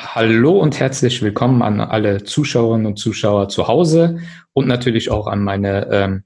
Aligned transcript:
hallo 0.00 0.58
und 0.58 0.78
herzlich 0.78 1.22
willkommen 1.22 1.60
an 1.60 1.80
alle 1.80 2.22
Zuschauerinnen 2.22 2.86
und 2.86 2.98
Zuschauer 2.98 3.48
zu 3.48 3.66
Hause 3.66 4.20
und 4.52 4.68
natürlich 4.68 5.10
auch 5.10 5.26
an 5.26 5.42
meine 5.42 5.88
ähm, 5.90 6.24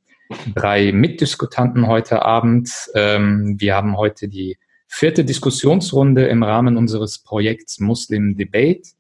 drei 0.55 0.93
Mitdiskutanten 0.93 1.87
heute 1.87 2.23
Abend. 2.23 2.71
Ähm, 2.95 3.57
wir 3.59 3.75
haben 3.75 3.97
heute 3.97 4.29
die 4.29 4.59
vierte 4.87 5.25
Diskussionsrunde 5.25 6.27
im 6.27 6.43
Rahmen 6.43 6.77
unseres 6.77 7.21
Projekts 7.21 7.81
Muslim 7.81 8.37
Debate. 8.37 8.91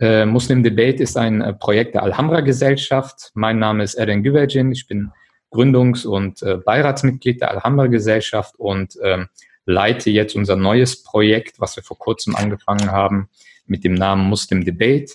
Äh, 0.00 0.24
Muslim 0.24 0.62
Debate 0.62 1.02
ist 1.02 1.18
ein 1.18 1.42
äh, 1.42 1.52
Projekt 1.52 1.94
der 1.94 2.02
Alhambra 2.02 2.40
Gesellschaft. 2.40 3.30
Mein 3.34 3.58
Name 3.58 3.84
ist 3.84 3.94
Eren 3.94 4.22
Güvercin. 4.22 4.72
Ich 4.72 4.86
bin 4.86 5.10
Gründungs- 5.52 6.06
und 6.06 6.42
äh, 6.42 6.56
Beiratsmitglied 6.56 7.42
der 7.42 7.50
Alhambra 7.50 7.88
Gesellschaft 7.88 8.54
und 8.58 8.98
ähm, 9.02 9.28
leite 9.66 10.10
jetzt 10.10 10.34
unser 10.34 10.56
neues 10.56 11.02
Projekt, 11.02 11.60
was 11.60 11.76
wir 11.76 11.82
vor 11.82 11.98
kurzem 11.98 12.34
angefangen 12.36 12.90
haben, 12.90 13.28
mit 13.68 13.84
dem 13.84 13.94
Namen 13.94 14.28
Muslim 14.28 14.64
Debate. 14.64 15.14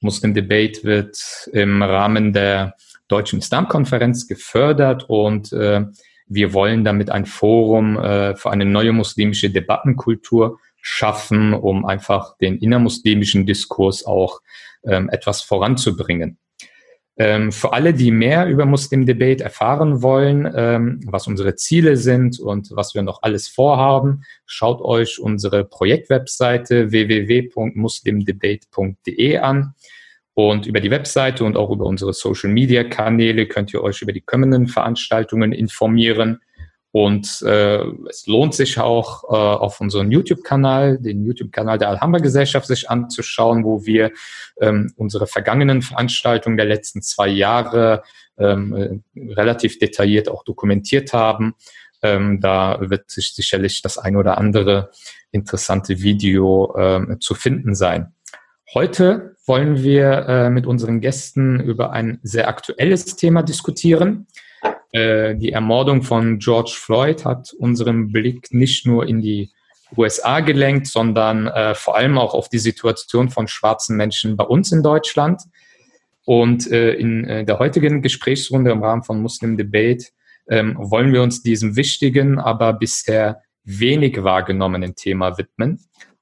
Muslim 0.00 0.34
Debate 0.34 0.84
wird 0.84 1.48
im 1.52 1.82
Rahmen 1.82 2.32
der 2.32 2.74
Deutschen 3.08 3.38
Islamkonferenz 3.40 4.28
gefördert 4.28 5.08
und 5.08 5.52
äh, 5.52 5.84
wir 6.28 6.52
wollen 6.52 6.84
damit 6.84 7.10
ein 7.10 7.24
Forum 7.24 7.98
äh, 7.98 8.36
für 8.36 8.50
eine 8.50 8.66
neue 8.66 8.92
muslimische 8.92 9.50
Debattenkultur 9.50 10.58
schaffen, 10.80 11.54
um 11.54 11.84
einfach 11.86 12.36
den 12.38 12.58
innermuslimischen 12.58 13.46
Diskurs 13.46 14.04
auch 14.04 14.40
ähm, 14.84 15.08
etwas 15.08 15.42
voranzubringen. 15.42 16.38
Ähm, 17.20 17.50
für 17.50 17.72
alle, 17.72 17.94
die 17.94 18.12
mehr 18.12 18.46
über 18.46 18.64
Muslim 18.64 19.04
Debate 19.04 19.42
erfahren 19.42 20.02
wollen, 20.02 20.48
ähm, 20.54 21.00
was 21.04 21.26
unsere 21.26 21.56
Ziele 21.56 21.96
sind 21.96 22.38
und 22.38 22.68
was 22.70 22.94
wir 22.94 23.02
noch 23.02 23.22
alles 23.22 23.48
vorhaben, 23.48 24.22
schaut 24.46 24.80
euch 24.80 25.18
unsere 25.18 25.64
Projektwebseite 25.64 26.92
www.muslimdebate.de 26.92 29.38
an. 29.38 29.74
Und 30.34 30.66
über 30.66 30.78
die 30.78 30.92
Webseite 30.92 31.42
und 31.42 31.56
auch 31.56 31.70
über 31.70 31.86
unsere 31.86 32.12
Social-Media-Kanäle 32.12 33.46
könnt 33.46 33.74
ihr 33.74 33.82
euch 33.82 34.00
über 34.02 34.12
die 34.12 34.20
kommenden 34.20 34.68
Veranstaltungen 34.68 35.50
informieren. 35.50 36.38
Und 36.90 37.42
äh, 37.42 37.82
es 38.08 38.26
lohnt 38.26 38.54
sich 38.54 38.78
auch 38.78 39.24
äh, 39.24 39.36
auf 39.36 39.80
unseren 39.80 40.10
YouTube-Kanal, 40.10 40.98
den 40.98 41.24
YouTube-Kanal 41.24 41.78
der 41.78 41.90
Alhambra 41.90 42.18
Gesellschaft, 42.18 42.66
sich 42.66 42.88
anzuschauen, 42.88 43.64
wo 43.64 43.84
wir 43.84 44.10
ähm, 44.60 44.92
unsere 44.96 45.26
vergangenen 45.26 45.82
Veranstaltungen 45.82 46.56
der 46.56 46.66
letzten 46.66 47.02
zwei 47.02 47.28
Jahre 47.28 48.02
ähm, 48.38 49.02
äh, 49.14 49.32
relativ 49.34 49.78
detailliert 49.78 50.28
auch 50.28 50.44
dokumentiert 50.44 51.12
haben. 51.12 51.54
Ähm, 52.02 52.40
da 52.40 52.78
wird 52.80 53.10
sich 53.10 53.34
sicherlich 53.34 53.82
das 53.82 53.98
ein 53.98 54.16
oder 54.16 54.38
andere 54.38 54.90
interessante 55.30 56.00
Video 56.00 56.74
ähm, 56.78 57.20
zu 57.20 57.34
finden 57.34 57.74
sein. 57.74 58.14
Heute 58.72 59.36
wollen 59.46 59.82
wir 59.82 60.26
äh, 60.28 60.50
mit 60.50 60.66
unseren 60.66 61.00
Gästen 61.00 61.60
über 61.60 61.90
ein 61.92 62.20
sehr 62.22 62.48
aktuelles 62.48 63.16
Thema 63.16 63.42
diskutieren. 63.42 64.26
Äh, 64.92 65.36
die 65.36 65.52
Ermordung 65.52 66.02
von 66.02 66.38
George 66.38 66.74
Floyd 66.74 67.24
hat 67.24 67.52
unseren 67.58 68.10
Blick 68.12 68.52
nicht 68.52 68.86
nur 68.86 69.06
in 69.06 69.20
die 69.20 69.50
USA 69.96 70.40
gelenkt, 70.40 70.86
sondern 70.86 71.46
äh, 71.46 71.74
vor 71.74 71.96
allem 71.96 72.18
auch 72.18 72.34
auf 72.34 72.48
die 72.48 72.58
Situation 72.58 73.30
von 73.30 73.48
schwarzen 73.48 73.96
Menschen 73.96 74.36
bei 74.36 74.44
uns 74.44 74.72
in 74.72 74.82
Deutschland. 74.82 75.42
Und 76.24 76.70
äh, 76.70 76.92
in 76.92 77.24
äh, 77.24 77.44
der 77.44 77.58
heutigen 77.58 78.02
Gesprächsrunde 78.02 78.70
im 78.70 78.82
Rahmen 78.82 79.02
von 79.02 79.22
Muslim 79.22 79.56
Debate 79.56 80.08
ähm, 80.48 80.76
wollen 80.78 81.12
wir 81.12 81.22
uns 81.22 81.42
diesem 81.42 81.76
wichtigen, 81.76 82.38
aber 82.38 82.74
bisher 82.74 83.42
wenig 83.64 84.22
wahrgenommenen 84.22 84.94
Thema 84.94 85.38
widmen. 85.38 85.80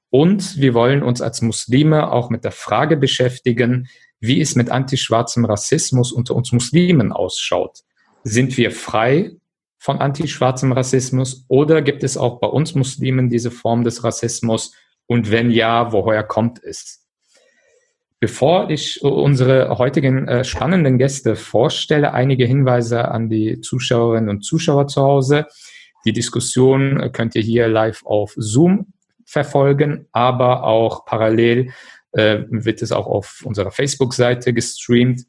Und 0.09 0.57
wir 0.57 0.73
wollen 0.73 1.03
uns 1.03 1.21
als 1.21 1.41
Muslime 1.41 2.11
auch 2.11 2.29
mit 2.29 2.43
der 2.43 2.51
Frage 2.51 2.95
beschäftigen, 2.95 3.89
wie 4.19 4.41
es 4.41 4.55
mit 4.55 4.69
antischwarzem 4.69 5.45
Rassismus 5.45 6.11
unter 6.11 6.35
uns 6.35 6.51
Muslimen 6.51 7.11
ausschaut. 7.11 7.81
Sind 8.29 8.57
wir 8.57 8.71
frei 8.71 9.37
von 9.79 9.99
antischwarzem 9.99 10.73
Rassismus 10.73 11.45
oder 11.47 11.81
gibt 11.81 12.03
es 12.03 12.17
auch 12.17 12.41
bei 12.41 12.47
uns 12.47 12.75
Muslimen 12.75 13.29
diese 13.29 13.51
Form 13.51 13.85
des 13.85 14.03
Rassismus? 14.03 14.75
Und 15.05 15.31
wenn 15.31 15.49
ja, 15.49 15.93
woher 15.93 16.23
kommt 16.23 16.61
es? 16.61 17.07
Bevor 18.19 18.69
ich 18.69 19.01
unsere 19.01 19.77
heutigen 19.77 20.27
äh, 20.27 20.43
spannenden 20.43 20.97
Gäste 20.97 21.37
vorstelle, 21.37 22.13
einige 22.13 22.45
Hinweise 22.45 23.07
an 23.07 23.29
die 23.29 23.61
Zuschauerinnen 23.61 24.29
und 24.29 24.41
Zuschauer 24.41 24.87
zu 24.87 25.03
Hause. 25.03 25.45
Die 26.03 26.11
Diskussion 26.11 26.99
äh, 26.99 27.09
könnt 27.09 27.33
ihr 27.33 27.43
hier 27.43 27.69
live 27.69 28.05
auf 28.05 28.33
Zoom 28.35 28.87
verfolgen, 29.25 30.09
aber 30.11 30.65
auch 30.65 31.05
parallel 31.05 31.71
äh, 32.11 32.39
wird 32.49 32.81
es 32.81 32.91
auch 32.91 33.07
auf 33.07 33.41
unserer 33.45 33.71
Facebook-Seite 33.71 34.51
gestreamt. 34.51 35.21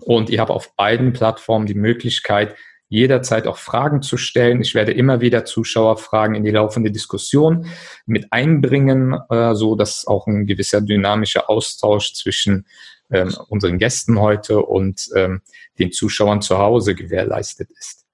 Und 0.00 0.30
ihr 0.30 0.40
habt 0.40 0.50
auf 0.50 0.74
beiden 0.76 1.12
Plattformen 1.12 1.66
die 1.66 1.74
Möglichkeit, 1.74 2.54
jederzeit 2.88 3.46
auch 3.46 3.58
Fragen 3.58 4.02
zu 4.02 4.16
stellen. 4.16 4.62
Ich 4.62 4.74
werde 4.74 4.92
immer 4.92 5.20
wieder 5.20 5.44
Zuschauerfragen 5.44 6.34
in 6.34 6.44
die 6.44 6.50
laufende 6.50 6.90
Diskussion 6.90 7.66
mit 8.06 8.32
einbringen, 8.32 9.16
äh, 9.28 9.54
so 9.54 9.76
dass 9.76 10.06
auch 10.06 10.26
ein 10.26 10.46
gewisser 10.46 10.80
dynamischer 10.80 11.50
Austausch 11.50 12.14
zwischen 12.14 12.66
ähm, 13.10 13.34
unseren 13.48 13.78
Gästen 13.78 14.18
heute 14.20 14.60
und 14.62 15.08
ähm, 15.14 15.42
den 15.78 15.92
Zuschauern 15.92 16.40
zu 16.40 16.58
Hause 16.58 16.94
gewährleistet 16.94 17.70
ist. 17.78 18.06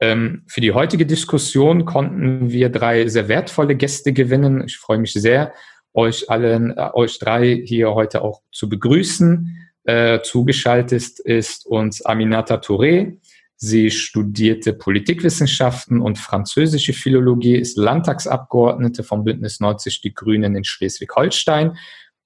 Ähm, 0.00 0.42
für 0.46 0.60
die 0.60 0.72
heutige 0.72 1.06
Diskussion 1.06 1.84
konnten 1.84 2.50
wir 2.50 2.68
drei 2.68 3.06
sehr 3.08 3.28
wertvolle 3.28 3.76
Gäste 3.76 4.12
gewinnen. 4.12 4.64
Ich 4.66 4.76
freue 4.76 4.98
mich 4.98 5.12
sehr, 5.12 5.52
euch 5.92 6.30
allen, 6.30 6.76
äh, 6.76 6.90
euch 6.94 7.18
drei 7.18 7.62
hier 7.64 7.94
heute 7.94 8.22
auch 8.22 8.42
zu 8.52 8.68
begrüßen. 8.68 9.63
Äh, 9.84 10.22
zugeschaltet 10.22 11.18
ist 11.20 11.66
uns 11.66 12.04
Aminata 12.04 12.56
Touré. 12.56 13.18
Sie 13.56 13.90
studierte 13.90 14.72
Politikwissenschaften 14.72 16.00
und 16.00 16.18
französische 16.18 16.92
Philologie, 16.92 17.56
ist 17.56 17.78
Landtagsabgeordnete 17.78 19.04
vom 19.04 19.24
Bündnis 19.24 19.60
90 19.60 20.00
Die 20.00 20.12
Grünen 20.12 20.56
in 20.56 20.64
Schleswig-Holstein 20.64 21.76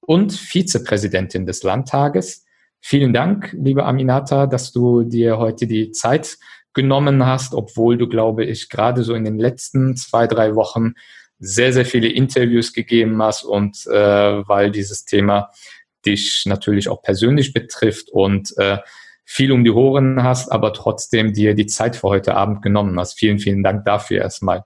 und 0.00 0.32
Vizepräsidentin 0.32 1.46
des 1.46 1.62
Landtages. 1.62 2.44
Vielen 2.80 3.12
Dank, 3.12 3.54
liebe 3.58 3.84
Aminata, 3.84 4.46
dass 4.46 4.72
du 4.72 5.02
dir 5.02 5.38
heute 5.38 5.66
die 5.66 5.90
Zeit 5.90 6.38
genommen 6.72 7.26
hast, 7.26 7.54
obwohl 7.54 7.98
du, 7.98 8.08
glaube 8.08 8.44
ich, 8.44 8.68
gerade 8.68 9.02
so 9.02 9.14
in 9.14 9.24
den 9.24 9.38
letzten 9.38 9.96
zwei, 9.96 10.26
drei 10.26 10.54
Wochen 10.54 10.94
sehr, 11.40 11.72
sehr 11.72 11.84
viele 11.84 12.08
Interviews 12.08 12.72
gegeben 12.72 13.22
hast 13.22 13.44
und 13.44 13.86
äh, 13.86 13.92
weil 14.48 14.70
dieses 14.70 15.04
Thema 15.04 15.50
dich 16.06 16.44
natürlich 16.46 16.88
auch 16.88 17.02
persönlich 17.02 17.52
betrifft 17.52 18.10
und 18.10 18.56
äh, 18.58 18.78
viel 19.24 19.52
um 19.52 19.62
die 19.62 19.70
Ohren 19.70 20.22
hast, 20.22 20.50
aber 20.50 20.72
trotzdem 20.72 21.34
dir 21.34 21.54
die 21.54 21.66
Zeit 21.66 21.96
für 21.96 22.08
heute 22.08 22.34
Abend 22.34 22.62
genommen 22.62 22.98
hast. 22.98 23.18
Vielen, 23.18 23.38
vielen 23.38 23.62
Dank 23.62 23.84
dafür 23.84 24.22
erstmal. 24.22 24.64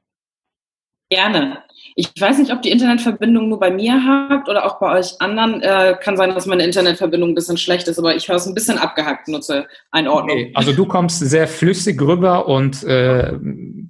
Gerne. 1.10 1.58
Ich 1.94 2.08
weiß 2.18 2.38
nicht, 2.38 2.52
ob 2.52 2.62
die 2.62 2.70
Internetverbindung 2.70 3.50
nur 3.50 3.60
bei 3.60 3.70
mir 3.70 4.02
habt 4.02 4.48
oder 4.48 4.64
auch 4.64 4.78
bei 4.78 4.98
euch 4.98 5.20
anderen. 5.20 5.60
Äh, 5.60 5.96
kann 6.00 6.16
sein, 6.16 6.34
dass 6.34 6.46
meine 6.46 6.64
Internetverbindung 6.64 7.30
ein 7.30 7.34
bisschen 7.34 7.58
schlecht 7.58 7.86
ist, 7.86 7.98
aber 7.98 8.14
ich 8.14 8.28
höre 8.28 8.36
es 8.36 8.46
ein 8.46 8.54
bisschen 8.54 8.78
abgehackt, 8.78 9.28
nur 9.28 9.42
zur 9.42 9.66
Einordnung. 9.90 10.38
Okay. 10.38 10.52
Also 10.54 10.72
du 10.72 10.86
kommst 10.86 11.18
sehr 11.18 11.48
flüssig 11.48 12.00
rüber 12.00 12.48
und 12.48 12.82
äh, 12.84 13.34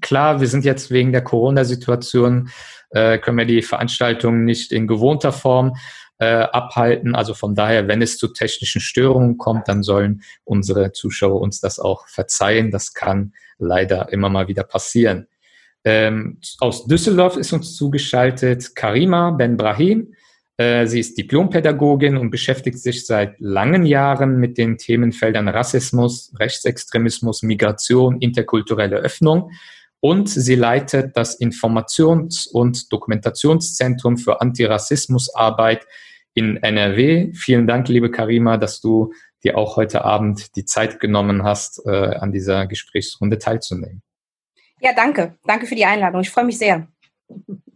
klar, 0.01 0.41
wir 0.41 0.49
sind 0.49 0.65
jetzt 0.65 0.91
wegen 0.91 1.13
der 1.13 1.23
Corona-Situation, 1.23 2.51
äh, 2.91 3.19
können 3.19 3.39
wir 3.39 3.47
die 3.47 3.63
Veranstaltung 3.63 4.45
nicht 4.45 4.73
in 4.73 4.89
gewohnter 4.89 5.33
Form 5.33 5.77
äh, 6.23 6.47
abhalten. 6.53 7.17
Also 7.17 7.35
von 7.35 7.57
daher, 7.57 7.89
wenn 7.89 8.01
es 8.01 8.17
zu 8.17 8.29
technischen 8.29 8.81
Störungen 8.81 9.39
kommt, 9.39 9.67
dann 9.67 9.83
sollen 9.83 10.23
unsere 10.45 10.93
Zuschauer 10.93 11.41
uns 11.41 11.61
das 11.61 11.81
auch 11.81 12.07
verzeihen. 12.07 12.71
Das 12.71 12.95
kann 12.95 13.33
leider 13.59 14.13
immer 14.13 14.29
mal 14.29 14.47
wieder 14.47 14.63
passieren. 14.63 15.27
Ähm, 15.85 16.39
aus 16.61 16.87
Düsseldorf 16.87 17.37
ist 17.37 17.53
uns 17.53 17.75
zugeschaltet 17.75 18.77
Karima 18.77 19.33
Ben 19.33 19.57
Brahim. 19.57 20.15
Äh, 20.59 20.87
sie 20.87 21.01
ist 21.01 21.19
Diplompädagogin 21.19 22.17
und 22.17 22.31
beschäftigt 22.31 22.79
sich 22.79 23.05
seit 23.05 23.41
langen 23.41 23.85
Jahren 23.85 24.37
mit 24.39 24.59
den 24.59 24.79
Themenfeldern 24.79 25.49
Rassismus, 25.49 26.33
Rechtsextremismus, 26.39 27.43
Migration, 27.43 28.21
interkulturelle 28.21 28.99
Öffnung. 28.99 29.51
Und 29.99 30.29
sie 30.29 30.55
leitet 30.55 31.17
das 31.17 31.41
Informations- 31.41 32.47
und 32.49 32.93
Dokumentationszentrum 32.93 34.19
für 34.19 34.41
Antirassismusarbeit 34.41 35.85
in 36.35 36.57
NRW. 36.57 37.33
Vielen 37.35 37.67
Dank, 37.67 37.89
liebe 37.89 38.11
Karima, 38.11 38.57
dass 38.57 38.81
du 38.81 39.13
dir 39.45 39.59
auch 39.59 39.77
heute 39.77 40.05
Abend 40.05 40.57
die 40.57 40.65
Zeit 40.65 41.01
genommen 41.01 41.43
hast, 41.43 41.85
äh, 41.87 41.91
an 41.91 42.33
dieser 42.33 42.67
Gesprächsrunde 42.67 43.39
teilzunehmen. 43.39 44.03
Ja, 44.81 44.93
danke. 44.95 45.37
Danke 45.45 45.67
für 45.67 45.75
die 45.75 45.85
Einladung. 45.85 46.21
Ich 46.23 46.31
freue 46.31 46.45
mich 46.45 46.59
sehr. 46.59 46.89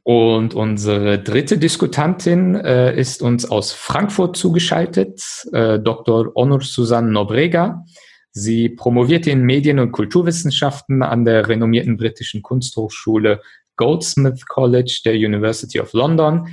Und 0.03 0.55
unsere 0.55 1.19
dritte 1.19 1.59
Diskutantin 1.59 2.55
äh, 2.55 2.97
ist 2.97 3.23
uns 3.23 3.51
aus 3.51 3.73
Frankfurt 3.73 4.37
zugeschaltet, 4.37 5.21
äh, 5.53 5.81
Dr. 5.81 6.31
Onur 6.37 6.63
Susan 6.63 7.11
Nobrega. 7.11 7.85
Sie 8.31 8.69
promovierte 8.69 9.31
in 9.31 9.43
Medien- 9.43 9.79
und 9.79 9.93
Kulturwissenschaften 9.93 11.03
an 11.03 11.25
der 11.25 11.49
renommierten 11.49 11.97
britischen 11.97 12.43
Kunsthochschule 12.43 13.41
Goldsmith 13.77 14.47
College 14.47 15.01
der 15.05 15.15
University 15.15 15.81
of 15.81 15.93
London. 15.93 16.49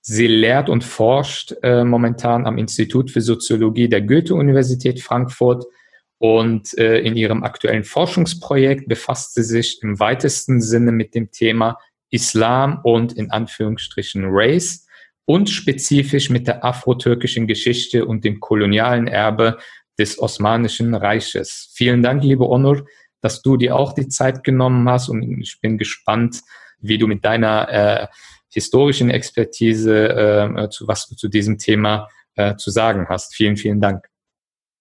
Sie 0.00 0.26
lehrt 0.26 0.68
und 0.68 0.84
forscht 0.84 1.54
äh, 1.62 1.84
momentan 1.84 2.46
am 2.46 2.58
Institut 2.58 3.10
für 3.10 3.20
Soziologie 3.20 3.88
der 3.88 4.02
Goethe-Universität 4.02 5.00
Frankfurt 5.00 5.64
und 6.18 6.76
äh, 6.78 7.00
in 7.00 7.16
ihrem 7.16 7.44
aktuellen 7.44 7.84
Forschungsprojekt 7.84 8.88
befasst 8.88 9.34
sie 9.34 9.42
sich 9.42 9.80
im 9.82 10.00
weitesten 10.00 10.60
Sinne 10.60 10.92
mit 10.92 11.14
dem 11.14 11.30
Thema 11.30 11.78
Islam 12.10 12.80
und 12.82 13.12
in 13.12 13.30
Anführungsstrichen 13.30 14.24
Race 14.26 14.86
und 15.26 15.50
spezifisch 15.50 16.30
mit 16.30 16.46
der 16.46 16.64
afro-türkischen 16.64 17.46
Geschichte 17.46 18.06
und 18.06 18.24
dem 18.24 18.40
kolonialen 18.40 19.06
Erbe 19.06 19.58
des 19.98 20.18
Osmanischen 20.18 20.94
Reiches. 20.94 21.70
Vielen 21.74 22.02
Dank, 22.02 22.22
liebe 22.24 22.48
Onur, 22.48 22.86
dass 23.20 23.42
du 23.42 23.56
dir 23.56 23.76
auch 23.76 23.92
die 23.92 24.08
Zeit 24.08 24.42
genommen 24.42 24.88
hast 24.88 25.08
und 25.08 25.22
ich 25.22 25.60
bin 25.60 25.76
gespannt, 25.76 26.40
wie 26.80 26.98
du 26.98 27.06
mit 27.06 27.24
deiner 27.24 27.68
äh, 27.68 28.06
historischen 28.58 29.10
Expertise, 29.10 30.08
äh, 30.08 30.68
zu 30.70 30.88
was 30.88 31.06
du 31.06 31.14
zu 31.14 31.28
diesem 31.28 31.58
Thema 31.58 32.08
äh, 32.34 32.56
zu 32.56 32.70
sagen 32.70 33.06
hast. 33.08 33.34
Vielen, 33.34 33.56
vielen 33.56 33.80
Dank. 33.80 34.08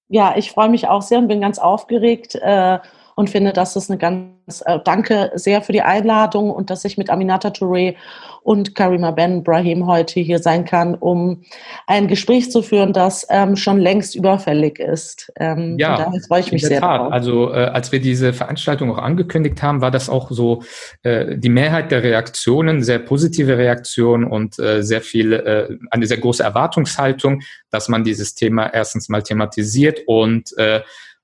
Ja, 0.09 0.35
ich 0.37 0.51
freue 0.51 0.69
mich 0.69 0.87
auch 0.87 1.01
sehr 1.01 1.19
und 1.19 1.27
bin 1.27 1.41
ganz 1.41 1.59
aufgeregt 1.59 2.35
äh, 2.35 2.79
und 3.17 3.31
finde, 3.31 3.51
dass 3.51 3.75
es 3.75 3.89
eine 3.89 3.97
ganz, 3.97 4.61
äh, 4.65 4.77
danke 4.85 5.31
sehr 5.33 5.63
für 5.63 5.71
die 5.71 5.81
Einladung 5.81 6.51
und 6.51 6.69
dass 6.69 6.85
ich 6.85 6.99
mit 6.99 7.09
Aminata 7.09 7.49
Touré 7.49 7.95
und 8.43 8.75
Karima 8.75 9.09
Ben 9.09 9.43
Brahim 9.43 9.87
heute 9.87 10.19
hier 10.19 10.37
sein 10.37 10.65
kann, 10.65 10.93
um 10.93 11.41
ein 11.87 12.07
Gespräch 12.07 12.51
zu 12.51 12.61
führen, 12.61 12.93
das 12.93 13.25
ähm, 13.31 13.55
schon 13.55 13.79
längst 13.79 14.15
überfällig 14.15 14.77
ist. 14.77 15.33
Ähm, 15.35 15.77
ja, 15.79 15.97
daher 15.97 16.21
freue 16.27 16.41
ich 16.41 16.51
mich 16.51 16.61
sehr 16.61 16.79
Tat. 16.79 17.01
Drauf. 17.01 17.11
Also 17.11 17.51
äh, 17.51 17.55
als 17.55 17.91
wir 17.91 17.99
diese 17.99 18.33
Veranstaltung 18.33 18.91
auch 18.91 18.99
angekündigt 18.99 19.63
haben, 19.63 19.81
war 19.81 19.89
das 19.89 20.09
auch 20.09 20.29
so 20.29 20.61
äh, 21.01 21.35
die 21.39 21.49
Mehrheit 21.49 21.89
der 21.89 22.03
Reaktionen, 22.03 22.83
sehr 22.83 22.99
positive 22.99 23.57
Reaktionen 23.57 24.25
und 24.25 24.59
äh, 24.59 24.83
sehr 24.83 25.01
viel, 25.01 25.33
äh, 25.33 25.75
eine 25.89 26.05
sehr 26.05 26.19
große 26.19 26.43
Erwartungshaltung, 26.43 27.41
dass 27.71 27.89
man 27.89 28.03
dieses 28.03 28.35
Thema 28.35 28.67
erstens 28.71 29.09
mal 29.09 29.23
thematisiert 29.23 30.01
und 30.05 30.55
äh, 30.59 30.81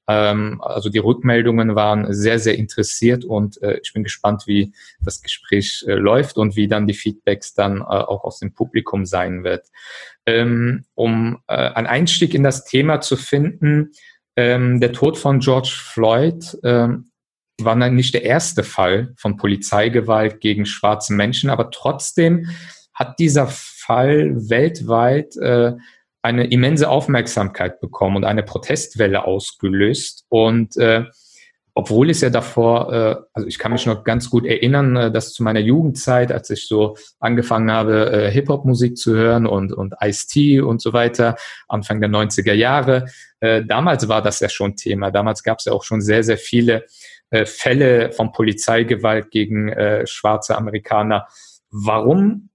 ähm, 0.07 0.61
also 0.61 0.89
die 0.89 1.00
Rückmeldungen 1.00 1.75
waren 1.75 2.13
sehr, 2.13 2.39
sehr 2.39 2.57
interessiert 2.57 3.23
und 3.23 3.61
äh, 3.61 3.79
ich 3.81 3.94
bin 3.94 4.03
gespannt, 4.03 4.44
wie 4.47 4.73
das 5.01 5.21
Gespräch 5.21 5.85
äh, 5.88 5.94
läuft 5.94 6.38
und 6.38 6.55
wie 6.55 6.67
dann 6.67 6.88
die 6.88 6.94
Feedbacks 6.94 7.53
dann 7.53 7.77
äh, 7.81 7.83
auch 7.83 8.23
aus 8.23 8.39
dem 8.39 8.53
Publikum 8.53 9.05
sein 9.05 9.44
wird. 9.44 9.67
Ähm, 10.25 10.85
um 10.95 11.39
äh, 11.47 11.53
einen 11.53 11.88
Einstieg 11.88 12.33
in 12.33 12.44
das 12.44 12.65
Thema 12.65 13.01
zu 13.01 13.15
finden, 13.15 13.91
ähm, 14.35 14.79
der 14.79 14.94
Tod 14.94 15.17
von 15.17 15.39
George 15.39 15.73
Floyd 15.73 16.57
ähm, 16.63 17.11
war 17.61 17.75
nicht 17.75 18.13
der 18.13 18.23
erste 18.23 18.63
Fall 18.63 19.13
von 19.15 19.38
Polizeigewalt 19.38 20.41
gegen 20.41 20.65
schwarze 20.65 21.13
Menschen, 21.13 21.49
aber 21.49 21.71
trotzdem 21.71 22.49
hat 22.94 23.19
dieser 23.19 23.47
Fall 23.47 24.49
weltweit 24.49 25.35
äh, 25.38 25.73
eine 26.23 26.47
immense 26.47 26.89
Aufmerksamkeit 26.89 27.81
bekommen 27.81 28.15
und 28.15 28.23
eine 28.23 28.43
Protestwelle 28.43 29.25
ausgelöst. 29.25 30.25
Und 30.29 30.77
äh, 30.77 31.03
obwohl 31.75 32.09
es 32.09 32.21
ja 32.21 32.29
davor, 32.29 32.93
äh, 32.93 33.15
also 33.33 33.47
ich 33.47 33.59
kann 33.59 33.73
mich 33.73 33.85
noch 33.85 34.03
ganz 34.03 34.29
gut 34.29 34.45
erinnern, 34.45 34.95
äh, 34.95 35.11
dass 35.11 35.33
zu 35.33 35.43
meiner 35.43 35.59
Jugendzeit, 35.59 36.31
als 36.31 36.49
ich 36.49 36.67
so 36.67 36.95
angefangen 37.19 37.71
habe, 37.71 38.11
äh, 38.11 38.31
Hip-Hop-Musik 38.31 38.95
zu 38.95 39.15
hören 39.15 39.45
und, 39.45 39.73
und 39.73 39.95
Ice-T 40.01 40.61
und 40.61 40.81
so 40.81 40.93
weiter, 40.93 41.35
Anfang 41.67 41.99
der 41.99 42.09
90er 42.09 42.53
Jahre, 42.53 43.07
äh, 43.41 43.63
damals 43.65 44.07
war 44.07 44.21
das 44.21 44.39
ja 44.39 44.47
schon 44.47 44.77
Thema. 44.77 45.11
Damals 45.11 45.43
gab 45.43 45.59
es 45.59 45.65
ja 45.65 45.73
auch 45.73 45.83
schon 45.83 46.01
sehr, 46.01 46.23
sehr 46.23 46.37
viele 46.37 46.85
äh, 47.31 47.45
Fälle 47.45 48.13
von 48.13 48.31
Polizeigewalt 48.31 49.29
gegen 49.29 49.69
äh, 49.69 50.07
schwarze 50.07 50.55
Amerikaner. 50.55 51.27
Warum 51.69 52.49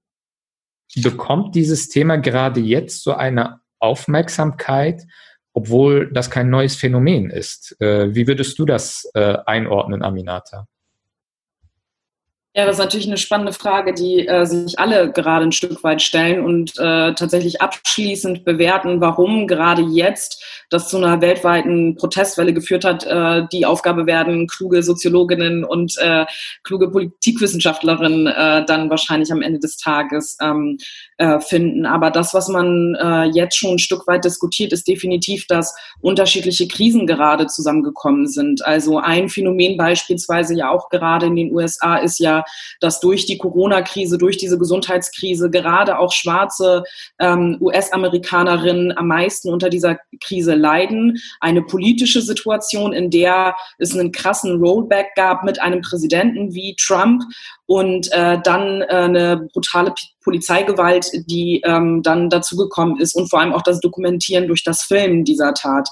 bekommt 0.97 1.55
dieses 1.55 1.89
Thema 1.89 2.17
gerade 2.17 2.61
jetzt 2.61 3.03
so 3.03 3.15
eine 3.15 3.61
Aufmerksamkeit, 3.79 5.03
obwohl 5.53 6.13
das 6.13 6.31
kein 6.31 6.51
neues 6.51 6.77
Phänomen 6.77 7.31
ist. 7.31 7.77
Äh, 7.81 8.15
wie 8.15 8.27
würdest 8.27 8.59
du 8.59 8.65
das 8.65 9.11
äh, 9.15 9.39
einordnen, 9.47 10.03
Aminata? 10.03 10.67
Ja, 12.55 12.65
das 12.65 12.77
ist 12.77 12.83
natürlich 12.83 13.07
eine 13.07 13.19
spannende 13.19 13.53
Frage, 13.53 13.93
die 13.93 14.27
äh, 14.27 14.47
sich 14.47 14.79
alle 14.79 15.13
gerade 15.13 15.45
ein 15.45 15.53
Stück 15.53 15.85
weit 15.85 16.01
stellen 16.01 16.45
und 16.45 16.73
äh, 16.79 17.13
tatsächlich 17.15 17.61
abschließend 17.61 18.45
bewerten, 18.45 19.03
warum 19.03 19.47
gerade 19.47 19.83
jetzt 19.83 20.43
das 20.71 20.89
zu 20.89 20.97
einer 20.97 21.21
weltweiten 21.21 21.95
Protestwelle 21.95 22.55
geführt 22.55 22.85
hat. 22.85 23.05
Äh, 23.05 23.47
die 23.53 23.67
Aufgabe 23.67 24.07
werden 24.07 24.47
kluge 24.47 24.83
Soziologinnen 24.83 25.63
und 25.63 25.99
äh, 25.99 26.25
kluge 26.65 26.91
Politikwissenschaftlerinnen 26.91 28.27
äh, 28.27 28.65
dann 28.65 28.89
wahrscheinlich 28.89 29.31
am 29.31 29.43
Ende 29.43 29.59
des 29.59 29.77
Tages 29.77 30.39
ähm, 30.41 30.79
äh, 31.19 31.41
finden. 31.41 31.87
Aber 31.87 32.11
das, 32.11 32.35
was 32.35 32.49
man 32.49 32.97
äh, 32.97 33.25
jetzt 33.25 33.57
schon 33.57 33.73
ein 33.73 33.79
Stück 33.79 34.07
weit 34.07 34.25
diskutiert, 34.25 34.73
ist 34.73 34.89
definitiv, 34.89 35.47
dass 35.47 35.75
unterschiedliche 36.01 36.67
Krisen 36.67 37.07
gerade 37.07 37.47
zusammengekommen 37.47 38.27
sind. 38.27 38.65
Also 38.67 38.99
ein 38.99 39.29
Phänomen 39.29 39.77
beispielsweise 39.77 40.55
ja 40.55 40.71
auch 40.71 40.89
gerade 40.89 41.27
in 41.27 41.37
den 41.37 41.55
USA 41.55 41.97
ist 41.97 42.19
ja 42.19 42.45
dass 42.81 43.01
durch 43.01 43.27
die 43.27 43.39
Corona-Krise, 43.39 44.19
durch 44.19 44.37
diese 44.37 44.59
Gesundheitskrise 44.59 45.51
gerade 45.51 45.99
auch 45.99 46.13
schwarze 46.13 46.85
ähm, 47.19 47.59
US-Amerikanerinnen 47.61 48.97
am 48.97 49.09
meisten 49.09 49.51
unter 49.51 49.69
dieser 49.71 49.99
Krise 50.21 50.55
leiden. 50.55 51.19
Eine 51.41 51.63
politische 51.63 52.23
Situation, 52.23 52.93
in 52.93 53.11
der 53.11 53.57
es 53.79 53.95
einen 53.95 54.13
krassen 54.13 54.63
Rollback 54.63 55.09
gab 55.17 55.45
mit 55.45 55.61
einem 55.61 55.81
Präsidenten 55.81 56.55
wie 56.55 56.77
Trump 56.77 57.23
und 57.69 58.11
äh, 58.13 58.41
dann 58.43 58.81
äh, 58.81 58.87
eine 58.87 59.49
brutale 59.53 59.93
Polizeigewalt, 60.25 61.11
die 61.27 61.61
ähm, 61.67 62.03
dann 62.03 62.31
dazugekommen 62.31 62.99
ist 62.99 63.15
und 63.15 63.29
vor 63.29 63.41
allem 63.41 63.53
auch 63.53 63.61
das 63.61 63.81
Dokumentieren 63.81 64.49
durch 64.49 64.65
das 64.65 64.85
Filmen 64.85 65.23
dieser 65.23 65.53
Tat. 65.53 65.87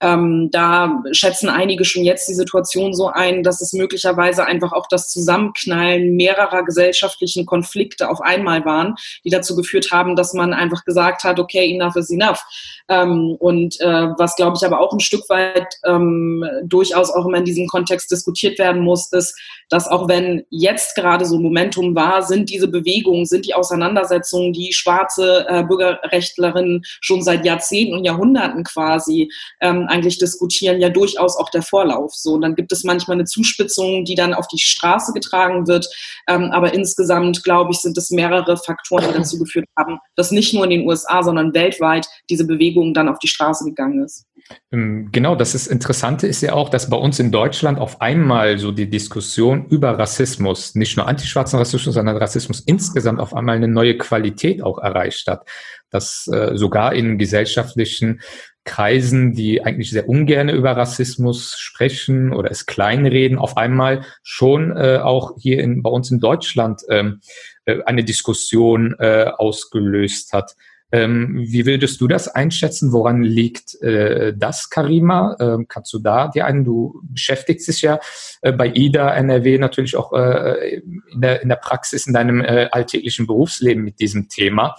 Ähm, 0.00 0.50
da 0.50 1.02
schätzen 1.12 1.48
einige 1.48 1.86
schon 1.86 2.04
jetzt 2.04 2.28
die 2.28 2.34
Situation 2.34 2.92
so 2.92 3.08
ein, 3.08 3.42
dass 3.42 3.62
es 3.62 3.72
möglicherweise 3.72 4.44
einfach 4.44 4.72
auch 4.72 4.86
das 4.88 5.08
Zusammenknallen 5.08 6.14
mehrerer 6.16 6.64
gesellschaftlichen 6.64 7.46
Konflikte 7.46 8.10
auf 8.10 8.20
einmal 8.20 8.64
waren, 8.66 8.94
die 9.24 9.30
dazu 9.30 9.56
geführt 9.56 9.92
haben, 9.92 10.14
dass 10.14 10.34
man 10.34 10.52
einfach 10.52 10.84
gesagt 10.84 11.24
hat, 11.24 11.38
okay, 11.38 11.74
enough 11.74 11.96
is 11.96 12.10
enough. 12.10 12.44
Ähm, 12.88 13.36
und 13.38 13.80
äh, 13.80 14.08
was, 14.18 14.36
glaube 14.36 14.56
ich, 14.60 14.66
aber 14.66 14.80
auch 14.80 14.92
ein 14.92 15.00
Stück 15.00 15.28
weit 15.30 15.74
ähm, 15.84 16.44
durchaus 16.64 17.10
auch 17.10 17.26
immer 17.26 17.38
in 17.38 17.44
diesem 17.44 17.66
Kontext 17.66 18.10
diskutiert 18.10 18.58
werden 18.58 18.82
muss, 18.82 19.10
ist, 19.12 19.34
dass 19.70 19.88
auch 19.88 20.08
wenn 20.08 20.44
jetzt 20.50 20.94
gerade 20.94 21.24
so 21.24 21.38
Momentum 21.38 21.94
war, 21.94 22.22
sind 22.22 22.50
diese 22.50 22.68
Bewegungen, 22.68 23.24
sind 23.24 23.46
die 23.46 23.54
Auseinandersetzungen, 23.54 24.52
die 24.52 24.72
schwarze 24.72 25.46
äh, 25.48 25.64
Bürgerrechtlerinnen 25.64 26.82
schon 27.00 27.22
seit 27.22 27.44
Jahrzehnten 27.44 27.94
und 27.94 28.04
Jahrhunderten 28.04 28.62
quasi 28.62 29.30
ähm, 29.60 29.85
eigentlich 29.86 30.18
diskutieren, 30.18 30.80
ja 30.80 30.88
durchaus 30.88 31.36
auch 31.36 31.50
der 31.50 31.62
Vorlauf. 31.62 32.14
So, 32.14 32.34
und 32.34 32.42
dann 32.42 32.54
gibt 32.54 32.72
es 32.72 32.84
manchmal 32.84 33.16
eine 33.16 33.24
Zuspitzung, 33.24 34.04
die 34.04 34.14
dann 34.14 34.34
auf 34.34 34.48
die 34.48 34.58
Straße 34.58 35.12
getragen 35.12 35.66
wird. 35.66 35.88
Ähm, 36.28 36.50
aber 36.52 36.74
insgesamt, 36.74 37.42
glaube 37.44 37.72
ich, 37.72 37.78
sind 37.78 37.96
es 37.98 38.10
mehrere 38.10 38.56
Faktoren, 38.56 39.04
die 39.08 39.18
dazu 39.18 39.38
geführt 39.38 39.66
haben, 39.76 39.98
dass 40.14 40.30
nicht 40.30 40.54
nur 40.54 40.64
in 40.64 40.70
den 40.70 40.86
USA, 40.86 41.22
sondern 41.22 41.54
weltweit 41.54 42.06
diese 42.30 42.46
Bewegung 42.46 42.94
dann 42.94 43.08
auf 43.08 43.18
die 43.18 43.28
Straße 43.28 43.64
gegangen 43.64 44.04
ist. 44.04 44.26
Ähm, 44.70 45.08
genau, 45.12 45.34
das 45.34 45.54
ist 45.54 45.66
Interessante 45.66 46.26
ist 46.26 46.40
ja 46.40 46.52
auch, 46.52 46.68
dass 46.68 46.90
bei 46.90 46.96
uns 46.96 47.18
in 47.18 47.32
Deutschland 47.32 47.78
auf 47.78 48.00
einmal 48.00 48.58
so 48.58 48.72
die 48.72 48.88
Diskussion 48.88 49.66
über 49.66 49.98
Rassismus, 49.98 50.74
nicht 50.74 50.96
nur 50.96 51.06
antischwarzen 51.06 51.58
Rassismus, 51.58 51.94
sondern 51.94 52.16
Rassismus 52.16 52.60
insgesamt 52.60 53.20
auf 53.20 53.34
einmal 53.34 53.56
eine 53.56 53.68
neue 53.68 53.96
Qualität 53.98 54.62
auch 54.62 54.78
erreicht 54.78 55.26
hat. 55.26 55.48
Dass 55.90 56.28
äh, 56.32 56.56
sogar 56.56 56.94
in 56.94 57.18
gesellschaftlichen 57.18 58.20
Kreisen, 58.66 59.32
die 59.32 59.64
eigentlich 59.64 59.90
sehr 59.90 60.08
ungern 60.08 60.50
über 60.50 60.76
Rassismus 60.76 61.56
sprechen 61.56 62.34
oder 62.34 62.50
es 62.50 62.66
kleinreden, 62.66 63.38
auf 63.38 63.56
einmal 63.56 64.02
schon 64.22 64.76
äh, 64.76 64.98
auch 65.02 65.36
hier 65.38 65.60
in, 65.60 65.82
bei 65.82 65.88
uns 65.88 66.10
in 66.10 66.20
Deutschland 66.20 66.82
ähm, 66.90 67.20
äh, 67.64 67.78
eine 67.86 68.04
Diskussion 68.04 68.94
äh, 68.98 69.30
ausgelöst 69.38 70.34
hat. 70.34 70.54
Ähm, 70.92 71.36
wie 71.38 71.66
würdest 71.66 72.00
du 72.00 72.06
das 72.06 72.28
einschätzen? 72.28 72.92
Woran 72.92 73.22
liegt 73.22 73.80
äh, 73.82 74.32
das, 74.36 74.70
Karima? 74.70 75.36
Ähm, 75.40 75.66
kannst 75.68 75.92
du 75.92 75.98
da 75.98 76.28
dir 76.28 76.46
einen, 76.46 76.64
du 76.64 77.00
beschäftigst 77.02 77.66
dich 77.68 77.82
ja 77.82 77.98
äh, 78.42 78.52
bei 78.52 78.70
IDA 78.72 79.14
NRW 79.14 79.58
natürlich 79.58 79.96
auch 79.96 80.12
äh, 80.12 80.80
in, 81.12 81.20
der, 81.20 81.42
in 81.42 81.48
der 81.48 81.56
Praxis, 81.56 82.06
in 82.06 82.12
deinem 82.12 82.40
äh, 82.40 82.68
alltäglichen 82.70 83.26
Berufsleben 83.26 83.82
mit 83.82 83.98
diesem 83.98 84.28
Thema. 84.28 84.76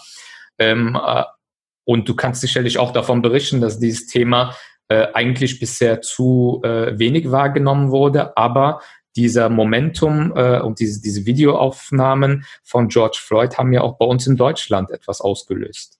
Ähm, 0.59 0.95
äh, 0.95 1.23
und 1.87 2.09
du 2.09 2.15
kannst 2.15 2.41
sicherlich 2.41 2.77
auch 2.79 2.91
davon 2.91 3.21
berichten, 3.21 3.61
dass 3.61 3.79
dieses 3.79 4.07
Thema 4.07 4.53
äh, 4.89 5.07
eigentlich 5.13 5.59
bisher 5.59 6.01
zu 6.01 6.61
äh, 6.63 6.99
wenig 6.99 7.31
wahrgenommen 7.31 7.91
wurde, 7.91 8.35
aber 8.35 8.81
dieser 9.15 9.49
Momentum 9.49 10.33
äh, 10.35 10.59
und 10.59 10.79
diese, 10.79 11.01
diese 11.01 11.25
Videoaufnahmen 11.25 12.45
von 12.63 12.89
George 12.89 13.19
Floyd 13.21 13.57
haben 13.57 13.71
ja 13.71 13.81
auch 13.81 13.97
bei 13.97 14.05
uns 14.05 14.27
in 14.27 14.35
Deutschland 14.35 14.91
etwas 14.91 15.21
ausgelöst. 15.21 15.97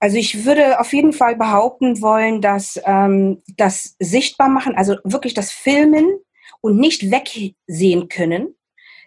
Also 0.00 0.16
ich 0.16 0.44
würde 0.44 0.80
auf 0.80 0.92
jeden 0.92 1.12
Fall 1.12 1.36
behaupten 1.36 2.02
wollen, 2.02 2.40
dass 2.40 2.80
ähm, 2.84 3.40
das 3.56 3.94
sichtbar 4.00 4.48
machen, 4.48 4.74
also 4.74 4.96
wirklich 5.04 5.32
das 5.32 5.52
Filmen 5.52 6.18
und 6.60 6.76
nicht 6.76 7.10
wegsehen 7.10 8.08
können 8.08 8.54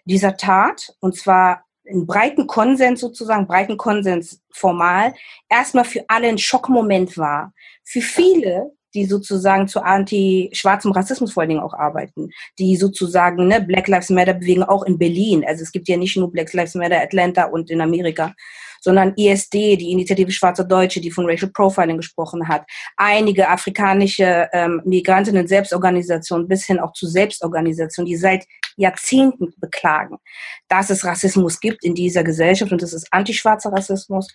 dieser 0.06 0.38
Tat, 0.38 0.94
und 1.00 1.16
zwar 1.16 1.66
einen 1.88 2.06
breiten 2.06 2.46
Konsens 2.46 3.00
sozusagen, 3.00 3.46
breiten 3.46 3.76
Konsens 3.76 4.40
formal, 4.50 5.14
erstmal 5.48 5.84
für 5.84 6.04
alle 6.08 6.28
ein 6.28 6.38
Schockmoment 6.38 7.16
war. 7.16 7.52
Für 7.84 8.00
viele, 8.00 8.72
die 8.94 9.04
sozusagen 9.04 9.68
zu 9.68 9.82
anti-schwarzem 9.82 10.92
Rassismus 10.92 11.32
vor 11.32 11.42
allen 11.42 11.50
Dingen 11.50 11.62
auch 11.62 11.74
arbeiten, 11.74 12.30
die 12.58 12.76
sozusagen 12.76 13.46
ne, 13.46 13.60
Black 13.60 13.88
Lives 13.88 14.10
Matter 14.10 14.34
bewegen, 14.34 14.62
auch 14.62 14.82
in 14.84 14.98
Berlin. 14.98 15.44
Also 15.46 15.62
es 15.62 15.72
gibt 15.72 15.88
ja 15.88 15.96
nicht 15.96 16.16
nur 16.16 16.30
Black 16.30 16.52
Lives 16.52 16.74
Matter 16.74 17.00
Atlanta 17.00 17.44
und 17.44 17.70
in 17.70 17.80
Amerika, 17.80 18.34
sondern 18.80 19.14
ISD, 19.16 19.76
die 19.76 19.92
Initiative 19.92 20.30
Schwarzer 20.30 20.64
Deutsche, 20.64 21.00
die 21.00 21.10
von 21.10 21.26
Racial 21.26 21.50
Profiling 21.50 21.96
gesprochen 21.96 22.48
hat, 22.48 22.64
einige 22.96 23.48
afrikanische 23.48 24.48
ähm, 24.52 24.82
Migrantinnen 24.84 25.46
Selbstorganisationen 25.46 26.48
bis 26.48 26.64
hin 26.64 26.78
auch 26.78 26.92
zu 26.92 27.06
Selbstorganisationen, 27.06 28.06
die 28.06 28.16
seit 28.16 28.44
Jahrzehnten 28.76 29.52
beklagen, 29.58 30.18
dass 30.68 30.90
es 30.90 31.04
Rassismus 31.04 31.60
gibt 31.60 31.84
in 31.84 31.94
dieser 31.94 32.22
Gesellschaft 32.22 32.72
und 32.72 32.80
das 32.80 32.92
ist 32.92 33.08
antischwarzer 33.10 33.72
Rassismus, 33.72 34.28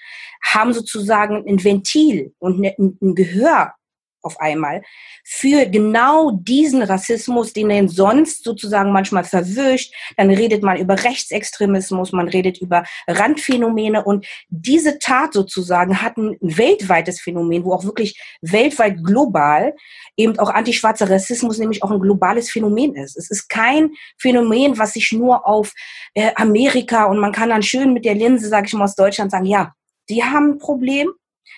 haben 0.43 0.73
sozusagen 0.73 1.43
ein 1.47 1.63
Ventil 1.63 2.33
und 2.39 2.59
ne, 2.59 2.75
ein 2.77 3.15
Gehör 3.15 3.73
auf 4.23 4.39
einmal 4.39 4.81
für 5.23 5.65
genau 5.67 6.31
diesen 6.31 6.81
Rassismus, 6.81 7.53
den 7.53 7.69
er 7.69 7.87
sonst 7.87 8.43
sozusagen 8.43 8.91
manchmal 8.91 9.23
verwischt. 9.23 9.93
Dann 10.17 10.29
redet 10.29 10.63
man 10.63 10.77
über 10.77 11.01
Rechtsextremismus, 11.03 12.11
man 12.11 12.27
redet 12.27 12.59
über 12.59 12.83
Randphänomene 13.07 14.03
und 14.03 14.25
diese 14.49 14.99
Tat 14.99 15.33
sozusagen 15.33 16.01
hat 16.01 16.17
ein 16.17 16.37
weltweites 16.41 17.21
Phänomen, 17.21 17.63
wo 17.63 17.73
auch 17.73 17.85
wirklich 17.85 18.19
weltweit 18.41 19.03
global 19.03 19.73
eben 20.17 20.37
auch 20.39 20.49
antischwarzer 20.49 21.09
Rassismus 21.09 21.57
nämlich 21.57 21.83
auch 21.83 21.91
ein 21.91 21.99
globales 21.99 22.49
Phänomen 22.49 22.95
ist. 22.95 23.17
Es 23.17 23.29
ist 23.31 23.47
kein 23.47 23.91
Phänomen, 24.17 24.77
was 24.77 24.93
sich 24.93 25.11
nur 25.11 25.47
auf 25.47 25.73
äh, 26.13 26.31
Amerika 26.35 27.05
und 27.05 27.19
man 27.19 27.31
kann 27.31 27.49
dann 27.49 27.63
schön 27.63 27.93
mit 27.93 28.05
der 28.05 28.15
Linse, 28.15 28.47
sage 28.47 28.67
ich 28.67 28.73
mal 28.73 28.83
aus 28.83 28.95
Deutschland, 28.95 29.31
sagen, 29.31 29.45
ja, 29.45 29.73
die 30.09 30.23
haben 30.23 30.51
ein 30.51 30.57
Problem, 30.57 31.11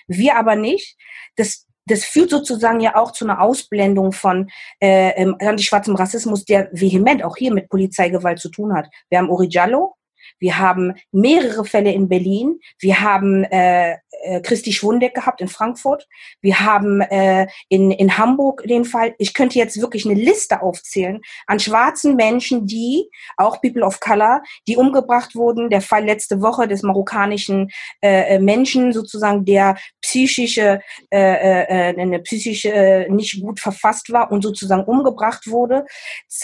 wir 0.06 0.36
aber 0.36 0.56
nicht. 0.56 0.96
Das 1.36 1.65
das 1.86 2.04
führt 2.04 2.30
sozusagen 2.30 2.80
ja 2.80 2.96
auch 2.96 3.12
zu 3.12 3.24
einer 3.24 3.40
Ausblendung 3.40 4.12
von 4.12 4.50
äh, 4.80 5.10
ähm, 5.10 5.36
antischwarzem 5.38 5.94
Rassismus, 5.94 6.44
der 6.44 6.68
vehement 6.72 7.24
auch 7.24 7.36
hier 7.36 7.52
mit 7.52 7.68
Polizeigewalt 7.68 8.38
zu 8.38 8.50
tun 8.50 8.74
hat. 8.74 8.88
Wir 9.08 9.18
haben 9.18 9.30
Uri 9.30 9.48
Giallo, 9.48 9.94
wir 10.38 10.58
haben 10.58 10.94
mehrere 11.12 11.64
Fälle 11.64 11.92
in 11.92 12.08
Berlin. 12.08 12.60
Wir 12.78 13.00
haben 13.00 13.44
äh, 13.44 13.96
äh, 14.26 14.40
Christi 14.40 14.72
Schwundeck 14.72 15.14
gehabt 15.14 15.40
in 15.40 15.48
Frankfurt. 15.48 16.06
Wir 16.40 16.60
haben 16.60 17.00
äh, 17.00 17.46
in, 17.68 17.90
in 17.90 18.18
Hamburg 18.18 18.62
den 18.64 18.84
Fall. 18.84 19.14
Ich 19.18 19.34
könnte 19.34 19.58
jetzt 19.58 19.80
wirklich 19.80 20.04
eine 20.04 20.14
Liste 20.14 20.62
aufzählen 20.62 21.20
an 21.46 21.60
schwarzen 21.60 22.16
Menschen, 22.16 22.66
die, 22.66 23.08
auch 23.36 23.60
People 23.60 23.84
of 23.84 24.00
Color, 24.00 24.42
die 24.66 24.76
umgebracht 24.76 25.34
wurden. 25.34 25.70
Der 25.70 25.80
Fall 25.80 26.04
letzte 26.04 26.40
Woche 26.42 26.68
des 26.68 26.82
marokkanischen 26.82 27.70
äh, 28.00 28.34
äh 28.34 28.38
Menschen 28.38 28.92
sozusagen, 28.92 29.44
der 29.44 29.76
psychische, 30.02 30.80
äh, 31.10 31.18
äh, 31.18 31.90
äh, 31.90 32.00
eine 32.00 32.18
psychische 32.20 32.72
äh, 32.72 33.08
nicht 33.10 33.40
gut 33.40 33.60
verfasst 33.60 34.12
war 34.12 34.30
und 34.30 34.42
sozusagen 34.42 34.84
umgebracht 34.84 35.46
wurde, 35.46 35.86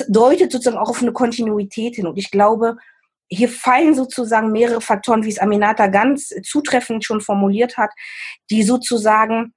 deutet 0.09 0.53
sozusagen 0.53 0.79
auch 0.79 0.91
auf 0.91 1.03
eine 1.03 1.13
Kontinuität 1.13 1.97
hin. 1.97 2.07
Und 2.07 2.19
ich 2.19 2.31
glaube, 2.31 2.77
hier 3.35 3.49
fallen 3.49 3.95
sozusagen 3.95 4.53
mehrere 4.53 4.81
Faktoren, 4.81 5.25
wie 5.25 5.31
es 5.31 5.39
Aminata 5.39 5.87
ganz 5.87 6.29
zutreffend 6.45 7.05
schon 7.05 7.21
formuliert 7.21 7.79
hat, 7.79 7.91
die 8.51 8.63
sozusagen 8.63 9.55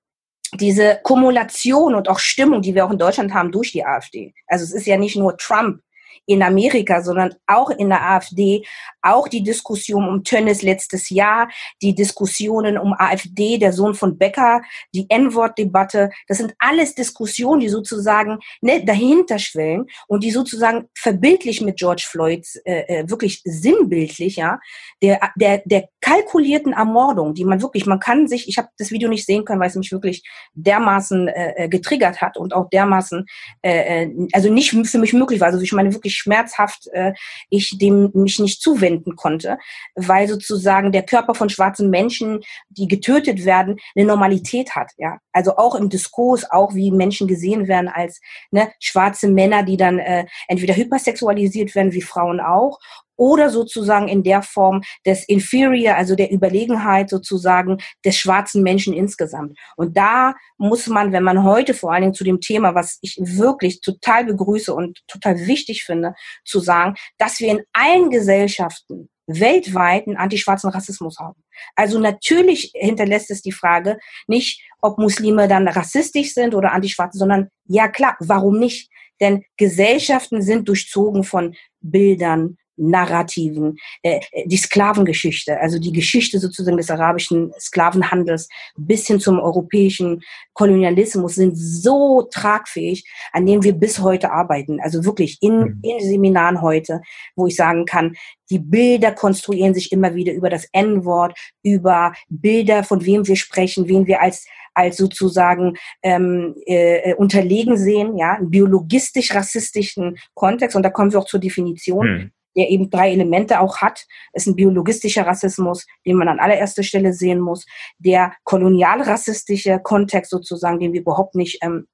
diese 0.53 0.99
Kumulation 1.03 1.95
und 1.95 2.07
auch 2.07 2.19
Stimmung, 2.19 2.61
die 2.61 2.75
wir 2.75 2.85
auch 2.85 2.91
in 2.91 2.97
Deutschland 2.97 3.33
haben 3.33 3.51
durch 3.51 3.71
die 3.71 3.85
AfD. 3.85 4.33
Also 4.47 4.63
es 4.63 4.71
ist 4.71 4.85
ja 4.85 4.97
nicht 4.97 5.17
nur 5.17 5.37
Trump, 5.37 5.81
in 6.25 6.41
Amerika, 6.41 7.01
sondern 7.01 7.35
auch 7.47 7.69
in 7.69 7.89
der 7.89 8.03
AfD, 8.03 8.65
auch 9.01 9.27
die 9.27 9.43
Diskussion 9.43 10.07
um 10.07 10.23
Tönnes 10.23 10.61
letztes 10.61 11.09
Jahr, 11.09 11.49
die 11.81 11.93
Diskussionen 11.93 12.77
um 12.77 12.93
AfD, 12.93 13.57
der 13.57 13.73
Sohn 13.73 13.93
von 13.93 14.17
Becker, 14.17 14.61
die 14.93 15.05
N-Wort-Debatte, 15.09 16.09
das 16.27 16.37
sind 16.37 16.53
alles 16.59 16.95
Diskussionen, 16.95 17.59
die 17.61 17.69
sozusagen 17.69 18.39
ne, 18.61 18.83
dahinter 18.83 19.39
schwellen 19.39 19.85
und 20.07 20.23
die 20.23 20.31
sozusagen 20.31 20.87
verbildlich 20.95 21.61
mit 21.61 21.77
George 21.77 22.05
Floyds, 22.09 22.55
äh, 22.65 22.81
äh, 22.87 23.09
wirklich 23.09 23.41
sinnbildlich, 23.43 24.37
ja, 24.37 24.59
der, 25.01 25.19
der, 25.35 25.61
der 25.65 25.89
kalkulierten 26.01 26.73
Ermordung, 26.73 27.33
die 27.33 27.45
man 27.45 27.61
wirklich, 27.61 27.85
man 27.85 27.99
kann 27.99 28.27
sich, 28.27 28.47
ich 28.47 28.57
habe 28.57 28.69
das 28.77 28.91
Video 28.91 29.09
nicht 29.09 29.25
sehen 29.25 29.45
können, 29.45 29.59
weil 29.59 29.69
es 29.69 29.75
mich 29.75 29.91
wirklich 29.91 30.23
dermaßen 30.53 31.27
äh, 31.27 31.53
äh 31.55 31.69
getriggert 31.69 32.21
hat 32.21 32.37
und 32.37 32.53
auch 32.53 32.69
dermaßen, 32.69 33.25
äh, 33.61 34.03
äh, 34.03 34.27
also 34.33 34.51
nicht 34.51 34.71
für 34.71 34.99
mich 34.99 35.13
möglich 35.13 35.39
war. 35.39 35.47
Also 35.47 35.61
ich 35.61 35.73
meine 35.73 35.93
wirklich 35.93 36.14
schmerzhaft 36.15 36.87
äh, 36.93 37.13
ich 37.49 37.77
dem 37.77 38.11
mich 38.13 38.39
nicht 38.39 38.61
zuwenden 38.61 39.15
konnte, 39.15 39.57
weil 39.95 40.27
sozusagen 40.27 40.91
der 40.91 41.03
Körper 41.03 41.35
von 41.35 41.49
schwarzen 41.49 41.89
Menschen, 41.89 42.41
die 42.69 42.87
getötet 42.87 43.45
werden, 43.45 43.77
eine 43.95 44.05
Normalität 44.05 44.75
hat. 44.75 44.91
Ja, 44.97 45.19
also 45.31 45.57
auch 45.57 45.75
im 45.75 45.89
Diskurs, 45.89 46.49
auch 46.49 46.73
wie 46.73 46.91
Menschen 46.91 47.27
gesehen 47.27 47.67
werden 47.67 47.87
als 47.87 48.19
ne, 48.51 48.71
schwarze 48.79 49.27
Männer, 49.27 49.63
die 49.63 49.77
dann 49.77 49.99
äh, 49.99 50.25
entweder 50.47 50.75
hypersexualisiert 50.75 51.75
werden 51.75 51.93
wie 51.93 52.01
Frauen 52.01 52.39
auch 52.39 52.79
oder 53.17 53.49
sozusagen 53.49 54.07
in 54.07 54.23
der 54.23 54.41
Form 54.41 54.81
des 55.05 55.27
Inferior, 55.27 55.95
also 55.95 56.15
der 56.15 56.31
Überlegenheit 56.31 57.09
sozusagen 57.09 57.77
des 58.03 58.17
schwarzen 58.17 58.63
Menschen 58.63 58.93
insgesamt. 58.93 59.57
Und 59.75 59.97
da 59.97 60.35
muss 60.57 60.87
man, 60.87 61.11
wenn 61.11 61.23
man 61.23 61.43
heute 61.43 61.73
vor 61.73 61.91
allen 61.91 62.01
Dingen 62.01 62.13
zu 62.13 62.23
dem 62.23 62.41
Thema, 62.41 62.75
was 62.75 62.97
ich 63.01 63.17
wirklich 63.19 63.81
total 63.81 64.25
begrüße 64.25 64.73
und 64.73 65.01
total 65.07 65.47
wichtig 65.47 65.83
finde, 65.83 66.13
zu 66.43 66.59
sagen, 66.59 66.95
dass 67.17 67.39
wir 67.39 67.51
in 67.51 67.63
allen 67.73 68.09
Gesellschaften 68.09 69.09
weltweit 69.27 70.07
einen 70.07 70.17
antischwarzen 70.17 70.69
Rassismus 70.69 71.17
haben. 71.19 71.41
Also 71.75 71.99
natürlich 71.99 72.71
hinterlässt 72.75 73.31
es 73.31 73.41
die 73.41 73.51
Frage 73.51 73.97
nicht, 74.27 74.61
ob 74.81 74.97
Muslime 74.99 75.47
dann 75.47 75.67
rassistisch 75.67 76.33
sind 76.33 76.53
oder 76.53 76.73
antischwarz, 76.73 77.17
sondern 77.17 77.49
ja 77.65 77.87
klar, 77.87 78.15
warum 78.19 78.59
nicht? 78.59 78.89
Denn 79.21 79.43
Gesellschaften 79.57 80.41
sind 80.41 80.67
durchzogen 80.67 81.23
von 81.23 81.55
Bildern, 81.79 82.57
Narrativen, 82.77 83.77
äh, 84.03 84.19
die 84.45 84.57
Sklavengeschichte, 84.57 85.59
also 85.59 85.79
die 85.79 85.91
Geschichte 85.91 86.39
sozusagen 86.39 86.77
des 86.77 86.89
arabischen 86.89 87.53
Sklavenhandels 87.59 88.49
bis 88.77 89.07
hin 89.07 89.19
zum 89.19 89.39
europäischen 89.39 90.21
Kolonialismus 90.53 91.35
sind 91.35 91.55
so 91.55 92.27
tragfähig, 92.31 93.05
an 93.31 93.45
denen 93.45 93.63
wir 93.63 93.73
bis 93.73 93.99
heute 93.99 94.31
arbeiten. 94.31 94.79
Also 94.81 95.05
wirklich 95.05 95.37
in, 95.41 95.57
mhm. 95.57 95.79
in 95.83 95.99
Seminaren 95.99 96.61
heute, 96.61 97.01
wo 97.35 97.47
ich 97.47 97.55
sagen 97.55 97.85
kann, 97.85 98.15
die 98.49 98.59
Bilder 98.59 99.11
konstruieren 99.11 99.73
sich 99.73 99.91
immer 99.91 100.13
wieder 100.15 100.33
über 100.33 100.49
das 100.49 100.67
N-Wort, 100.71 101.37
über 101.63 102.13
Bilder, 102.29 102.83
von 102.83 103.05
wem 103.05 103.27
wir 103.27 103.35
sprechen, 103.35 103.87
wen 103.87 104.07
wir 104.07 104.21
als 104.21 104.45
als 104.75 104.97
sozusagen 104.97 105.77
ähm, 106.03 106.53
äh, 106.65 107.13
unterlegen 107.15 107.77
sehen, 107.77 108.17
ja, 108.17 108.37
biologistisch-rassistischen 108.41 110.17
Kontext. 110.33 110.75
Und 110.75 110.83
da 110.83 110.89
kommen 110.89 111.13
wir 111.13 111.19
auch 111.19 111.25
zur 111.25 111.39
Definition. 111.39 112.07
Hm 112.07 112.31
der 112.55 112.69
eben 112.69 112.89
drei 112.89 113.11
Elemente 113.11 113.59
auch 113.59 113.77
hat. 113.77 114.05
Es 114.33 114.43
ist 114.43 114.47
ein 114.47 114.55
biologistischer 114.55 115.25
Rassismus, 115.25 115.85
den 116.05 116.17
man 116.17 116.27
an 116.27 116.39
allererster 116.39 116.83
Stelle 116.83 117.13
sehen 117.13 117.39
muss. 117.39 117.65
Der 117.99 118.33
kolonialrassistische 118.43 119.79
Kontext 119.79 120.31
sozusagen, 120.31 120.79
den 120.79 120.93
wir 120.93 121.01
überhaupt 121.01 121.35
nicht 121.35 121.59
ähm, 121.61 121.87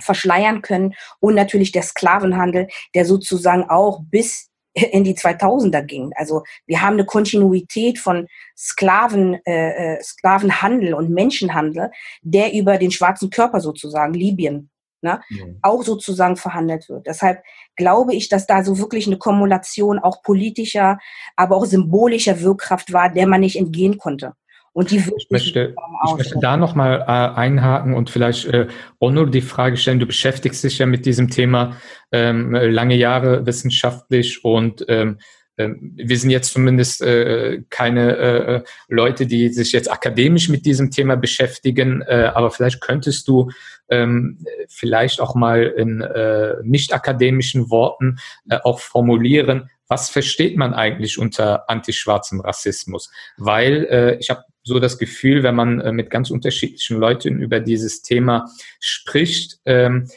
verschleiern 0.00 0.62
können. 0.62 0.94
Und 1.20 1.34
natürlich 1.34 1.72
der 1.72 1.82
Sklavenhandel, 1.82 2.68
der 2.94 3.04
sozusagen 3.04 3.68
auch 3.68 4.00
bis 4.10 4.50
in 4.74 5.04
die 5.04 5.14
2000er 5.14 5.82
ging. 5.82 6.12
Also 6.16 6.42
wir 6.66 6.82
haben 6.82 6.94
eine 6.94 7.06
Kontinuität 7.06 7.98
von 7.98 8.26
Sklaven, 8.56 9.38
äh, 9.46 9.94
äh 9.94 10.02
Sklavenhandel 10.02 10.92
und 10.92 11.10
Menschenhandel, 11.10 11.90
der 12.20 12.52
über 12.52 12.76
den 12.76 12.90
schwarzen 12.90 13.30
Körper 13.30 13.60
sozusagen 13.60 14.12
Libyen 14.12 14.70
ne, 15.02 15.20
mhm. 15.28 15.58
auch 15.62 15.82
sozusagen 15.82 16.36
verhandelt 16.36 16.88
wird. 16.88 17.06
Deshalb 17.06 17.42
glaube 17.76 18.14
ich, 18.14 18.28
dass 18.28 18.46
da 18.46 18.64
so 18.64 18.78
wirklich 18.78 19.06
eine 19.06 19.18
Kumulation 19.18 19.98
auch 19.98 20.22
politischer, 20.22 20.98
aber 21.36 21.56
auch 21.56 21.66
symbolischer 21.66 22.40
Wirkkraft 22.40 22.92
war, 22.92 23.12
der 23.12 23.26
man 23.26 23.40
nicht 23.40 23.56
entgehen 23.56 23.98
konnte. 23.98 24.34
Und 24.72 24.90
die 24.90 24.98
ich 24.98 25.30
möchte, 25.30 25.74
ich 26.06 26.16
möchte 26.18 26.38
da 26.38 26.58
nochmal 26.58 27.00
äh, 27.00 27.38
einhaken 27.38 27.94
und 27.94 28.10
vielleicht 28.10 28.44
äh, 28.44 28.66
nur 29.00 29.30
die 29.30 29.40
Frage 29.40 29.78
stellen, 29.78 30.00
du 30.00 30.04
beschäftigst 30.04 30.62
dich 30.62 30.76
ja 30.76 30.84
mit 30.84 31.06
diesem 31.06 31.30
Thema 31.30 31.78
ähm, 32.12 32.52
lange 32.52 32.94
Jahre 32.94 33.46
wissenschaftlich 33.46 34.44
und 34.44 34.84
ähm, 34.88 35.18
wir 35.56 36.18
sind 36.18 36.30
jetzt 36.30 36.52
zumindest 36.52 37.02
äh, 37.02 37.62
keine 37.70 38.16
äh, 38.16 38.62
Leute, 38.88 39.26
die 39.26 39.48
sich 39.48 39.72
jetzt 39.72 39.90
akademisch 39.90 40.48
mit 40.48 40.66
diesem 40.66 40.90
Thema 40.90 41.16
beschäftigen, 41.16 42.02
äh, 42.02 42.30
aber 42.34 42.50
vielleicht 42.50 42.80
könntest 42.80 43.26
du 43.28 43.50
ähm, 43.88 44.44
vielleicht 44.68 45.20
auch 45.20 45.34
mal 45.34 45.62
in 45.62 46.00
äh, 46.00 46.54
nicht 46.62 46.92
akademischen 46.92 47.70
Worten 47.70 48.18
äh, 48.50 48.58
auch 48.64 48.80
formulieren, 48.80 49.70
was 49.88 50.10
versteht 50.10 50.56
man 50.56 50.74
eigentlich 50.74 51.18
unter 51.18 51.70
antischwarzem 51.70 52.40
Rassismus? 52.40 53.10
Weil 53.36 53.86
äh, 53.90 54.16
ich 54.16 54.30
habe 54.30 54.42
so 54.62 54.80
das 54.80 54.98
Gefühl, 54.98 55.44
wenn 55.44 55.54
man 55.54 55.80
äh, 55.80 55.92
mit 55.92 56.10
ganz 56.10 56.30
unterschiedlichen 56.30 56.98
Leuten 56.98 57.38
über 57.38 57.60
dieses 57.60 58.02
Thema 58.02 58.50
spricht, 58.80 59.60
ähm, 59.64 60.08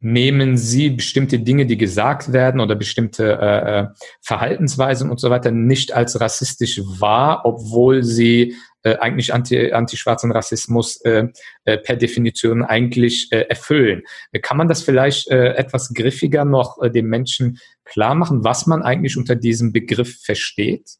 nehmen 0.00 0.56
Sie 0.56 0.90
bestimmte 0.90 1.38
Dinge, 1.38 1.66
die 1.66 1.76
gesagt 1.76 2.32
werden 2.32 2.60
oder 2.60 2.74
bestimmte 2.74 3.38
äh, 3.40 3.80
äh, 3.80 3.86
Verhaltensweisen 4.22 5.10
und 5.10 5.20
so 5.20 5.30
weiter 5.30 5.50
nicht 5.50 5.92
als 5.92 6.20
rassistisch 6.20 6.80
wahr, 6.84 7.42
obwohl 7.44 8.02
Sie 8.02 8.56
äh, 8.82 8.96
eigentlich 8.96 9.34
anti, 9.34 9.72
antischwarzen 9.72 10.32
Rassismus 10.32 11.02
äh, 11.02 11.28
äh, 11.64 11.76
per 11.76 11.96
Definition 11.96 12.62
eigentlich 12.62 13.30
äh, 13.30 13.42
erfüllen. 13.42 14.02
Kann 14.40 14.56
man 14.56 14.68
das 14.68 14.82
vielleicht 14.82 15.28
äh, 15.28 15.54
etwas 15.54 15.92
griffiger 15.92 16.46
noch 16.46 16.80
äh, 16.80 16.90
den 16.90 17.06
Menschen 17.06 17.58
klar 17.84 18.14
machen, 18.14 18.42
was 18.42 18.66
man 18.66 18.82
eigentlich 18.82 19.18
unter 19.18 19.36
diesem 19.36 19.72
Begriff 19.72 20.20
versteht? 20.22 20.96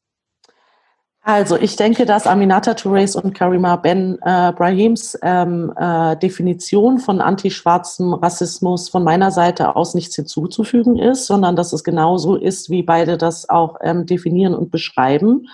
Also 1.22 1.58
ich 1.58 1.76
denke, 1.76 2.06
dass 2.06 2.26
Aminata 2.26 2.72
Toureys 2.72 3.14
und 3.14 3.34
Karima 3.34 3.76
Ben 3.76 4.18
äh, 4.22 4.52
Brahims 4.52 5.18
ähm, 5.22 5.70
äh, 5.76 6.16
Definition 6.16 6.98
von 6.98 7.20
antischwarzem 7.20 8.14
Rassismus 8.14 8.88
von 8.88 9.04
meiner 9.04 9.30
Seite 9.30 9.76
aus 9.76 9.94
nichts 9.94 10.16
hinzuzufügen 10.16 10.98
ist, 10.98 11.26
sondern 11.26 11.56
dass 11.56 11.74
es 11.74 11.84
genauso 11.84 12.36
ist, 12.36 12.70
wie 12.70 12.82
beide 12.82 13.18
das 13.18 13.50
auch 13.50 13.76
ähm, 13.82 14.06
definieren 14.06 14.54
und 14.54 14.70
beschreiben. 14.70 15.46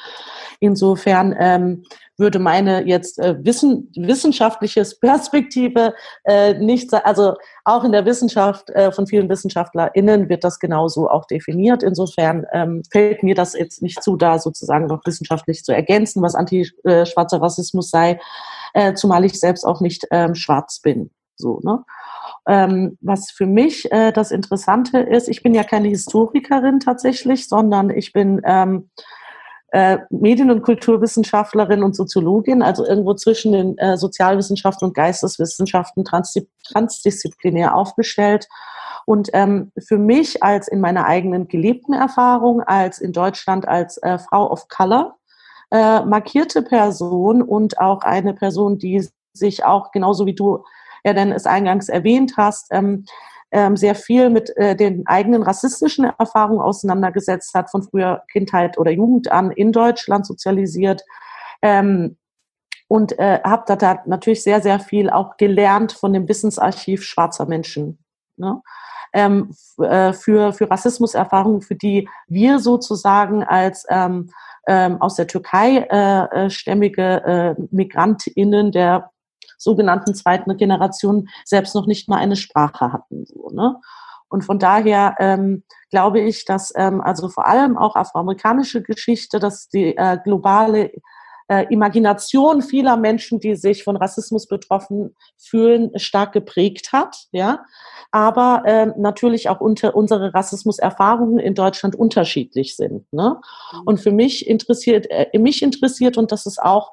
Insofern 0.60 1.34
ähm, 1.38 1.82
würde 2.18 2.38
meine 2.38 2.86
jetzt 2.86 3.18
äh, 3.18 3.36
wissen, 3.44 3.92
wissenschaftliches 3.96 4.98
Perspektive 5.00 5.94
äh, 6.24 6.54
nicht, 6.54 6.92
also 6.94 7.34
auch 7.64 7.84
in 7.84 7.92
der 7.92 8.04
Wissenschaft 8.04 8.70
äh, 8.70 8.92
von 8.92 9.06
vielen 9.06 9.28
WissenschaftlerInnen 9.28 10.28
wird 10.28 10.44
das 10.44 10.58
genauso 10.58 11.08
auch 11.08 11.26
definiert. 11.26 11.82
Insofern 11.82 12.46
ähm, 12.52 12.82
fällt 12.90 13.22
mir 13.22 13.34
das 13.34 13.54
jetzt 13.54 13.82
nicht 13.82 14.02
zu, 14.02 14.16
da 14.16 14.38
sozusagen 14.38 14.86
noch 14.86 15.04
wissenschaftlich 15.04 15.64
zu 15.64 15.72
ergänzen, 15.72 16.22
was 16.22 16.34
antischwarzer 16.34 17.40
Rassismus 17.40 17.90
sei, 17.90 18.20
äh, 18.74 18.94
zumal 18.94 19.24
ich 19.24 19.38
selbst 19.38 19.64
auch 19.64 19.80
nicht 19.80 20.06
ähm, 20.10 20.34
schwarz 20.34 20.80
bin. 20.80 21.10
So, 21.36 21.60
ne? 21.62 21.84
Ähm, 22.48 22.96
was 23.00 23.30
für 23.30 23.46
mich 23.46 23.90
äh, 23.92 24.12
das 24.12 24.30
Interessante 24.30 25.00
ist, 25.00 25.28
ich 25.28 25.42
bin 25.42 25.54
ja 25.54 25.64
keine 25.64 25.88
Historikerin 25.88 26.80
tatsächlich, 26.80 27.48
sondern 27.48 27.90
ich 27.90 28.12
bin 28.12 28.40
ähm, 28.44 28.88
äh, 29.72 29.98
Medien- 30.10 30.50
und 30.50 30.62
Kulturwissenschaftlerin 30.62 31.82
und 31.82 31.96
Soziologin, 31.96 32.62
also 32.62 32.86
irgendwo 32.86 33.14
zwischen 33.14 33.52
den 33.52 33.78
äh, 33.78 33.96
Sozialwissenschaften 33.96 34.88
und 34.88 34.94
Geisteswissenschaften 34.94 36.04
transdi 36.04 36.48
transdisziplinär 36.64 37.74
aufgestellt. 37.74 38.48
Und 39.06 39.30
ähm, 39.32 39.72
für 39.78 39.98
mich 39.98 40.42
als 40.42 40.68
in 40.68 40.80
meiner 40.80 41.06
eigenen 41.06 41.48
gelebten 41.48 41.92
Erfahrung, 41.92 42.60
als 42.60 42.98
in 43.00 43.12
Deutschland 43.12 43.68
als 43.68 43.98
äh, 43.98 44.18
Frau 44.18 44.50
of 44.50 44.68
Color, 44.68 45.16
äh, 45.70 46.04
markierte 46.04 46.62
Person 46.62 47.42
und 47.42 47.78
auch 47.78 48.02
eine 48.02 48.34
Person, 48.34 48.78
die 48.78 49.08
sich 49.32 49.64
auch 49.64 49.92
genauso 49.92 50.26
wie 50.26 50.34
du 50.34 50.64
ja 51.04 51.12
denn 51.12 51.30
es 51.30 51.46
eingangs 51.46 51.88
erwähnt 51.88 52.34
hast, 52.36 52.68
ähm, 52.72 53.04
ähm, 53.56 53.74
sehr 53.74 53.94
viel 53.94 54.28
mit 54.28 54.54
äh, 54.58 54.76
den 54.76 55.06
eigenen 55.06 55.42
rassistischen 55.42 56.04
Erfahrungen 56.18 56.60
auseinandergesetzt 56.60 57.54
hat, 57.54 57.70
von 57.70 57.82
früher 57.82 58.22
Kindheit 58.30 58.76
oder 58.76 58.90
Jugend 58.90 59.32
an 59.32 59.50
in 59.50 59.72
Deutschland 59.72 60.26
sozialisiert. 60.26 61.02
Ähm, 61.62 62.18
und 62.86 63.18
äh, 63.18 63.40
habe 63.42 63.64
da 63.74 64.02
natürlich 64.04 64.42
sehr, 64.42 64.60
sehr 64.60 64.78
viel 64.78 65.08
auch 65.08 65.38
gelernt 65.38 65.92
von 65.92 66.12
dem 66.12 66.28
Wissensarchiv 66.28 67.02
schwarzer 67.02 67.46
Menschen. 67.46 67.98
Ne? 68.36 68.60
Ähm, 69.14 69.54
äh, 69.78 70.12
für, 70.12 70.52
für 70.52 70.70
Rassismuserfahrungen, 70.70 71.62
für 71.62 71.76
die 71.76 72.10
wir 72.28 72.58
sozusagen 72.58 73.42
als 73.42 73.86
ähm, 73.88 74.30
ähm, 74.68 75.00
aus 75.00 75.14
der 75.14 75.28
Türkei 75.28 75.86
äh, 75.90 76.44
äh 76.44 76.50
stämmige 76.50 77.24
äh, 77.24 77.62
MigrantInnen 77.70 78.70
der 78.70 79.10
sogenannten 79.56 80.14
zweiten 80.14 80.56
Generation 80.56 81.28
selbst 81.44 81.74
noch 81.74 81.86
nicht 81.86 82.08
mal 82.08 82.18
eine 82.18 82.36
Sprache 82.36 82.92
hatten. 82.92 83.26
So, 83.26 83.50
ne? 83.50 83.76
Und 84.28 84.42
von 84.42 84.58
daher 84.58 85.14
ähm, 85.18 85.62
glaube 85.90 86.20
ich, 86.20 86.44
dass 86.44 86.72
ähm, 86.76 87.00
also 87.00 87.28
vor 87.28 87.46
allem 87.46 87.78
auch 87.78 87.94
afroamerikanische 87.94 88.82
Geschichte, 88.82 89.38
dass 89.38 89.68
die 89.68 89.96
äh, 89.96 90.18
globale 90.22 90.90
äh, 91.48 91.66
Imagination 91.72 92.62
vieler 92.62 92.96
Menschen, 92.96 93.38
die 93.38 93.54
sich 93.54 93.84
von 93.84 93.96
Rassismus 93.96 94.48
betroffen 94.48 95.14
fühlen, 95.36 95.96
stark 95.96 96.32
geprägt 96.32 96.92
hat, 96.92 97.26
ja. 97.30 97.64
Aber 98.10 98.62
äh, 98.64 98.86
natürlich 98.96 99.48
auch 99.48 99.60
unter 99.60 99.94
unsere 99.94 100.32
Rassismuserfahrungen 100.32 101.38
in 101.38 101.54
Deutschland 101.54 101.94
unterschiedlich 101.96 102.76
sind. 102.76 103.12
Ne? 103.12 103.40
Mhm. 103.72 103.80
Und 103.84 104.00
für 104.00 104.12
mich 104.12 104.46
interessiert, 104.46 105.06
äh, 105.10 105.36
mich 105.38 105.62
interessiert 105.62 106.16
und 106.16 106.32
das 106.32 106.46
ist 106.46 106.60
auch 106.60 106.92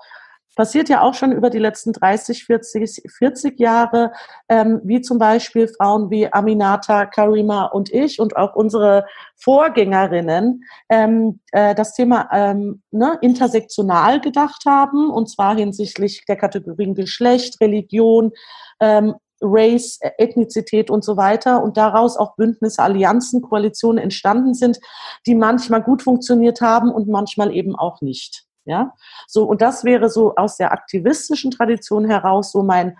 passiert 0.56 0.89
ja 0.89 1.02
auch 1.02 1.13
schon 1.13 1.32
über 1.32 1.50
die 1.50 1.60
letzten 1.60 1.94
30, 1.94 2.46
40, 2.46 3.04
40 3.18 3.60
Jahre, 3.60 4.12
ähm, 4.50 4.82
wie 4.84 5.02
zum 5.02 5.18
Beispiel 5.18 5.68
Frauen 5.68 6.10
wie 6.10 6.32
Aminata, 6.32 7.06
Karima 7.06 7.66
und 7.66 7.92
ich 7.92 8.20
und 8.20 8.38
auch 8.38 8.56
unsere 8.56 9.06
Vorgängerinnen 9.36 10.63
ähm, 10.89 11.39
äh, 11.52 11.76
das 11.76 11.94
Thema 11.94 12.30
ähm, 12.32 12.82
ne, 12.92 13.18
intersektional 13.22 14.22
gedacht 14.22 14.63
haben, 14.66 15.10
und 15.10 15.30
zwar 15.30 15.56
hinsichtlich 15.56 16.24
der 16.28 16.36
Kategorien 16.36 16.96
Geschlecht, 16.96 17.60
Religion, 17.62 18.32
ähm, 18.80 19.16
Race, 19.44 20.00
Ethnizität 20.18 20.89
und 20.89 21.04
so 21.04 21.18
weiter 21.18 21.62
und 21.63 21.78
daraus 21.78 22.18
auch 22.18 22.36
Bündnisse, 22.36 22.82
Allianzen, 22.82 23.42
Koalitionen 23.42 24.02
entstanden 24.02 24.54
sind, 24.54 24.80
die 25.28 25.36
manchmal 25.36 25.84
gut 25.84 26.02
funktioniert 26.02 26.62
haben 26.62 26.92
und 26.92 27.10
manchmal 27.10 27.54
eben 27.54 27.76
auch 27.76 28.02
nicht. 28.02 28.46
Ja, 28.65 28.93
so 29.28 29.43
und 29.43 29.62
das 29.62 29.84
wäre 29.84 30.10
so 30.10 30.36
aus 30.36 30.58
der 30.58 30.71
aktivistischen 30.71 31.52
Tradition 31.52 32.06
heraus 32.06 32.52
so 32.52 32.63
mein 32.63 32.97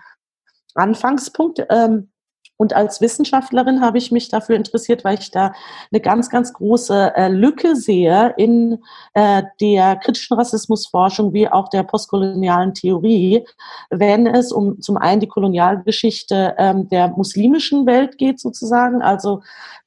Anfangspunkt. 0.74 1.64
Ähm, 1.70 2.10
und 2.56 2.72
als 2.72 3.00
Wissenschaftlerin 3.00 3.80
habe 3.80 3.98
ich 3.98 4.12
mich 4.12 4.28
dafür 4.28 4.54
interessiert, 4.54 5.04
weil 5.04 5.18
ich 5.18 5.32
da 5.32 5.52
eine 5.90 6.00
ganz, 6.00 6.30
ganz 6.30 6.52
große 6.52 7.12
äh, 7.16 7.28
Lücke 7.28 7.74
sehe 7.74 8.32
in 8.36 8.78
äh, 9.14 9.42
der 9.60 9.96
kritischen 9.96 10.36
Rassismusforschung 10.36 11.32
wie 11.32 11.48
auch 11.48 11.68
der 11.68 11.82
postkolonialen 11.82 12.72
Theorie, 12.72 13.44
wenn 13.90 14.28
es 14.28 14.52
um 14.52 14.80
zum 14.80 14.96
einen 14.96 15.20
die 15.20 15.26
Kolonialgeschichte 15.26 16.54
ähm, 16.56 16.88
der 16.88 17.08
muslimischen 17.08 17.86
Welt 17.86 18.18
geht 18.18 18.38
sozusagen. 18.38 19.02
Also 19.02 19.42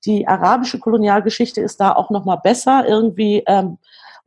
die 0.05 0.27
arabische 0.27 0.79
Kolonialgeschichte 0.79 1.61
ist 1.61 1.79
da 1.79 1.93
auch 1.93 2.09
noch 2.09 2.25
mal 2.25 2.35
besser 2.35 2.85
irgendwie 2.85 3.43
ähm, 3.47 3.77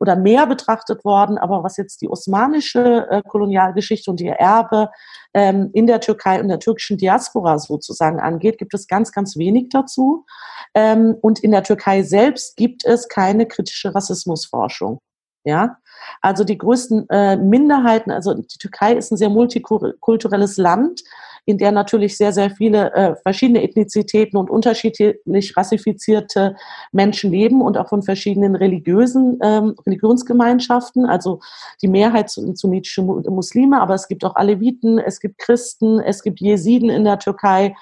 oder 0.01 0.15
mehr 0.15 0.47
betrachtet 0.47 1.05
worden. 1.05 1.37
Aber 1.37 1.63
was 1.63 1.77
jetzt 1.77 2.01
die 2.01 2.09
osmanische 2.09 3.07
äh, 3.09 3.21
Kolonialgeschichte 3.21 4.09
und 4.09 4.19
ihr 4.19 4.33
Erbe 4.33 4.89
ähm, 5.35 5.69
in 5.73 5.85
der 5.85 6.01
Türkei 6.01 6.41
und 6.41 6.47
der 6.47 6.59
türkischen 6.59 6.97
Diaspora 6.97 7.59
sozusagen 7.59 8.19
angeht, 8.19 8.57
gibt 8.57 8.73
es 8.73 8.87
ganz, 8.87 9.11
ganz 9.11 9.37
wenig 9.37 9.69
dazu. 9.69 10.25
Ähm, 10.73 11.15
und 11.21 11.39
in 11.43 11.51
der 11.51 11.61
Türkei 11.61 12.01
selbst 12.01 12.57
gibt 12.57 12.83
es 12.83 13.09
keine 13.09 13.45
kritische 13.45 13.93
Rassismusforschung. 13.93 14.99
Ja, 15.43 15.77
also 16.21 16.43
die 16.43 16.57
größten 16.57 17.07
äh, 17.09 17.37
Minderheiten, 17.37 18.11
also 18.11 18.33
die 18.33 18.57
Türkei 18.59 18.93
ist 18.93 19.11
ein 19.11 19.17
sehr 19.17 19.29
multikulturelles 19.29 20.57
Land 20.57 21.01
in 21.45 21.57
der 21.57 21.71
natürlich 21.71 22.17
sehr, 22.17 22.33
sehr 22.33 22.51
viele 22.51 22.93
äh, 22.93 23.15
verschiedene 23.23 23.63
Ethnizitäten 23.63 24.37
und 24.37 24.49
unterschiedlich 24.49 25.57
rassifizierte 25.57 26.55
Menschen 26.91 27.31
leben 27.31 27.61
und 27.61 27.77
auch 27.77 27.89
von 27.89 28.03
verschiedenen 28.03 28.55
religiösen 28.55 29.39
ähm, 29.43 29.75
Religionsgemeinschaften. 29.85 31.05
Also 31.05 31.39
die 31.81 31.87
Mehrheit 31.87 32.29
sind 32.29 32.57
sunnitische 32.57 33.01
Muslime, 33.01 33.81
aber 33.81 33.95
es 33.95 34.07
gibt 34.07 34.23
auch 34.23 34.35
Aleviten, 34.35 34.99
es 34.99 35.19
gibt 35.19 35.39
Christen, 35.39 35.99
es 35.99 36.21
gibt 36.21 36.39
Jesiden 36.39 36.89
in 36.89 37.03
der 37.03 37.19
Türkei 37.19 37.75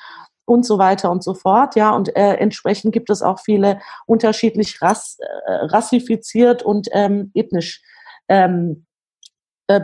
und 0.46 0.66
so 0.66 0.78
weiter 0.78 1.12
und 1.12 1.24
so 1.24 1.34
fort. 1.34 1.76
Ja, 1.76 1.92
und 1.92 2.16
äh, 2.16 2.36
entsprechend 2.36 2.94
gibt 2.94 3.10
es 3.10 3.22
auch 3.22 3.40
viele 3.40 3.80
unterschiedlich 4.06 4.82
rass, 4.82 5.18
äh, 5.20 5.52
rassifiziert 5.66 6.64
und 6.64 6.88
ähm, 6.92 7.32
ethnisch 7.34 7.82
ähm, 8.30 8.86
äh, 9.70 9.82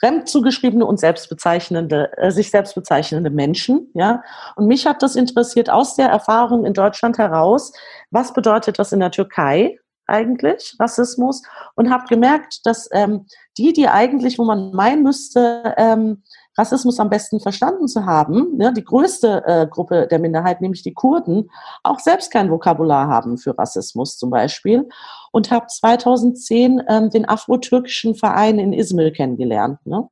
fremd 0.00 0.26
zugeschriebene 0.26 0.86
und 0.86 0.98
selbstbezeichnende, 0.98 2.16
äh, 2.16 2.30
sich 2.30 2.50
selbstbezeichnende 2.50 3.28
Menschen, 3.28 3.90
ja. 3.92 4.22
Und 4.56 4.66
mich 4.66 4.86
hat 4.86 5.02
das 5.02 5.16
interessiert 5.16 5.68
aus 5.68 5.96
der 5.96 6.08
Erfahrung 6.08 6.64
in 6.64 6.72
Deutschland 6.72 7.18
heraus, 7.18 7.72
was 8.10 8.32
bedeutet 8.32 8.78
das 8.78 8.90
in 8.92 9.00
der 9.00 9.10
Türkei 9.10 9.78
eigentlich, 10.08 10.76
Rassismus, 10.80 11.42
und 11.74 11.90
habe 11.90 12.04
gemerkt, 12.08 12.60
dass 12.64 12.88
ähm, 12.92 13.26
die, 13.56 13.72
die 13.72 13.88
eigentlich, 13.88 14.38
wo 14.38 14.44
man 14.44 14.72
meinen 14.72 15.02
müsste, 15.02 15.74
ähm, 15.76 16.22
Rassismus 16.58 16.98
am 16.98 17.08
besten 17.08 17.38
verstanden 17.38 17.86
zu 17.86 18.04
haben, 18.04 18.56
ne, 18.56 18.72
die 18.72 18.84
größte 18.84 19.44
äh, 19.46 19.66
Gruppe 19.68 20.08
der 20.08 20.18
Minderheit, 20.18 20.60
nämlich 20.60 20.82
die 20.82 20.92
Kurden, 20.92 21.50
auch 21.84 22.00
selbst 22.00 22.32
kein 22.32 22.50
Vokabular 22.50 23.06
haben 23.08 23.38
für 23.38 23.56
Rassismus 23.56 24.18
zum 24.18 24.30
Beispiel. 24.30 24.88
Und 25.30 25.50
habe 25.52 25.66
2010 25.68 26.82
ähm, 26.88 27.10
den 27.10 27.28
afro-türkischen 27.28 28.16
Verein 28.16 28.58
in 28.58 28.72
Izmir 28.72 29.12
kennengelernt. 29.12 29.78
Ne? 29.86 30.08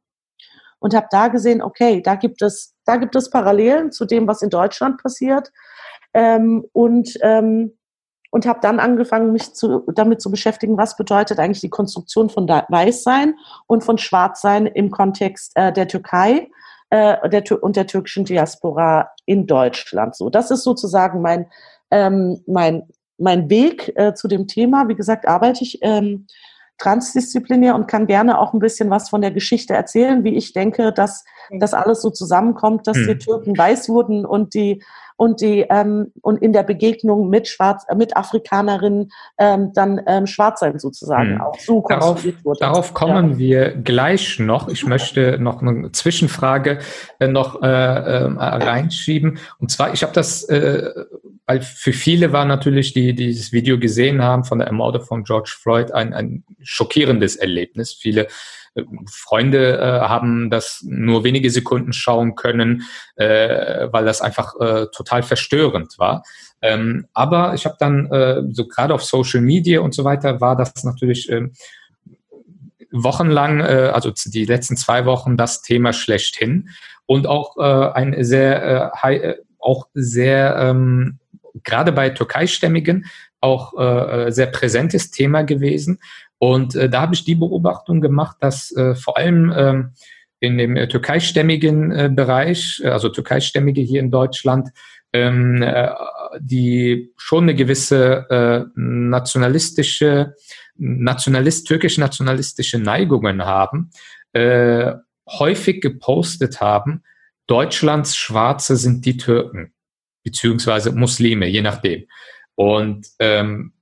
Und 0.79 0.95
habe 0.95 1.09
da 1.11 1.29
gesehen, 1.29 1.63
okay, 1.63 2.01
da 2.01 2.15
gibt 2.15 2.43
es, 2.43 2.75
da 2.85 2.97
gibt 2.97 3.17
es 3.17 3.31
Parallelen 3.31 3.91
zu 3.91 4.05
dem, 4.05 4.29
was 4.29 4.43
in 4.43 4.51
Deutschland 4.51 5.03
passiert. 5.03 5.51
Ähm, 6.15 6.65
und 6.73 7.19
ähm, 7.23 7.77
und 8.31 8.47
habe 8.47 8.61
dann 8.63 8.81
angefangen, 8.81 9.33
mich 9.33 9.55
zu, 9.55 9.85
damit 9.95 10.21
zu 10.21 10.31
beschäftigen, 10.31 10.77
was 10.77 10.97
bedeutet 10.97 11.39
eigentlich 11.39 11.61
die 11.61 11.71
Konstruktion 11.71 12.31
von 12.31 12.49
Weißsein 12.49 13.35
und 13.67 13.85
von 13.85 13.99
Schwarzsein 13.99 14.67
im 14.67 14.91
Kontext 14.91 15.53
äh, 15.55 15.73
der 15.73 15.89
Türkei. 15.89 16.49
äh, 16.91 17.29
der, 17.29 17.63
und 17.63 17.77
der 17.77 17.87
türkischen 17.87 18.25
Diaspora 18.25 19.11
in 19.25 19.47
Deutschland. 19.47 20.15
So, 20.15 20.31
das 20.31 20.51
ist 20.51 20.63
sozusagen 20.63 21.21
mein, 21.21 21.47
ähm, 21.91 22.43
mein, 22.47 22.85
mein 23.19 23.51
Weg 23.51 23.93
äh, 23.97 24.15
zu 24.15 24.29
dem 24.29 24.47
Thema. 24.47 24.89
Wie 24.89 24.95
gesagt, 24.95 25.27
arbeite 25.27 25.65
ich 25.65 25.79
ähm, 25.83 26.27
transdisziplinär 26.79 27.75
und 27.75 27.89
kann 27.89 28.07
gerne 28.07 28.39
auch 28.39 28.53
ein 28.53 28.59
bisschen 28.59 28.91
was 28.91 29.09
von 29.09 29.23
der 29.23 29.31
Geschichte 29.31 29.75
erzählen, 29.75 30.25
wie 30.25 30.37
ich 30.37 30.53
denke, 30.53 30.93
dass 30.93 31.25
das 31.51 31.75
alles 31.75 32.03
so 32.03 32.11
zusammenkommt, 32.11 32.87
dass 32.87 32.99
hm. 32.99 33.07
die 33.09 33.19
Türken 33.19 33.57
weiß 33.57 33.89
wurden 33.89 34.27
und 34.27 34.55
die 34.55 34.83
und 35.17 35.41
die 35.41 35.67
ähm, 35.69 36.13
und 36.23 36.43
in 36.43 36.53
der 36.53 36.63
Begegnung 36.63 37.29
mit 37.29 37.49
Schwarz, 37.49 37.85
äh, 37.89 37.95
mit 37.95 38.17
Afrikanerinnen 38.17 39.11
ähm, 39.39 39.73
dann 39.75 40.01
ähm, 40.07 40.27
schwarz 40.27 40.61
sein 40.61 40.79
sozusagen 40.79 41.37
hm. 41.37 41.41
auch 41.41 41.59
so 41.59 41.85
darauf, 41.89 42.25
wurde. 42.45 42.61
Darauf 42.61 42.95
kommen 42.95 43.33
ja. 43.33 43.39
wir 43.39 43.71
gleich 43.71 44.39
noch. 44.39 44.69
Ich 44.69 44.87
möchte 44.87 45.39
noch 45.39 45.63
eine 45.63 45.93
Zwischenfrage 45.93 46.79
äh, 47.19 47.29
noch 47.29 47.63
äh, 47.63 47.67
äh, 47.67 48.27
reinschieben. 48.27 49.39
Und 49.59 49.71
zwar, 49.71 49.93
ich 49.93 50.03
habe 50.03 50.13
das, 50.13 50.45
äh, 50.45 50.91
weil 51.47 51.63
für 51.63 51.93
viele 51.93 52.33
war 52.33 52.45
natürlich, 52.45 52.93
die, 52.93 53.15
die 53.15 53.27
dieses 53.27 53.53
Video 53.53 53.79
gesehen 53.79 54.23
haben 54.23 54.45
von 54.45 54.59
der 54.59 54.69
Ermordung 54.69 55.03
von 55.03 55.25
George 55.25 55.55
Floyd, 55.59 55.93
ein, 55.93 56.13
ein 56.13 56.45
schockierendes 56.63 57.37
Erlebnis. 57.37 57.93
Viele 57.93 58.29
Freunde 59.11 59.79
äh, 59.79 60.01
haben 60.01 60.51
das 60.51 60.85
nur 60.87 61.25
wenige 61.25 61.51
Sekunden 61.51 61.93
schauen 61.93 62.35
können, 62.35 62.83
äh, 63.17 63.89
weil 63.91 64.05
das 64.05 64.21
einfach 64.21 64.55
äh, 64.61 64.87
total 64.95 65.23
verstörend 65.23 65.95
war. 65.99 66.23
Ähm, 66.63 67.07
aber 67.13 67.55
ich 67.55 67.65
habe 67.65 67.77
dann 67.79 68.07
äh, 68.07 68.43
so 68.51 68.67
gerade 68.67 68.95
auf 68.95 69.05
Social 69.05 69.41
Media 69.41 69.81
und 69.81 69.95
so 69.95 70.05
weiter 70.05 70.41
war 70.41 70.57
das 70.57 70.85
natürlich 70.85 71.31
äh, 71.31 71.49
wochenlang, 72.91 73.61
äh, 73.61 73.91
also 73.93 74.13
die 74.25 74.45
letzten 74.45 74.77
zwei 74.77 75.05
Wochen 75.07 75.37
das 75.37 75.63
Thema 75.63 75.93
schlechthin 75.93 76.71
und 77.07 77.27
auch 77.27 77.57
äh, 77.57 77.93
ein 77.93 78.25
sehr, 78.25 78.65
äh, 78.65 78.97
high, 79.03 79.23
äh, 79.23 79.35
auch 79.59 79.89
sehr 79.95 80.57
ähm, 80.57 81.19
gerade 81.63 81.93
bei 81.93 82.11
Türkeistämmigen 82.11 83.07
auch 83.41 83.79
äh, 83.79 84.31
sehr 84.33 84.47
präsentes 84.47 85.11
Thema 85.11 85.43
gewesen. 85.43 86.01
Und 86.39 86.75
äh, 86.75 86.89
da 86.89 87.03
habe 87.03 87.15
ich 87.15 87.25
die 87.25 87.35
Beobachtung 87.35 88.01
gemacht, 88.01 88.37
dass 88.41 88.71
äh, 88.77 88.95
vor 88.95 89.17
allem 89.17 89.53
ähm, 89.57 89.93
in 90.41 90.59
dem 90.59 90.77
äh, 90.77 90.89
türkeistämmigen 90.89 91.93
äh, 91.93 92.11
Bereich, 92.13 92.81
äh, 92.85 92.89
also 92.89 93.09
türkeistämmige 93.09 93.81
hier 93.81 94.01
in 94.01 94.11
Deutschland, 94.11 94.69
ähm, 95.13 95.63
äh, 95.63 95.91
die 96.41 97.13
schon 97.17 97.45
eine 97.45 97.55
gewisse 97.55 98.27
äh, 98.29 98.71
nationalistische, 98.75 100.35
nationalist, 100.77 101.67
türkisch-nationalistische 101.67 102.79
Neigungen 102.79 103.45
haben, 103.45 103.91
äh, 104.33 104.93
häufig 105.29 105.81
gepostet 105.81 106.61
haben, 106.61 107.03
Deutschlands 107.47 108.17
Schwarze 108.17 108.77
sind 108.77 109.07
die 109.07 109.17
Türken, 109.17 109.73
beziehungsweise 110.25 110.93
Muslime, 110.93 111.47
je 111.47 111.63
nachdem. 111.63 112.07
Und 112.57 113.07
ähm, 113.21 113.73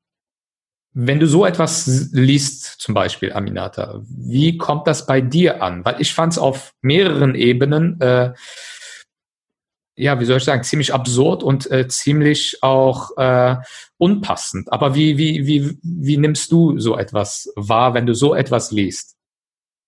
wenn 0.94 1.18
du 1.18 1.26
so 1.26 1.44
etwas 1.44 2.10
liest, 2.12 2.80
zum 2.80 2.94
Beispiel 2.94 3.32
Aminata, 3.32 4.00
wie 4.06 4.56
kommt 4.56 4.86
das 4.86 5.06
bei 5.06 5.20
dir 5.20 5.60
an? 5.60 5.84
Weil 5.84 6.00
ich 6.00 6.14
fand 6.14 6.32
es 6.32 6.38
auf 6.38 6.72
mehreren 6.82 7.34
Ebenen, 7.34 8.00
äh, 8.00 8.32
ja, 9.96 10.18
wie 10.20 10.24
soll 10.24 10.38
ich 10.38 10.44
sagen, 10.44 10.62
ziemlich 10.62 10.94
absurd 10.94 11.42
und 11.42 11.70
äh, 11.70 11.88
ziemlich 11.88 12.62
auch 12.62 13.16
äh, 13.16 13.56
unpassend. 13.98 14.72
Aber 14.72 14.94
wie, 14.94 15.18
wie, 15.18 15.46
wie, 15.46 15.78
wie 15.82 16.16
nimmst 16.16 16.52
du 16.52 16.78
so 16.78 16.96
etwas 16.96 17.52
wahr, 17.56 17.94
wenn 17.94 18.06
du 18.06 18.14
so 18.14 18.34
etwas 18.34 18.70
liest? 18.70 19.16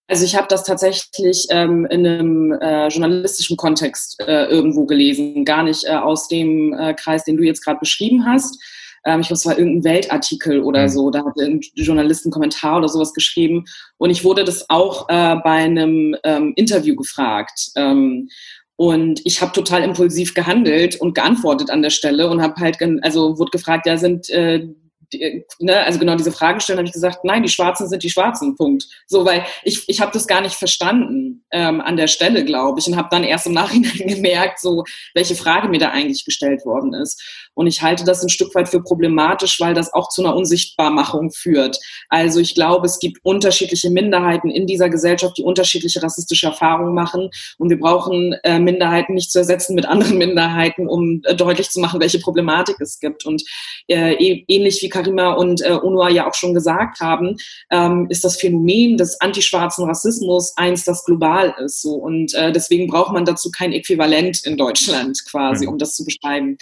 Also 0.09 0.25
ich 0.25 0.37
habe 0.37 0.47
das 0.49 0.65
tatsächlich 0.65 1.47
ähm, 1.51 1.87
in 1.87 2.07
einem 2.07 2.53
äh, 2.53 2.89
journalistischen 2.89 3.57
Kontext 3.57 4.21
äh, 4.21 4.47
irgendwo 4.47 4.87
gelesen, 4.87 5.45
gar 5.45 5.63
nicht 5.63 5.85
äh, 5.85 5.97
aus 5.97 6.29
dem 6.29 6.73
äh, 6.75 6.95
Kreis, 6.95 7.25
den 7.25 7.37
du 7.37 7.43
jetzt 7.43 7.65
gerade 7.65 7.81
beschrieben 7.81 8.25
hast 8.27 8.61
ähm, 9.07 9.21
ich 9.21 9.31
es 9.31 9.47
war 9.47 9.59
irgendein 9.59 9.85
Weltartikel 9.85 10.61
oder 10.61 10.83
mhm. 10.83 10.89
so, 10.89 11.11
da 11.11 11.25
hat 11.25 11.39
ein 11.41 11.61
Journalist 11.75 12.27
einen 12.27 12.33
Kommentar 12.33 12.79
oder 12.79 12.89
sowas 12.89 13.15
geschrieben. 13.15 13.65
Und 13.97 14.11
ich 14.11 14.25
wurde 14.25 14.45
das 14.45 14.69
auch 14.69 15.09
äh, 15.09 15.37
bei 15.37 15.65
einem 15.65 16.17
ähm, 16.25 16.53
Interview 16.57 16.97
gefragt. 16.97 17.71
Ähm, 17.77 18.29
und 18.77 19.23
ich 19.25 19.41
habe 19.41 19.53
total 19.53 19.83
impulsiv 19.83 20.35
gehandelt 20.35 21.01
und 21.01 21.15
geantwortet 21.15 21.71
an 21.71 21.81
der 21.81 21.91
Stelle 21.91 22.29
und 22.29 22.43
habe 22.43 22.61
halt, 22.61 22.77
also 23.03 23.39
wurde 23.39 23.51
gefragt, 23.51 23.87
ja, 23.87 23.97
sind 23.97 24.29
äh, 24.29 24.69
die, 25.13 25.45
ne, 25.59 25.85
also 25.85 25.99
genau 25.99 26.17
diese 26.17 26.33
Frage 26.33 26.61
stellen, 26.61 26.79
habe 26.79 26.89
ich 26.89 26.93
gesagt, 26.93 27.25
nein, 27.25 27.43
die 27.43 27.49
Schwarzen 27.49 27.89
sind 27.89 28.03
die 28.03 28.11
Schwarzen, 28.11 28.57
Punkt. 28.57 28.87
So, 29.07 29.25
weil 29.25 29.45
ich, 29.63 29.89
ich 29.89 30.01
habe 30.01 30.13
das 30.13 30.27
gar 30.27 30.41
nicht 30.41 30.55
verstanden 30.55 31.45
ähm, 31.51 31.81
an 31.81 31.97
der 31.97 32.07
Stelle, 32.07 32.45
glaube 32.45 32.81
ich, 32.81 32.87
und 32.87 32.97
habe 32.97 33.09
dann 33.11 33.25
erst 33.25 33.47
im 33.47 33.53
Nachhinein 33.53 33.93
gemerkt, 34.07 34.61
so 34.61 34.85
welche 35.15 35.35
Frage 35.35 35.69
mir 35.69 35.79
da 35.79 35.91
eigentlich 35.91 36.25
gestellt 36.25 36.65
worden 36.65 36.95
ist. 36.95 37.23
Und 37.55 37.67
ich 37.67 37.83
halte 37.83 38.05
das 38.05 38.23
ein 38.23 38.29
Stück 38.29 38.55
weit 38.55 38.69
für 38.69 38.83
problematisch, 38.83 39.61
weil 39.61 39.75
das 39.75 39.93
auch 39.93 40.09
zu 40.09 40.23
einer 40.23 40.37
Unsichtbarmachung 40.37 41.31
führt. 41.31 41.79
Also 42.09 42.41
ich 42.41 42.55
glaube, 42.55 42.87
es 42.87 42.99
gibt 42.99 43.19
unterschiedliche 43.25 43.91
Minderheiten 43.91 44.51
in 44.51 44.67
dieser 44.67 44.91
Gesellschaft, 44.91 45.39
die 45.39 45.43
unterschiedliche 45.43 46.03
rassistische 46.03 46.47
Erfahrungen 46.47 46.95
machen. 46.95 47.31
Und 47.59 47.71
wir 47.71 47.79
brauchen 47.79 48.35
äh, 48.45 48.59
Minderheiten 48.59 49.15
nicht 49.15 49.33
zu 49.33 49.39
ersetzen 49.39 49.75
mit 49.75 49.87
anderen 49.87 50.19
Minderheiten, 50.19 50.89
um 50.89 51.23
äh, 51.25 51.35
deutlich 51.35 51.71
zu 51.71 51.81
machen, 51.81 52.01
welche 52.01 52.19
Problematik 52.19 52.77
es 52.81 53.01
gibt. 53.01 53.25
Und 53.25 53.43
äh, 53.89 54.13
e-, 54.15 54.45
ähnlich 54.49 54.83
wie 54.83 54.89
Karima 54.97 55.33
und 55.33 55.63
äh, 55.63 55.73
Unua 55.73 56.09
ja 56.09 56.29
auch 56.29 56.35
schon 56.35 56.55
gesagt 56.55 57.01
haben, 57.01 57.37
ähm, 57.71 58.07
ist 58.09 58.25
das 58.25 58.37
Phänomen 58.37 58.97
des 58.97 59.21
antischwarzen 59.21 59.85
Rassismus 59.85 60.53
eins, 60.57 60.85
das 60.85 61.05
global 61.05 61.55
ist. 61.65 61.83
So. 61.83 61.95
Und 61.95 62.35
äh, 62.35 62.53
deswegen 62.53 62.87
braucht 62.89 63.13
man 63.13 63.25
dazu 63.25 63.51
kein 63.51 63.73
Äquivalent 63.73 64.45
in 64.45 64.57
Deutschland 64.57 65.19
quasi, 65.31 65.67
mhm. 65.67 65.73
um 65.73 65.79
das 65.79 65.95
zu 65.95 66.05
beschreiben. 66.05 66.57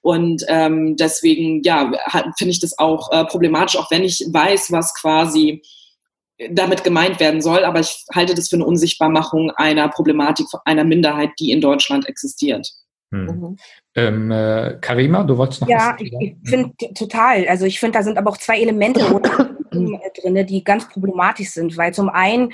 Und 0.00 0.44
ähm, 0.48 0.96
deswegen, 0.96 1.62
ja, 1.62 1.92
finde 2.36 2.50
ich 2.50 2.60
das 2.60 2.78
auch 2.78 3.10
äh, 3.12 3.24
problematisch, 3.24 3.76
auch 3.76 3.90
wenn 3.90 4.02
ich 4.02 4.24
weiß, 4.28 4.72
was 4.72 4.94
quasi 4.94 5.62
damit 6.50 6.82
gemeint 6.82 7.20
werden 7.20 7.40
soll. 7.40 7.64
Aber 7.64 7.80
ich 7.80 8.04
halte 8.14 8.34
das 8.34 8.48
für 8.48 8.56
eine 8.56 8.66
Unsichtbarmachung 8.66 9.50
einer 9.52 9.88
Problematik 9.88 10.46
einer 10.64 10.84
Minderheit, 10.84 11.30
die 11.38 11.52
in 11.52 11.60
Deutschland 11.60 12.08
existiert. 12.08 12.68
Hm. 13.12 13.26
Mhm. 13.26 13.56
Ähm, 13.94 14.30
äh, 14.30 14.78
Karima, 14.80 15.22
du 15.22 15.36
wolltest 15.36 15.60
noch 15.60 15.68
Ja, 15.68 15.96
ich, 16.00 16.12
ich 16.18 16.36
finde 16.44 16.72
total. 16.94 17.46
Also 17.46 17.66
ich 17.66 17.78
finde, 17.78 17.98
da 17.98 18.02
sind 18.02 18.16
aber 18.16 18.30
auch 18.30 18.38
zwei 18.38 18.58
Elemente 18.58 19.00
drin, 19.70 20.46
die 20.46 20.64
ganz 20.64 20.88
problematisch 20.88 21.50
sind, 21.50 21.76
weil 21.76 21.92
zum 21.92 22.08
einen 22.08 22.52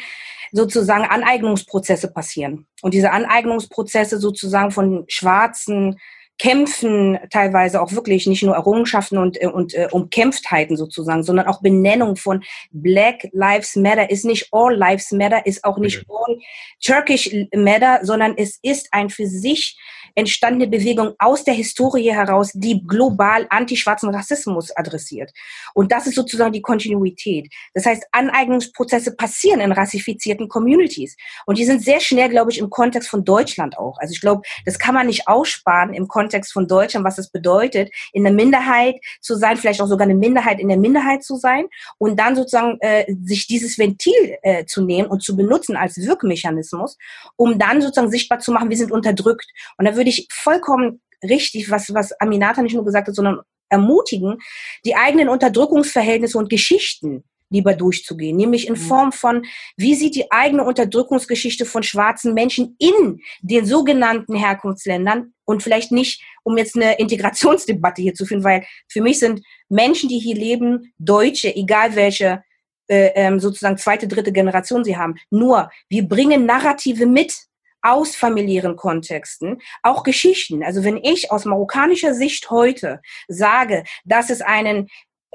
sozusagen 0.50 1.04
Aneignungsprozesse 1.04 2.12
passieren. 2.12 2.66
Und 2.82 2.92
diese 2.92 3.12
Aneignungsprozesse 3.12 4.18
sozusagen 4.18 4.72
von 4.72 5.04
schwarzen 5.06 5.96
Kämpfen 6.38 7.18
teilweise 7.30 7.82
auch 7.82 7.92
wirklich 7.92 8.26
nicht 8.26 8.44
nur 8.44 8.54
Errungenschaften 8.54 9.18
und, 9.18 9.42
äh, 9.42 9.48
und 9.48 9.74
äh, 9.74 9.88
Umkämpftheiten 9.90 10.76
sozusagen, 10.76 11.24
sondern 11.24 11.46
auch 11.46 11.60
Benennung 11.60 12.16
von 12.16 12.44
Black 12.70 13.28
Lives 13.32 13.74
Matter 13.74 14.08
ist 14.08 14.24
nicht 14.24 14.48
All 14.52 14.74
Lives 14.74 15.10
Matter, 15.10 15.44
ist 15.46 15.64
auch 15.64 15.78
nicht 15.78 16.04
All 16.08 16.38
Turkish 16.80 17.30
Matter, 17.52 18.00
sondern 18.02 18.34
es 18.36 18.58
ist 18.62 18.88
ein 18.92 19.10
für 19.10 19.26
sich 19.26 19.76
entstandene 20.14 20.68
Bewegung 20.68 21.14
aus 21.18 21.44
der 21.44 21.54
Historie 21.54 22.12
heraus, 22.12 22.50
die 22.54 22.82
global 22.86 23.46
antischwarzen 23.50 24.10
Rassismus 24.14 24.74
adressiert. 24.76 25.32
Und 25.74 25.92
das 25.92 26.06
ist 26.06 26.14
sozusagen 26.14 26.52
die 26.52 26.62
Kontinuität. 26.62 27.52
Das 27.74 27.86
heißt, 27.86 28.04
Aneignungsprozesse 28.12 29.16
passieren 29.16 29.60
in 29.60 29.72
rassifizierten 29.72 30.48
Communities. 30.48 31.16
Und 31.46 31.58
die 31.58 31.64
sind 31.64 31.82
sehr 31.82 32.00
schnell, 32.00 32.28
glaube 32.28 32.50
ich, 32.50 32.58
im 32.58 32.70
Kontext 32.70 33.08
von 33.08 33.24
Deutschland 33.24 33.78
auch. 33.78 33.98
Also 33.98 34.12
ich 34.12 34.20
glaube, 34.20 34.42
das 34.64 34.78
kann 34.78 34.94
man 34.94 35.06
nicht 35.06 35.28
aussparen 35.28 35.94
im 35.94 36.08
Kontext 36.08 36.52
von 36.52 36.66
Deutschland, 36.66 37.04
was 37.04 37.18
es 37.18 37.30
bedeutet, 37.30 37.90
in 38.12 38.24
der 38.24 38.32
Minderheit 38.32 38.96
zu 39.20 39.34
sein, 39.34 39.56
vielleicht 39.56 39.80
auch 39.80 39.86
sogar 39.86 40.06
eine 40.06 40.14
Minderheit 40.14 40.60
in 40.60 40.68
der 40.68 40.76
Minderheit 40.76 41.22
zu 41.22 41.36
sein 41.36 41.66
und 41.98 42.18
dann 42.18 42.36
sozusagen 42.36 42.78
äh, 42.80 43.04
sich 43.24 43.46
dieses 43.46 43.78
Ventil 43.78 44.36
äh, 44.42 44.64
zu 44.64 44.84
nehmen 44.84 45.08
und 45.08 45.22
zu 45.22 45.36
benutzen 45.36 45.76
als 45.76 45.96
Wirkmechanismus, 45.96 46.96
um 47.36 47.58
dann 47.58 47.80
sozusagen 47.80 48.10
sichtbar 48.10 48.38
zu 48.38 48.52
machen, 48.52 48.70
wir 48.70 48.76
sind 48.76 48.92
unterdrückt. 48.92 49.46
Und 49.76 49.84
da 49.84 49.96
würde 49.98 50.08
ich 50.08 50.26
vollkommen 50.30 51.02
richtig, 51.22 51.70
was, 51.70 51.92
was 51.92 52.18
Aminata 52.20 52.62
nicht 52.62 52.74
nur 52.74 52.84
gesagt 52.84 53.08
hat, 53.08 53.14
sondern 53.14 53.40
ermutigen, 53.68 54.38
die 54.87 54.96
eigenen 54.96 55.28
Unterdrückungsverhältnisse 55.28 56.38
und 56.38 56.48
Geschichten 56.48 57.24
lieber 57.50 57.74
durchzugehen, 57.74 58.37
nämlich 58.37 58.66
in 58.68 58.74
mhm. 58.74 58.78
Form 58.78 59.12
von, 59.12 59.44
wie 59.76 59.94
sieht 59.94 60.14
die 60.14 60.30
eigene 60.30 60.64
Unterdrückungsgeschichte 60.64 61.64
von 61.64 61.82
schwarzen 61.82 62.34
Menschen 62.34 62.76
in 62.78 63.20
den 63.40 63.64
sogenannten 63.64 64.34
Herkunftsländern 64.34 65.32
und 65.44 65.62
vielleicht 65.62 65.90
nicht, 65.90 66.22
um 66.42 66.58
jetzt 66.58 66.76
eine 66.76 66.98
Integrationsdebatte 66.98 68.02
hier 68.02 68.14
zu 68.14 68.26
führen, 68.26 68.44
weil 68.44 68.66
für 68.88 69.00
mich 69.00 69.18
sind 69.18 69.40
Menschen, 69.68 70.08
die 70.08 70.18
hier 70.18 70.34
leben, 70.34 70.92
Deutsche, 70.98 71.54
egal 71.54 71.96
welche 71.96 72.42
äh, 72.88 73.12
ähm, 73.14 73.40
sozusagen 73.40 73.78
zweite, 73.78 74.08
dritte 74.08 74.32
Generation 74.32 74.84
sie 74.84 74.96
haben. 74.96 75.14
Nur, 75.30 75.70
wir 75.88 76.06
bringen 76.06 76.46
Narrative 76.46 77.06
mit, 77.06 77.34
aus 77.82 78.16
familiären 78.16 78.76
Kontexten, 78.76 79.60
auch 79.82 80.02
Geschichten. 80.02 80.62
Also 80.62 80.84
wenn 80.84 80.96
ich 80.96 81.30
aus 81.30 81.44
marokkanischer 81.44 82.14
Sicht 82.14 82.50
heute 82.50 83.00
sage, 83.28 83.84
dass 84.04 84.30
es 84.30 84.40
einen 84.40 84.88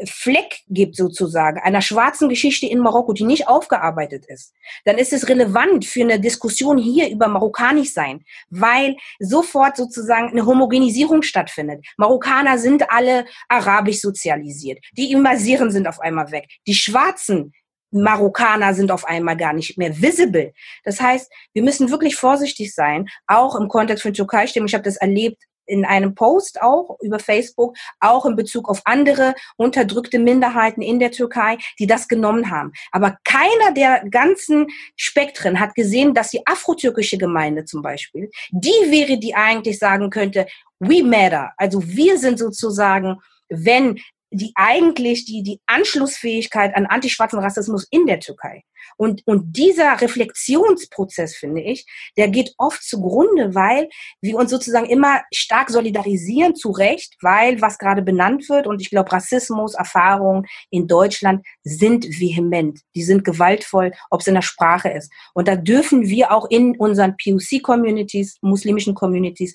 Fleck 0.05 0.61
gibt 0.67 0.95
sozusagen, 0.95 1.59
einer 1.59 1.81
schwarzen 1.81 2.27
Geschichte 2.27 2.65
in 2.65 2.79
Marokko, 2.79 3.13
die 3.13 3.25
nicht 3.25 3.47
aufgearbeitet 3.47 4.25
ist, 4.27 4.53
dann 4.85 4.97
ist 4.97 5.13
es 5.13 5.29
relevant 5.29 5.85
für 5.85 6.01
eine 6.01 6.19
Diskussion 6.19 6.77
hier 6.77 7.09
über 7.09 7.27
Marokkanisch 7.27 7.93
sein, 7.93 8.23
weil 8.49 8.95
sofort 9.19 9.77
sozusagen 9.77 10.29
eine 10.29 10.45
Homogenisierung 10.45 11.21
stattfindet. 11.21 11.85
Marokkaner 11.97 12.57
sind 12.57 12.89
alle 12.89 13.25
arabisch 13.49 14.01
sozialisiert. 14.01 14.79
Die 14.97 15.11
Imasieren 15.11 15.71
sind 15.71 15.87
auf 15.87 15.99
einmal 15.99 16.31
weg. 16.31 16.47
Die 16.65 16.73
Schwarzen 16.73 17.53
Marokkaner 17.93 18.73
sind 18.73 18.91
auf 18.91 19.05
einmal 19.05 19.37
gar 19.37 19.53
nicht 19.53 19.77
mehr 19.77 20.01
visible. 20.01 20.53
Das 20.83 20.99
heißt, 20.99 21.31
wir 21.53 21.63
müssen 21.63 21.91
wirklich 21.91 22.15
vorsichtig 22.15 22.73
sein, 22.73 23.07
auch 23.27 23.55
im 23.55 23.67
Kontext 23.67 24.03
von 24.03 24.13
Türkei-Stimmen. 24.13 24.67
Ich 24.67 24.73
habe 24.73 24.83
das 24.83 24.97
erlebt 24.97 25.43
in 25.65 25.85
einem 25.85 26.15
Post 26.15 26.61
auch 26.61 26.97
über 27.01 27.19
Facebook, 27.19 27.75
auch 27.99 28.25
in 28.25 28.35
Bezug 28.35 28.69
auf 28.69 28.81
andere 28.85 29.33
unterdrückte 29.55 30.19
Minderheiten 30.19 30.81
in 30.81 30.99
der 30.99 31.11
Türkei, 31.11 31.57
die 31.79 31.87
das 31.87 32.07
genommen 32.07 32.49
haben. 32.49 32.73
Aber 32.91 33.17
keiner 33.23 33.73
der 33.75 34.03
ganzen 34.09 34.67
Spektren 34.95 35.59
hat 35.59 35.75
gesehen, 35.75 36.13
dass 36.13 36.31
die 36.31 36.45
afrotürkische 36.45 37.17
Gemeinde 37.17 37.65
zum 37.65 37.81
Beispiel, 37.81 38.29
die 38.51 38.69
wäre, 38.89 39.17
die 39.17 39.35
eigentlich 39.35 39.79
sagen 39.79 40.09
könnte, 40.09 40.47
we 40.79 41.03
matter. 41.03 41.53
Also 41.57 41.81
wir 41.85 42.17
sind 42.17 42.39
sozusagen, 42.39 43.19
wenn 43.49 43.99
die 44.33 44.51
eigentlich 44.55 45.25
die, 45.25 45.43
die 45.43 45.59
Anschlussfähigkeit 45.67 46.75
an 46.75 46.85
antischwarzen 46.85 47.39
Rassismus 47.39 47.87
in 47.89 48.05
der 48.05 48.19
Türkei. 48.19 48.63
Und, 48.97 49.25
und 49.25 49.55
dieser 49.57 50.01
Reflexionsprozess, 50.01 51.35
finde 51.35 51.61
ich, 51.61 51.85
der 52.17 52.27
geht 52.27 52.53
oft 52.57 52.83
zugrunde, 52.83 53.55
weil 53.55 53.89
wir 54.21 54.37
uns 54.37 54.51
sozusagen 54.51 54.85
immer 54.87 55.21
stark 55.33 55.69
solidarisieren, 55.69 56.55
zu 56.55 56.71
Recht, 56.71 57.15
weil 57.21 57.61
was 57.61 57.77
gerade 57.77 58.01
benannt 58.01 58.49
wird, 58.49 58.67
und 58.67 58.81
ich 58.81 58.89
glaube, 58.89 59.11
Rassismus, 59.11 59.73
Erfahrungen 59.75 60.45
in 60.69 60.87
Deutschland 60.87 61.45
sind 61.63 62.05
vehement, 62.05 62.81
die 62.95 63.03
sind 63.03 63.23
gewaltvoll, 63.23 63.93
ob 64.09 64.21
es 64.21 64.27
in 64.27 64.35
der 64.35 64.41
Sprache 64.41 64.89
ist. 64.89 65.11
Und 65.33 65.47
da 65.47 65.55
dürfen 65.55 66.07
wir 66.07 66.31
auch 66.31 66.49
in 66.49 66.75
unseren 66.77 67.15
POC-Communities, 67.17 68.37
muslimischen 68.41 68.95
Communities, 68.95 69.53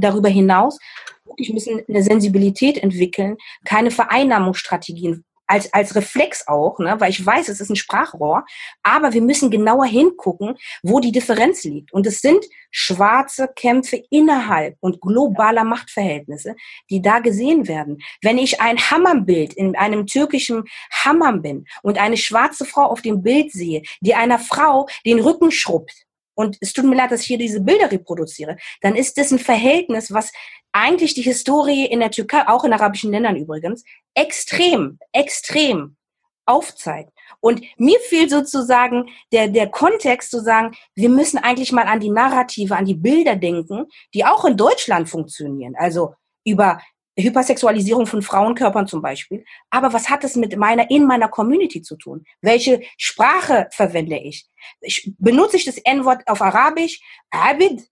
darüber 0.00 0.28
hinaus 0.28 0.78
wirklich 1.38 1.52
müssen 1.52 1.82
eine 1.88 2.02
Sensibilität 2.02 2.78
entwickeln, 2.78 3.36
keine 3.64 3.90
Vereinnahmungsstrategien 3.90 5.24
als, 5.48 5.72
als 5.72 5.94
Reflex 5.96 6.46
auch, 6.46 6.78
ne? 6.78 6.96
weil 6.98 7.10
ich 7.10 7.24
weiß, 7.24 7.48
es 7.48 7.60
ist 7.60 7.70
ein 7.70 7.76
Sprachrohr, 7.76 8.44
aber 8.82 9.14
wir 9.14 9.22
müssen 9.22 9.50
genauer 9.50 9.86
hingucken, 9.86 10.56
wo 10.82 11.00
die 11.00 11.10
Differenz 11.10 11.64
liegt. 11.64 11.90
Und 11.92 12.06
es 12.06 12.20
sind 12.20 12.44
schwarze 12.70 13.48
Kämpfe 13.56 14.02
innerhalb 14.10 14.76
und 14.80 15.00
globaler 15.00 15.64
Machtverhältnisse, 15.64 16.54
die 16.90 17.00
da 17.00 17.20
gesehen 17.20 17.66
werden. 17.66 17.98
Wenn 18.20 18.36
ich 18.36 18.60
ein 18.60 18.78
Hammambild 18.78 19.54
in 19.54 19.74
einem 19.74 20.06
türkischen 20.06 20.64
Hammam 20.92 21.40
bin 21.40 21.64
und 21.82 21.98
eine 21.98 22.18
schwarze 22.18 22.66
Frau 22.66 22.84
auf 22.84 23.00
dem 23.00 23.22
Bild 23.22 23.50
sehe, 23.50 23.82
die 24.02 24.14
einer 24.14 24.38
Frau 24.38 24.86
den 25.06 25.18
Rücken 25.18 25.50
schrubbt, 25.50 26.07
und 26.38 26.56
es 26.60 26.72
tut 26.72 26.84
mir 26.84 26.94
leid, 26.94 27.10
dass 27.10 27.22
ich 27.22 27.26
hier 27.26 27.38
diese 27.38 27.60
Bilder 27.60 27.90
reproduziere, 27.90 28.56
dann 28.80 28.94
ist 28.94 29.18
das 29.18 29.32
ein 29.32 29.40
Verhältnis, 29.40 30.12
was 30.12 30.30
eigentlich 30.70 31.14
die 31.14 31.22
Historie 31.22 31.84
in 31.84 31.98
der 31.98 32.12
Türkei, 32.12 32.46
auch 32.46 32.62
in 32.62 32.72
arabischen 32.72 33.10
Ländern 33.10 33.34
übrigens, 33.34 33.82
extrem, 34.14 35.00
extrem 35.10 35.96
aufzeigt. 36.46 37.10
Und 37.40 37.62
mir 37.76 37.98
fehlt 37.98 38.30
sozusagen 38.30 39.08
der, 39.32 39.48
der 39.48 39.68
Kontext 39.68 40.30
zu 40.30 40.40
sagen, 40.40 40.76
wir 40.94 41.08
müssen 41.08 41.38
eigentlich 41.38 41.72
mal 41.72 41.88
an 41.88 41.98
die 41.98 42.10
Narrative, 42.10 42.76
an 42.76 42.84
die 42.84 42.94
Bilder 42.94 43.34
denken, 43.34 43.86
die 44.14 44.24
auch 44.24 44.44
in 44.44 44.56
Deutschland 44.56 45.08
funktionieren. 45.08 45.74
Also 45.76 46.14
über 46.44 46.80
Hypersexualisierung 47.22 48.06
von 48.06 48.22
Frauenkörpern 48.22 48.86
zum 48.86 49.02
Beispiel. 49.02 49.44
Aber 49.70 49.92
was 49.92 50.08
hat 50.08 50.24
es 50.24 50.36
mit 50.36 50.56
meiner, 50.56 50.90
in 50.90 51.04
meiner 51.04 51.28
Community 51.28 51.82
zu 51.82 51.96
tun? 51.96 52.24
Welche 52.40 52.82
Sprache 52.96 53.68
verwende 53.72 54.18
ich? 54.18 54.46
ich 54.80 55.12
benutze 55.18 55.56
ich 55.56 55.64
das 55.64 55.78
N-Wort 55.78 56.22
auf 56.26 56.42
Arabisch? 56.42 57.00
Abid? 57.30 57.88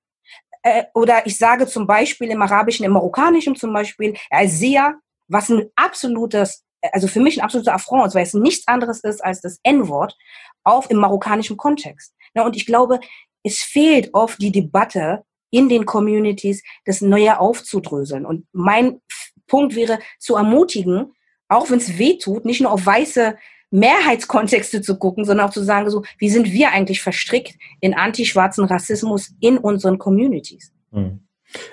Äh, 0.63 0.85
oder 0.95 1.27
ich 1.27 1.37
sage 1.37 1.67
zum 1.67 1.87
Beispiel 1.87 2.31
im 2.31 2.43
Arabischen, 2.43 2.85
im 2.85 2.93
Marokkanischen 2.93 3.57
zum 3.57 3.73
Beispiel, 3.73 4.17
Azia, 4.31 4.95
was 5.29 5.49
ein 5.49 5.71
absolutes, 5.77 6.65
also 6.93 7.09
für 7.09 7.21
mich 7.21 7.39
ein 7.39 7.45
absoluter 7.45 7.75
Affront 7.75 8.09
ist, 8.09 8.15
weil 8.15 8.25
es 8.25 8.35
nichts 8.35 8.67
anderes 8.69 9.03
ist 9.05 9.25
als 9.25 9.41
das 9.41 9.59
N-Wort 9.63 10.17
auf 10.65 10.91
im 10.91 10.99
marokkanischen 10.99 11.57
Kontext. 11.57 12.15
Ja, 12.35 12.45
und 12.45 12.57
ich 12.57 12.67
glaube, 12.67 13.01
es 13.43 13.61
fehlt 13.61 14.13
oft 14.13 14.41
die 14.41 14.53
Debatte 14.53 15.25
in 15.51 15.69
den 15.69 15.87
Communities, 15.87 16.63
das 16.85 17.01
Neue 17.01 17.39
aufzudröseln. 17.41 18.27
Und 18.27 18.47
mein 18.53 19.01
Punkt 19.47 19.75
wäre, 19.75 19.99
zu 20.19 20.37
ermutigen, 20.37 21.13
auch 21.49 21.71
wenn 21.71 21.79
es 21.79 21.99
weh 21.99 22.19
tut, 22.19 22.45
nicht 22.45 22.61
nur 22.61 22.73
auf 22.73 22.85
weiße 22.85 23.37
Mehrheitskontexte 23.71 24.81
zu 24.81 24.99
gucken, 24.99 25.25
sondern 25.25 25.49
auch 25.49 25.53
zu 25.53 25.63
sagen, 25.63 25.91
so, 25.91 26.05
wie 26.19 26.31
sind 26.31 26.53
wir 26.53 26.71
eigentlich 26.73 27.03
verstrickt 27.03 27.57
in 27.81 27.95
antischwarzen 27.95 28.65
Rassismus 28.65 29.35
in 29.41 29.59
unseren 29.59 29.99
Communities? 29.99 30.73
Hm. 30.93 31.21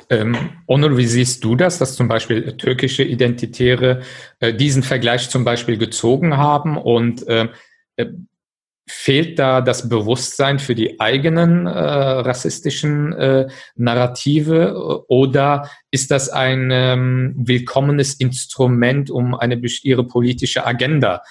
Ähm, 0.10 0.38
Onur, 0.68 0.98
wie 0.98 1.06
siehst 1.06 1.44
du 1.44 1.56
das, 1.56 1.80
dass 1.80 1.96
zum 1.96 2.08
Beispiel 2.08 2.56
türkische 2.58 3.04
Identitäre 3.04 4.02
äh, 4.40 4.54
diesen 4.54 4.84
Vergleich 4.84 5.30
zum 5.30 5.44
Beispiel 5.44 5.78
gezogen 5.78 6.38
haben 6.38 6.78
und 6.78 7.28
äh, 7.28 7.50
äh 7.98 8.06
fehlt 8.86 9.40
da 9.40 9.62
das 9.62 9.88
Bewusstsein 9.88 10.60
für 10.60 10.76
die 10.76 11.00
eigenen 11.00 11.68
äh, 11.68 11.72
rassistischen 11.72 13.14
äh, 13.14 13.48
Narrative? 13.76 15.06
Oder 15.08 15.70
ist 15.92 16.12
das 16.12 16.30
ein 16.30 16.70
ähm, 16.72 17.34
willkommenes 17.38 18.16
Instrument, 18.16 19.10
um 19.10 19.36
eine 19.36 19.62
ihre 19.84 20.06
politische 20.06 20.66
Agenda 20.66 21.22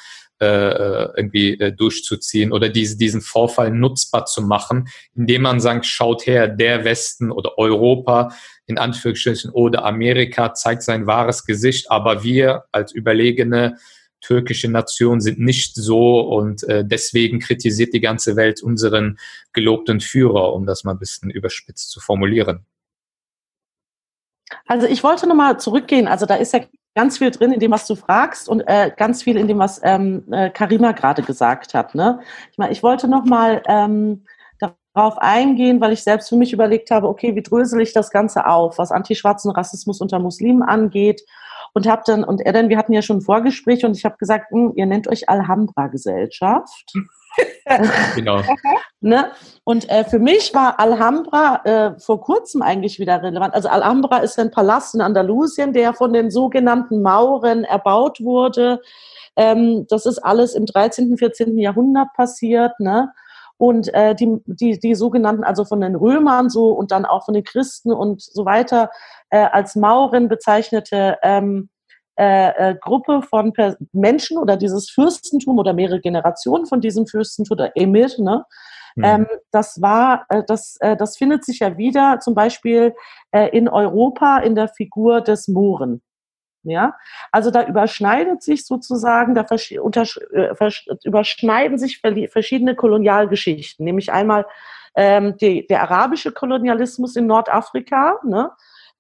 äh, 0.42 0.46
äh, 0.46 1.08
irgendwie 1.16 1.52
äh, 1.60 1.70
durchzuziehen 1.70 2.50
oder 2.50 2.68
diese, 2.68 2.96
diesen 2.96 3.20
Vorfall 3.20 3.70
nutzbar 3.70 4.24
zu 4.24 4.42
machen, 4.42 4.88
indem 5.14 5.42
man 5.42 5.60
sagt, 5.60 5.86
schaut 5.86 6.26
her, 6.26 6.48
der 6.48 6.84
Westen 6.84 7.30
oder 7.30 7.58
Europa 7.58 8.34
in 8.66 8.76
Anführungsstrichen 8.76 9.52
oder 9.52 9.84
Amerika 9.84 10.52
zeigt 10.52 10.82
sein 10.82 11.06
wahres 11.06 11.44
Gesicht, 11.44 11.92
aber 11.92 12.24
wir 12.24 12.64
als 12.72 12.90
überlegene 12.90 13.76
türkische 14.22 14.70
Nation 14.70 15.20
sind 15.20 15.38
nicht 15.38 15.74
so 15.74 16.20
und 16.20 16.62
äh, 16.64 16.84
deswegen 16.84 17.40
kritisiert 17.40 17.92
die 17.92 18.00
ganze 18.00 18.36
Welt 18.36 18.62
unseren 18.62 19.18
gelobten 19.52 20.00
Führer, 20.00 20.54
um 20.54 20.64
das 20.64 20.84
mal 20.84 20.92
ein 20.92 20.98
bisschen 20.98 21.30
überspitzt 21.30 21.90
zu 21.90 22.00
formulieren. 22.00 22.64
Also 24.66 24.86
ich 24.86 25.02
wollte 25.02 25.26
nochmal 25.26 25.58
zurückgehen. 25.58 26.08
Also 26.08 26.26
da 26.26 26.36
ist 26.36 26.52
ja 26.52 26.60
ganz 26.94 27.18
viel 27.18 27.30
drin 27.30 27.52
in 27.52 27.60
dem, 27.60 27.70
was 27.70 27.86
du 27.86 27.94
fragst 27.94 28.48
und 28.48 28.60
äh, 28.66 28.90
ganz 28.96 29.22
viel 29.22 29.36
in 29.36 29.48
dem, 29.48 29.58
was 29.58 29.80
ähm, 29.82 30.24
äh, 30.30 30.50
Karima 30.50 30.92
gerade 30.92 31.22
gesagt 31.22 31.74
hat. 31.74 31.94
Ne? 31.94 32.20
Ich 32.50 32.58
meine, 32.58 32.72
ich 32.72 32.82
wollte 32.82 33.08
nochmal 33.08 33.62
ähm, 33.66 34.24
darauf 34.94 35.18
eingehen, 35.18 35.80
weil 35.80 35.92
ich 35.92 36.02
selbst 36.02 36.28
für 36.28 36.36
mich 36.36 36.52
überlegt 36.52 36.90
habe, 36.90 37.08
okay, 37.08 37.34
wie 37.34 37.42
drösel 37.42 37.80
ich 37.80 37.92
das 37.92 38.10
Ganze 38.10 38.46
auf, 38.46 38.78
was 38.78 38.92
antischwarzen 38.92 39.50
Rassismus 39.50 40.00
unter 40.00 40.18
Muslimen 40.18 40.62
angeht 40.62 41.22
und 41.74 41.86
habe 41.86 42.02
dann, 42.06 42.24
und 42.24 42.40
er 42.40 42.52
dann, 42.52 42.68
wir 42.68 42.78
hatten 42.78 42.92
ja 42.92 43.02
schon 43.02 43.18
ein 43.18 43.22
Vorgespräch 43.22 43.84
und 43.84 43.96
ich 43.96 44.04
habe 44.04 44.16
gesagt, 44.18 44.50
hm, 44.50 44.72
ihr 44.76 44.86
nennt 44.86 45.08
euch 45.08 45.28
Alhambra-Gesellschaft. 45.28 46.92
genau. 48.14 48.42
ne? 49.00 49.32
Und 49.64 49.88
äh, 49.88 50.04
für 50.04 50.18
mich 50.18 50.54
war 50.54 50.78
Alhambra 50.78 51.62
äh, 51.64 52.00
vor 52.00 52.20
kurzem 52.20 52.62
eigentlich 52.62 52.98
wieder 52.98 53.22
relevant. 53.22 53.54
Also 53.54 53.68
Alhambra 53.68 54.18
ist 54.18 54.38
ein 54.38 54.50
Palast 54.50 54.94
in 54.94 55.00
Andalusien, 55.00 55.72
der 55.72 55.94
von 55.94 56.12
den 56.12 56.30
sogenannten 56.30 57.00
Mauren 57.00 57.64
erbaut 57.64 58.20
wurde. 58.20 58.80
Ähm, 59.36 59.86
das 59.88 60.04
ist 60.04 60.18
alles 60.18 60.54
im 60.54 60.66
13., 60.66 61.16
14. 61.16 61.56
Jahrhundert 61.58 62.08
passiert. 62.14 62.78
Ne? 62.80 63.12
Und 63.62 63.94
äh, 63.94 64.16
die, 64.16 64.42
die, 64.44 64.80
die 64.80 64.96
sogenannten, 64.96 65.44
also 65.44 65.64
von 65.64 65.80
den 65.80 65.94
Römern 65.94 66.50
so 66.50 66.72
und 66.72 66.90
dann 66.90 67.04
auch 67.04 67.26
von 67.26 67.34
den 67.34 67.44
Christen 67.44 67.92
und 67.92 68.20
so 68.20 68.44
weiter, 68.44 68.90
äh, 69.30 69.38
als 69.38 69.76
Mauren 69.76 70.28
bezeichnete 70.28 71.16
ähm, 71.22 71.68
äh, 72.18 72.70
äh, 72.70 72.74
Gruppe 72.74 73.22
von 73.22 73.52
per 73.52 73.76
Menschen 73.92 74.36
oder 74.36 74.56
dieses 74.56 74.90
Fürstentum 74.90 75.60
oder 75.60 75.74
mehrere 75.74 76.00
Generationen 76.00 76.66
von 76.66 76.80
diesem 76.80 77.06
Fürstentum 77.06 77.54
oder 77.56 77.70
Emir, 77.76 78.08
ne? 78.18 78.44
Mhm. 78.96 79.04
Ähm, 79.04 79.26
das 79.52 79.80
war, 79.80 80.26
äh, 80.28 80.42
das, 80.44 80.76
äh, 80.80 80.96
das 80.96 81.16
findet 81.16 81.44
sich 81.44 81.60
ja 81.60 81.78
wieder 81.78 82.18
zum 82.18 82.34
Beispiel 82.34 82.96
äh, 83.30 83.56
in 83.56 83.68
Europa 83.68 84.38
in 84.38 84.56
der 84.56 84.66
Figur 84.66 85.20
des 85.20 85.46
Mohren. 85.46 86.02
Ja, 86.64 86.94
also 87.32 87.50
da 87.50 87.66
überschneidet 87.66 88.42
sich 88.42 88.64
sozusagen, 88.64 89.34
da 89.34 89.44
äh, 89.50 90.70
überschneiden 91.02 91.76
sich 91.76 92.00
verschiedene 92.00 92.76
Kolonialgeschichten, 92.76 93.84
nämlich 93.84 94.12
einmal 94.12 94.46
ähm, 94.94 95.36
die, 95.38 95.66
der 95.66 95.82
arabische 95.82 96.32
Kolonialismus 96.32 97.16
in 97.16 97.26
Nordafrika, 97.26 98.20
ne? 98.24 98.50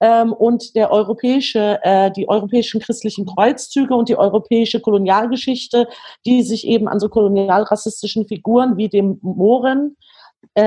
Ähm, 0.00 0.32
und 0.32 0.74
der 0.74 0.90
europäische, 0.90 1.78
äh, 1.84 2.10
die 2.10 2.28
europäischen 2.28 2.80
christlichen 2.80 3.24
Kreuzzüge 3.24 3.94
und 3.94 4.08
die 4.08 4.16
europäische 4.16 4.80
Kolonialgeschichte, 4.80 5.86
die 6.26 6.42
sich 6.42 6.66
eben 6.66 6.88
an 6.88 6.98
so 6.98 7.08
kolonialrassistischen 7.08 8.26
Figuren 8.26 8.76
wie 8.76 8.88
dem 8.88 9.20
Mohren, 9.22 9.96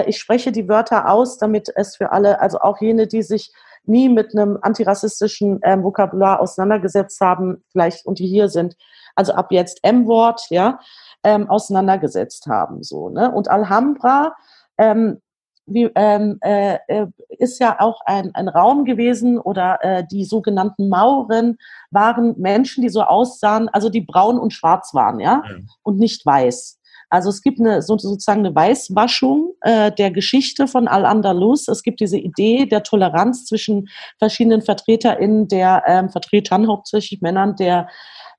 ich 0.07 0.17
spreche 0.17 0.51
die 0.51 0.67
Wörter 0.67 1.09
aus, 1.09 1.38
damit 1.38 1.71
es 1.75 1.95
für 1.95 2.11
alle, 2.11 2.39
also 2.41 2.59
auch 2.59 2.81
jene, 2.81 3.07
die 3.07 3.21
sich 3.21 3.53
nie 3.83 4.09
mit 4.09 4.35
einem 4.35 4.57
antirassistischen 4.61 5.59
ähm, 5.63 5.83
Vokabular 5.83 6.39
auseinandergesetzt 6.39 7.21
haben, 7.21 7.63
vielleicht 7.71 8.05
und 8.05 8.19
die 8.19 8.27
hier 8.27 8.49
sind. 8.49 8.75
also 9.15 9.33
ab 9.33 9.51
jetzt 9.51 9.79
M-Wort, 9.83 10.47
ja, 10.49 10.79
ähm, 11.23 11.49
auseinandergesetzt 11.49 12.47
haben. 12.47 12.83
So, 12.83 13.09
ne? 13.09 13.31
Und 13.31 13.47
Alhambra 13.49 14.35
ähm, 14.77 15.21
wie, 15.67 15.89
ähm, 15.95 16.38
äh, 16.41 16.77
äh, 16.88 17.07
ist 17.29 17.59
ja 17.59 17.79
auch 17.79 18.01
ein, 18.05 18.33
ein 18.35 18.47
Raum 18.47 18.85
gewesen 18.85 19.39
oder 19.39 19.79
äh, 19.81 20.03
die 20.09 20.23
sogenannten 20.25 20.89
Mauren 20.89 21.57
waren 21.89 22.35
Menschen, 22.39 22.83
die 22.83 22.89
so 22.89 23.01
aussahen, 23.01 23.67
also 23.69 23.89
die 23.89 24.01
braun 24.01 24.38
und 24.38 24.53
schwarz 24.53 24.93
waren, 24.93 25.19
ja, 25.19 25.43
mhm. 25.47 25.67
und 25.81 25.97
nicht 25.97 26.25
weiß. 26.25 26.79
Also 27.09 27.29
es 27.29 27.41
gibt 27.41 27.59
eine 27.59 27.81
so, 27.81 27.97
sozusagen 27.97 28.45
eine 28.45 28.55
Weißwaschung 28.55 29.53
äh, 29.61 29.91
der 29.91 30.11
Geschichte 30.11 30.67
von 30.67 30.87
Al-Andalus. 30.87 31.67
Es 31.67 31.83
gibt 31.83 31.99
diese 31.99 32.17
Idee 32.17 32.65
der 32.65 32.83
Toleranz 32.83 33.45
zwischen 33.45 33.87
verschiedenen 34.19 34.61
VertreterInnen 34.61 35.47
der 35.47 35.83
ähm, 35.87 36.09
Vertretern, 36.09 36.67
hauptsächlich 36.67 37.21
Männern 37.21 37.55
der 37.55 37.87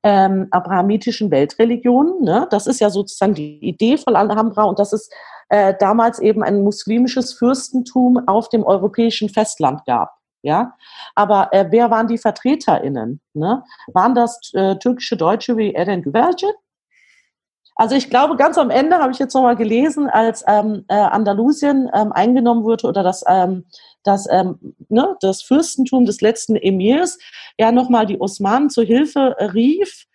ähm, 0.03 0.49
abrahamitischen 0.51 1.31
Weltreligion. 1.31 2.23
Ne? 2.23 2.47
Das 2.51 2.67
ist 2.67 2.81
ja 2.81 2.91
sozusagen 2.91 3.35
die 3.35 3.59
Idee 3.59 3.97
von 3.97 4.17
Alhambra 4.17 4.65
und 4.65 4.79
das 4.79 4.93
ist 4.93 5.13
äh, 5.49 5.75
damals 5.79 6.19
eben 6.19 6.43
ein 6.43 6.63
muslimisches 6.63 7.33
Fürstentum 7.35 8.21
auf 8.27 8.49
dem 8.49 8.65
europäischen 8.65 9.29
Festland 9.29 9.85
gab. 9.85 10.13
Ja, 10.43 10.75
aber 11.17 11.53
äh, 11.53 11.67
wer 11.71 11.91
waren 11.91 12.07
die 12.07 12.19
VertreterInnen? 12.19 13.21
Ne? 13.35 13.65
Waren 13.93 14.15
das 14.15 14.39
äh, 14.55 14.77
türkische 14.77 15.17
Deutsche 15.17 15.57
wie 15.57 15.73
Eren 15.73 16.03
Güvercin? 16.03 16.53
Also 17.77 17.95
ich 17.95 18.09
glaube, 18.09 18.37
ganz 18.37 18.57
am 18.57 18.71
Ende 18.71 18.97
habe 18.97 19.13
ich 19.13 19.19
jetzt 19.19 19.35
nochmal 19.35 19.55
gelesen, 19.55 20.09
als 20.09 20.43
ähm, 20.49 20.87
äh, 20.89 20.95
Andalusien 20.95 21.91
ähm, 21.93 22.11
eingenommen 22.11 22.65
wurde 22.65 22.87
oder 22.87 23.03
das, 23.03 23.23
ähm, 23.29 23.67
das, 24.03 24.27
ähm, 24.31 24.75
ne, 24.89 25.15
das 25.21 25.43
Fürstentum 25.43 26.07
des 26.07 26.23
letzten 26.23 26.57
Emirs 26.57 27.19
ja 27.59 27.73
nochmal 27.73 28.07
die 28.07 28.19
Osmanen 28.19 28.71
zur 28.71 28.85
Hilfe 28.85 29.37
rief 29.53 30.06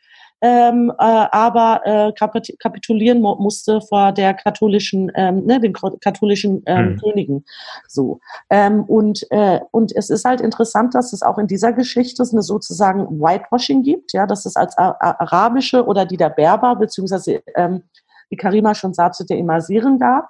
ähm, 0.42 0.92
äh, 0.98 1.04
aber 1.32 1.82
äh, 1.86 2.12
kapitulieren 2.14 3.22
musste 3.22 3.82
vor 3.82 4.12
der 4.12 4.34
katholischen, 4.34 5.12
ähm, 5.16 5.46
ne, 5.46 5.60
den 5.60 5.74
katholischen 5.74 6.64
ähm, 6.66 6.94
mhm. 6.94 6.98
Königen. 6.98 7.46
So 7.88 8.20
ähm, 8.50 8.84
und 8.84 9.26
äh, 9.32 9.60
und 9.72 9.96
es 9.96 10.10
ist 10.10 10.26
halt 10.26 10.42
interessant, 10.42 10.96
dass 10.96 11.14
es 11.14 11.22
auch 11.22 11.38
in 11.38 11.48
dieser 11.48 11.74
Geschichte 11.74 12.24
eine 12.32 12.42
sozusagen 12.42 13.20
Whitewashing 13.20 13.84
gibt, 13.84 14.14
ja, 14.14 14.26
dass 14.26 14.46
es 14.46 14.56
als 14.56 14.78
arabische 14.78 15.86
oder 15.86 16.06
die 16.06 16.18
der 16.18 16.30
Berber 16.30 16.76
beziehungsweise 16.76 17.42
ähm, 17.56 17.84
wie 18.30 18.38
Karima 18.38 18.74
schon 18.74 18.94
sagte, 18.94 19.26
der 19.26 19.38
Imasiren 19.38 20.00
gab 20.00 20.30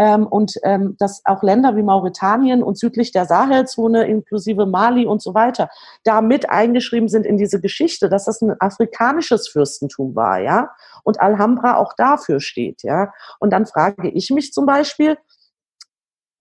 ähm, 0.00 0.26
und 0.26 0.54
ähm, 0.62 0.96
dass 0.98 1.20
auch 1.26 1.42
Länder 1.42 1.76
wie 1.76 1.82
Mauretanien 1.82 2.62
und 2.62 2.78
südlich 2.78 3.12
der 3.12 3.26
Sahelzone 3.26 4.06
inklusive 4.06 4.64
Mali 4.64 5.04
und 5.04 5.20
so 5.20 5.34
weiter 5.34 5.68
da 6.04 6.22
mit 6.22 6.48
eingeschrieben 6.48 7.10
sind 7.10 7.26
in 7.26 7.36
diese 7.36 7.60
Geschichte, 7.60 8.08
dass 8.08 8.24
das 8.24 8.40
ein 8.40 8.54
afrikanisches 8.58 9.48
Fürstentum 9.48 10.16
war, 10.16 10.38
ja, 10.38 10.70
und 11.04 11.20
Alhambra 11.20 11.76
auch 11.76 11.92
dafür 11.98 12.40
steht, 12.40 12.82
ja. 12.82 13.12
Und 13.40 13.52
dann 13.52 13.66
frage 13.66 14.08
ich 14.08 14.30
mich 14.30 14.54
zum 14.54 14.64
Beispiel, 14.64 15.18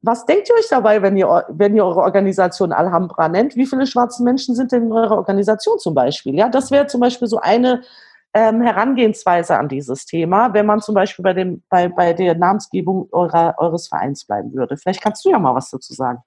was 0.01 0.25
denkt 0.25 0.47
ihr 0.47 0.55
euch 0.55 0.69
dabei, 0.69 1.01
wenn 1.01 1.17
ihr, 1.17 1.45
wenn 1.49 1.75
ihr 1.75 1.83
eure 1.83 1.99
Organisation 1.99 2.71
Alhambra 2.71 3.27
nennt? 3.27 3.57
Wie 3.57 3.65
viele 3.65 3.85
schwarze 3.85 4.23
Menschen 4.23 4.55
sind 4.55 4.71
denn 4.71 4.83
in 4.83 4.93
eurer 4.93 5.17
Organisation 5.17 5.77
zum 5.79 5.93
Beispiel? 5.93 6.35
Ja, 6.35 6.47
das 6.47 6.71
wäre 6.71 6.87
zum 6.87 7.01
Beispiel 7.01 7.27
so 7.27 7.39
eine 7.39 7.81
ähm, 8.33 8.61
Herangehensweise 8.61 9.57
an 9.57 9.69
dieses 9.69 10.05
Thema, 10.05 10.53
wenn 10.53 10.65
man 10.65 10.81
zum 10.81 10.93
Beispiel 10.93 11.23
bei, 11.23 11.33
dem, 11.33 11.63
bei, 11.69 11.87
bei 11.87 12.13
der 12.13 12.35
Namensgebung 12.35 13.09
eurer, 13.11 13.55
eures 13.57 13.87
Vereins 13.87 14.25
bleiben 14.25 14.53
würde. 14.53 14.77
Vielleicht 14.77 15.01
kannst 15.01 15.25
du 15.25 15.29
ja 15.31 15.39
mal 15.39 15.55
was 15.55 15.71
dazu 15.71 15.93
sagen. 15.93 16.19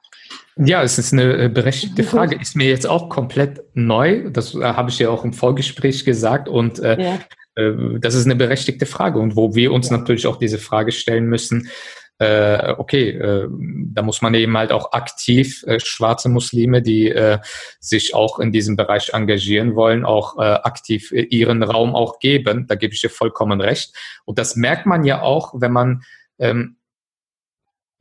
Ja, 0.56 0.82
es 0.82 0.98
ist 0.98 1.12
eine 1.12 1.44
äh, 1.44 1.48
berechtigte 1.48 2.02
Frage. 2.02 2.36
Ist 2.40 2.56
mir 2.56 2.68
jetzt 2.68 2.88
auch 2.88 3.08
komplett 3.08 3.62
neu. 3.74 4.30
Das 4.30 4.54
äh, 4.54 4.62
habe 4.62 4.90
ich 4.90 4.98
ja 4.98 5.10
auch 5.10 5.24
im 5.24 5.32
Vorgespräch 5.32 6.04
gesagt. 6.04 6.48
Und 6.48 6.80
äh, 6.80 7.00
ja. 7.00 7.18
äh, 7.54 7.98
das 8.00 8.14
ist 8.14 8.26
eine 8.26 8.36
berechtigte 8.36 8.86
Frage. 8.86 9.20
Und 9.20 9.36
wo 9.36 9.54
wir 9.54 9.72
uns 9.72 9.90
ja. 9.90 9.96
natürlich 9.96 10.26
auch 10.26 10.36
diese 10.36 10.58
Frage 10.58 10.90
stellen 10.90 11.26
müssen, 11.26 11.68
äh, 12.18 12.74
okay, 12.78 13.10
äh, 13.10 13.48
da 13.50 14.02
muss 14.02 14.22
man 14.22 14.34
eben 14.34 14.56
halt 14.56 14.72
auch 14.72 14.92
aktiv 14.92 15.64
äh, 15.66 15.80
schwarze 15.80 16.28
Muslime, 16.28 16.82
die 16.82 17.08
äh, 17.08 17.38
sich 17.80 18.14
auch 18.14 18.38
in 18.38 18.52
diesem 18.52 18.76
Bereich 18.76 19.10
engagieren 19.12 19.74
wollen, 19.74 20.04
auch 20.04 20.38
äh, 20.38 20.42
aktiv 20.42 21.10
äh, 21.12 21.22
ihren 21.22 21.62
Raum 21.62 21.94
auch 21.94 22.20
geben. 22.20 22.66
Da 22.68 22.76
gebe 22.76 22.94
ich 22.94 23.00
dir 23.00 23.10
vollkommen 23.10 23.60
recht. 23.60 23.94
Und 24.24 24.38
das 24.38 24.56
merkt 24.56 24.86
man 24.86 25.04
ja 25.04 25.22
auch, 25.22 25.54
wenn 25.56 25.72
man 25.72 26.02
ähm, 26.38 26.76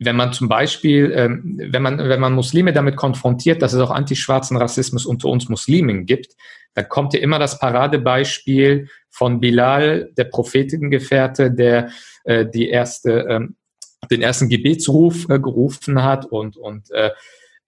wenn 0.04 0.16
man 0.16 0.34
zum 0.34 0.50
Beispiel, 0.50 1.14
ähm, 1.16 1.60
wenn 1.72 1.84
man, 1.84 2.00
wenn 2.00 2.20
man 2.20 2.34
Muslime 2.34 2.74
damit 2.74 2.96
konfrontiert, 2.96 3.62
dass 3.62 3.74
es 3.74 3.80
auch 3.80 3.92
antischwarzen 3.92 4.58
Rassismus 4.58 5.06
unter 5.06 5.30
uns 5.30 5.48
Muslimen 5.48 6.08
gibt, 6.08 6.36
dann 6.74 6.90
kommt 6.90 7.14
ja 7.14 7.20
immer 7.20 7.38
das 7.38 7.60
Paradebeispiel 7.60 8.90
von 9.12 9.40
Bilal, 9.40 10.12
der 10.18 10.24
Prophetengefährte, 10.24 11.52
der 11.52 11.92
äh, 12.24 12.48
die 12.48 12.70
erste 12.70 13.28
ähm, 13.30 13.56
den 14.10 14.22
ersten 14.22 14.50
Gebetsruf 14.50 15.30
äh, 15.30 15.40
gerufen 15.40 16.04
hat 16.04 16.26
und, 16.26 16.58
und 16.58 16.90
äh, 16.92 17.12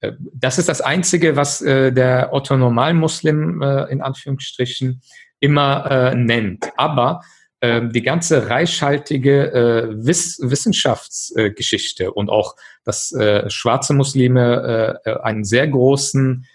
äh, 0.01 0.13
das 0.33 0.57
ist 0.57 0.69
das 0.69 0.81
Einzige, 0.81 1.35
was 1.35 1.61
äh, 1.61 1.91
der 1.91 2.33
Otto 2.33 2.57
Normalmuslim 2.57 3.61
äh, 3.61 3.83
in 3.91 4.01
Anführungsstrichen 4.01 5.01
immer 5.39 5.89
äh, 5.89 6.15
nennt. 6.15 6.71
Aber 6.77 7.21
äh, 7.59 7.81
die 7.87 8.01
ganze 8.01 8.49
reichhaltige 8.49 9.51
äh, 9.53 10.05
Wiss 10.05 10.39
Wissenschaftsgeschichte 10.41 12.11
und 12.11 12.29
auch, 12.29 12.55
dass 12.83 13.11
äh, 13.11 13.49
schwarze 13.49 13.93
Muslime 13.93 14.99
äh, 15.05 15.19
einen 15.21 15.43
sehr 15.43 15.67
großen 15.67 16.45
äh, 16.45 16.52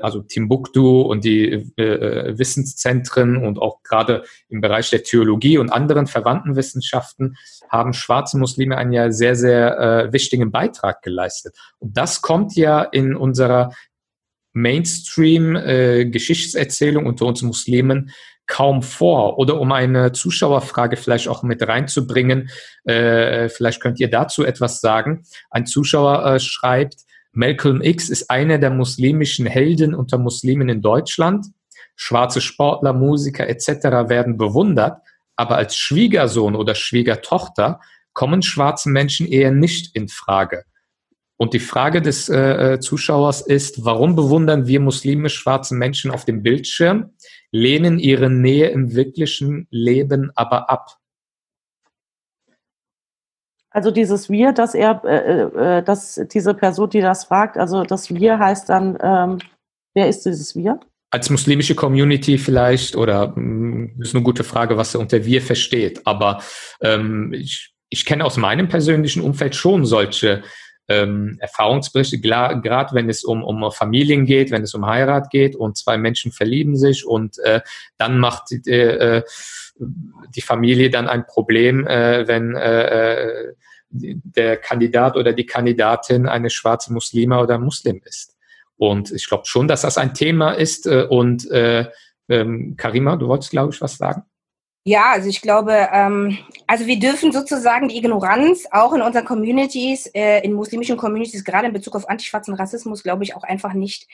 also 0.00 0.22
Timbuktu 0.22 1.02
und 1.02 1.24
die 1.24 1.72
äh, 1.76 1.82
äh, 1.82 2.38
Wissenszentren 2.38 3.36
und 3.36 3.58
auch 3.58 3.82
gerade 3.82 4.22
im 4.48 4.60
Bereich 4.60 4.90
der 4.90 5.02
Theologie 5.02 5.58
und 5.58 5.70
anderen 5.70 6.06
verwandten 6.06 6.54
Wissenschaften 6.56 7.36
haben 7.68 7.92
schwarze 7.92 8.38
Muslime 8.38 8.76
einen 8.76 8.92
ja 8.92 9.10
sehr, 9.12 9.36
sehr 9.36 9.78
äh, 9.78 10.12
wichtigen 10.12 10.50
Beitrag 10.50 11.02
geleistet. 11.02 11.56
Und 11.78 11.96
das 11.96 12.20
kommt 12.22 12.56
ja 12.56 12.82
in 12.82 13.14
unserer 13.16 13.72
Mainstream-Geschichtserzählung 14.52 17.04
äh, 17.04 17.08
unter 17.08 17.26
uns 17.26 17.42
Muslimen 17.42 18.10
kaum 18.50 18.82
vor. 18.82 19.38
Oder 19.38 19.60
um 19.60 19.72
eine 19.72 20.12
Zuschauerfrage 20.12 20.96
vielleicht 20.96 21.28
auch 21.28 21.42
mit 21.42 21.66
reinzubringen, 21.66 22.50
äh, 22.84 23.48
vielleicht 23.48 23.80
könnt 23.80 24.00
ihr 24.00 24.10
dazu 24.10 24.44
etwas 24.44 24.80
sagen. 24.80 25.24
Ein 25.50 25.66
Zuschauer 25.66 26.26
äh, 26.26 26.40
schreibt, 26.40 26.96
Malcolm 27.32 27.80
X 27.80 28.08
ist 28.08 28.30
einer 28.30 28.58
der 28.58 28.70
muslimischen 28.70 29.46
Helden 29.46 29.94
unter 29.94 30.18
Muslimen 30.18 30.68
in 30.68 30.82
Deutschland. 30.82 31.46
Schwarze 31.94 32.40
Sportler, 32.40 32.92
Musiker 32.92 33.48
etc. 33.48 33.68
werden 34.08 34.36
bewundert, 34.36 34.98
aber 35.36 35.56
als 35.56 35.76
Schwiegersohn 35.76 36.56
oder 36.56 36.74
Schwiegertochter 36.74 37.80
kommen 38.12 38.42
schwarze 38.42 38.90
Menschen 38.90 39.26
eher 39.26 39.50
nicht 39.50 39.94
in 39.94 40.08
Frage. 40.08 40.64
Und 41.36 41.54
die 41.54 41.60
Frage 41.60 42.02
des 42.02 42.28
äh, 42.28 42.74
äh 42.74 42.80
Zuschauers 42.80 43.40
ist, 43.40 43.84
warum 43.84 44.14
bewundern 44.14 44.66
wir 44.66 44.80
muslimisch 44.80 45.36
schwarze 45.36 45.74
Menschen 45.74 46.10
auf 46.10 46.26
dem 46.26 46.42
Bildschirm, 46.42 47.14
lehnen 47.50 47.98
ihre 47.98 48.28
Nähe 48.28 48.68
im 48.68 48.94
wirklichen 48.94 49.66
Leben 49.70 50.30
aber 50.34 50.68
ab? 50.68 50.99
Also 53.70 53.92
dieses 53.92 54.28
Wir, 54.28 54.52
dass 54.52 54.74
er, 54.74 55.02
äh, 55.04 55.16
äh, 55.16 55.78
äh, 55.78 55.82
dass 55.82 56.20
diese 56.32 56.54
Person, 56.54 56.90
die 56.90 57.00
das 57.00 57.24
fragt, 57.24 57.56
also 57.56 57.84
das 57.84 58.12
Wir 58.12 58.38
heißt 58.38 58.68
dann, 58.68 58.98
ähm, 59.00 59.38
wer 59.94 60.08
ist 60.08 60.26
dieses 60.26 60.56
Wir? 60.56 60.80
Als 61.12 61.30
muslimische 61.30 61.74
Community 61.74 62.36
vielleicht 62.36 62.96
oder 62.96 63.34
hm, 63.34 63.96
ist 64.00 64.14
eine 64.14 64.24
gute 64.24 64.44
Frage, 64.44 64.76
was 64.76 64.94
er 64.94 65.00
unter 65.00 65.24
Wir 65.24 65.40
versteht. 65.40 66.04
Aber 66.04 66.42
ähm, 66.80 67.32
ich, 67.32 67.72
ich 67.88 68.04
kenne 68.04 68.24
aus 68.24 68.36
meinem 68.36 68.68
persönlichen 68.68 69.22
Umfeld 69.22 69.54
schon 69.54 69.86
solche 69.86 70.42
ähm, 70.88 71.36
Erfahrungsberichte, 71.40 72.18
gerade 72.18 72.94
wenn 72.94 73.08
es 73.08 73.22
um, 73.22 73.44
um 73.44 73.70
Familien 73.70 74.26
geht, 74.26 74.50
wenn 74.50 74.64
es 74.64 74.74
um 74.74 74.86
Heirat 74.86 75.30
geht 75.30 75.54
und 75.54 75.78
zwei 75.78 75.96
Menschen 75.96 76.32
verlieben 76.32 76.76
sich 76.76 77.06
und 77.06 77.38
äh, 77.38 77.60
dann 77.98 78.18
macht 78.18 78.50
äh, 78.66 79.22
die 80.34 80.40
Familie 80.40 80.90
dann 80.90 81.08
ein 81.08 81.26
Problem, 81.26 81.86
äh, 81.86 82.26
wenn 82.28 82.54
äh, 82.54 83.14
äh, 83.14 83.54
der 83.90 84.56
Kandidat 84.56 85.16
oder 85.16 85.32
die 85.32 85.46
Kandidatin 85.46 86.28
eine 86.28 86.50
schwarze 86.50 86.92
Muslima 86.92 87.40
oder 87.40 87.58
Muslim 87.58 88.00
ist. 88.04 88.36
Und 88.76 89.10
ich 89.10 89.28
glaube 89.28 89.46
schon, 89.46 89.68
dass 89.68 89.82
das 89.82 89.98
ein 89.98 90.14
Thema 90.14 90.52
ist. 90.52 90.86
Äh, 90.86 91.06
und 91.08 91.50
äh, 91.50 91.86
ähm, 92.28 92.76
Karima, 92.76 93.16
du 93.16 93.28
wolltest, 93.28 93.50
glaube 93.50 93.72
ich, 93.74 93.80
was 93.80 93.96
sagen? 93.96 94.22
Ja, 94.84 95.12
also 95.12 95.28
ich 95.28 95.42
glaube, 95.42 95.88
ähm, 95.92 96.38
also 96.66 96.86
wir 96.86 96.98
dürfen 96.98 97.32
sozusagen 97.32 97.88
die 97.88 97.98
Ignoranz 97.98 98.66
auch 98.70 98.94
in 98.94 99.02
unseren 99.02 99.26
Communities, 99.26 100.06
äh, 100.14 100.40
in 100.40 100.54
muslimischen 100.54 100.96
Communities, 100.96 101.44
gerade 101.44 101.66
in 101.66 101.74
Bezug 101.74 101.96
auf 101.96 102.08
antischwarzen 102.08 102.54
Rassismus, 102.54 103.02
glaube 103.02 103.24
ich, 103.24 103.36
auch 103.36 103.42
einfach 103.42 103.74
nicht 103.74 104.08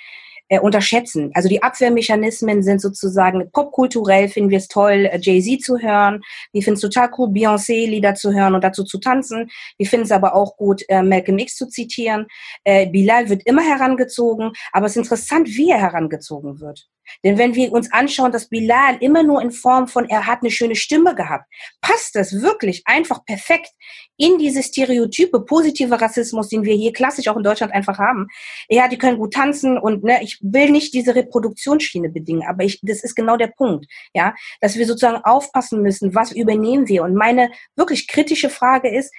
äh, 0.48 0.60
unterschätzen. 0.60 1.30
Also 1.34 1.48
die 1.48 1.62
Abwehrmechanismen 1.62 2.62
sind 2.62 2.80
sozusagen 2.80 3.50
popkulturell, 3.50 4.28
finden 4.28 4.50
wir 4.50 4.58
es 4.58 4.68
toll, 4.68 5.06
äh, 5.06 5.18
Jay-Z 5.20 5.62
zu 5.62 5.78
hören. 5.78 6.22
Wir 6.52 6.62
finden 6.62 6.76
es 6.76 6.80
total 6.82 7.10
cool, 7.18 7.28
Beyoncé-Lieder 7.28 8.14
zu 8.14 8.32
hören 8.32 8.54
und 8.54 8.64
dazu 8.64 8.84
zu 8.84 8.98
tanzen. 8.98 9.50
Wir 9.78 9.86
finden 9.86 10.04
es 10.04 10.12
aber 10.12 10.34
auch 10.34 10.56
gut, 10.56 10.82
äh, 10.88 11.02
Malcolm 11.02 11.38
X 11.38 11.56
zu 11.56 11.68
zitieren. 11.68 12.26
Äh, 12.64 12.88
Bilal 12.88 13.28
wird 13.28 13.42
immer 13.46 13.62
herangezogen, 13.62 14.52
aber 14.72 14.86
es 14.86 14.92
ist 14.92 14.98
interessant, 14.98 15.48
wie 15.48 15.70
er 15.70 15.80
herangezogen 15.80 16.60
wird. 16.60 16.88
Denn 17.24 17.38
wenn 17.38 17.54
wir 17.54 17.72
uns 17.72 17.92
anschauen, 17.92 18.32
dass 18.32 18.48
Bilal 18.48 18.96
immer 19.00 19.22
nur 19.22 19.42
in 19.42 19.50
Form 19.50 19.88
von, 19.88 20.08
er 20.08 20.26
hat 20.26 20.40
eine 20.42 20.50
schöne 20.50 20.76
Stimme 20.76 21.14
gehabt, 21.14 21.44
passt 21.80 22.14
das 22.14 22.42
wirklich 22.42 22.82
einfach 22.86 23.24
perfekt 23.24 23.70
in 24.16 24.38
diese 24.38 24.62
Stereotype 24.62 25.40
positive 25.40 26.00
Rassismus, 26.00 26.48
den 26.48 26.64
wir 26.64 26.74
hier 26.74 26.92
klassisch 26.92 27.28
auch 27.28 27.36
in 27.36 27.42
Deutschland 27.42 27.72
einfach 27.72 27.98
haben. 27.98 28.28
Ja, 28.68 28.88
die 28.88 28.98
können 28.98 29.18
gut 29.18 29.34
tanzen 29.34 29.78
und 29.78 30.04
ne, 30.04 30.22
ich 30.22 30.38
will 30.40 30.70
nicht 30.70 30.94
diese 30.94 31.14
Reproduktionsschiene 31.14 32.08
bedingen, 32.08 32.48
aber 32.48 32.64
ich, 32.64 32.80
das 32.82 33.04
ist 33.04 33.14
genau 33.14 33.36
der 33.36 33.48
Punkt, 33.48 33.86
ja, 34.14 34.34
dass 34.60 34.76
wir 34.76 34.86
sozusagen 34.86 35.22
aufpassen 35.24 35.82
müssen, 35.82 36.14
was 36.14 36.32
übernehmen 36.32 36.88
wir. 36.88 37.02
Und 37.02 37.14
meine 37.14 37.50
wirklich 37.74 38.08
kritische 38.08 38.50
Frage 38.50 38.88
ist, 38.88 39.12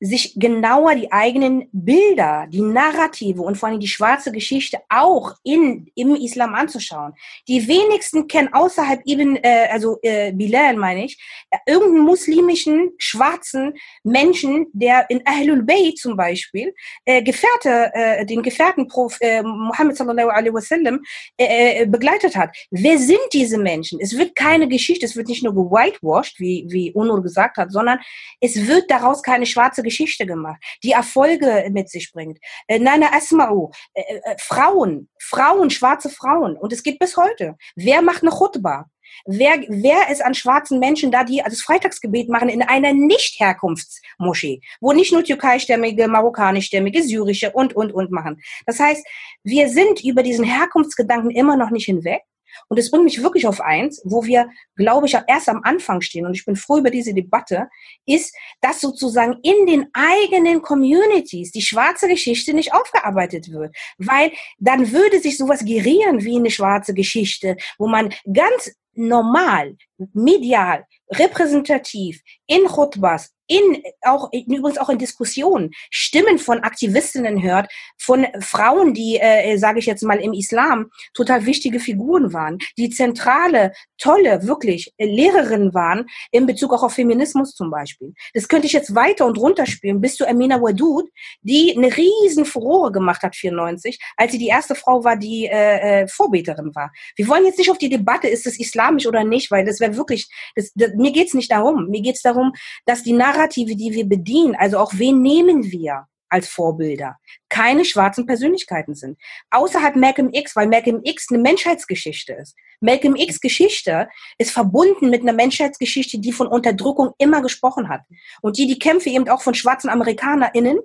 sich 0.00 0.34
genauer 0.36 0.94
die 0.94 1.10
eigenen 1.10 1.68
Bilder, 1.72 2.46
die 2.50 2.60
Narrative 2.60 3.42
und 3.42 3.56
vor 3.56 3.68
allem 3.68 3.80
die 3.80 3.88
schwarze 3.88 4.30
Geschichte 4.30 4.78
auch 4.88 5.34
in, 5.42 5.90
im 5.94 6.14
Islam 6.14 6.54
anzuschauen. 6.54 7.14
Die 7.48 7.66
wenigsten 7.66 8.28
kennen 8.28 8.52
außerhalb 8.52 9.00
eben, 9.06 9.36
äh, 9.36 9.68
also 9.70 9.98
äh, 10.02 10.32
Bilal 10.32 10.76
meine 10.76 11.04
ich, 11.04 11.18
äh, 11.50 11.58
irgendeinen 11.66 12.04
muslimischen 12.04 12.90
schwarzen 12.98 13.74
Menschen, 14.04 14.66
der 14.72 15.08
in 15.10 15.20
Ahlul 15.24 15.62
Bayt 15.64 15.98
zum 15.98 16.16
Beispiel 16.16 16.74
äh, 17.04 17.22
Gefährte, 17.22 17.90
äh, 17.92 18.24
den 18.24 18.42
Gefährten 18.42 18.86
Prof, 18.86 19.16
äh, 19.20 19.42
Muhammad 19.42 19.96
sallallahu 19.96 20.28
alaihi 20.28 20.54
wasallam 20.54 21.00
äh, 21.36 21.82
äh, 21.82 21.86
begleitet 21.86 22.36
hat. 22.36 22.56
Wer 22.70 22.98
sind 22.98 23.18
diese 23.32 23.58
Menschen? 23.58 23.98
Es 24.00 24.16
wird 24.16 24.36
keine 24.36 24.68
Geschichte, 24.68 25.06
es 25.06 25.16
wird 25.16 25.28
nicht 25.28 25.42
nur 25.42 25.54
gewhitewashed, 25.54 26.38
wie, 26.38 26.66
wie 26.68 26.92
Onur 26.94 27.22
gesagt 27.22 27.56
hat, 27.56 27.72
sondern 27.72 27.98
es 28.40 28.66
wird 28.68 28.90
daraus 28.90 29.22
keine 29.22 29.46
schwarze 29.46 29.82
Geschichte 29.88 30.26
gemacht, 30.26 30.62
die 30.82 30.92
Erfolge 30.92 31.68
mit 31.70 31.88
sich 31.90 32.12
bringt. 32.12 32.38
Äh, 32.66 32.78
Nana 32.78 33.12
Asma'u, 33.12 33.72
äh, 33.94 34.02
äh, 34.02 34.36
Frauen, 34.38 35.08
Frauen, 35.20 35.70
schwarze 35.70 36.10
Frauen. 36.10 36.56
Und 36.56 36.72
es 36.72 36.82
gibt 36.82 36.98
bis 36.98 37.16
heute. 37.16 37.56
Wer 37.76 38.02
macht 38.02 38.22
eine 38.22 38.32
Chutba? 38.32 38.86
Wer, 39.24 39.64
wer 39.68 40.10
ist 40.10 40.22
an 40.22 40.34
schwarzen 40.34 40.78
Menschen 40.78 41.10
da, 41.10 41.24
die 41.24 41.42
das 41.44 41.60
Freitagsgebet 41.60 42.28
machen 42.28 42.48
in 42.48 42.62
einer 42.62 42.92
Nicht-Herkunftsmoschee, 42.92 44.60
wo 44.80 44.92
nicht 44.92 45.12
nur 45.12 45.24
türkeistämmige, 45.24 46.08
marokkanischstämmige, 46.08 47.02
syrische 47.02 47.50
und, 47.52 47.74
und, 47.74 47.92
und 47.92 48.10
machen. 48.10 48.40
Das 48.66 48.78
heißt, 48.78 49.04
wir 49.42 49.68
sind 49.68 50.04
über 50.04 50.22
diesen 50.22 50.44
Herkunftsgedanken 50.44 51.30
immer 51.30 51.56
noch 51.56 51.70
nicht 51.70 51.86
hinweg. 51.86 52.22
Und 52.68 52.78
es 52.78 52.90
bringt 52.90 53.04
mich 53.04 53.22
wirklich 53.22 53.46
auf 53.46 53.60
eins, 53.60 54.00
wo 54.04 54.24
wir, 54.24 54.48
glaube 54.76 55.06
ich, 55.06 55.16
erst 55.26 55.48
am 55.48 55.62
Anfang 55.64 56.00
stehen, 56.00 56.26
und 56.26 56.34
ich 56.34 56.44
bin 56.44 56.56
froh 56.56 56.78
über 56.78 56.90
diese 56.90 57.14
Debatte, 57.14 57.68
ist, 58.06 58.34
dass 58.60 58.80
sozusagen 58.80 59.38
in 59.42 59.66
den 59.66 59.86
eigenen 59.92 60.62
Communities 60.62 61.52
die 61.52 61.62
schwarze 61.62 62.08
Geschichte 62.08 62.54
nicht 62.54 62.72
aufgearbeitet 62.72 63.50
wird. 63.50 63.74
Weil 63.98 64.32
dann 64.58 64.92
würde 64.92 65.20
sich 65.20 65.36
sowas 65.36 65.64
gerieren 65.64 66.24
wie 66.24 66.36
eine 66.36 66.50
schwarze 66.50 66.94
Geschichte, 66.94 67.56
wo 67.78 67.88
man 67.88 68.12
ganz 68.32 68.72
normal, 68.94 69.76
medial, 70.12 70.84
repräsentativ 71.10 72.20
in 72.46 72.66
Chutbas, 72.66 73.32
in 73.48 73.82
auch 74.02 74.30
übrigens 74.32 74.78
auch 74.78 74.90
in 74.90 74.98
Diskussionen 74.98 75.70
Stimmen 75.90 76.38
von 76.38 76.60
Aktivistinnen 76.60 77.42
hört, 77.42 77.72
von 77.98 78.26
Frauen, 78.40 78.94
die, 78.94 79.18
äh, 79.18 79.56
sage 79.56 79.78
ich 79.78 79.86
jetzt 79.86 80.02
mal, 80.02 80.20
im 80.20 80.34
Islam 80.34 80.90
total 81.14 81.46
wichtige 81.46 81.80
Figuren 81.80 82.32
waren, 82.32 82.58
die 82.76 82.90
zentrale, 82.90 83.72
tolle, 83.96 84.46
wirklich 84.46 84.92
äh, 84.98 85.06
Lehrerinnen 85.06 85.72
waren 85.74 86.06
in 86.30 86.46
Bezug 86.46 86.74
auch 86.74 86.82
auf 86.82 86.92
Feminismus 86.92 87.54
zum 87.54 87.70
Beispiel. 87.70 88.12
Das 88.34 88.48
könnte 88.48 88.66
ich 88.66 88.74
jetzt 88.74 88.94
weiter 88.94 89.24
und 89.24 89.38
runter 89.38 89.66
spielen 89.66 90.00
bis 90.00 90.16
zu 90.16 90.28
Amina 90.28 90.60
Wadud, 90.60 91.08
die 91.40 91.74
eine 91.76 91.94
riesen 91.96 92.44
Furore 92.44 92.92
gemacht 92.92 93.22
hat 93.22 93.34
94, 93.34 93.98
als 94.16 94.32
sie 94.32 94.38
die 94.38 94.48
erste 94.48 94.74
Frau 94.74 95.04
war, 95.04 95.16
die 95.16 95.46
äh, 95.46 96.02
äh, 96.02 96.08
Vorbeterin 96.08 96.74
war. 96.74 96.92
Wir 97.16 97.26
wollen 97.28 97.46
jetzt 97.46 97.58
nicht 97.58 97.70
auf 97.70 97.78
die 97.78 97.88
Debatte, 97.88 98.28
ist 98.28 98.46
es 98.46 98.60
islamisch 98.60 99.06
oder 99.06 99.24
nicht, 99.24 99.50
weil 99.50 99.64
das 99.64 99.80
wäre 99.80 99.87
wirklich, 99.96 100.28
das, 100.54 100.72
das, 100.74 100.92
mir 100.94 101.12
geht's 101.12 101.34
nicht 101.34 101.50
darum. 101.50 101.88
Mir 101.88 102.02
geht's 102.02 102.22
darum, 102.22 102.52
dass 102.86 103.02
die 103.02 103.12
Narrative, 103.12 103.76
die 103.76 103.92
wir 103.92 104.06
bedienen, 104.06 104.54
also 104.56 104.78
auch 104.78 104.92
wen 104.94 105.22
nehmen 105.22 105.70
wir 105.70 106.06
als 106.28 106.48
Vorbilder, 106.48 107.16
keine 107.48 107.84
schwarzen 107.84 108.26
Persönlichkeiten 108.26 108.94
sind. 108.94 109.18
Außerhalb 109.50 109.96
Malcolm 109.96 110.30
X, 110.32 110.54
weil 110.56 110.68
Malcolm 110.68 111.00
X 111.02 111.28
eine 111.30 111.38
Menschheitsgeschichte 111.38 112.34
ist. 112.34 112.54
Malcolm 112.80 113.16
X 113.16 113.40
Geschichte 113.40 114.08
ist 114.36 114.50
verbunden 114.50 115.10
mit 115.10 115.22
einer 115.22 115.32
Menschheitsgeschichte, 115.32 116.18
die 116.18 116.32
von 116.32 116.46
Unterdrückung 116.46 117.12
immer 117.18 117.42
gesprochen 117.42 117.88
hat. 117.88 118.02
Und 118.42 118.58
die 118.58 118.66
die 118.66 118.78
Kämpfe 118.78 119.10
eben 119.10 119.28
auch 119.28 119.42
von 119.42 119.54
schwarzen 119.54 119.88
AmerikanerInnen 119.88 120.78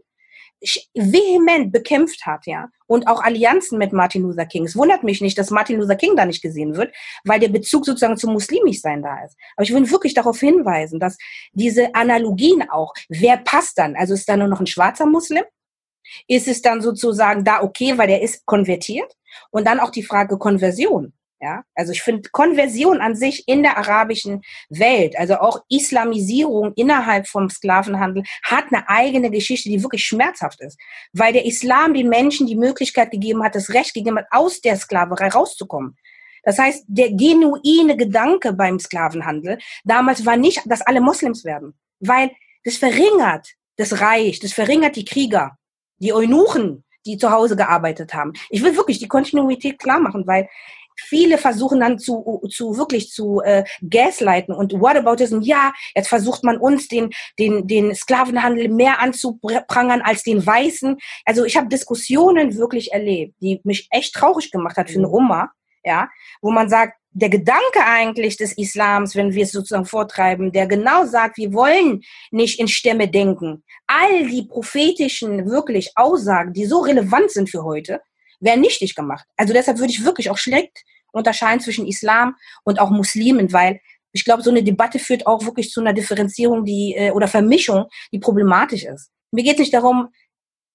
vehement 0.93 1.71
bekämpft 1.71 2.25
hat, 2.25 2.45
ja, 2.45 2.69
und 2.87 3.07
auch 3.07 3.21
Allianzen 3.21 3.77
mit 3.77 3.91
Martin 3.93 4.23
Luther 4.23 4.45
King. 4.45 4.65
Es 4.65 4.75
wundert 4.75 5.03
mich 5.03 5.21
nicht, 5.21 5.37
dass 5.37 5.49
Martin 5.49 5.79
Luther 5.79 5.95
King 5.95 6.15
da 6.15 6.25
nicht 6.25 6.41
gesehen 6.41 6.75
wird, 6.75 6.93
weil 7.23 7.39
der 7.39 7.49
Bezug 7.49 7.85
sozusagen 7.85 8.17
zum 8.17 8.33
Muslimischsein 8.33 9.01
da 9.01 9.23
ist. 9.25 9.35
Aber 9.55 9.63
ich 9.63 9.73
will 9.73 9.89
wirklich 9.89 10.13
darauf 10.13 10.39
hinweisen, 10.39 10.99
dass 10.99 11.17
diese 11.53 11.93
Analogien 11.95 12.69
auch, 12.69 12.93
wer 13.09 13.37
passt 13.37 13.77
dann? 13.77 13.95
Also 13.95 14.13
ist 14.13 14.29
da 14.29 14.37
nur 14.37 14.47
noch 14.47 14.59
ein 14.59 14.67
schwarzer 14.67 15.05
Muslim? 15.05 15.43
Ist 16.27 16.47
es 16.47 16.61
dann 16.61 16.81
sozusagen 16.81 17.43
da 17.43 17.61
okay, 17.61 17.97
weil 17.97 18.07
der 18.07 18.21
ist 18.21 18.45
konvertiert? 18.45 19.11
Und 19.49 19.65
dann 19.65 19.79
auch 19.79 19.89
die 19.89 20.03
Frage 20.03 20.37
Konversion. 20.37 21.13
Ja, 21.43 21.65
also 21.75 21.91
ich 21.91 22.01
finde 22.01 22.29
Konversion 22.29 23.01
an 23.01 23.17
sich 23.17 23.49
in 23.49 23.63
der 23.63 23.77
arabischen 23.77 24.43
Welt, 24.69 25.19
also 25.19 25.39
auch 25.39 25.59
Islamisierung 25.67 26.71
innerhalb 26.77 27.27
vom 27.27 27.49
Sklavenhandel, 27.49 28.23
hat 28.43 28.67
eine 28.71 28.87
eigene 28.87 29.29
Geschichte, 29.29 29.67
die 29.67 29.83
wirklich 29.83 30.05
schmerzhaft 30.05 30.61
ist, 30.61 30.79
weil 31.11 31.33
der 31.33 31.45
Islam 31.45 31.95
den 31.95 32.07
Menschen 32.07 32.47
die 32.47 32.55
Möglichkeit 32.55 33.11
gegeben 33.11 33.43
hat, 33.43 33.55
das 33.55 33.73
Recht 33.73 33.93
gegeben 33.93 34.19
hat, 34.19 34.27
aus 34.31 34.61
der 34.61 34.77
Sklaverei 34.77 35.27
rauszukommen. 35.27 35.97
Das 36.43 36.59
heißt, 36.59 36.85
der 36.87 37.11
genuine 37.11 37.97
Gedanke 37.97 38.53
beim 38.53 38.79
Sklavenhandel 38.79 39.57
damals 39.83 40.25
war 40.25 40.37
nicht, 40.37 40.61
dass 40.63 40.81
alle 40.81 41.01
Moslems 41.01 41.43
werden, 41.43 41.73
weil 41.99 42.31
das 42.63 42.77
verringert 42.77 43.49
das 43.75 43.99
Reich, 43.99 44.39
das 44.39 44.53
verringert 44.53 44.95
die 44.95 45.03
Krieger, 45.03 45.57
die 45.97 46.13
Eunuchen, 46.13 46.85
die 47.05 47.17
zu 47.17 47.31
Hause 47.31 47.57
gearbeitet 47.57 48.13
haben. 48.13 48.31
Ich 48.49 48.63
will 48.63 48.77
wirklich 48.77 48.99
die 48.99 49.09
Kontinuität 49.09 49.77
klar 49.77 49.99
machen, 49.99 50.25
weil 50.25 50.47
viele 50.97 51.37
versuchen 51.37 51.79
dann 51.79 51.99
zu, 51.99 52.41
zu 52.49 52.77
wirklich 52.77 53.11
zu 53.11 53.41
äh, 53.41 53.63
gaslighten 53.87 54.53
und 54.53 54.73
Whataboutism, 54.73 55.41
ja, 55.41 55.73
jetzt 55.95 56.07
versucht 56.07 56.43
man 56.43 56.57
uns 56.57 56.87
den, 56.87 57.11
den, 57.39 57.67
den 57.67 57.95
Sklavenhandel 57.95 58.69
mehr 58.69 58.99
anzuprangern 58.99 60.01
als 60.01 60.23
den 60.23 60.45
Weißen. 60.45 60.97
Also 61.25 61.45
ich 61.45 61.57
habe 61.57 61.67
Diskussionen 61.67 62.57
wirklich 62.57 62.91
erlebt, 62.93 63.35
die 63.41 63.61
mich 63.63 63.87
echt 63.91 64.13
traurig 64.13 64.51
gemacht 64.51 64.77
hat 64.77 64.89
für 64.89 64.99
eine 64.99 65.07
mhm. 65.07 65.13
Oma, 65.13 65.51
ja, 65.83 66.09
wo 66.41 66.51
man 66.51 66.69
sagt, 66.69 66.97
der 67.15 67.29
Gedanke 67.29 67.85
eigentlich 67.85 68.37
des 68.37 68.57
Islams, 68.57 69.15
wenn 69.15 69.33
wir 69.33 69.43
es 69.43 69.51
sozusagen 69.51 69.85
vortreiben, 69.85 70.51
der 70.51 70.65
genau 70.65 71.05
sagt, 71.05 71.37
wir 71.37 71.53
wollen 71.53 72.01
nicht 72.31 72.59
in 72.59 72.67
Stämme 72.67 73.07
denken. 73.07 73.63
All 73.85 74.27
die 74.27 74.43
prophetischen 74.43 75.47
wirklich 75.49 75.91
Aussagen, 75.95 76.53
die 76.53 76.65
so 76.65 76.79
relevant 76.79 77.29
sind 77.29 77.51
für 77.51 77.63
heute, 77.63 78.01
werden 78.43 78.61
nichtig 78.61 78.95
gemacht. 78.95 79.25
Also 79.37 79.53
deshalb 79.53 79.79
würde 79.79 79.91
ich 79.91 80.03
wirklich 80.03 80.29
auch 80.29 80.37
schlecht 80.37 80.83
unterscheiden 81.11 81.59
zwischen 81.59 81.87
Islam 81.87 82.35
und 82.63 82.79
auch 82.79 82.89
Muslimen, 82.89 83.53
weil 83.53 83.79
ich 84.11 84.25
glaube, 84.25 84.43
so 84.43 84.51
eine 84.51 84.63
Debatte 84.63 84.99
führt 84.99 85.25
auch 85.25 85.43
wirklich 85.45 85.71
zu 85.71 85.81
einer 85.81 85.93
Differenzierung, 85.93 86.65
die 86.65 86.95
äh, 86.95 87.11
oder 87.11 87.27
Vermischung, 87.27 87.85
die 88.11 88.19
problematisch 88.19 88.83
ist. 88.83 89.09
Mir 89.31 89.43
geht 89.43 89.53
es 89.53 89.59
nicht 89.59 89.73
darum, 89.73 90.09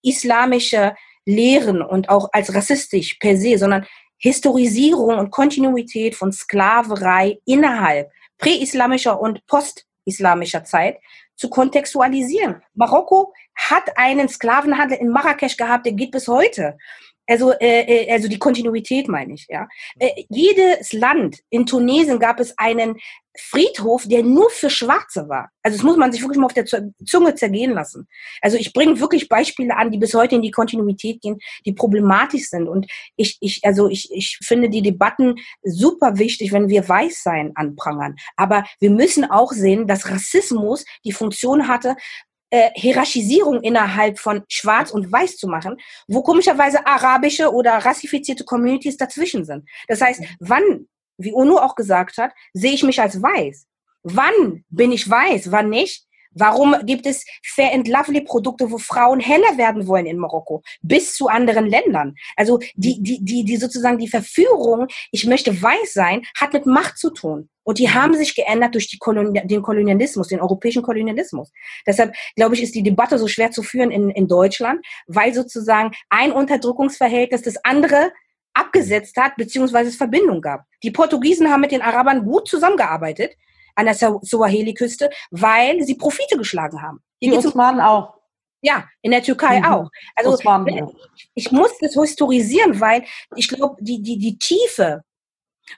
islamische 0.02 0.94
Lehren 1.24 1.82
und 1.82 2.08
auch 2.08 2.28
als 2.32 2.54
rassistisch 2.54 3.14
per 3.14 3.36
se, 3.36 3.58
sondern 3.58 3.86
Historisierung 4.18 5.18
und 5.18 5.30
Kontinuität 5.30 6.16
von 6.16 6.32
Sklaverei 6.32 7.38
innerhalb 7.44 8.10
präislamischer 8.38 9.20
und 9.20 9.46
postislamischer 9.46 10.64
Zeit 10.64 10.98
zu 11.36 11.48
kontextualisieren. 11.48 12.62
Marokko 12.74 13.32
hat 13.54 13.96
einen 13.96 14.28
Sklavenhandel 14.28 14.98
in 14.98 15.10
Marrakesch 15.10 15.56
gehabt, 15.56 15.86
der 15.86 15.92
geht 15.92 16.10
bis 16.10 16.26
heute. 16.26 16.78
Also, 17.28 17.52
äh, 17.52 18.06
äh, 18.06 18.10
also 18.10 18.26
die 18.26 18.38
Kontinuität 18.38 19.06
meine 19.06 19.34
ich, 19.34 19.46
ja. 19.48 19.68
Äh, 19.98 20.24
jedes 20.30 20.92
Land, 20.94 21.40
in 21.50 21.66
Tunesien 21.66 22.18
gab 22.18 22.40
es 22.40 22.58
einen 22.58 22.96
Friedhof, 23.38 24.08
der 24.08 24.22
nur 24.22 24.50
für 24.50 24.70
Schwarze 24.70 25.28
war. 25.28 25.50
Also 25.62 25.76
das 25.76 25.84
muss 25.84 25.96
man 25.96 26.10
sich 26.10 26.22
wirklich 26.22 26.38
mal 26.38 26.46
auf 26.46 26.54
der 26.54 26.64
Zunge 26.64 27.34
zergehen 27.34 27.72
lassen. 27.72 28.08
Also 28.40 28.56
ich 28.56 28.72
bringe 28.72 28.98
wirklich 28.98 29.28
Beispiele 29.28 29.76
an, 29.76 29.90
die 29.90 29.98
bis 29.98 30.14
heute 30.14 30.34
in 30.34 30.42
die 30.42 30.50
Kontinuität 30.50 31.20
gehen, 31.20 31.38
die 31.64 31.72
problematisch 31.72 32.48
sind. 32.48 32.66
Und 32.66 32.90
ich, 33.16 33.36
ich, 33.40 33.60
also 33.64 33.88
ich, 33.88 34.10
ich 34.10 34.38
finde 34.42 34.70
die 34.70 34.82
Debatten 34.82 35.36
super 35.62 36.18
wichtig, 36.18 36.52
wenn 36.52 36.68
wir 36.68 36.88
Weißsein 36.88 37.52
anprangern. 37.54 38.16
Aber 38.36 38.64
wir 38.80 38.90
müssen 38.90 39.24
auch 39.24 39.52
sehen, 39.52 39.86
dass 39.86 40.10
Rassismus 40.10 40.84
die 41.04 41.12
Funktion 41.12 41.68
hatte, 41.68 41.94
äh, 42.50 42.70
Hierarchisierung 42.74 43.62
innerhalb 43.62 44.18
von 44.18 44.42
Schwarz 44.48 44.90
und 44.90 45.12
Weiß 45.12 45.36
zu 45.36 45.48
machen, 45.48 45.76
wo 46.06 46.22
komischerweise 46.22 46.86
arabische 46.86 47.52
oder 47.52 47.72
rassifizierte 47.72 48.44
Communities 48.44 48.96
dazwischen 48.96 49.44
sind. 49.44 49.68
Das 49.86 50.00
heißt, 50.00 50.22
wann, 50.40 50.88
wie 51.18 51.32
UNO 51.32 51.58
auch 51.58 51.74
gesagt 51.74 52.18
hat, 52.18 52.32
sehe 52.52 52.72
ich 52.72 52.82
mich 52.82 53.00
als 53.00 53.22
weiß? 53.22 53.66
Wann 54.02 54.64
bin 54.70 54.92
ich 54.92 55.08
weiß, 55.08 55.50
wann 55.50 55.68
nicht? 55.68 56.07
Warum 56.32 56.76
gibt 56.84 57.06
es 57.06 57.24
Fair 57.42 57.72
and 57.72 57.88
Lovely 57.88 58.20
Produkte, 58.22 58.70
wo 58.70 58.78
Frauen 58.78 59.20
heller 59.20 59.56
werden 59.56 59.86
wollen 59.86 60.06
in 60.06 60.18
Marokko, 60.18 60.62
bis 60.82 61.14
zu 61.14 61.28
anderen 61.28 61.66
Ländern? 61.66 62.14
Also 62.36 62.58
die, 62.74 63.02
die, 63.02 63.24
die, 63.24 63.44
die 63.44 63.56
sozusagen 63.56 63.98
die 63.98 64.08
Verführung, 64.08 64.86
ich 65.10 65.26
möchte 65.26 65.60
weiß 65.62 65.92
sein, 65.92 66.22
hat 66.38 66.52
mit 66.52 66.66
Macht 66.66 66.98
zu 66.98 67.10
tun. 67.10 67.48
Und 67.64 67.78
die 67.78 67.90
haben 67.90 68.14
sich 68.14 68.34
geändert 68.34 68.74
durch 68.74 68.88
die 68.88 68.96
Kolonial, 68.96 69.46
den 69.46 69.60
Kolonialismus, 69.60 70.28
den 70.28 70.40
europäischen 70.40 70.82
Kolonialismus. 70.82 71.52
Deshalb, 71.86 72.14
glaube 72.34 72.54
ich, 72.54 72.62
ist 72.62 72.74
die 72.74 72.82
Debatte 72.82 73.18
so 73.18 73.28
schwer 73.28 73.50
zu 73.50 73.62
führen 73.62 73.90
in, 73.90 74.08
in 74.08 74.26
Deutschland, 74.26 74.84
weil 75.06 75.34
sozusagen 75.34 75.90
ein 76.08 76.32
Unterdrückungsverhältnis 76.32 77.42
das 77.42 77.62
andere 77.64 78.10
abgesetzt 78.54 79.16
hat, 79.18 79.36
beziehungsweise 79.36 79.90
es 79.90 79.96
Verbindung 79.96 80.40
gab. 80.40 80.64
Die 80.82 80.90
Portugiesen 80.90 81.50
haben 81.50 81.60
mit 81.60 81.72
den 81.72 81.82
Arabern 81.82 82.24
gut 82.24 82.48
zusammengearbeitet 82.48 83.34
an 83.78 83.86
der 83.86 83.94
Swahili-Küste, 83.94 85.08
weil 85.30 85.82
sie 85.84 85.94
Profite 85.94 86.36
geschlagen 86.36 86.82
haben. 86.82 87.00
Die 87.22 87.32
Osmanen 87.32 87.80
auch. 87.80 88.14
Ja, 88.60 88.88
in 89.02 89.12
der 89.12 89.22
Türkei 89.22 89.60
mhm. 89.60 89.66
auch. 89.66 89.90
Also 90.16 90.32
Osmanen, 90.32 90.90
ich 91.34 91.52
muss 91.52 91.70
das 91.80 91.94
historisieren, 91.94 92.80
weil 92.80 93.04
ich 93.36 93.46
glaube, 93.48 93.76
die, 93.78 94.02
die, 94.02 94.18
die 94.18 94.36
Tiefe 94.36 95.04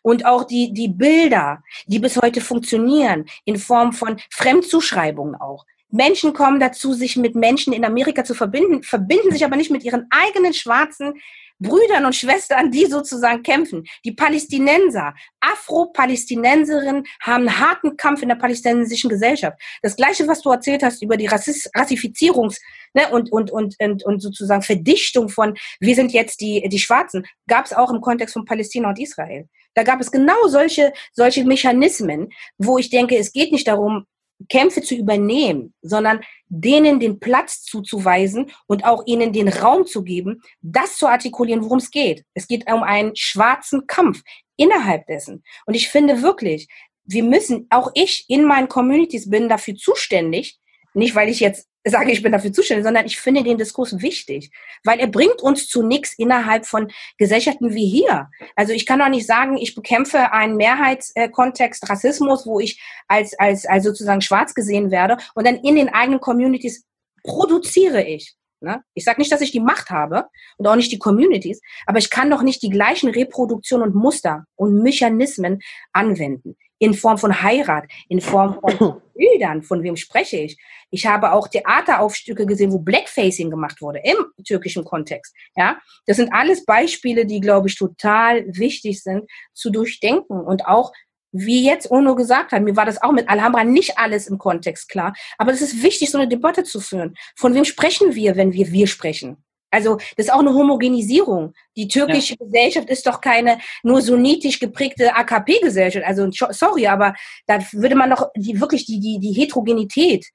und 0.03 0.25
auch 0.25 0.45
die, 0.45 0.73
die 0.73 0.89
Bilder, 0.89 1.63
die 1.87 1.99
bis 1.99 2.17
heute 2.17 2.41
funktionieren, 2.41 3.27
in 3.45 3.59
Form 3.59 3.93
von 3.93 4.19
Fremdzuschreibungen 4.31 5.35
auch. 5.35 5.67
Menschen 5.91 6.33
kommen 6.33 6.59
dazu, 6.59 6.95
sich 6.95 7.17
mit 7.17 7.35
Menschen 7.35 7.75
in 7.75 7.85
Amerika 7.85 8.25
zu 8.25 8.33
verbinden, 8.33 8.83
verbinden 8.83 9.31
sich 9.31 9.45
aber 9.45 9.57
nicht 9.57 9.71
mit 9.71 9.85
ihren 9.85 10.07
eigenen 10.09 10.55
schwarzen 10.55 11.21
Brüdern 11.61 12.07
und 12.07 12.17
Schwestern, 12.17 12.71
die 12.71 12.87
sozusagen 12.87 13.43
kämpfen. 13.43 13.85
Die 14.05 14.13
Palästinenser, 14.13 15.15
Afro-Palästinenserinnen 15.41 17.05
haben 17.23 17.49
einen 17.49 17.59
harten 17.59 17.97
Kampf 17.97 18.23
in 18.23 18.29
der 18.29 18.37
palästinensischen 18.37 19.11
Gesellschaft. 19.11 19.61
Das 19.83 19.97
Gleiche, 19.97 20.27
was 20.27 20.43
du 20.43 20.51
erzählt 20.51 20.83
hast 20.83 21.03
über 21.03 21.17
die 21.17 21.27
Rassif 21.27 21.67
Rassifizierungs- 21.77 22.59
ne, 22.95 23.09
und, 23.11 23.31
und, 23.31 23.51
und, 23.51 23.77
und, 23.79 24.05
und 24.05 24.21
sozusagen 24.21 24.63
Verdichtung 24.63 25.29
von, 25.29 25.57
wir 25.79 25.95
sind 25.95 26.13
jetzt 26.13 26.41
die, 26.41 26.67
die 26.69 26.79
Schwarzen, 26.79 27.27
gab 27.47 27.67
es 27.67 27.73
auch 27.73 27.91
im 27.93 28.01
Kontext 28.01 28.33
von 28.33 28.45
Palästina 28.45 28.89
und 28.89 28.99
Israel. 28.99 29.49
Da 29.75 29.83
gab 29.83 30.01
es 30.01 30.11
genau 30.11 30.49
solche, 30.49 30.93
solche 31.13 31.45
Mechanismen, 31.45 32.31
wo 32.59 32.79
ich 32.79 32.91
denke, 32.91 33.17
es 33.17 33.33
geht 33.33 33.53
nicht 33.53 33.69
darum, 33.69 34.07
Kämpfe 34.49 34.83
zu 34.83 34.95
übernehmen, 34.95 35.75
sondern 35.83 36.21
denen 36.49 37.01
den 37.01 37.21
Platz 37.21 37.63
zuzuweisen 37.63 38.51
und 38.67 38.85
auch 38.85 39.03
ihnen 39.07 39.33
den 39.33 39.49
Raum 39.49 39.87
zu 39.87 40.03
geben, 40.03 40.43
das 40.63 40.97
zu 40.97 41.07
artikulieren, 41.07 41.63
worum 41.63 41.79
es 41.79 41.91
geht. 41.91 42.25
Es 42.35 42.49
geht 42.49 42.71
um 42.71 42.83
einen 42.83 43.15
schwarzen 43.15 43.87
Kampf 43.87 44.23
innerhalb 44.57 45.07
dessen. 45.07 45.45
Und 45.67 45.75
ich 45.75 45.89
finde 45.89 46.23
wirklich, 46.23 46.69
wir 47.05 47.23
müssen, 47.23 47.67
auch 47.71 47.91
ich 47.95 48.25
in 48.29 48.45
meinen 48.45 48.69
Communities 48.69 49.29
bin 49.31 49.49
dafür 49.49 49.75
zuständig, 49.75 50.59
nicht 50.95 51.15
weil 51.15 51.29
ich 51.29 51.41
jetzt 51.41 51.70
sage, 51.85 52.13
ich 52.13 52.23
bin 52.23 52.33
dafür 52.33 52.53
zuständig, 52.53 52.85
sondern 52.85 53.07
ich 53.07 53.19
finde 53.19 53.43
den 53.43 53.57
Diskurs 53.57 54.01
wichtig, 54.03 54.51
weil 54.85 55.01
er 55.01 55.07
bringt 55.07 55.41
uns 55.41 55.67
zu 55.67 55.83
nichts 55.83 56.15
innerhalb 56.19 56.67
von 56.67 56.91
Gesellschaften 57.17 57.75
wie 57.75 57.89
hier. 57.89 58.29
Also 58.55 58.73
ich 58.73 58.85
kann 58.85 58.99
doch 58.99 59.09
nicht 59.09 59.27
sagen, 59.27 59.57
ich 59.57 59.75
bekämpfe 59.75 60.33
einen 60.33 60.57
Mehrheitskontext 60.57 61.89
Rassismus, 61.89 62.47
wo 62.47 62.61
ich 62.61 62.81
als, 63.09 63.39
als, 63.39 63.67
als 63.67 63.85
sozusagen 63.85 64.21
schwarz 64.21 64.55
gesehen 64.55 64.91
werde 64.91 65.17
und 65.35 65.47
dann 65.47 65.57
in 65.57 65.77
den 65.77 65.89
eigenen 65.89 66.21
Communities 66.21 66.85
produziere 67.25 68.03
ich. 68.03 68.35
Ne? 68.61 68.83
Ich 68.93 69.05
sage 69.05 69.21
nicht, 69.21 69.33
dass 69.33 69.41
ich 69.41 69.53
die 69.53 69.61
Macht 69.61 69.89
habe 69.89 70.27
und 70.59 70.67
auch 70.67 70.77
nicht 70.77 70.93
die 70.93 70.99
Communities, 70.99 71.63
aber 71.87 71.99
ich 71.99 72.11
kann 72.11 72.31
doch 72.31 72.43
nicht 72.43 72.63
die 72.63 72.69
gleichen 72.69 73.09
Reproduktionen 73.09 73.89
und 73.89 73.95
Muster 73.95 74.45
und 74.55 74.83
Mechanismen 74.83 75.61
anwenden 75.93 76.57
in 76.81 76.95
Form 76.95 77.19
von 77.19 77.43
Heirat, 77.43 77.85
in 78.09 78.21
Form 78.21 78.59
von 78.61 79.01
Bildern, 79.15 79.63
von 79.63 79.83
wem 79.83 79.97
spreche 79.97 80.39
ich. 80.39 80.59
Ich 80.91 81.07
habe 81.07 81.33
auch 81.33 81.47
Theateraufstücke 81.47 82.47
gesehen, 82.47 82.73
wo 82.73 82.79
Blackfacing 82.79 83.51
gemacht 83.51 83.81
wurde 83.81 84.01
im 84.03 84.17
türkischen 84.45 84.85
Kontext. 84.85 85.35
Ja, 85.55 85.79
das 86.07 86.17
sind 86.17 86.33
alles 86.33 86.65
Beispiele, 86.65 87.27
die, 87.27 87.41
glaube 87.41 87.69
ich, 87.69 87.77
total 87.77 88.45
wichtig 88.49 89.03
sind 89.03 89.31
zu 89.55 89.71
durchdenken 89.71 90.41
und 90.41 90.67
auch 90.67 90.93
wie 91.33 91.65
jetzt 91.65 91.91
Ono 91.93 92.17
gesagt 92.17 92.51
hat, 92.51 92.63
mir 92.63 92.75
war 92.75 92.87
das 92.87 93.01
auch 93.03 93.13
mit 93.13 93.29
Alhambra 93.29 93.63
nicht 93.63 93.99
alles 93.99 94.27
im 94.27 94.39
Kontext 94.39 94.89
klar, 94.89 95.13
aber 95.39 95.53
es 95.53 95.63
ist 95.63 95.81
wichtig, 95.81 96.11
so 96.11 96.19
eine 96.19 96.27
Debatte 96.27 96.65
zu 96.65 96.81
führen. 96.81 97.15
Von 97.37 97.55
wem 97.55 97.65
sprechen 97.65 98.17
wir, 98.17 98.35
wenn 98.35 98.53
wir 98.53 98.73
wir 98.73 98.89
sprechen? 98.89 99.37
Also 99.71 99.97
das 100.17 100.27
ist 100.27 100.33
auch 100.33 100.41
eine 100.41 100.55
Homogenisierung. 100.55 101.55
Die 101.77 101.89
türkische 101.89 102.35
ja. 102.39 102.45
Gesellschaft 102.45 102.91
ist 102.91 103.07
doch 103.07 103.21
keine 103.21 103.59
nur 103.83 104.03
sunnitisch 104.03 104.59
geprägte 104.59 105.15
AKP-Gesellschaft. 105.15 106.05
Also 106.05 106.29
sorry, 106.31 106.87
aber 106.87 107.15
da 107.47 107.61
würde 107.73 107.95
man 107.95 108.11
doch 108.11 108.29
die, 108.37 108.61
wirklich 108.61 108.87
die, 108.87 109.01
die, 109.01 109.19
die 109.21 109.33
Heterogenität 109.33 110.27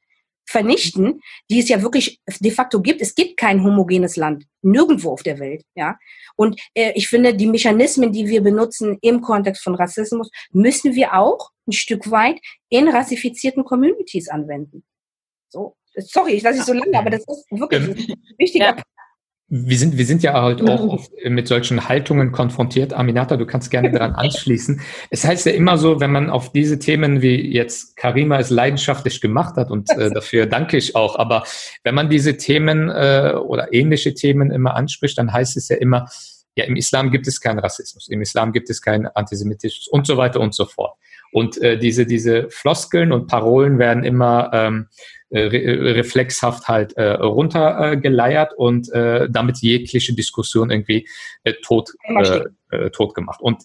vernichten, 0.47 1.21
die 1.49 1.59
es 1.59 1.69
ja 1.69 1.81
wirklich 1.81 2.19
de 2.39 2.51
facto 2.51 2.81
gibt. 2.81 3.01
Es 3.01 3.15
gibt 3.15 3.37
kein 3.37 3.63
homogenes 3.63 4.15
Land, 4.15 4.45
nirgendwo 4.61 5.11
auf 5.11 5.23
der 5.23 5.39
Welt. 5.39 5.63
Ja, 5.75 5.97
und 6.35 6.59
äh, 6.75 6.91
ich 6.95 7.07
finde, 7.07 7.33
die 7.33 7.47
Mechanismen, 7.47 8.11
die 8.11 8.27
wir 8.27 8.41
benutzen 8.41 8.97
im 9.01 9.21
Kontext 9.21 9.63
von 9.63 9.75
Rassismus, 9.75 10.29
müssen 10.51 10.93
wir 10.93 11.15
auch 11.15 11.49
ein 11.67 11.71
Stück 11.71 12.11
weit 12.11 12.39
in 12.69 12.87
rassifizierten 12.87 13.63
Communities 13.63 14.29
anwenden. 14.29 14.83
So, 15.49 15.75
sorry, 15.97 16.33
ich 16.33 16.43
lasse 16.43 16.59
es 16.59 16.65
so 16.67 16.73
lange, 16.73 16.97
aber 16.97 17.09
das 17.09 17.21
ist 17.21 17.45
wirklich 17.49 17.81
ähm, 17.81 17.95
ein 17.97 18.35
wichtiger 18.37 18.65
ja 18.65 18.83
wir 19.47 19.77
sind, 19.77 19.95
wir 19.95 20.05
sind 20.05 20.23
ja 20.23 20.33
halt 20.33 20.67
auch 20.67 20.87
oft 20.87 21.11
mit 21.23 21.47
solchen 21.47 21.87
Haltungen 21.87 22.31
konfrontiert. 22.31 22.93
Aminata, 22.93 23.37
du 23.37 23.45
kannst 23.45 23.69
gerne 23.69 23.91
daran 23.91 24.15
anschließen. 24.15 24.81
Es 25.11 25.23
heißt 25.23 25.45
ja 25.45 25.51
immer 25.51 25.77
so, 25.77 25.99
wenn 25.99 26.11
man 26.11 26.31
auf 26.31 26.51
diese 26.51 26.79
Themen 26.79 27.21
wie 27.21 27.53
jetzt 27.53 27.95
Karima 27.95 28.39
es 28.39 28.49
leidenschaftlich 28.49 29.21
gemacht 29.21 29.55
hat 29.55 29.69
und 29.69 29.89
äh, 29.91 30.09
dafür 30.13 30.47
danke 30.47 30.77
ich 30.77 30.95
auch, 30.95 31.19
aber 31.19 31.43
wenn 31.83 31.93
man 31.93 32.09
diese 32.09 32.37
Themen 32.37 32.89
äh, 32.89 33.33
oder 33.35 33.71
ähnliche 33.71 34.15
Themen 34.15 34.49
immer 34.49 34.75
anspricht, 34.75 35.17
dann 35.19 35.31
heißt 35.31 35.57
es 35.57 35.69
ja 35.69 35.77
immer, 35.77 36.07
ja, 36.57 36.65
im 36.65 36.75
Islam 36.75 37.11
gibt 37.11 37.27
es 37.27 37.39
keinen 37.39 37.59
Rassismus, 37.59 38.07
im 38.07 38.21
Islam 38.21 38.51
gibt 38.51 38.69
es 38.69 38.81
keinen 38.81 39.05
Antisemitismus 39.07 39.87
und 39.89 40.07
so 40.07 40.17
weiter 40.17 40.39
und 40.39 40.55
so 40.55 40.65
fort. 40.65 40.97
Und 41.31 41.61
äh, 41.61 41.77
diese, 41.77 42.05
diese 42.05 42.49
Floskeln 42.49 43.11
und 43.11 43.27
Parolen 43.27 43.77
werden 43.77 44.05
immer 44.05 44.51
ähm, 44.53 44.87
äh, 45.24 45.24
re 45.39 45.95
reflexhaft 45.95 46.67
halt 46.67 46.93
äh, 46.97 47.11
runtergeleiert 47.11 48.53
äh, 48.53 48.55
und 48.55 48.91
äh, 48.91 49.27
damit 49.29 49.57
jegliche 49.59 50.13
Diskussion 50.13 50.71
irgendwie 50.71 51.07
äh, 51.43 51.53
tot, 51.61 51.91
äh, 52.03 52.41
äh, 52.71 52.89
tot 52.91 53.13
gemacht. 53.15 53.41
Und 53.41 53.63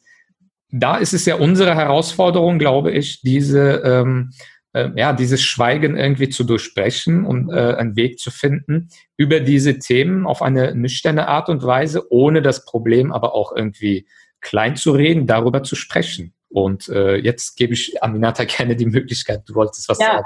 da 0.72 0.96
ist 0.96 1.12
es 1.12 1.26
ja 1.26 1.36
unsere 1.36 1.74
Herausforderung, 1.74 2.58
glaube 2.58 2.92
ich, 2.92 3.22
diese, 3.22 3.82
ähm, 3.84 4.30
äh, 4.72 4.88
ja, 4.94 5.12
dieses 5.12 5.42
Schweigen 5.42 5.96
irgendwie 5.96 6.28
zu 6.28 6.44
durchbrechen 6.44 7.26
und 7.26 7.50
äh, 7.50 7.74
einen 7.74 7.96
Weg 7.96 8.18
zu 8.18 8.30
finden 8.30 8.88
über 9.16 9.40
diese 9.40 9.78
Themen 9.78 10.26
auf 10.26 10.42
eine 10.42 10.74
nüchterne 10.74 11.28
Art 11.28 11.48
und 11.48 11.64
Weise, 11.64 12.12
ohne 12.12 12.42
das 12.42 12.64
Problem 12.64 13.12
aber 13.12 13.34
auch 13.34 13.54
irgendwie 13.54 14.06
klein 14.40 14.76
zu 14.76 14.92
reden, 14.92 15.26
darüber 15.26 15.62
zu 15.62 15.76
sprechen. 15.76 16.34
Und 16.48 16.88
äh, 16.88 17.16
jetzt 17.16 17.56
gebe 17.56 17.74
ich 17.74 18.02
Aminata 18.02 18.44
gerne 18.44 18.76
die 18.76 18.86
Möglichkeit, 18.86 19.42
du 19.46 19.54
wolltest 19.54 19.88
was 19.88 19.98
ja. 19.98 20.06
sagen. 20.06 20.24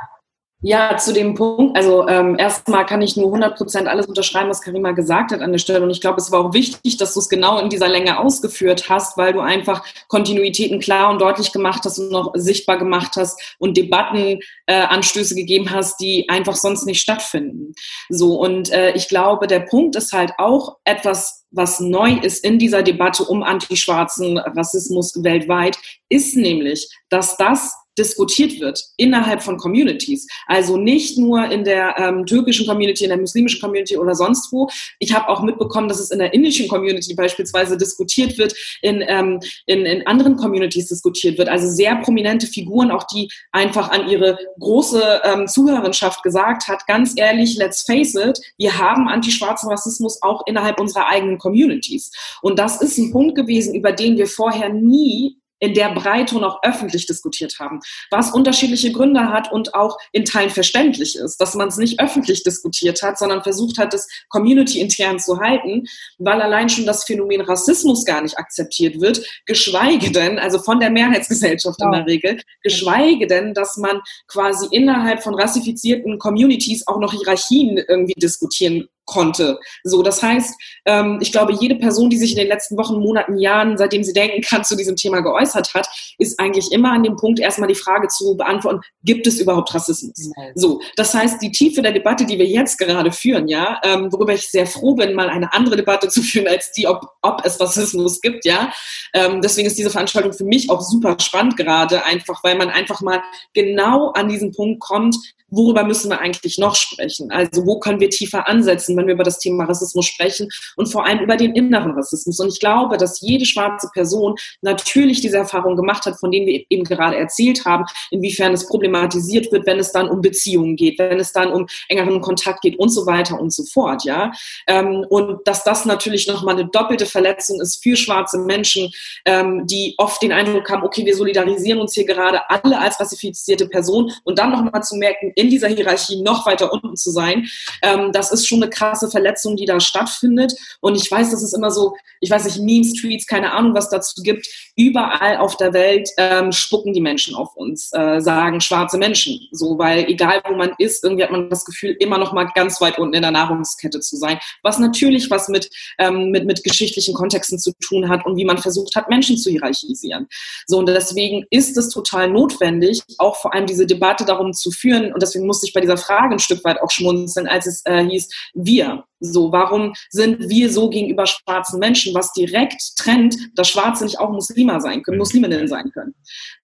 Ja, 0.67 0.97
zu 0.97 1.13
dem 1.13 1.35
Punkt, 1.35 1.77
also 1.77 2.09
ähm, 2.09 2.39
erstmal 2.39 2.87
kann 2.87 3.03
ich 3.03 3.19
nur 3.19 3.27
100 3.27 3.55
Prozent 3.55 3.87
alles 3.87 4.07
unterschreiben, 4.07 4.49
was 4.49 4.63
Karima 4.63 4.93
gesagt 4.93 5.31
hat 5.31 5.43
an 5.43 5.53
der 5.53 5.59
Stelle. 5.59 5.83
Und 5.83 5.91
ich 5.91 6.01
glaube, 6.01 6.19
es 6.19 6.33
war 6.33 6.41
auch 6.41 6.55
wichtig, 6.55 6.97
dass 6.97 7.13
du 7.13 7.21
es 7.21 7.29
genau 7.29 7.59
in 7.59 7.69
dieser 7.69 7.87
Länge 7.87 8.19
ausgeführt 8.19 8.89
hast, 8.89 9.19
weil 9.19 9.35
du 9.35 9.41
einfach 9.41 9.85
Kontinuitäten 10.09 10.81
klar 10.81 11.11
und 11.11 11.21
deutlich 11.21 11.53
gemacht 11.53 11.83
hast 11.85 11.99
und 11.99 12.11
noch 12.11 12.33
sichtbar 12.33 12.79
gemacht 12.79 13.13
hast 13.17 13.39
und 13.59 13.77
Debattenanstöße 13.77 15.35
äh, 15.35 15.37
gegeben 15.37 15.71
hast, 15.71 16.01
die 16.01 16.31
einfach 16.31 16.57
sonst 16.57 16.87
nicht 16.87 17.03
stattfinden. 17.03 17.75
So, 18.09 18.41
und 18.41 18.73
äh, 18.73 18.93
ich 18.93 19.09
glaube, 19.09 19.47
der 19.47 19.61
Punkt 19.61 19.97
ist 19.97 20.15
halt 20.15 20.33
auch 20.39 20.79
etwas, 20.85 21.45
was 21.51 21.79
neu 21.79 22.15
ist 22.23 22.43
in 22.43 22.59
dieser 22.59 22.83
Debatte 22.83 23.25
um 23.25 23.43
antischwarzen 23.43 24.39
Rassismus 24.39 25.23
weltweit, 25.23 25.77
ist 26.09 26.37
nämlich, 26.37 26.89
dass 27.11 27.37
das 27.37 27.75
diskutiert 27.99 28.61
wird 28.61 28.83
innerhalb 28.97 29.43
von 29.43 29.57
Communities. 29.57 30.27
Also 30.47 30.77
nicht 30.77 31.19
nur 31.19 31.51
in 31.51 31.65
der 31.65 31.97
ähm, 31.99 32.27
türkischen 32.27 32.67
Community, 32.67 33.05
in 33.05 33.11
der 33.11 33.19
muslimischen 33.19 33.61
Community 33.61 33.97
oder 33.97 34.15
sonst 34.15 34.53
wo. 34.53 34.69
Ich 34.99 35.15
habe 35.15 35.29
auch 35.29 35.43
mitbekommen, 35.43 35.89
dass 35.89 36.01
es 36.01 36.11
in 36.11 36.19
der 36.19 36.35
indischen 36.35 36.69
Community 36.69 37.15
beispielsweise 37.15 37.77
diskutiert 37.77 38.37
wird, 38.39 38.55
in, 38.83 39.03
ähm, 39.07 39.41
in, 39.67 39.87
in 39.87 40.07
anderen 40.07 40.37
Communities 40.37 40.89
diskutiert 40.89 41.39
wird. 41.39 41.49
Also 41.49 41.69
sehr 41.69 41.97
prominente 41.97 42.47
Figuren, 42.47 42.91
auch 42.91 43.05
die 43.05 43.31
einfach 43.53 43.91
an 43.91 44.09
ihre 44.09 44.39
große 44.59 45.23
ähm, 45.25 45.47
Zuhörenschaft 45.47 46.23
gesagt 46.23 46.69
hat, 46.69 46.87
ganz 46.87 47.15
ehrlich, 47.17 47.57
let's 47.57 47.83
face 47.83 48.15
it, 48.15 48.41
wir 48.59 48.79
haben 48.79 49.09
antischwarzen 49.09 49.71
Rassismus 49.71 50.21
auch 50.23 50.43
innerhalb 50.47 50.81
unserer 50.81 51.09
eigenen 51.09 51.39
Communities. 51.39 52.11
Und 52.43 52.59
das 52.59 52.81
ist 52.81 52.99
ein 52.99 53.13
Punkt 53.13 53.35
gewesen, 53.37 53.75
über 53.75 53.93
den 53.93 54.17
wir 54.17 54.27
vorher 54.27 54.69
nie 54.69 55.39
in 55.59 55.75
der 55.75 55.95
Breite 55.95 56.37
und 56.37 56.45
auch 56.45 56.59
öffentlich 56.63 57.07
diskutiert 57.07 57.59
haben, 57.59 57.81
was 58.11 58.33
unterschiedliche 58.33 58.93
Gründe 58.93 59.29
hat 59.29 59.51
und 59.53 59.75
auch 59.75 59.97
in 60.13 60.25
Teilen 60.25 60.51
verständlich 60.51 61.17
ist, 61.17 61.41
dass 61.41 61.55
man 61.55 61.69
es 61.69 61.77
nicht 61.77 62.01
öffentlich 62.01 62.43
diskutiert 62.43 63.03
hat, 63.03 63.19
sondern 63.19 63.43
versucht 63.43 63.79
hat, 63.79 63.95
es 63.95 64.09
community-intern 64.29 65.19
zu 65.19 65.41
halten, 65.41 65.85
weil 66.19 66.41
allein 66.41 66.69
schon 66.69 66.87
das 66.87 67.05
Phänomen 67.05 67.41
Rassismus 67.41 68.05
gar 68.05 68.23
nicht 68.23 68.39
akzeptiert 68.39 69.01
wird, 69.01 69.25
geschweige 69.47 70.11
denn, 70.11 70.39
also 70.39 70.59
von 70.59 70.81
der 70.81 70.91
Mehrheitsgesellschaft 70.91 71.81
ja. 71.81 71.87
in 71.87 71.93
der 71.93 72.07
Regel, 72.07 72.41
geschweige 72.63 73.27
denn, 73.27 73.55
dass 73.55 73.77
man 73.77 74.01
quasi 74.29 74.67
innerhalb 74.71 75.23
von 75.23 75.35
rassifizierten 75.35 76.19
Communities 76.19 76.87
auch 76.87 76.99
noch 76.99 77.13
Hierarchien 77.13 77.79
irgendwie 77.89 78.15
diskutieren 78.15 78.89
konnte. 79.05 79.59
So, 79.83 80.03
das 80.03 80.23
heißt, 80.23 80.55
ähm, 80.87 81.19
ich 81.21 81.33
glaube, 81.33 81.53
jede 81.53 81.77
Person, 81.77 82.11
die 82.11 82.17
sich 82.17 82.33
in 82.33 82.39
den 82.39 82.49
letzten 82.49 82.77
Wochen, 82.77 83.01
Monaten, 83.01 83.39
Jahren, 83.39 83.77
seitdem 83.77 84.05
sie 84.05 84.13
denken 84.13 84.43
kann, 84.43 84.65
zu 84.65 84.77
diesem 84.77 84.97
Thema 84.97 85.21
geäußert 85.21 85.75
hat, 85.75 85.89
ist 86.19 86.39
eigentlich 86.41 86.73
immer 86.73 86.93
an 86.93 87.03
dem 87.03 87.17
Punkt, 87.17 87.41
erstmal 87.41 87.69
die 87.69 87.75
Frage 87.75 88.09
zu 88.09 88.37
beantworten, 88.37 88.81
gibt 89.03 89.27
es 89.27 89.41
überhaupt 89.41 89.75
Rassismus? 89.75 90.31
So, 90.55 90.81
das 90.97 91.15
heißt, 91.15 91.41
die 91.43 91.53
Tiefe 91.53 91.83
der 91.83 91.93
Debatte, 91.93 92.27
die 92.27 92.39
wir 92.39 92.47
jetzt 92.47 92.79
gerade 92.79 93.13
führen, 93.13 93.49
ja, 93.49 93.81
ähm, 93.85 94.13
worüber 94.13 94.35
ich 94.35 94.49
sehr 94.49 94.67
froh 94.67 94.95
bin, 94.95 95.15
mal 95.15 95.29
eine 95.29 95.53
andere 95.53 95.77
Debatte 95.77 96.09
zu 96.09 96.23
führen 96.23 96.49
als 96.49 96.73
die, 96.73 96.87
ob, 96.87 97.07
ob 97.23 97.45
es 97.45 97.61
Rassismus 97.61 98.21
gibt, 98.21 98.45
ja. 98.45 98.73
Ähm, 99.13 99.41
deswegen 99.41 99.67
ist 99.67 99.79
diese 99.79 99.91
Veranstaltung 99.91 100.33
für 100.33 100.45
mich 100.45 100.71
auch 100.71 100.81
super 100.81 101.17
spannend 101.21 101.57
gerade, 101.57 102.05
einfach, 102.05 102.43
weil 102.43 102.57
man 102.57 102.71
einfach 102.71 103.01
mal 103.01 103.23
genau 103.53 104.11
an 104.11 104.29
diesen 104.29 104.53
Punkt 104.53 104.81
kommt, 104.81 105.17
worüber 105.55 105.85
müssen 105.85 106.11
wir 106.11 106.21
eigentlich 106.21 106.59
noch 106.59 106.75
sprechen? 106.75 107.31
Also 107.31 107.67
wo 107.67 107.79
können 107.79 108.01
wir 108.01 108.11
tiefer 108.11 108.49
ansetzen, 108.49 108.97
wenn 108.97 109.07
wir 109.07 109.15
über 109.15 109.25
das 109.25 109.39
Thema 109.39 109.65
Rassismus 109.65 110.07
sprechen 110.07 110.49
und 110.77 110.87
vor 110.87 111.07
allem 111.07 111.21
über 111.21 111.37
den 111.37 111.55
inneren 111.55 111.93
Rassismus? 111.93 112.41
Und 112.41 112.49
ich 112.49 112.61
glaube, 112.61 112.97
dass 112.97 113.21
jede 113.21 113.47
schwarze 113.47 113.89
Person 113.93 114.35
natürlich 114.63 115.21
diese 115.21 115.37
Erfahrung 115.37 115.77
gemacht 115.77 116.07
hat, 116.07 116.19
von 116.19 116.31
denen 116.31 116.47
wir 116.47 116.65
eben 116.69 116.85
gerade 116.85 117.17
erzählt 117.17 117.65
haben, 117.65 117.85
inwiefern 118.11 118.53
es 118.53 118.67
problematisiert 118.67 119.51
wird, 119.53 119.67
wenn 119.67 119.79
es 119.79 119.93
dann 119.93 120.09
um 120.09 120.21
Beziehungen 120.21 120.77
geht, 120.77 120.99
wenn 120.99 121.21
es 121.21 121.33
dann 121.33 121.53
um 121.53 121.67
engeren 121.89 122.21
Kontakt 122.21 122.63
geht 122.63 122.79
und 122.79 122.89
so 122.89 123.07
weiter 123.07 123.41
und 123.41 123.53
so 123.53 123.65
fort, 123.65 124.05
ja. 124.05 124.33
Ähm, 124.67 125.05
und 125.09 125.47
dass 125.47 125.65
das 125.65 125.85
natürlich 125.85 126.27
nochmal 126.27 126.55
eine 126.55 126.69
doppelte 126.69 127.07
Verletzung 127.07 127.61
ist 127.61 127.83
für 127.83 127.97
schwarze 127.97 128.39
Menschen, 128.39 128.91
ähm, 129.25 129.67
die 129.67 129.95
oft 129.99 130.23
den 130.23 130.33
Eindruck 130.33 130.69
haben, 130.71 130.83
okay, 130.83 131.05
wir 131.05 131.17
solidarisieren 131.17 131.81
uns 131.81 131.95
hier 131.95 132.05
gerade 132.05 132.49
alle 132.51 132.79
als 132.79 132.99
rassifizierte 133.01 133.69
Person 133.69 134.13
und 134.25 134.39
dann 134.39 134.51
nochmal 134.51 134.83
zu 134.83 134.97
merken, 134.97 135.33
in 135.45 135.51
dieser 135.51 135.69
Hierarchie 135.69 136.23
noch 136.23 136.47
weiter 136.47 136.73
unten 136.73 136.97
zu 136.97 137.11
sein. 137.11 137.47
Ähm, 137.83 138.13
das 138.13 138.33
ist 138.33 138.47
schon 138.47 138.63
eine 138.63 138.71
krasse 138.71 139.11
Verletzung, 139.11 139.57
die 139.57 139.67
da 139.67 139.79
stattfindet. 139.81 140.55
Und 140.81 140.97
ich 140.97 141.11
weiß, 141.11 141.31
das 141.31 141.43
ist 141.43 141.55
immer 141.55 141.71
so, 141.71 141.95
ich 142.21 142.31
weiß 142.31 142.45
nicht, 142.45 142.59
Memes, 142.61 142.95
Tweets, 142.95 143.27
keine 143.27 143.53
Ahnung, 143.53 143.75
was 143.75 143.91
dazu 143.91 144.23
gibt. 144.23 144.47
Überall 144.77 145.37
auf 145.37 145.57
der 145.57 145.73
Welt 145.73 146.09
ähm, 146.17 146.53
spucken 146.53 146.93
die 146.93 147.01
Menschen 147.01 147.35
auf 147.35 147.55
uns, 147.57 147.91
äh, 147.93 148.21
sagen 148.21 148.61
schwarze 148.61 148.99
Menschen. 148.99 149.41
So, 149.53 149.79
weil 149.79 150.05
egal 150.07 150.43
wo 150.49 150.55
man 150.55 150.73
ist, 150.79 151.05
irgendwie 151.05 151.23
hat 151.23 151.31
man 151.31 151.51
das 151.51 151.65
Gefühl, 151.65 151.97
immer 152.01 152.19
noch 152.19 152.33
mal 152.33 152.49
ganz 152.55 152.81
weit 152.81 152.99
unten 152.99 153.15
in 153.15 153.23
der 153.23 153.31
Nahrungskette 153.31 154.01
zu 154.01 154.17
sein. 154.17 154.39
Was 154.63 154.79
natürlich 154.79 155.31
was 155.31 155.49
mit, 155.49 155.71
ähm, 155.99 156.31
mit, 156.31 156.47
mit 156.47 156.65
geschichtlichen 156.65 157.15
Kontexten 157.15 157.59
zu 157.59 157.73
tun 157.81 158.09
hat 158.09 158.25
und 158.25 158.37
wie 158.37 158.45
man 158.45 158.59
versucht 158.59 158.97
hat, 158.97 159.09
Menschen 159.09 159.37
zu 159.37 159.51
hierarchisieren. 159.51 160.27
So, 160.67 160.79
und 160.79 160.87
deswegen 160.87 161.45
ist 161.51 161.77
es 161.77 161.89
total 161.91 162.31
notwendig, 162.31 163.03
auch 163.19 163.37
vor 163.37 163.55
allem 163.55 163.67
diese 163.67 163.87
Debatte 163.87 164.25
darum 164.25 164.53
zu 164.53 164.71
führen, 164.71 165.13
und 165.13 165.23
deswegen 165.35 165.47
musste 165.47 165.67
ich 165.67 165.73
bei 165.73 165.81
dieser 165.81 165.97
Frage 165.97 166.35
ein 166.35 166.39
Stück 166.39 166.65
weit 166.65 166.81
auch 166.81 166.91
schmunzeln, 166.91 167.49
als 167.49 167.67
es 167.67 167.83
äh, 167.85 168.05
hieß, 168.05 168.29
wir. 168.55 169.05
So, 169.21 169.53
warum 169.53 169.95
sind 170.11 170.51
wir 170.51 170.71
so 170.71 170.91
gegenüber 170.91 171.27
schwarzen 171.27 171.79
Menschen, 171.79 172.15
was 172.15 172.33
direkt 172.33 172.83
trennt, 172.97 173.37
dass 173.55 173.69
Schwarze 173.69 174.05
nicht 174.05 174.19
auch 174.19 174.31
Muslime 174.31 174.81
sein 174.81 175.03
können, 175.03 175.19
Musliminnen 175.19 175.67
sein 175.67 175.91
können? 175.93 176.15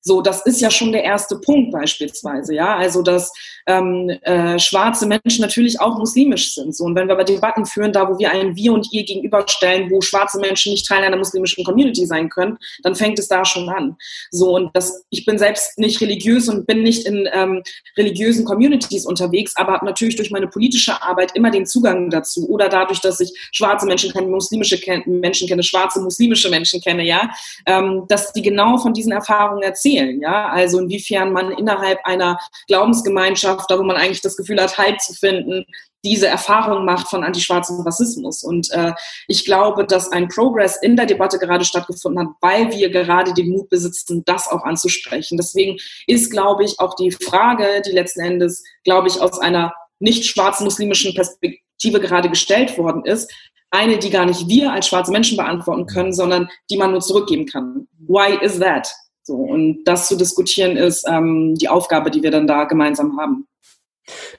So, 0.02 0.20
das 0.20 0.44
ist 0.44 0.60
ja 0.60 0.70
schon 0.70 0.92
der 0.92 1.04
erste 1.04 1.38
Punkt 1.38 1.72
beispielsweise, 1.72 2.54
ja. 2.54 2.76
Also, 2.76 3.02
dass 3.02 3.32
ähm, 3.66 4.10
äh, 4.22 4.58
schwarze 4.58 5.06
Menschen 5.06 5.40
natürlich 5.40 5.80
auch 5.80 5.96
muslimisch 5.98 6.54
sind. 6.54 6.74
So, 6.76 6.84
und 6.84 6.94
wenn 6.96 7.08
wir 7.08 7.14
aber 7.14 7.24
Debatten 7.24 7.64
führen, 7.64 7.92
da 7.92 8.08
wo 8.08 8.18
wir 8.18 8.30
ein 8.30 8.56
Wir 8.56 8.72
und 8.72 8.88
Ihr 8.92 9.04
gegenüberstellen, 9.04 9.90
wo 9.90 10.00
schwarze 10.00 10.38
Menschen 10.38 10.72
nicht 10.72 10.86
Teil 10.86 11.02
einer 11.02 11.16
muslimischen 11.16 11.64
Community 11.64 12.04
sein 12.04 12.28
können, 12.28 12.58
dann 12.82 12.94
fängt 12.94 13.18
es 13.18 13.28
da 13.28 13.44
schon 13.44 13.68
an. 13.68 13.96
So, 14.30 14.54
und 14.56 14.70
das, 14.74 15.04
ich 15.10 15.24
bin 15.24 15.38
selbst 15.38 15.78
nicht 15.78 16.00
religiös 16.00 16.48
und 16.48 16.66
bin 16.66 16.82
nicht 16.82 17.06
in 17.06 17.28
ähm, 17.32 17.62
religiösen 17.96 18.44
Communities 18.50 19.06
unterwegs, 19.06 19.56
aber 19.56 19.74
habe 19.74 19.86
natürlich 19.86 20.16
durch 20.16 20.30
meine 20.30 20.48
politische 20.48 21.00
Arbeit 21.02 21.32
immer 21.36 21.50
den 21.50 21.66
Zugang 21.66 22.10
dazu. 22.10 22.48
Oder 22.48 22.68
dadurch, 22.68 23.00
dass 23.00 23.20
ich 23.20 23.32
schwarze 23.52 23.86
Menschen 23.86 24.12
kenne, 24.12 24.26
muslimische 24.26 24.78
Menschen 25.06 25.46
kenne, 25.46 25.62
schwarze 25.62 26.00
muslimische 26.00 26.50
Menschen 26.50 26.80
kenne, 26.80 27.04
ja, 27.04 27.30
ähm, 27.66 28.04
dass 28.08 28.32
die 28.32 28.42
genau 28.42 28.78
von 28.78 28.92
diesen 28.92 29.12
Erfahrungen 29.12 29.62
erzählen, 29.62 30.20
ja, 30.20 30.48
also 30.48 30.80
inwiefern 30.80 31.32
man 31.32 31.52
innerhalb 31.52 31.98
einer 32.04 32.38
Glaubensgemeinschaft, 32.66 33.70
da 33.70 33.78
wo 33.78 33.82
man 33.84 33.96
eigentlich 33.96 34.22
das 34.22 34.36
Gefühl 34.36 34.60
hat, 34.60 34.78
Halt 34.78 35.00
zu 35.00 35.14
finden, 35.14 35.64
diese 36.04 36.28
Erfahrung 36.28 36.84
macht 36.84 37.08
von 37.08 37.24
antischwarzem 37.24 37.80
Rassismus. 37.80 38.42
Und 38.42 38.70
äh, 38.72 38.92
ich 39.28 39.44
glaube, 39.44 39.84
dass 39.84 40.12
ein 40.12 40.28
Progress 40.28 40.76
in 40.80 40.96
der 40.96 41.06
Debatte 41.06 41.38
gerade 41.38 41.64
stattgefunden 41.64 42.26
hat, 42.26 42.34
weil 42.40 42.72
wir 42.72 42.90
gerade 42.90 43.34
den 43.34 43.50
Mut 43.50 43.68
besitzen, 43.68 44.22
das 44.24 44.48
auch 44.48 44.64
anzusprechen. 44.64 45.36
Deswegen 45.36 45.78
ist, 46.06 46.30
glaube 46.30 46.64
ich, 46.64 46.80
auch 46.80 46.94
die 46.94 47.10
Frage, 47.10 47.82
die 47.86 47.92
letzten 47.92 48.20
Endes, 48.20 48.64
glaube 48.84 49.08
ich, 49.08 49.20
aus 49.20 49.38
einer 49.38 49.72
nicht 49.98 50.24
schwarzen 50.24 50.64
muslimischen 50.64 51.14
Perspektive 51.14 51.60
Perspektive 51.80 52.00
gerade 52.00 52.28
gestellt 52.28 52.76
worden 52.78 53.04
ist, 53.04 53.32
eine, 53.70 53.98
die 53.98 54.10
gar 54.10 54.26
nicht 54.26 54.48
wir 54.48 54.72
als 54.72 54.88
schwarze 54.88 55.12
Menschen 55.12 55.36
beantworten 55.36 55.86
können, 55.86 56.12
sondern 56.12 56.48
die 56.70 56.76
man 56.76 56.90
nur 56.90 57.00
zurückgeben 57.00 57.46
kann. 57.46 57.86
Why 58.00 58.44
is 58.44 58.58
that? 58.58 58.92
So, 59.22 59.34
und 59.34 59.84
das 59.84 60.08
zu 60.08 60.16
diskutieren 60.16 60.76
ist 60.76 61.06
ähm, 61.08 61.54
die 61.54 61.68
Aufgabe, 61.68 62.10
die 62.10 62.22
wir 62.22 62.30
dann 62.30 62.46
da 62.46 62.64
gemeinsam 62.64 63.18
haben. 63.18 63.46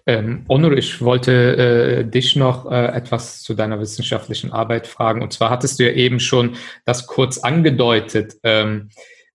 Ähm, 0.05 0.45
Onur, 0.47 0.74
ich 0.74 1.01
wollte 1.01 1.32
äh, 1.32 2.03
dich 2.03 2.36
noch 2.36 2.72
äh, 2.72 2.88
etwas 2.88 3.41
zu 3.41 3.53
deiner 3.53 3.80
wissenschaftlichen 3.80 4.51
Arbeit 4.51 4.88
fragen. 4.88 5.22
Und 5.22 5.34
zwar 5.34 5.49
hattest 5.49 5.80
du 5.80 5.86
ja 5.86 5.91
eben 5.91 6.19
schon 6.19 6.55
das 6.86 7.07
kurz 7.07 7.38
angedeutet. 7.38 8.36
Ähm, 8.43 8.89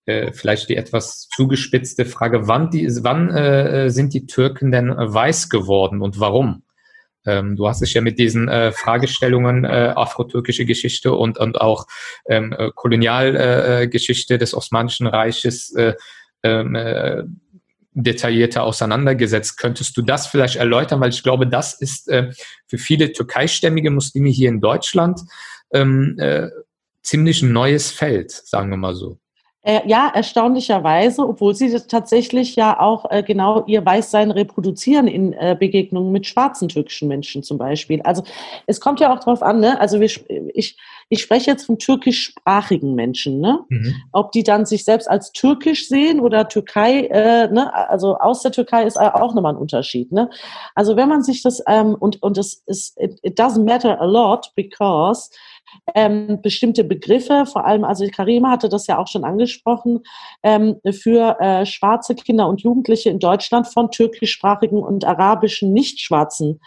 äh, 0.07 0.33
vielleicht 0.33 0.69
die 0.69 0.77
etwas 0.77 1.29
zugespitzte 1.35 2.05
Frage, 2.05 2.47
wann, 2.47 2.71
die, 2.71 2.89
wann 3.03 3.31
äh, 3.31 3.91
sind 3.91 4.15
die 4.15 4.27
Türken 4.27 4.71
denn 4.71 4.91
weiß 4.91 5.49
geworden 5.49 6.01
und 6.01 6.21
warum? 6.21 6.63
Ähm, 7.27 7.57
du 7.57 7.69
hast 7.69 7.83
dich 7.83 7.95
ja 7.95 8.01
mit 8.01 8.19
diesen 8.19 8.49
äh, 8.49 8.71
Fragestellungen 8.71 9.65
äh, 9.65 9.93
afro-türkische 9.97 10.65
Geschichte 10.65 11.13
und, 11.13 11.39
und 11.39 11.61
auch 11.61 11.87
ähm, 12.29 12.55
äh, 12.57 12.71
Kolonialgeschichte 12.75 14.35
äh, 14.35 14.39
des 14.39 14.55
Osmanischen 14.55 15.09
Reiches 15.09 15.75
äh, 15.75 15.95
ähm, 16.45 16.77
äh, 16.77 17.25
detaillierter 17.97 18.63
auseinandergesetzt. 18.63 19.57
Könntest 19.57 19.97
du 19.97 20.03
das 20.03 20.27
vielleicht 20.27 20.57
erläutern? 20.57 21.01
Weil 21.01 21.11
ich 21.11 21.23
glaube, 21.23 21.47
das 21.47 21.75
ist 21.75 22.09
äh, 22.09 22.31
für 22.67 22.79
viele 22.79 23.13
türkeistämmige 23.13 23.91
Muslime 23.91 24.29
hier 24.29 24.51
in 24.51 24.61
Deutschland 24.61 25.21
ähm, 25.73 26.17
äh, 26.19 26.49
ziemlich 27.03 27.43
ein 27.43 27.53
neues 27.53 27.91
Feld, 27.91 28.31
sagen 28.31 28.71
wir 28.71 28.77
mal 28.77 28.95
so. 28.95 29.19
Äh, 29.63 29.81
ja, 29.89 30.13
erstaunlicherweise, 30.15 31.27
obwohl 31.27 31.55
sie 31.55 31.77
tatsächlich 31.89 32.55
ja 32.55 32.79
auch 32.79 33.11
äh, 33.11 33.25
genau 33.25 33.65
ihr 33.67 33.85
Weißsein 33.85 34.31
reproduzieren 34.31 35.09
in 35.09 35.33
äh, 35.33 35.57
Begegnungen 35.59 36.13
mit 36.13 36.25
schwarzen 36.27 36.69
türkischen 36.69 37.09
Menschen 37.09 37.43
zum 37.43 37.59
Beispiel. 37.59 38.01
Also 38.03 38.23
es 38.67 38.81
kommt 38.81 39.01
ja 39.01 39.13
auch 39.13 39.19
darauf 39.19 39.43
an, 39.43 39.59
ne? 39.59 39.81
also 39.81 39.99
wir, 39.99 40.09
ich, 40.55 40.77
ich 41.09 41.23
spreche 41.23 41.51
jetzt 41.51 41.67
von 41.67 41.79
türkischsprachigen 41.79 42.95
Menschen, 42.95 43.41
ne? 43.41 43.61
Mhm. 43.69 43.95
ob 44.13 44.33
die 44.33 44.43
dann 44.43 44.67
sich 44.67 44.85
selbst 44.85 45.09
als 45.09 45.31
türkisch 45.33 45.89
sehen 45.89 46.21
oder 46.21 46.49
Türkei, 46.49 47.07
äh, 47.07 47.49
ne? 47.49 47.73
also 47.73 48.17
aus 48.17 48.43
der 48.43 48.53
Türkei 48.53 48.85
ist 48.85 48.99
auch 48.99 49.35
nochmal 49.35 49.55
ein 49.55 49.59
Unterschied. 49.59 50.11
Ne? 50.11 50.29
Also 50.75 50.97
wenn 50.97 51.09
man 51.09 51.23
sich 51.23 51.43
das, 51.43 51.63
ähm, 51.69 51.95
und, 51.95 52.23
und 52.23 52.39
es 52.39 52.63
ist, 52.67 53.01
it, 53.01 53.21
it 53.23 53.39
doesn't 53.39 53.65
matter 53.65 54.01
a 54.01 54.05
lot 54.05 54.53
because 54.57 55.31
ähm, 55.95 56.41
bestimmte 56.43 56.85
Begriffe, 56.85 57.47
vor 57.47 57.67
allem, 57.67 57.85
also 57.85 58.07
Karima 58.09 58.51
hatte 58.51 58.69
das 58.69 58.87
ja 58.87 58.99
auch 58.99 59.09
schon 59.09 59.25
angesprochen, 59.25 60.01
ähm, 60.43 60.77
für 60.91 61.41
äh, 61.41 61.67
schwarze 61.67 62.15
Kinder 62.15 62.49
und 62.49 62.63
Jugendliche 62.63 63.11
in 63.11 63.19
Deutschland 63.19 63.67
von 63.67 63.91
türkischsprachigen 63.91 64.83
und 64.83 65.05
arabischen 65.05 65.73
nicht 65.73 66.01
schwarzen 66.01 66.61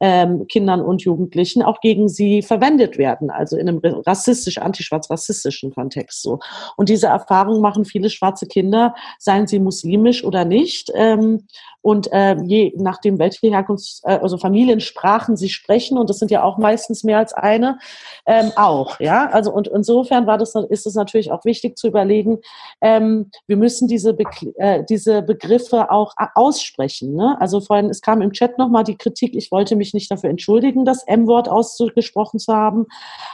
ähm, 0.00 0.46
Kindern 0.48 0.82
und 0.82 1.02
Jugendlichen 1.02 1.62
auch 1.62 1.80
gegen 1.80 2.08
sie 2.08 2.42
verwendet 2.42 2.98
werden, 2.98 3.30
also 3.30 3.56
in 3.56 3.68
einem 3.68 3.80
rassistisch, 4.06 4.58
antischwarz-rassistischen 4.58 5.72
Kontext 5.72 6.22
so. 6.22 6.40
Und 6.76 6.88
diese 6.88 7.06
Erfahrung 7.06 7.60
machen 7.60 7.84
viele 7.84 8.10
schwarze 8.10 8.46
Kinder, 8.46 8.94
seien 9.18 9.46
sie 9.46 9.58
muslimisch 9.58 10.24
oder 10.24 10.44
nicht. 10.44 10.90
Ähm, 10.94 11.46
und 11.86 12.12
äh, 12.12 12.34
je 12.42 12.72
nachdem, 12.74 13.20
welche 13.20 13.46
Herkunfts-, 13.46 14.00
äh, 14.02 14.18
also 14.20 14.38
Familiensprachen 14.38 15.36
sie 15.36 15.48
sprechen, 15.48 15.98
und 15.98 16.10
das 16.10 16.18
sind 16.18 16.32
ja 16.32 16.42
auch 16.42 16.58
meistens 16.58 17.04
mehr 17.04 17.18
als 17.18 17.32
eine, 17.32 17.78
ähm, 18.26 18.50
auch, 18.56 18.98
ja. 18.98 19.30
Also 19.30 19.52
und 19.52 19.68
insofern 19.68 20.26
war 20.26 20.36
das, 20.36 20.56
ist 20.68 20.84
es 20.88 20.96
natürlich 20.96 21.30
auch 21.30 21.44
wichtig 21.44 21.78
zu 21.78 21.86
überlegen, 21.86 22.38
ähm, 22.80 23.30
wir 23.46 23.56
müssen 23.56 23.86
diese, 23.86 24.14
Be 24.14 24.24
äh, 24.56 24.82
diese 24.88 25.22
Begriffe 25.22 25.92
auch 25.92 26.14
aussprechen. 26.34 27.14
Ne? 27.14 27.36
Also 27.38 27.60
vorhin, 27.60 27.88
es 27.88 28.00
kam 28.00 28.20
im 28.20 28.32
Chat 28.32 28.58
nochmal 28.58 28.82
die 28.82 28.96
Kritik, 28.96 29.36
ich 29.36 29.52
wollte 29.52 29.76
mich 29.76 29.94
nicht 29.94 30.10
dafür 30.10 30.30
entschuldigen, 30.30 30.84
das 30.84 31.04
M-Wort 31.04 31.48
ausgesprochen 31.48 32.40
zu 32.40 32.52
haben, 32.52 32.86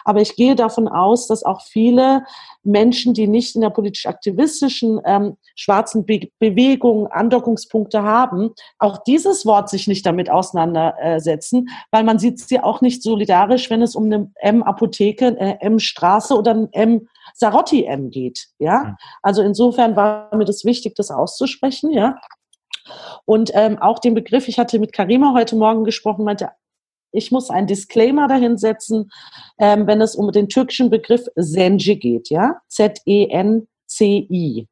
aber 0.05 0.21
ich 0.21 0.37
gehe 0.37 0.57
davon 0.57 0.89
aus, 0.89 1.27
dass 1.27 1.43
auch 1.43 1.63
viele 1.63 2.25
Menschen, 2.65 3.15
die 3.15 3.27
nicht 3.27 3.55
in 3.55 3.63
der 3.63 3.71
politisch-aktivistischen 3.71 5.01
ähm, 5.07 5.39
schwarzen 5.55 6.05
Be 6.05 6.29
Bewegung 6.39 7.07
Andockungspunkte 7.07 8.03
haben, 8.03 8.42
auch 8.79 8.99
dieses 9.05 9.47
Wort 9.47 9.69
sich 9.69 9.87
nicht 9.87 10.05
damit 10.05 10.31
auseinandersetzen, 10.31 11.69
weil 11.91 12.05
man 12.05 12.19
sieht 12.19 12.41
sie 12.41 12.61
auch 12.61 12.81
nicht 12.81 13.03
solidarisch, 13.03 13.71
wenn 13.71 13.83
es 13.83 13.95
um 13.95 14.05
eine 14.05 14.31
M-Apotheke, 14.37 15.37
äh, 15.39 15.57
M-Straße 15.61 16.37
oder 16.37 16.53
ein 16.53 16.69
M 16.73 17.09
Sarotti 17.35 17.85
M 17.85 18.11
geht. 18.11 18.49
Ja, 18.59 18.85
hm. 18.85 18.97
also 19.23 19.43
insofern 19.43 19.97
war 19.97 20.35
mir 20.35 20.45
das 20.45 20.65
wichtig, 20.65 20.95
das 20.95 21.11
auszusprechen. 21.11 21.91
Ja, 21.93 22.17
und 23.25 23.51
ähm, 23.55 23.79
auch 23.79 23.99
den 23.99 24.15
Begriff, 24.15 24.49
ich 24.49 24.59
hatte 24.59 24.79
mit 24.79 24.93
Karima 24.93 25.33
heute 25.35 25.57
Morgen 25.57 25.85
gesprochen, 25.85 26.25
meinte, 26.25 26.51
ich 27.13 27.31
muss 27.31 27.51
einen 27.51 27.67
Disclaimer 27.67 28.27
dahinsetzen, 28.27 29.11
ähm, 29.59 29.87
wenn 29.87 30.01
es 30.01 30.17
um 30.17 30.33
den 30.33 30.49
türkischen 30.49 30.89
Begriff 30.91 31.27
Zenci 31.39 31.97
geht, 31.97 32.31
ja, 32.31 32.61
Z-E-N-C-I. 32.69 34.67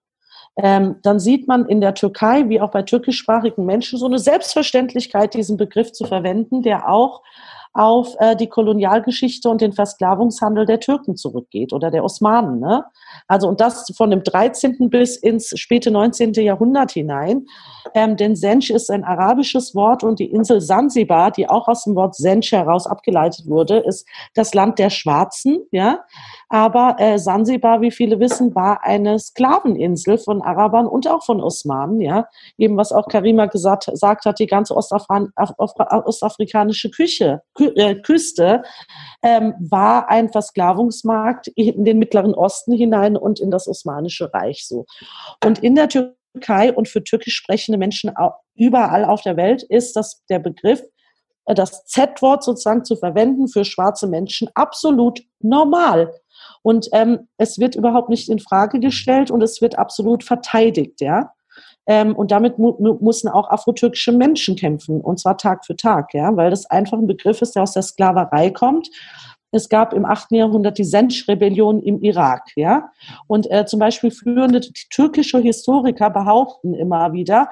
Ähm, 0.56 0.96
dann 1.02 1.20
sieht 1.20 1.48
man 1.48 1.66
in 1.66 1.80
der 1.80 1.94
Türkei, 1.94 2.48
wie 2.48 2.60
auch 2.60 2.70
bei 2.70 2.82
türkischsprachigen 2.82 3.64
Menschen, 3.64 3.98
so 3.98 4.06
eine 4.06 4.18
Selbstverständlichkeit, 4.18 5.34
diesen 5.34 5.56
Begriff 5.56 5.92
zu 5.92 6.06
verwenden, 6.06 6.62
der 6.62 6.90
auch 6.90 7.22
auf 7.72 8.16
äh, 8.18 8.34
die 8.34 8.48
Kolonialgeschichte 8.48 9.48
und 9.48 9.60
den 9.60 9.72
Versklavungshandel 9.72 10.66
der 10.66 10.80
Türken 10.80 11.16
zurückgeht 11.16 11.72
oder 11.72 11.90
der 11.90 12.02
Osmanen. 12.02 12.58
Ne? 12.58 12.84
Also 13.28 13.48
und 13.48 13.60
das 13.60 13.92
von 13.96 14.10
dem 14.10 14.24
13. 14.24 14.90
bis 14.90 15.16
ins 15.16 15.52
späte 15.56 15.90
19. 15.90 16.32
Jahrhundert 16.34 16.90
hinein. 16.92 17.46
Ähm, 17.94 18.16
denn 18.16 18.34
Sench 18.34 18.70
ist 18.70 18.90
ein 18.90 19.04
arabisches 19.04 19.74
Wort 19.74 20.02
und 20.02 20.18
die 20.18 20.32
Insel 20.32 20.60
Sansibar, 20.60 21.30
die 21.30 21.48
auch 21.48 21.68
aus 21.68 21.84
dem 21.84 21.94
Wort 21.94 22.16
Sench 22.16 22.50
heraus 22.50 22.86
abgeleitet 22.86 23.46
wurde, 23.46 23.78
ist 23.78 24.06
das 24.34 24.52
Land 24.52 24.78
der 24.78 24.90
Schwarzen. 24.90 25.60
Ja, 25.70 26.00
aber 26.52 26.96
äh, 26.98 27.16
Sansibar, 27.16 27.80
wie 27.80 27.92
viele 27.92 28.18
wissen, 28.18 28.56
war 28.56 28.82
eine 28.82 29.20
Sklaveninsel 29.20 30.18
von 30.18 30.42
Arabern 30.42 30.88
und 30.88 31.06
auch 31.06 31.24
von 31.24 31.40
Osmanen. 31.40 32.00
Ja, 32.00 32.28
eben 32.58 32.76
was 32.76 32.90
auch 32.90 33.06
Karima 33.06 33.46
gesagt, 33.46 33.86
gesagt 33.86 34.24
hat, 34.24 34.40
die 34.40 34.48
ganze 34.48 34.76
Ostafri 34.76 35.28
ostafrikanische 35.36 36.90
Küche 36.90 37.42
äh, 37.56 37.94
Küste 37.94 38.62
ähm, 39.22 39.54
war 39.60 40.10
ein 40.10 40.28
Versklavungsmarkt 40.28 41.46
in 41.54 41.84
den 41.84 42.00
Mittleren 42.00 42.34
Osten 42.34 42.72
hinein 42.72 43.16
und 43.16 43.38
in 43.38 43.52
das 43.52 43.68
Osmanische 43.68 44.34
Reich 44.34 44.66
so. 44.66 44.86
Und 45.44 45.60
in 45.60 45.76
der 45.76 45.88
Türkei 45.88 46.72
und 46.72 46.88
für 46.88 47.04
türkisch 47.04 47.36
sprechende 47.36 47.78
Menschen 47.78 48.12
überall 48.56 49.04
auf 49.04 49.22
der 49.22 49.36
Welt 49.36 49.62
ist 49.62 49.94
das 49.94 50.24
der 50.28 50.40
Begriff, 50.40 50.82
äh, 51.44 51.54
das 51.54 51.84
Z-Wort 51.86 52.42
sozusagen 52.42 52.84
zu 52.84 52.96
verwenden 52.96 53.46
für 53.46 53.64
schwarze 53.64 54.08
Menschen 54.08 54.48
absolut 54.54 55.20
normal. 55.38 56.12
Und 56.62 56.88
ähm, 56.92 57.28
es 57.38 57.58
wird 57.58 57.74
überhaupt 57.74 58.08
nicht 58.08 58.28
in 58.28 58.38
Frage 58.38 58.80
gestellt 58.80 59.30
und 59.30 59.42
es 59.42 59.60
wird 59.60 59.78
absolut 59.78 60.24
verteidigt, 60.24 61.00
ja. 61.00 61.32
Ähm, 61.86 62.14
und 62.14 62.30
damit 62.30 62.58
mu 62.58 62.76
mussten 63.00 63.28
auch 63.28 63.50
afrotürkische 63.50 64.12
Menschen 64.12 64.54
kämpfen, 64.56 65.00
und 65.00 65.18
zwar 65.18 65.38
Tag 65.38 65.64
für 65.64 65.76
Tag, 65.76 66.12
ja, 66.14 66.36
weil 66.36 66.50
das 66.50 66.66
einfach 66.66 66.98
ein 66.98 67.06
Begriff 67.06 67.40
ist, 67.42 67.56
der 67.56 67.62
aus 67.62 67.72
der 67.72 67.82
Sklaverei 67.82 68.50
kommt. 68.50 68.90
Es 69.52 69.68
gab 69.68 69.92
im 69.94 70.04
8. 70.04 70.32
Jahrhundert 70.32 70.78
die 70.78 70.84
Sensch-Rebellion 70.84 71.82
im 71.82 72.00
Irak, 72.02 72.50
ja. 72.54 72.90
Und 73.26 73.50
äh, 73.50 73.64
zum 73.66 73.80
Beispiel 73.80 74.10
führende 74.10 74.60
türkische 74.90 75.38
Historiker 75.38 76.10
behaupten 76.10 76.74
immer 76.74 77.12
wieder, 77.12 77.48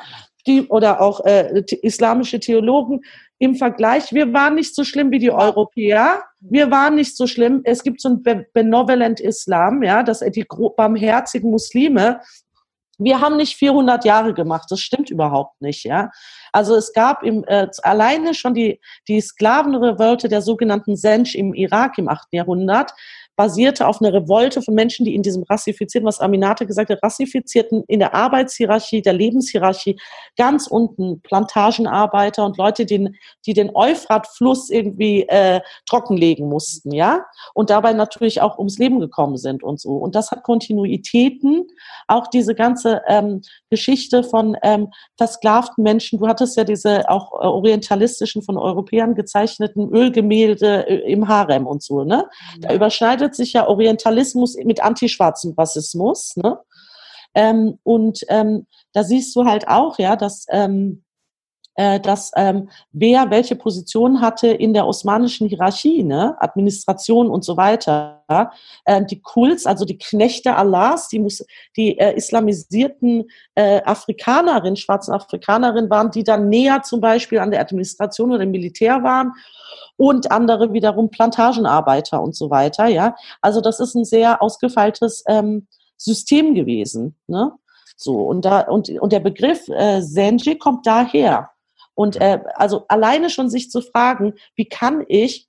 die, 0.47 0.67
oder 0.69 1.01
auch 1.01 1.25
äh, 1.25 1.65
islamische 1.83 2.39
Theologen, 2.39 3.01
im 3.39 3.55
Vergleich, 3.55 4.13
wir 4.13 4.33
waren 4.33 4.57
nicht 4.57 4.75
so 4.75 4.85
schlimm 4.85 5.11
wie 5.11 5.19
die 5.19 5.31
Europäer, 5.31 6.23
wir 6.41 6.70
waren 6.70 6.95
nicht 6.95 7.16
so 7.16 7.26
schlimm. 7.26 7.62
Es 7.64 7.82
gibt 7.82 8.01
so 8.01 8.09
ein 8.09 8.22
Benevolent 8.53 9.20
Islam, 9.20 9.82
ja, 9.82 10.03
dass 10.03 10.20
die 10.20 10.47
barmherzigen 10.76 11.51
Muslime 11.51 12.20
wir 12.99 13.20
haben 13.20 13.36
nicht 13.36 13.57
400 13.57 14.05
Jahre 14.05 14.34
gemacht, 14.34 14.66
das 14.70 14.80
stimmt 14.80 15.11
überhaupt 15.11 15.61
nicht. 15.62 15.84
Ja? 15.84 16.11
Also 16.53 16.74
es 16.74 16.93
gab 16.93 17.22
im, 17.22 17.45
äh, 17.47 17.68
alleine 17.82 18.34
schon 18.34 18.55
die, 18.55 18.80
die 19.07 19.20
Sklavenrevolte 19.20 20.28
der 20.28 20.43
sogenannten 20.43 20.97
Sench 20.97 21.36
im 21.36 21.55
Irak 21.55 21.97
im 21.99 22.09
8. 22.09 22.28
Jahrhundert, 22.32 22.93
basierte 23.39 23.86
auf 23.86 24.03
einer 24.03 24.12
Revolte 24.12 24.62
von 24.62 24.74
Menschen, 24.74 25.05
die 25.07 25.14
in 25.14 25.22
diesem 25.22 25.45
rassifizierten, 25.45 26.09
was 26.09 26.18
Aminata 26.18 26.64
gesagt 26.64 26.91
hat, 26.91 27.01
rassifizierten 27.05 27.84
in 27.86 28.01
der 28.01 28.12
Arbeitshierarchie, 28.12 29.01
der 29.01 29.12
Lebenshierarchie, 29.12 29.97
ganz 30.36 30.66
unten 30.66 31.22
Plantagenarbeiter 31.22 32.45
und 32.45 32.57
Leute, 32.57 32.84
die, 32.84 33.16
die 33.47 33.53
den 33.55 33.70
Euphratfluss 33.76 34.70
irgendwie 34.70 35.22
äh, 35.28 35.61
trockenlegen 35.89 36.49
mussten, 36.49 36.91
ja, 36.91 37.24
und 37.55 37.70
dabei 37.70 37.93
natürlich 37.93 38.41
auch 38.41 38.59
ums 38.59 38.78
Leben 38.78 38.99
gekommen 38.99 39.36
sind 39.36 39.62
und 39.62 39.80
so. 39.80 39.91
Und 39.91 40.16
das 40.16 40.32
hat 40.32 40.43
Kontinuitäten, 40.43 41.68
auch 42.09 42.26
diese 42.26 42.57
ganze 42.57 43.03
ähm, 43.07 43.43
Geschichte 43.70 44.24
von 44.24 44.57
ähm, 44.64 44.89
versklavten 45.16 45.84
Menschen. 45.84 46.18
Du 46.18 46.26
hattest 46.26 46.57
ja 46.57 46.64
diese 46.64 47.09
auch 47.09 47.32
äh, 47.34 47.47
orientalistischen, 47.47 48.43
von 48.43 48.59
Europäern 48.59 49.14
gezeichneten 49.14 49.95
Ölgemälde 49.95 50.89
äh, 50.89 51.12
im 51.12 51.28
Harem 51.28 51.68
und 51.68 51.84
so, 51.84 52.03
ne? 52.03 52.24
Da 52.59 52.74
überschneidet 52.74 53.28
verbindet 53.29 53.35
sich 53.37 53.53
ja 53.53 53.66
Orientalismus 53.66 54.57
mit 54.64 54.83
antischwarzem 54.83 55.55
Rassismus. 55.57 56.37
Ne? 56.37 56.59
Ähm, 57.35 57.79
und 57.83 58.20
ähm, 58.29 58.66
da 58.93 59.05
siehst 59.05 59.35
du 59.37 59.45
halt 59.45 59.68
auch, 59.68 59.99
ja, 59.99 60.16
dass, 60.16 60.47
ähm, 60.51 61.05
äh, 61.79 62.01
dass 62.01 62.33
ähm, 62.35 62.68
wer 62.91 63.31
welche 63.31 63.55
Position 63.55 64.20
hatte 64.20 64.49
in 64.49 64.74
der 64.74 64.85
osmanischen 64.85 65.47
Hierarchie, 65.47 66.03
ne? 66.03 66.35
Administration 66.41 67.31
und 67.31 67.45
so 67.45 67.57
weiter. 67.57 68.24
Ja? 68.29 68.51
Ähm, 68.85 69.07
die 69.07 69.22
Kults, 69.22 69.64
also 69.64 69.85
die 69.85 69.97
Knechte 69.97 70.57
Allahs, 70.57 71.07
die, 71.07 71.24
die 71.76 71.97
äh, 71.97 72.16
islamisierten 72.16 73.31
äh, 73.55 73.81
Afrikanerinnen, 73.85 74.74
schwarzen 74.74 75.14
Afrikanerinnen 75.14 75.89
waren, 75.89 76.11
die 76.11 76.24
dann 76.24 76.49
näher 76.49 76.83
zum 76.83 77.01
Beispiel 77.01 77.39
an 77.39 77.53
der 77.53 77.61
Administration 77.61 78.31
oder 78.31 78.41
dem 78.41 78.51
Militär 78.51 79.05
waren 79.05 79.35
und 79.97 80.33
andere 80.33 80.72
wiederum 80.72 81.11
Plantagenarbeiter 81.11 82.20
und 82.20 82.35
so 82.35 82.51
weiter. 82.51 82.89
Ja, 82.89 83.14
also 83.41 83.61
das 83.61 83.79
ist 83.79 83.95
ein 83.95 84.05
sehr 84.05 84.43
ausgefeiltes 84.43 85.22
ähm, 85.29 85.68
System 85.97 86.57
gewesen. 86.57 87.14
Ne? 87.29 87.53
So 87.97 88.16
und 88.16 88.45
da 88.45 88.62
und 88.62 88.91
und 88.91 89.12
der 89.12 89.20
Begriff 89.20 89.68
äh, 89.68 90.01
Senji 90.01 90.59
kommt 90.59 90.85
daher. 90.85 91.51
Und 91.99 92.14
äh, 92.20 92.38
also 92.55 92.84
alleine 92.86 93.28
schon 93.28 93.51
sich 93.51 93.72
zu 93.72 93.80
fragen, 93.80 94.34
wie 94.55 94.66
kann 94.66 95.05
ich 95.09 95.49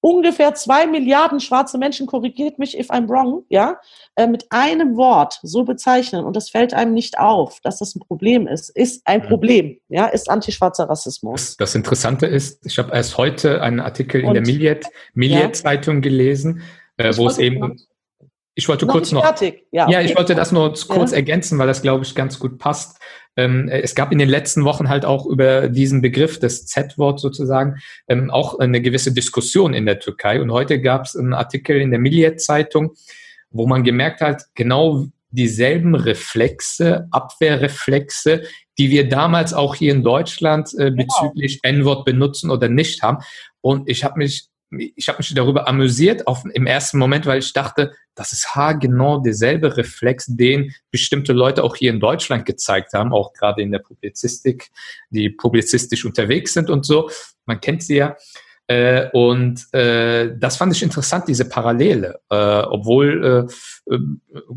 ungefähr 0.00 0.54
zwei 0.54 0.86
Milliarden 0.86 1.40
schwarze 1.40 1.78
Menschen, 1.78 2.06
korrigiert 2.06 2.60
mich 2.60 2.78
if 2.78 2.92
I'm 2.92 3.08
wrong, 3.08 3.44
ja, 3.48 3.80
äh, 4.14 4.28
mit 4.28 4.46
einem 4.50 4.96
Wort 4.96 5.40
so 5.42 5.64
bezeichnen 5.64 6.24
und 6.24 6.36
das 6.36 6.48
fällt 6.48 6.74
einem 6.74 6.94
nicht 6.94 7.18
auf, 7.18 7.58
dass 7.60 7.80
das 7.80 7.96
ein 7.96 8.00
Problem 8.06 8.46
ist, 8.46 8.68
ist 8.70 9.04
ein 9.04 9.20
Problem, 9.22 9.80
ja, 9.88 10.06
ist 10.06 10.30
antischwarzer 10.30 10.88
Rassismus. 10.88 11.56
Das 11.56 11.74
Interessante 11.74 12.26
ist, 12.26 12.64
ich 12.64 12.78
habe 12.78 12.94
erst 12.94 13.18
heute 13.18 13.62
einen 13.62 13.80
Artikel 13.80 14.22
und, 14.22 14.36
in 14.36 14.44
der 14.44 14.54
Millet, 14.54 14.86
Millet 15.12 15.56
Zeitung 15.56 16.02
gelesen, 16.02 16.62
äh, 16.98 17.16
wo 17.16 17.26
es 17.26 17.38
eben 17.38 17.80
ich 18.54 18.68
wollte 18.68 18.86
noch 18.86 18.92
kurz 18.92 19.12
noch. 19.12 19.22
Fertig. 19.22 19.66
Ja, 19.70 19.84
okay. 19.84 19.92
ja, 19.92 20.00
ich 20.02 20.16
wollte 20.16 20.34
das 20.34 20.52
nur 20.52 20.74
kurz 20.88 21.12
ja. 21.12 21.16
ergänzen, 21.16 21.58
weil 21.58 21.66
das, 21.66 21.82
glaube 21.82 22.04
ich, 22.04 22.14
ganz 22.14 22.38
gut 22.38 22.58
passt. 22.58 22.98
Ähm, 23.36 23.68
es 23.68 23.94
gab 23.94 24.12
in 24.12 24.18
den 24.18 24.28
letzten 24.28 24.64
Wochen 24.64 24.90
halt 24.90 25.06
auch 25.06 25.24
über 25.24 25.68
diesen 25.68 26.02
Begriff 26.02 26.38
des 26.38 26.66
Z-Wort 26.66 27.18
sozusagen 27.18 27.76
ähm, 28.08 28.30
auch 28.30 28.58
eine 28.58 28.82
gewisse 28.82 29.12
Diskussion 29.12 29.72
in 29.72 29.86
der 29.86 30.00
Türkei. 30.00 30.40
Und 30.40 30.52
heute 30.52 30.80
gab 30.82 31.06
es 31.06 31.16
einen 31.16 31.32
Artikel 31.32 31.80
in 31.80 31.90
der 31.90 32.00
Millet-Zeitung, 32.00 32.92
wo 33.50 33.66
man 33.66 33.84
gemerkt 33.84 34.20
hat, 34.20 34.44
genau 34.54 35.06
dieselben 35.30 35.94
Reflexe, 35.94 37.08
Abwehrreflexe, 37.10 38.42
die 38.78 38.90
wir 38.90 39.08
damals 39.08 39.54
auch 39.54 39.74
hier 39.74 39.92
in 39.92 40.02
Deutschland 40.02 40.74
äh, 40.74 40.90
genau. 40.90 41.04
bezüglich 41.04 41.60
wow. 41.62 41.70
N-Wort 41.70 42.04
benutzen 42.04 42.50
oder 42.50 42.68
nicht 42.68 43.02
haben. 43.02 43.18
Und 43.62 43.88
ich 43.88 44.04
habe 44.04 44.18
mich 44.18 44.48
ich 44.78 45.08
habe 45.08 45.18
mich 45.18 45.32
darüber 45.34 45.68
amüsiert 45.68 46.26
auf, 46.26 46.44
im 46.52 46.66
ersten 46.66 46.98
Moment, 46.98 47.26
weil 47.26 47.38
ich 47.38 47.52
dachte, 47.52 47.92
das 48.14 48.32
ist 48.32 48.54
haargenau 48.54 49.20
derselbe 49.20 49.76
Reflex, 49.76 50.26
den 50.28 50.74
bestimmte 50.90 51.32
Leute 51.32 51.64
auch 51.64 51.76
hier 51.76 51.90
in 51.90 52.00
Deutschland 52.00 52.46
gezeigt 52.46 52.92
haben, 52.92 53.12
auch 53.12 53.32
gerade 53.32 53.62
in 53.62 53.72
der 53.72 53.78
Publizistik, 53.80 54.70
die 55.10 55.30
publizistisch 55.30 56.04
unterwegs 56.04 56.52
sind 56.52 56.70
und 56.70 56.84
so. 56.84 57.10
Man 57.46 57.60
kennt 57.60 57.82
sie 57.82 57.96
ja. 57.96 58.16
Äh, 58.68 59.10
und 59.12 59.66
äh, 59.74 60.30
das 60.38 60.56
fand 60.56 60.74
ich 60.74 60.82
interessant, 60.82 61.26
diese 61.26 61.48
Parallele, 61.48 62.20
äh, 62.30 62.34
obwohl 62.36 63.48
äh, 63.90 63.92
äh, 63.94 63.98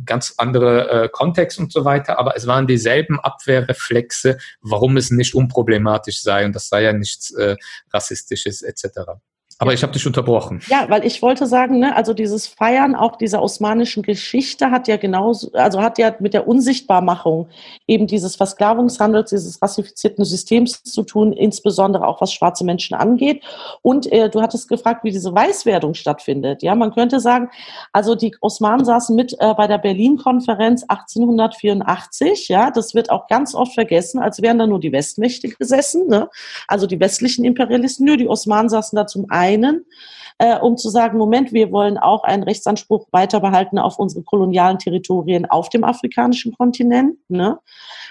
ganz 0.05 0.35
andere 0.37 0.89
äh, 1.05 1.09
Kontext 1.09 1.59
und 1.59 1.73
so 1.73 1.85
weiter, 1.85 2.19
aber 2.19 2.37
es 2.37 2.45
waren 2.45 2.67
dieselben 2.67 3.19
Abwehrreflexe, 3.19 4.37
warum 4.61 4.97
es 4.97 5.09
nicht 5.09 5.33
unproblematisch 5.33 6.21
sei 6.21 6.45
und 6.45 6.53
das 6.55 6.69
sei 6.69 6.83
ja 6.83 6.93
nichts 6.93 7.31
äh, 7.31 7.55
Rassistisches 7.91 8.61
etc. 8.61 9.19
Aber 9.57 9.73
ich 9.73 9.83
habe 9.83 9.93
dich 9.93 10.05
unterbrochen. 10.05 10.59
Ja, 10.67 10.89
weil 10.89 11.05
ich 11.05 11.21
wollte 11.21 11.47
sagen, 11.47 11.79
ne, 11.79 11.95
also 11.95 12.13
dieses 12.13 12.45
Feiern 12.45 12.93
auch 12.93 13.15
dieser 13.15 13.41
osmanischen 13.41 14.03
Geschichte 14.03 14.69
hat 14.69 14.89
ja 14.89 14.97
genauso, 14.97 15.49
also 15.53 15.81
hat 15.81 15.97
ja 15.97 16.13
mit 16.19 16.33
der 16.33 16.45
Unsichtbarmachung 16.45 17.47
eben 17.87 18.05
dieses 18.05 18.35
Versklavungshandels, 18.35 19.29
dieses 19.29 19.61
rassifizierten 19.61 20.25
Systems 20.25 20.83
zu 20.83 21.03
tun, 21.03 21.31
insbesondere 21.31 22.05
auch 22.05 22.19
was 22.19 22.33
schwarze 22.33 22.65
Menschen 22.65 22.95
angeht. 22.95 23.45
Und 23.81 24.11
äh, 24.11 24.29
du 24.29 24.41
hattest 24.41 24.67
gefragt, 24.67 25.05
wie 25.05 25.11
diese 25.11 25.33
Weißwerdung 25.33 25.93
stattfindet. 25.93 26.61
Ja, 26.61 26.75
man 26.75 26.93
könnte 26.93 27.21
sagen, 27.21 27.49
also 27.93 28.15
die 28.15 28.35
Osmanen 28.41 28.83
saßen 28.83 29.15
mit 29.15 29.37
äh, 29.39 29.53
bei 29.53 29.67
der 29.67 29.77
Berlin-Konferenz 29.77 30.83
1884. 30.83 32.49
Ja, 32.49 32.71
das 32.71 32.93
wird 32.93 33.09
auch 33.09 33.27
ganz 33.27 33.55
oft 33.55 33.73
vergessen, 33.73 34.19
als 34.19 34.41
wären 34.41 34.59
da 34.59 34.67
nur 34.67 34.81
die 34.81 34.91
Westmächte 34.91 35.47
gesessen, 35.47 36.07
ne? 36.07 36.29
also 36.67 36.87
die 36.87 36.99
westlichen 36.99 37.45
Imperialisten. 37.45 38.05
Nur 38.05 38.17
die 38.17 38.27
Osmanen 38.27 38.67
saßen 38.67 38.97
da 38.97 39.07
zum 39.07 39.27
einen 39.29 39.44
einen, 39.45 39.85
äh, 40.37 40.57
um 40.59 40.77
zu 40.77 40.89
sagen, 40.89 41.17
Moment, 41.17 41.53
wir 41.53 41.71
wollen 41.71 41.97
auch 41.97 42.23
einen 42.23 42.43
Rechtsanspruch 42.43 43.07
weiter 43.11 43.39
behalten 43.39 43.79
auf 43.79 43.99
unsere 43.99 44.23
kolonialen 44.23 44.79
Territorien 44.79 45.45
auf 45.45 45.69
dem 45.69 45.83
afrikanischen 45.83 46.53
Kontinent. 46.57 47.17
Ne? 47.29 47.57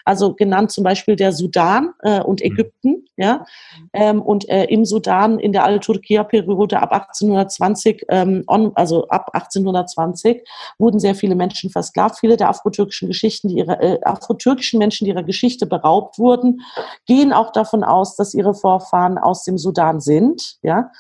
Also 0.07 0.35
genannt 0.35 0.71
zum 0.71 0.85
Beispiel 0.85 1.17
der 1.17 1.33
Sudan 1.33 1.91
äh, 2.01 2.21
und 2.21 2.41
mhm. 2.41 2.47
Ägypten. 2.47 3.07
Ja? 3.17 3.45
Ähm, 3.93 4.23
und 4.23 4.49
äh, 4.49 4.65
im 4.65 4.87
Sudan 4.87 5.39
in 5.39 5.53
der 5.53 5.65
Al-Turkiya-Periode 5.65 6.81
ab 6.81 6.93
1820, 6.93 8.07
ähm, 8.09 8.45
on, 8.47 8.73
also 8.75 9.07
ab 9.09 9.31
1820, 9.35 10.47
wurden 10.79 11.01
sehr 11.01 11.15
viele 11.15 11.35
Menschen 11.35 11.69
versklavt. 11.69 12.19
Viele 12.21 12.39
der 12.39 12.49
afrotürkischen 12.49 13.09
Geschichten, 13.09 13.49
die 13.49 13.59
ihre, 13.59 13.81
äh, 13.81 14.01
afrotürkischen 14.03 14.79
Menschen, 14.79 15.05
die 15.05 15.11
ihrer 15.11 15.23
Geschichte 15.23 15.67
beraubt 15.67 16.19
wurden, 16.19 16.63
gehen 17.07 17.35
auch 17.35 17.53
davon 17.53 17.85
aus, 17.85 18.17
dass 18.17 18.33
ihre 18.33 18.55
Vorfahren 18.55 19.19
aus 19.19 19.45
dem 19.45 19.59
Sudan 19.59 20.01
sind. 20.01 20.57
Ja? 20.63 20.91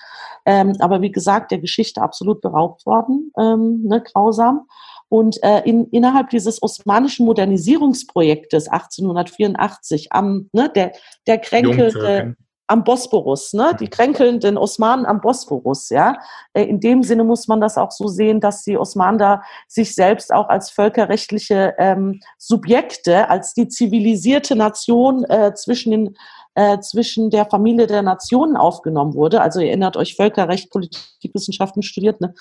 Ähm, 0.46 0.76
aber 0.80 1.00
wie 1.00 1.10
gesagt, 1.14 1.50
der 1.50 1.58
Geschichte 1.58 2.02
absolut 2.02 2.42
beraubt 2.42 2.84
worden, 2.84 3.32
ähm, 3.38 3.82
ne, 3.84 4.02
grausam. 4.02 4.66
Und 5.08 5.42
äh, 5.42 5.60
in, 5.60 5.86
innerhalb 5.90 6.30
dieses 6.30 6.62
osmanischen 6.62 7.24
Modernisierungsprojektes 7.24 8.68
1884 8.68 10.12
am, 10.12 10.50
ne, 10.52 10.70
der, 10.74 10.92
der 11.26 11.38
kränkelte, 11.38 12.36
am 12.66 12.82
Bosporus, 12.84 13.52
ne? 13.52 13.76
die 13.78 13.88
kränkelnden 13.88 14.56
Osmanen 14.56 15.04
am 15.04 15.20
Bosporus. 15.20 15.90
Ja? 15.90 16.16
Äh, 16.54 16.64
in 16.64 16.80
dem 16.80 17.02
Sinne 17.02 17.24
muss 17.24 17.46
man 17.46 17.60
das 17.60 17.76
auch 17.76 17.90
so 17.90 18.08
sehen, 18.08 18.40
dass 18.40 18.62
die 18.62 18.78
Osmanen 18.78 19.18
da 19.18 19.42
sich 19.68 19.94
selbst 19.94 20.32
auch 20.32 20.48
als 20.48 20.70
völkerrechtliche 20.70 21.74
ähm, 21.78 22.20
Subjekte, 22.38 23.28
als 23.28 23.52
die 23.54 23.68
zivilisierte 23.68 24.56
Nation 24.56 25.24
äh, 25.24 25.54
zwischen 25.54 25.90
den 25.90 26.16
äh, 26.55 26.78
zwischen 26.80 27.30
der 27.30 27.46
Familie 27.46 27.86
der 27.86 28.02
Nationen 28.02 28.57
aufgenommen 28.57 29.14
wurde. 29.14 29.40
Also 29.40 29.61
ihr 29.61 29.68
erinnert 29.68 29.96
euch 29.96 30.16
Völkerrecht, 30.16 30.70
Politikwissenschaften 30.70 31.82
studiert, 31.82 32.20
ne? 32.20 32.34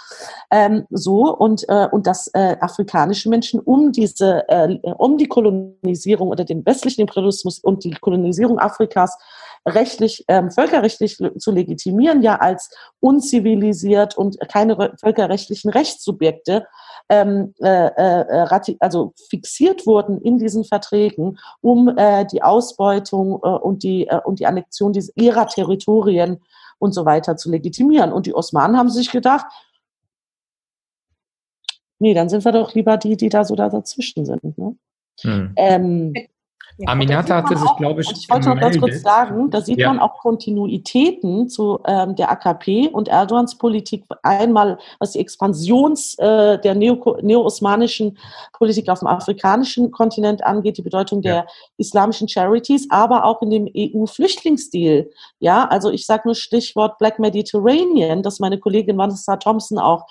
Ähm, 0.51 0.85
so 0.89 1.35
und 1.35 1.67
äh, 1.67 1.87
und 1.91 2.07
dass 2.07 2.27
äh, 2.33 2.57
afrikanische 2.59 3.29
Menschen 3.29 3.59
um 3.59 3.91
diese 3.91 4.47
äh, 4.49 4.77
um 4.97 5.17
die 5.17 5.27
Kolonisierung 5.27 6.29
oder 6.29 6.45
den 6.45 6.65
westlichen 6.65 7.01
Imperialismus 7.01 7.59
und 7.59 7.83
die 7.83 7.91
Kolonisierung 7.91 8.59
Afrikas 8.59 9.17
rechtlich, 9.65 10.25
ähm, 10.27 10.51
völkerrechtlich 10.51 11.17
zu 11.37 11.51
legitimieren, 11.51 12.21
ja 12.21 12.35
als 12.37 12.69
unzivilisiert 12.99 14.17
und 14.17 14.37
keine 14.49 14.93
völkerrechtlichen 14.99 15.71
Rechtssubjekte 15.71 16.67
ähm, 17.09 17.53
äh, 17.61 17.87
äh, 17.87 18.75
also 18.79 19.13
fixiert 19.29 19.85
wurden 19.85 20.21
in 20.21 20.37
diesen 20.37 20.63
Verträgen, 20.63 21.37
um 21.61 21.89
äh, 21.97 22.25
die 22.25 22.41
Ausbeutung 22.41 23.39
äh, 23.43 23.47
und, 23.47 23.83
die, 23.83 24.07
äh, 24.07 24.19
und 24.23 24.39
die 24.39 24.45
Annexion 24.45 24.93
dieser, 24.93 25.11
ihrer 25.15 25.47
Territorien 25.47 26.41
und 26.79 26.93
so 26.93 27.05
weiter 27.05 27.37
zu 27.37 27.51
legitimieren. 27.51 28.11
Und 28.11 28.25
die 28.25 28.35
Osmanen 28.35 28.77
haben 28.77 28.89
sich 28.89 29.11
gedacht, 29.11 29.45
nee, 31.99 32.13
dann 32.13 32.29
sind 32.29 32.45
wir 32.45 32.51
doch 32.51 32.73
lieber 32.73 32.97
die, 32.97 33.17
die 33.17 33.29
da 33.29 33.43
so 33.43 33.55
da 33.55 33.69
dazwischen 33.69 34.25
sind. 34.25 34.57
Ne? 34.57 34.75
Hm. 35.21 35.53
Ähm, 35.55 36.13
ja, 36.77 36.89
Aminata 36.89 37.35
hatte 37.35 37.55
sich, 37.55 37.75
glaube 37.77 38.01
ich, 38.01 38.11
ich 38.11 38.29
wollte 38.29 38.49
noch 38.49 38.59
ganz 38.59 38.79
kurz 38.79 39.01
sagen, 39.01 39.51
da 39.51 39.61
sieht 39.61 39.77
ja. 39.77 39.89
man 39.89 39.99
auch 39.99 40.17
Kontinuitäten 40.19 41.47
zu 41.47 41.79
ähm, 41.85 42.15
der 42.15 42.31
AKP 42.31 42.89
und 42.89 43.07
Erdogans 43.07 43.57
Politik. 43.57 44.05
Einmal, 44.23 44.79
was 44.99 45.11
die 45.11 45.19
Expansions 45.19 46.17
äh, 46.17 46.59
der 46.59 46.73
neo-osmanischen 46.75 48.07
neo 48.07 48.17
Politik 48.53 48.89
auf 48.89 48.99
dem 48.99 49.07
afrikanischen 49.07 49.91
Kontinent 49.91 50.43
angeht, 50.43 50.77
die 50.77 50.81
Bedeutung 50.81 51.21
der 51.21 51.35
ja. 51.35 51.45
islamischen 51.77 52.27
Charities, 52.27 52.87
aber 52.89 53.25
auch 53.25 53.41
in 53.41 53.51
dem 53.51 53.69
EU-Flüchtlingsdeal. 53.75 55.09
Ja, 55.39 55.65
also 55.65 55.91
ich 55.91 56.05
sage 56.05 56.23
nur 56.25 56.35
Stichwort 56.35 56.97
Black 56.97 57.19
Mediterranean, 57.19 58.23
das 58.23 58.39
meine 58.39 58.57
Kollegin 58.57 58.97
Vanessa 58.97 59.37
Thompson 59.37 59.77
auch 59.77 60.05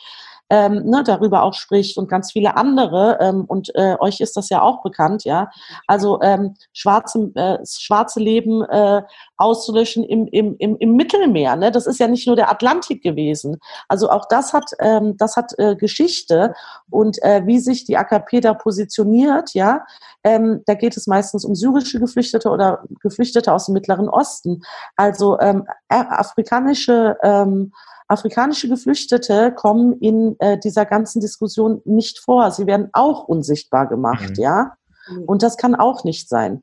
ähm, 0.52 0.84
ne, 0.84 1.02
darüber 1.02 1.44
auch 1.44 1.54
spricht 1.54 1.96
und 1.96 2.10
ganz 2.10 2.32
viele 2.32 2.58
andere. 2.58 3.16
Ähm, 3.22 3.46
und 3.46 3.74
äh, 3.74 3.96
euch 3.98 4.20
ist 4.20 4.36
das 4.36 4.50
ja 4.50 4.60
auch 4.60 4.82
bekannt, 4.82 5.24
ja. 5.24 5.50
Also 5.86 6.20
ähm, 6.20 6.56
schwarze, 6.74 7.30
äh, 7.34 7.58
schwarze 7.64 8.20
Leben 8.20 8.62
äh, 8.62 9.00
auszulöschen 9.38 10.04
im, 10.04 10.26
im, 10.26 10.54
im, 10.58 10.76
im 10.76 10.94
Mittelmeer. 10.94 11.56
Ne? 11.56 11.72
Das 11.72 11.86
ist 11.86 11.98
ja 11.98 12.06
nicht 12.06 12.26
nur 12.26 12.36
der 12.36 12.50
Atlantik 12.50 13.02
gewesen. 13.02 13.56
Also 13.88 14.10
auch 14.10 14.26
das 14.28 14.52
hat, 14.52 14.66
ähm, 14.78 15.16
das 15.16 15.36
hat 15.36 15.52
äh, 15.56 15.74
Geschichte 15.74 16.52
und 16.90 17.22
äh, 17.22 17.46
wie 17.46 17.58
sich 17.58 17.86
die 17.86 17.96
AKP 17.96 18.40
da 18.42 18.52
positioniert, 18.52 19.54
ja. 19.54 19.86
Ähm, 20.22 20.62
da 20.66 20.74
geht 20.74 20.98
es 20.98 21.06
meistens 21.06 21.46
um 21.46 21.54
syrische 21.54 21.98
Geflüchtete 21.98 22.50
oder 22.50 22.84
Geflüchtete 23.00 23.54
aus 23.54 23.66
dem 23.66 23.72
Mittleren 23.72 24.10
Osten. 24.10 24.62
Also 24.96 25.40
ähm, 25.40 25.66
afrikanische 25.88 27.16
ähm, 27.22 27.72
afrikanische 28.12 28.68
Geflüchtete 28.68 29.52
kommen 29.52 29.94
in 30.00 30.36
äh, 30.38 30.58
dieser 30.58 30.86
ganzen 30.86 31.20
Diskussion 31.20 31.80
nicht 31.84 32.18
vor. 32.18 32.50
Sie 32.50 32.66
werden 32.66 32.88
auch 32.92 33.24
unsichtbar 33.24 33.88
gemacht, 33.88 34.36
mhm. 34.36 34.42
ja. 34.42 34.76
Mhm. 35.08 35.24
Und 35.24 35.42
das 35.42 35.56
kann 35.56 35.74
auch 35.74 36.04
nicht 36.04 36.28
sein. 36.28 36.62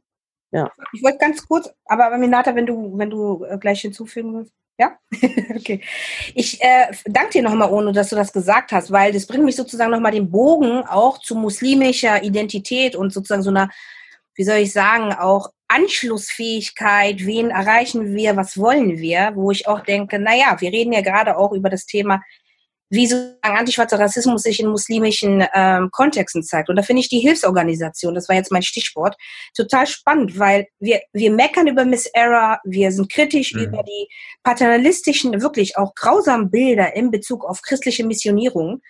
Ja. 0.51 0.71
Ich 0.93 1.03
wollte 1.03 1.19
ganz 1.19 1.47
kurz, 1.47 1.69
aber 1.85 2.17
Minata, 2.17 2.55
wenn 2.55 2.65
du, 2.65 2.97
wenn 2.97 3.09
du 3.09 3.43
äh, 3.43 3.57
gleich 3.57 3.81
hinzufügen 3.81 4.33
willst. 4.35 4.53
Ja? 4.79 4.97
okay. 5.55 5.81
Ich 6.33 6.61
äh, 6.61 6.91
danke 7.05 7.33
dir 7.33 7.43
nochmal, 7.43 7.71
Ono, 7.71 7.91
dass 7.91 8.09
du 8.09 8.15
das 8.15 8.31
gesagt 8.31 8.71
hast, 8.71 8.91
weil 8.91 9.11
das 9.11 9.27
bringt 9.27 9.43
mich 9.43 9.55
sozusagen 9.55 9.91
nochmal 9.91 10.13
den 10.13 10.31
Bogen 10.31 10.83
auch 10.87 11.19
zu 11.19 11.35
muslimischer 11.35 12.23
Identität 12.23 12.95
und 12.95 13.11
sozusagen 13.11 13.43
so 13.43 13.49
einer, 13.49 13.69
wie 14.35 14.43
soll 14.43 14.57
ich 14.57 14.71
sagen, 14.71 15.13
auch 15.13 15.51
Anschlussfähigkeit, 15.69 17.25
wen 17.25 17.51
erreichen 17.51 18.15
wir, 18.15 18.35
was 18.35 18.57
wollen 18.57 18.97
wir, 18.97 19.31
wo 19.35 19.51
ich 19.51 19.67
auch 19.67 19.81
denke, 19.81 20.19
naja, 20.19 20.57
wir 20.59 20.71
reden 20.71 20.93
ja 20.93 21.01
gerade 21.01 21.37
auch 21.37 21.53
über 21.53 21.69
das 21.69 21.85
Thema, 21.85 22.21
wie 22.89 23.05
sozusagen 23.05 23.57
antischwarzer 23.57 23.99
Rassismus 23.99 24.41
sich 24.41 24.59
in 24.59 24.67
muslimischen 24.67 25.45
ähm, 25.53 25.89
Kontexten 25.91 26.43
zeigt. 26.43 26.69
Und 26.69 26.75
da 26.75 26.81
finde 26.81 27.01
ich 27.01 27.09
die 27.09 27.19
Hilfsorganisation, 27.19 28.15
das 28.15 28.27
war 28.27 28.35
jetzt 28.35 28.51
mein 28.51 28.63
Stichwort, 28.63 29.15
total 29.55 29.85
spannend, 29.85 30.39
weil 30.39 30.67
wir, 30.79 31.01
wir 31.13 31.31
meckern 31.31 31.67
über 31.67 31.85
Miss 31.85 32.07
Era, 32.07 32.59
wir 32.63 32.91
sind 32.91 33.11
kritisch 33.11 33.53
mhm. 33.53 33.61
über 33.61 33.83
die 33.83 34.07
paternalistischen, 34.43 35.39
wirklich 35.41 35.77
auch 35.77 35.93
grausamen 35.93 36.49
Bilder 36.49 36.95
in 36.95 37.11
Bezug 37.11 37.45
auf 37.45 37.61
christliche 37.61 38.05
Missionierung. 38.05 38.81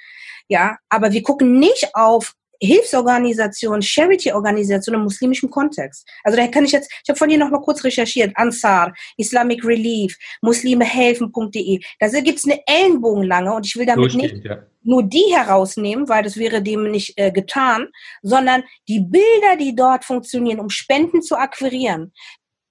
Ja, 0.48 0.78
aber 0.88 1.12
wir 1.12 1.22
gucken 1.22 1.60
nicht 1.60 1.90
auf 1.94 2.34
Hilfsorganisation, 2.62 3.82
Charity-Organisation 3.82 4.95
im 4.95 5.03
muslimischen 5.03 5.49
Kontext. 5.49 6.07
Also 6.24 6.38
da 6.38 6.47
kann 6.47 6.66
ich 6.66 6.72
jetzt, 6.72 6.91
ich 7.03 7.10
habe 7.10 7.18
von 7.18 7.30
dir 7.30 7.38
noch 7.38 7.49
mal 7.49 7.62
kurz 7.62 7.84
recherchiert, 7.84 8.32
Ansar, 8.36 8.93
Islamic 9.18 9.64
Relief, 9.64 10.18
muslimehelfen.de. 10.41 11.80
Da 11.99 12.07
gibt's 12.22 12.45
eine 12.45 12.60
Ellenbogenlange 12.66 13.53
und 13.53 13.66
ich 13.66 13.76
will 13.76 13.86
damit 13.86 14.14
nicht 14.16 14.45
ja. 14.45 14.64
nur 14.84 15.03
die 15.03 15.34
herausnehmen, 15.34 16.10
weil 16.10 16.24
das 16.24 16.38
wäre 16.38 16.62
dem 16.62 16.91
nicht 16.91 17.14
äh, 17.18 17.32
getan, 17.32 17.88
sondern 18.22 18.64
die 18.88 18.99
Bilder, 18.99 19.55
die 19.60 19.76
dort 19.76 20.05
funktionieren, 20.05 20.60
um 20.60 20.70
Spenden 20.70 21.22
zu 21.22 21.36
akquirieren, 21.36 22.14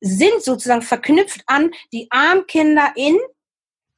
sind 0.00 0.42
sozusagen 0.42 0.82
verknüpft 0.82 1.42
an 1.46 1.70
die 1.92 2.06
Armkinder 2.10 2.92
in 2.94 3.16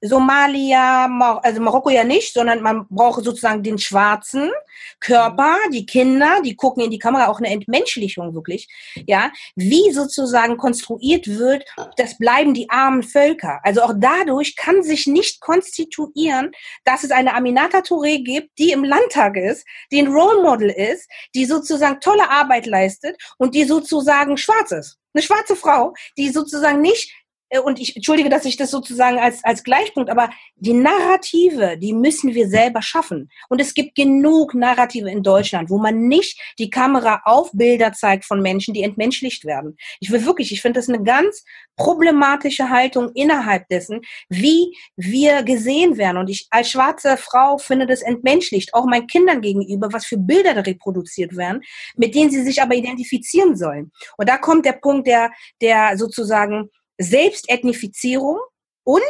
Somalia, 0.02 1.06
also 1.42 1.60
Marokko 1.60 1.90
ja 1.90 2.04
nicht, 2.04 2.32
sondern 2.32 2.62
man 2.62 2.86
braucht 2.88 3.22
sozusagen 3.22 3.62
den 3.62 3.78
schwarzen 3.78 4.50
Körper, 4.98 5.56
mhm. 5.66 5.72
die 5.72 5.86
Kinder, 5.86 6.40
die 6.44 6.56
gucken 6.56 6.84
in 6.84 6.90
die 6.90 6.98
Kamera, 6.98 7.28
auch 7.28 7.38
eine 7.38 7.50
Entmenschlichung 7.50 8.34
wirklich, 8.34 8.68
ja, 9.06 9.30
wie 9.56 9.90
sozusagen 9.92 10.56
konstruiert 10.56 11.26
wird, 11.26 11.64
das 11.96 12.16
bleiben 12.16 12.54
die 12.54 12.70
armen 12.70 13.02
Völker. 13.02 13.60
Also 13.62 13.82
auch 13.82 13.92
dadurch 13.96 14.56
kann 14.56 14.82
sich 14.82 15.06
nicht 15.06 15.40
konstituieren, 15.40 16.52
dass 16.84 17.04
es 17.04 17.10
eine 17.10 17.34
Aminata 17.34 17.78
Touré 17.78 18.24
gibt, 18.24 18.58
die 18.58 18.72
im 18.72 18.84
Landtag 18.84 19.36
ist, 19.36 19.66
die 19.90 20.00
ein 20.00 20.08
Role 20.08 20.42
Model 20.42 20.70
ist, 20.70 21.10
die 21.34 21.44
sozusagen 21.44 22.00
tolle 22.00 22.30
Arbeit 22.30 22.66
leistet 22.66 23.16
und 23.38 23.54
die 23.54 23.64
sozusagen 23.64 24.36
schwarz 24.36 24.72
ist. 24.72 24.96
Eine 25.12 25.22
schwarze 25.22 25.56
Frau, 25.56 25.92
die 26.16 26.30
sozusagen 26.30 26.80
nicht 26.80 27.12
und 27.58 27.80
ich 27.80 27.96
entschuldige, 27.96 28.28
dass 28.28 28.44
ich 28.44 28.56
das 28.56 28.70
sozusagen 28.70 29.18
als, 29.18 29.42
als 29.44 29.64
Gleichpunkt, 29.64 30.08
aber 30.08 30.30
die 30.56 30.72
Narrative, 30.72 31.76
die 31.78 31.92
müssen 31.92 32.34
wir 32.34 32.48
selber 32.48 32.80
schaffen. 32.80 33.28
Und 33.48 33.60
es 33.60 33.74
gibt 33.74 33.96
genug 33.96 34.54
Narrative 34.54 35.10
in 35.10 35.22
Deutschland, 35.22 35.68
wo 35.68 35.78
man 35.78 36.06
nicht 36.06 36.40
die 36.58 36.70
Kamera 36.70 37.22
auf 37.24 37.50
Bilder 37.52 37.92
zeigt 37.92 38.24
von 38.24 38.40
Menschen, 38.40 38.74
die 38.74 38.82
entmenschlicht 38.82 39.44
werden. 39.44 39.76
Ich 39.98 40.10
will 40.10 40.24
wirklich, 40.24 40.52
ich 40.52 40.62
finde 40.62 40.78
das 40.78 40.88
eine 40.88 41.02
ganz 41.02 41.44
problematische 41.76 42.70
Haltung 42.70 43.10
innerhalb 43.14 43.66
dessen, 43.68 44.02
wie 44.28 44.76
wir 44.96 45.42
gesehen 45.42 45.96
werden. 45.96 46.18
Und 46.18 46.30
ich 46.30 46.46
als 46.50 46.70
schwarze 46.70 47.16
Frau 47.16 47.58
finde 47.58 47.86
das 47.86 48.02
entmenschlicht, 48.02 48.74
auch 48.74 48.84
meinen 48.84 49.06
Kindern 49.06 49.40
gegenüber, 49.40 49.92
was 49.92 50.04
für 50.04 50.18
Bilder 50.18 50.54
da 50.54 50.60
reproduziert 50.60 51.36
werden, 51.36 51.62
mit 51.96 52.14
denen 52.14 52.30
sie 52.30 52.42
sich 52.42 52.62
aber 52.62 52.74
identifizieren 52.74 53.56
sollen. 53.56 53.90
Und 54.18 54.28
da 54.28 54.38
kommt 54.38 54.66
der 54.66 54.74
Punkt 54.74 55.06
der, 55.06 55.30
der 55.60 55.96
sozusagen 55.96 56.70
Selbstethnifizierung 57.00 58.38
und 58.84 59.02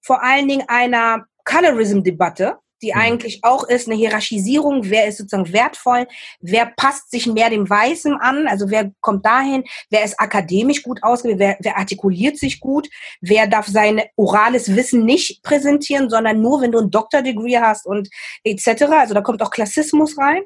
vor 0.00 0.22
allen 0.22 0.48
Dingen 0.48 0.64
einer 0.68 1.26
Colorism-Debatte, 1.44 2.58
die 2.86 2.92
mhm. 2.92 3.00
eigentlich 3.00 3.40
auch 3.42 3.64
ist 3.64 3.88
eine 3.88 3.96
Hierarchisierung, 3.96 4.90
wer 4.90 5.06
ist 5.06 5.18
sozusagen 5.18 5.52
wertvoll, 5.52 6.06
wer 6.40 6.66
passt 6.76 7.10
sich 7.10 7.26
mehr 7.26 7.50
dem 7.50 7.68
Weißen 7.68 8.14
an, 8.14 8.46
also 8.46 8.70
wer 8.70 8.92
kommt 9.00 9.26
dahin, 9.26 9.64
wer 9.90 10.04
ist 10.04 10.20
akademisch 10.20 10.82
gut 10.82 11.02
ausgebildet, 11.02 11.40
wer, 11.40 11.56
wer 11.60 11.78
artikuliert 11.78 12.38
sich 12.38 12.60
gut, 12.60 12.88
wer 13.20 13.46
darf 13.46 13.66
sein 13.66 14.02
orales 14.16 14.76
Wissen 14.76 15.04
nicht 15.04 15.42
präsentieren, 15.42 16.08
sondern 16.08 16.40
nur, 16.40 16.60
wenn 16.60 16.72
du 16.72 16.78
ein 16.78 16.90
Doktordegree 16.90 17.58
hast 17.58 17.86
und 17.86 18.08
etc. 18.44 18.84
Also 18.84 19.14
da 19.14 19.20
kommt 19.20 19.42
auch 19.42 19.50
Klassismus 19.50 20.16
rein. 20.18 20.42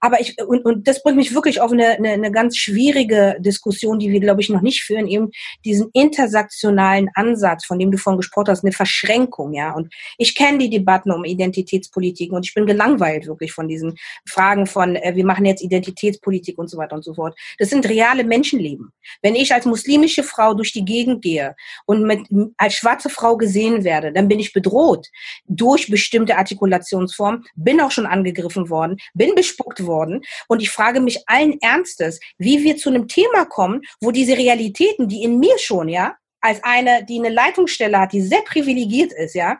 Aber 0.00 0.20
ich, 0.20 0.40
und, 0.42 0.64
und 0.64 0.86
das 0.86 1.02
bringt 1.02 1.16
mich 1.16 1.34
wirklich 1.34 1.60
auf 1.60 1.72
eine, 1.72 1.88
eine, 1.90 2.10
eine 2.10 2.30
ganz 2.30 2.56
schwierige 2.56 3.36
Diskussion, 3.40 3.98
die 3.98 4.10
wir, 4.10 4.20
glaube 4.20 4.40
ich, 4.40 4.48
noch 4.48 4.62
nicht 4.62 4.82
führen, 4.82 5.08
eben 5.08 5.30
diesen 5.64 5.90
intersektionalen 5.92 7.10
Ansatz, 7.14 7.66
von 7.66 7.78
dem 7.78 7.90
du 7.90 7.98
vorhin 7.98 8.20
gesprochen 8.20 8.48
hast, 8.48 8.64
eine 8.64 8.72
Verschränkung, 8.72 9.52
ja. 9.52 9.72
Und 9.72 9.92
ich 10.18 10.34
kenne 10.34 10.58
die 10.58 10.70
Debatten 10.70 11.10
um 11.10 11.24
Identität 11.24 11.79
Identitätspolitiken 11.80 12.36
und 12.36 12.46
ich 12.46 12.54
bin 12.54 12.66
gelangweilt 12.66 13.26
wirklich 13.26 13.52
von 13.52 13.68
diesen 13.68 13.96
Fragen 14.28 14.66
von, 14.66 14.96
äh, 14.96 15.12
wir 15.14 15.24
machen 15.24 15.44
jetzt 15.44 15.62
Identitätspolitik 15.62 16.58
und 16.58 16.68
so 16.68 16.78
weiter 16.78 16.96
und 16.96 17.04
so 17.04 17.14
fort. 17.14 17.38
Das 17.58 17.70
sind 17.70 17.88
reale 17.88 18.24
Menschenleben. 18.24 18.92
Wenn 19.22 19.34
ich 19.34 19.52
als 19.52 19.64
muslimische 19.64 20.22
Frau 20.22 20.54
durch 20.54 20.72
die 20.72 20.84
Gegend 20.84 21.22
gehe 21.22 21.54
und 21.86 22.04
mit, 22.04 22.26
als 22.56 22.74
schwarze 22.74 23.08
Frau 23.08 23.36
gesehen 23.36 23.84
werde, 23.84 24.12
dann 24.12 24.28
bin 24.28 24.38
ich 24.38 24.52
bedroht 24.52 25.08
durch 25.46 25.90
bestimmte 25.90 26.36
Artikulationsformen, 26.36 27.44
bin 27.54 27.80
auch 27.80 27.90
schon 27.90 28.06
angegriffen 28.06 28.68
worden, 28.70 28.98
bin 29.14 29.34
bespuckt 29.34 29.84
worden 29.84 30.22
und 30.48 30.62
ich 30.62 30.70
frage 30.70 31.00
mich 31.00 31.22
allen 31.26 31.60
Ernstes, 31.60 32.20
wie 32.38 32.62
wir 32.62 32.76
zu 32.76 32.90
einem 32.90 33.08
Thema 33.08 33.44
kommen, 33.46 33.82
wo 34.00 34.10
diese 34.10 34.36
Realitäten, 34.36 35.08
die 35.08 35.22
in 35.22 35.38
mir 35.38 35.58
schon, 35.58 35.88
ja, 35.88 36.16
als 36.42 36.62
eine, 36.62 37.04
die 37.04 37.18
eine 37.18 37.28
Leitungsstelle 37.28 37.98
hat, 37.98 38.12
die 38.12 38.22
sehr 38.22 38.40
privilegiert 38.42 39.12
ist, 39.12 39.34
ja, 39.34 39.58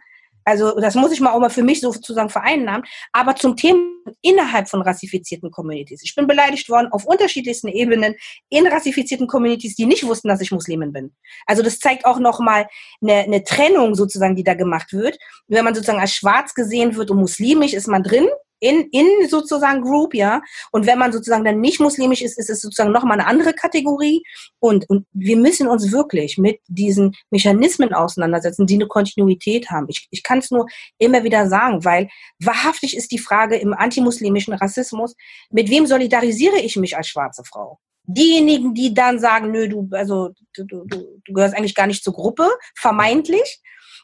also 0.51 0.81
das 0.81 0.95
muss 0.95 1.13
ich 1.13 1.21
mal 1.21 1.33
auch 1.33 1.41
mal 1.41 1.51
für 1.51 1.63
mich 1.63 1.81
sozusagen 1.81 2.29
vereinnahmen. 2.29 2.85
Aber 3.13 3.37
zum 3.37 3.57
Thema 3.57 3.81
innerhalb 4.23 4.69
von 4.69 4.83
rassifizierten 4.83 5.51
Communities. 5.51 6.03
Ich 6.03 6.15
bin 6.15 6.27
beleidigt 6.27 6.69
worden 6.69 6.89
auf 6.91 7.05
unterschiedlichsten 7.05 7.69
Ebenen 7.69 8.15
in 8.49 8.67
rassifizierten 8.67 9.27
Communities, 9.27 9.77
die 9.77 9.87
nicht 9.87 10.05
wussten, 10.05 10.29
dass 10.29 10.41
ich 10.41 10.53
Muslimin 10.53 10.93
bin. 10.93 11.15
Also 11.47 11.63
das 11.63 11.79
zeigt 11.79 12.05
auch 12.05 12.19
nochmal 12.19 12.67
eine, 13.03 13.21
eine 13.21 13.45
Trennung 13.45 13.95
sozusagen, 13.95 14.37
die 14.37 14.45
da 14.45 14.55
gemacht 14.55 14.93
wird. 14.93 15.19
Wenn 15.49 15.65
man 15.65 15.75
sozusagen 15.75 16.01
als 16.01 16.15
schwarz 16.15 16.55
gesehen 16.55 16.97
wird 16.97 17.11
und 17.11 17.19
muslimisch, 17.19 17.73
ist 17.73 17.89
man 17.89 18.03
drin 18.03 18.29
in, 18.61 18.89
in 18.93 19.29
sozusagen 19.29 19.83
Group, 19.83 20.15
ja. 20.15 20.43
Und 20.71 20.87
wenn 20.87 20.99
man 20.99 21.13
sozusagen 21.13 21.45
dann 21.45 21.61
nicht 21.61 21.81
muslimisch 21.81 22.23
ist, 22.23 22.39
ist 22.39 22.51
es 22.51 22.61
sozusagen 22.61 22.93
nochmal 22.93 23.19
eine 23.19 23.27
andere 23.27 23.55
Kategorie. 23.55 24.23
Und, 24.59 24.89
und 24.89 25.07
wir 25.13 25.37
müssen 25.37 25.67
uns 25.67 25.91
wirklich 25.91 26.39
mit 26.39 26.61
diesen 26.69 27.17
Mechanismen 27.31 27.93
auseinandersetzen, 27.93 28.67
die 28.67 28.75
eine 28.75 28.87
Kontinuität 28.87 29.71
haben. 29.71 29.87
Ich, 29.89 30.07
ich 30.11 30.23
kann 30.23 30.39
es 30.39 30.51
nur 30.51 30.67
immer 30.99 31.25
wieder 31.25 31.49
sagen, 31.49 31.85
weil 31.85 32.09
wahrhaftig 32.39 32.97
ist 32.97 33.11
die 33.13 33.19
Frage 33.19 33.57
im 33.57 33.73
antimuslimischen 33.73 34.55
Rassismus, 34.55 35.17
mit 35.51 35.71
wem 35.71 35.87
solidarisiere 35.87 36.59
ich 36.59 36.77
mich 36.77 36.97
als 36.97 37.09
schwarze 37.09 37.43
Frau? 37.45 37.79
Diejenigen, 38.05 38.75
die 38.75 38.93
dann 38.93 39.19
sagen, 39.19 39.53
nö, 39.53 39.69
du, 39.69 39.89
also, 39.93 40.31
du, 40.55 40.65
du, 40.65 40.85
du 40.87 41.33
gehörst 41.33 41.55
eigentlich 41.55 41.75
gar 41.75 41.87
nicht 41.87 42.03
zur 42.03 42.15
Gruppe, 42.15 42.49
vermeintlich, 42.75 43.61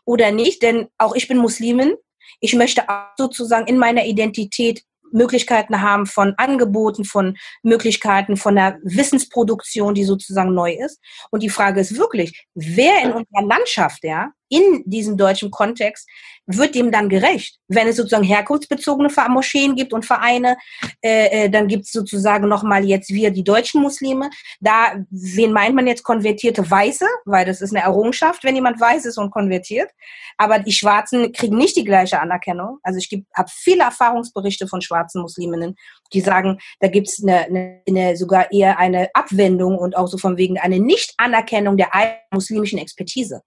oder 0.06 0.30
nicht, 0.30 0.62
denn 0.62 0.88
auch 0.98 1.14
ich 1.14 1.28
bin 1.28 1.36
Muslimin 1.36 1.94
ich 2.40 2.54
möchte 2.54 2.88
auch 2.88 3.12
sozusagen 3.16 3.66
in 3.66 3.78
meiner 3.78 4.04
Identität 4.04 4.82
Möglichkeiten 5.12 5.82
haben 5.82 6.06
von 6.06 6.34
Angeboten, 6.36 7.04
von 7.04 7.36
Möglichkeiten 7.62 8.36
von 8.36 8.56
der 8.56 8.78
Wissensproduktion, 8.82 9.94
die 9.94 10.04
sozusagen 10.04 10.54
neu 10.54 10.72
ist. 10.72 11.00
Und 11.30 11.42
die 11.42 11.48
Frage 11.48 11.80
ist 11.80 11.96
wirklich, 11.96 12.46
wer 12.54 13.02
in 13.02 13.12
unserer 13.12 13.46
Landschaft, 13.46 14.04
ja, 14.04 14.32
in 14.48 14.82
diesem 14.86 15.16
deutschen 15.16 15.50
Kontext 15.50 16.08
wird 16.46 16.74
dem 16.74 16.92
dann 16.92 17.08
gerecht. 17.08 17.58
Wenn 17.68 17.88
es 17.88 17.96
sozusagen 17.96 18.24
herkunftsbezogene 18.24 19.10
Moscheen 19.28 19.74
gibt 19.74 19.92
und 19.92 20.04
Vereine, 20.04 20.56
äh, 21.02 21.44
äh, 21.44 21.50
dann 21.50 21.66
gibt 21.66 21.84
es 21.84 21.92
sozusagen 21.92 22.48
nochmal 22.48 22.84
jetzt 22.84 23.10
wir, 23.10 23.30
die 23.30 23.42
deutschen 23.42 23.82
Muslime. 23.82 24.30
Da, 24.60 24.94
wen 25.10 25.52
meint 25.52 25.74
man 25.74 25.86
jetzt 25.86 26.04
konvertierte 26.04 26.68
Weiße? 26.70 27.06
Weil 27.24 27.44
das 27.44 27.60
ist 27.60 27.74
eine 27.74 27.84
Errungenschaft, 27.84 28.44
wenn 28.44 28.54
jemand 28.54 28.80
weiß 28.80 29.06
ist 29.06 29.18
und 29.18 29.30
konvertiert. 29.30 29.90
Aber 30.38 30.60
die 30.60 30.72
Schwarzen 30.72 31.32
kriegen 31.32 31.56
nicht 31.56 31.76
die 31.76 31.84
gleiche 31.84 32.20
Anerkennung. 32.20 32.78
Also 32.82 32.98
ich 32.98 33.10
habe 33.34 33.50
viele 33.52 33.82
Erfahrungsberichte 33.82 34.68
von 34.68 34.80
schwarzen 34.82 35.22
Musliminnen, 35.22 35.74
die 36.12 36.20
sagen, 36.20 36.58
da 36.78 36.88
gibt 36.88 37.08
es 37.08 37.22
eine, 37.22 37.46
eine, 37.46 37.82
eine, 37.88 38.16
sogar 38.16 38.52
eher 38.52 38.78
eine 38.78 39.08
Abwendung 39.14 39.76
und 39.78 39.96
auch 39.96 40.06
so 40.06 40.18
von 40.18 40.36
wegen 40.36 40.58
eine 40.58 40.78
Nicht-Anerkennung 40.78 41.76
der 41.76 41.88
muslimischen 42.30 42.78
Expertise. 42.78 43.42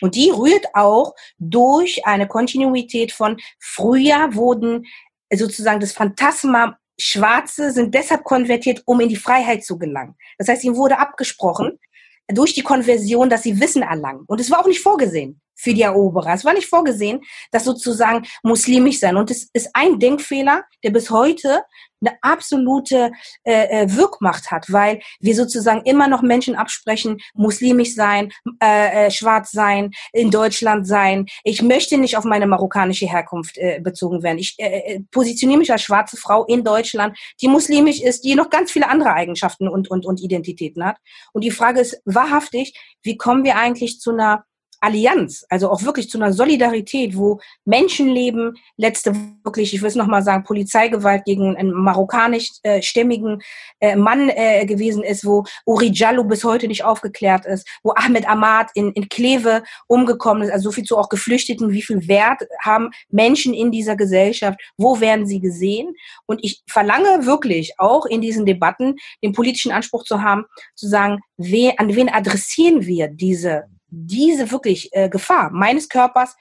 Und 0.00 0.14
die 0.14 0.30
rührt 0.30 0.66
auch 0.74 1.14
durch 1.38 2.06
eine 2.06 2.26
Kontinuität 2.26 3.12
von 3.12 3.36
früher 3.58 4.34
wurden 4.34 4.86
sozusagen 5.32 5.80
das 5.80 5.92
Phantasma 5.92 6.78
Schwarze 6.98 7.72
sind 7.72 7.94
deshalb 7.94 8.22
konvertiert, 8.22 8.82
um 8.86 9.00
in 9.00 9.08
die 9.08 9.16
Freiheit 9.16 9.64
zu 9.64 9.78
gelangen. 9.78 10.14
Das 10.38 10.48
heißt, 10.48 10.62
ihnen 10.62 10.76
wurde 10.76 10.98
abgesprochen 10.98 11.80
durch 12.28 12.54
die 12.54 12.62
Konversion, 12.62 13.28
dass 13.28 13.42
sie 13.42 13.60
Wissen 13.60 13.82
erlangen. 13.82 14.24
Und 14.28 14.40
es 14.40 14.50
war 14.50 14.60
auch 14.60 14.66
nicht 14.66 14.80
vorgesehen 14.80 15.40
für 15.54 15.74
die 15.74 15.82
Eroberer. 15.82 16.34
Es 16.34 16.44
war 16.44 16.52
nicht 16.54 16.68
vorgesehen, 16.68 17.20
dass 17.50 17.64
sozusagen 17.64 18.26
muslimisch 18.42 19.00
sein. 19.00 19.16
Und 19.16 19.30
es 19.30 19.48
ist 19.52 19.70
ein 19.74 19.98
Denkfehler, 19.98 20.64
der 20.82 20.90
bis 20.90 21.10
heute 21.10 21.62
eine 22.06 22.16
absolute 22.22 23.12
äh, 23.44 23.82
äh, 23.82 23.96
Wirkmacht 23.96 24.50
hat, 24.50 24.70
weil 24.70 25.00
wir 25.20 25.34
sozusagen 25.34 25.82
immer 25.84 26.08
noch 26.08 26.22
Menschen 26.22 26.54
absprechen, 26.54 27.18
muslimisch 27.34 27.94
sein, 27.94 28.32
äh, 28.60 29.06
äh, 29.06 29.10
schwarz 29.10 29.50
sein, 29.50 29.90
in 30.12 30.30
Deutschland 30.30 30.86
sein. 30.86 31.26
Ich 31.44 31.62
möchte 31.62 31.98
nicht 31.98 32.16
auf 32.16 32.24
meine 32.24 32.46
marokkanische 32.46 33.06
Herkunft 33.06 33.56
äh, 33.58 33.80
bezogen 33.82 34.22
werden. 34.22 34.38
Ich 34.38 34.56
äh, 34.58 34.96
äh, 34.96 35.00
positioniere 35.10 35.58
mich 35.58 35.72
als 35.72 35.82
schwarze 35.82 36.16
Frau 36.16 36.44
in 36.44 36.64
Deutschland, 36.64 37.16
die 37.40 37.48
muslimisch 37.48 38.00
ist, 38.00 38.24
die 38.24 38.34
noch 38.34 38.50
ganz 38.50 38.70
viele 38.70 38.88
andere 38.88 39.14
Eigenschaften 39.14 39.68
und, 39.68 39.90
und, 39.90 40.04
und 40.04 40.20
Identitäten 40.20 40.84
hat. 40.84 40.98
Und 41.32 41.42
die 41.42 41.50
Frage 41.50 41.80
ist 41.80 42.00
wahrhaftig, 42.04 42.78
wie 43.02 43.16
kommen 43.16 43.44
wir 43.44 43.56
eigentlich 43.56 44.00
zu 44.00 44.12
einer 44.12 44.44
Allianz, 44.84 45.46
also 45.48 45.70
auch 45.70 45.82
wirklich 45.82 46.10
zu 46.10 46.18
einer 46.18 46.32
Solidarität, 46.32 47.16
wo 47.16 47.40
Menschenleben, 47.64 48.54
letzte 48.76 49.14
wirklich, 49.42 49.72
ich 49.72 49.80
will 49.80 49.88
es 49.88 49.94
nochmal 49.94 50.22
sagen, 50.22 50.44
Polizeigewalt 50.44 51.24
gegen 51.24 51.56
einen 51.56 51.72
marokkanischstämmigen 51.72 53.40
äh, 53.80 53.92
äh, 53.92 53.96
Mann 53.96 54.28
äh, 54.28 54.66
gewesen 54.66 55.02
ist, 55.02 55.24
wo 55.24 55.44
Uri 55.64 55.90
Jallo 55.92 56.24
bis 56.24 56.44
heute 56.44 56.68
nicht 56.68 56.84
aufgeklärt 56.84 57.46
ist, 57.46 57.66
wo 57.82 57.92
Ahmed 57.96 58.28
Ahmad 58.28 58.70
in, 58.74 58.92
in 58.92 59.08
Kleve 59.08 59.62
umgekommen 59.86 60.42
ist, 60.42 60.50
also 60.50 60.64
so 60.64 60.72
viel 60.72 60.84
zu 60.84 60.98
auch 60.98 61.08
Geflüchteten, 61.08 61.72
wie 61.72 61.82
viel 61.82 62.06
Wert 62.06 62.42
haben 62.60 62.90
Menschen 63.10 63.54
in 63.54 63.70
dieser 63.70 63.96
Gesellschaft, 63.96 64.60
wo 64.76 65.00
werden 65.00 65.26
sie 65.26 65.40
gesehen? 65.40 65.94
Und 66.26 66.40
ich 66.42 66.62
verlange 66.68 67.24
wirklich 67.24 67.74
auch 67.78 68.04
in 68.04 68.20
diesen 68.20 68.44
Debatten 68.44 68.96
den 69.22 69.32
politischen 69.32 69.72
Anspruch 69.72 70.04
zu 70.04 70.20
haben, 70.20 70.44
zu 70.74 70.88
sagen, 70.88 71.20
we, 71.38 71.72
an 71.78 71.94
wen 71.96 72.10
adressieren 72.10 72.84
wir 72.84 73.08
diese 73.08 73.64
diese 73.94 74.50
wirklich 74.50 74.90
äh, 74.92 75.08
Gefahr 75.08 75.50
meines 75.50 75.88
Körpers, 75.88 76.36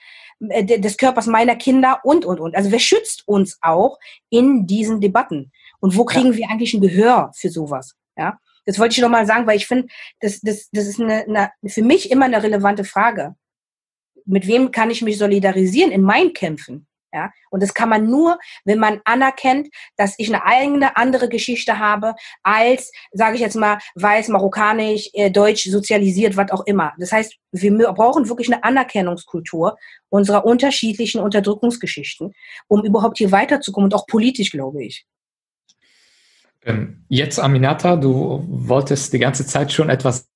äh, 0.50 0.80
des 0.80 0.98
Körpers 0.98 1.28
meiner 1.28 1.56
Kinder 1.56 2.00
und, 2.04 2.26
und, 2.26 2.40
und. 2.40 2.56
Also 2.56 2.72
wer 2.72 2.80
schützt 2.80 3.28
uns 3.28 3.58
auch 3.62 4.00
in 4.30 4.66
diesen 4.66 5.00
Debatten? 5.00 5.52
Und 5.80 5.98
wo 5.98 6.06
kriegen 6.06 6.32
ja. 6.32 6.38
wir 6.38 6.50
eigentlich 6.50 6.74
ein 6.74 6.82
Gehör 6.82 7.32
für 7.36 7.50
sowas? 7.50 7.96
Ja, 8.18 8.40
das 8.66 8.80
wollte 8.80 8.94
ich 8.94 9.02
noch 9.02 9.10
mal 9.10 9.26
sagen, 9.26 9.48
weil 9.48 9.58
ich 9.58 9.68
finde, 9.68 9.88
das, 10.20 10.40
das, 10.42 10.70
das 10.72 10.88
ist 10.88 11.00
eine, 11.00 11.26
eine, 11.26 11.52
für 11.68 11.84
mich 11.84 12.12
immer 12.12 12.26
eine 12.26 12.42
relevante 12.42 12.84
Frage. 12.84 13.36
Mit 14.26 14.48
wem 14.48 14.72
kann 14.72 14.90
ich 14.90 15.02
mich 15.02 15.18
solidarisieren 15.18 15.92
in 15.92 16.02
meinen 16.02 16.34
Kämpfen? 16.34 16.88
Ja? 17.14 17.32
Und 17.50 17.62
das 17.62 17.74
kann 17.74 17.90
man 17.90 18.10
nur, 18.10 18.40
wenn 18.66 18.80
man 18.80 19.00
anerkennt, 19.06 19.70
dass 19.96 20.16
ich 20.18 20.28
eine 20.34 20.46
eigene 20.46 20.98
andere 20.98 21.30
Geschichte 21.30 21.80
habe 21.80 22.16
als, 22.42 22.92
sage 23.12 23.36
ich 23.36 23.42
jetzt 23.42 23.56
mal, 23.56 23.78
weiß, 23.96 24.30
marokkanisch, 24.30 25.10
äh, 25.14 25.30
deutsch, 25.30 25.64
sozialisiert, 25.64 26.36
was 26.36 26.52
auch 26.52 26.66
immer. 26.66 26.94
Das 26.98 27.12
heißt, 27.12 27.36
wir 27.52 27.72
brauchen 27.94 28.28
wirklich 28.28 28.52
eine 28.52 28.64
Anerkennungskultur 28.64 29.78
unserer 30.10 30.46
unterschiedlichen 30.46 31.22
Unterdrückungsgeschichten, 31.22 32.34
um 32.68 32.84
überhaupt 32.84 33.18
hier 33.18 33.32
weiterzukommen 33.32 33.86
und 33.86 33.96
auch 33.96 34.08
politisch, 34.08 34.52
glaube 34.52 34.84
ich. 34.84 35.06
Ähm, 36.66 37.06
jetzt, 37.10 37.40
Aminata, 37.40 37.96
du 37.96 38.44
wolltest 38.48 39.14
die 39.14 39.20
ganze 39.20 39.46
Zeit 39.46 39.72
schon 39.72 39.90
etwas 39.90 40.30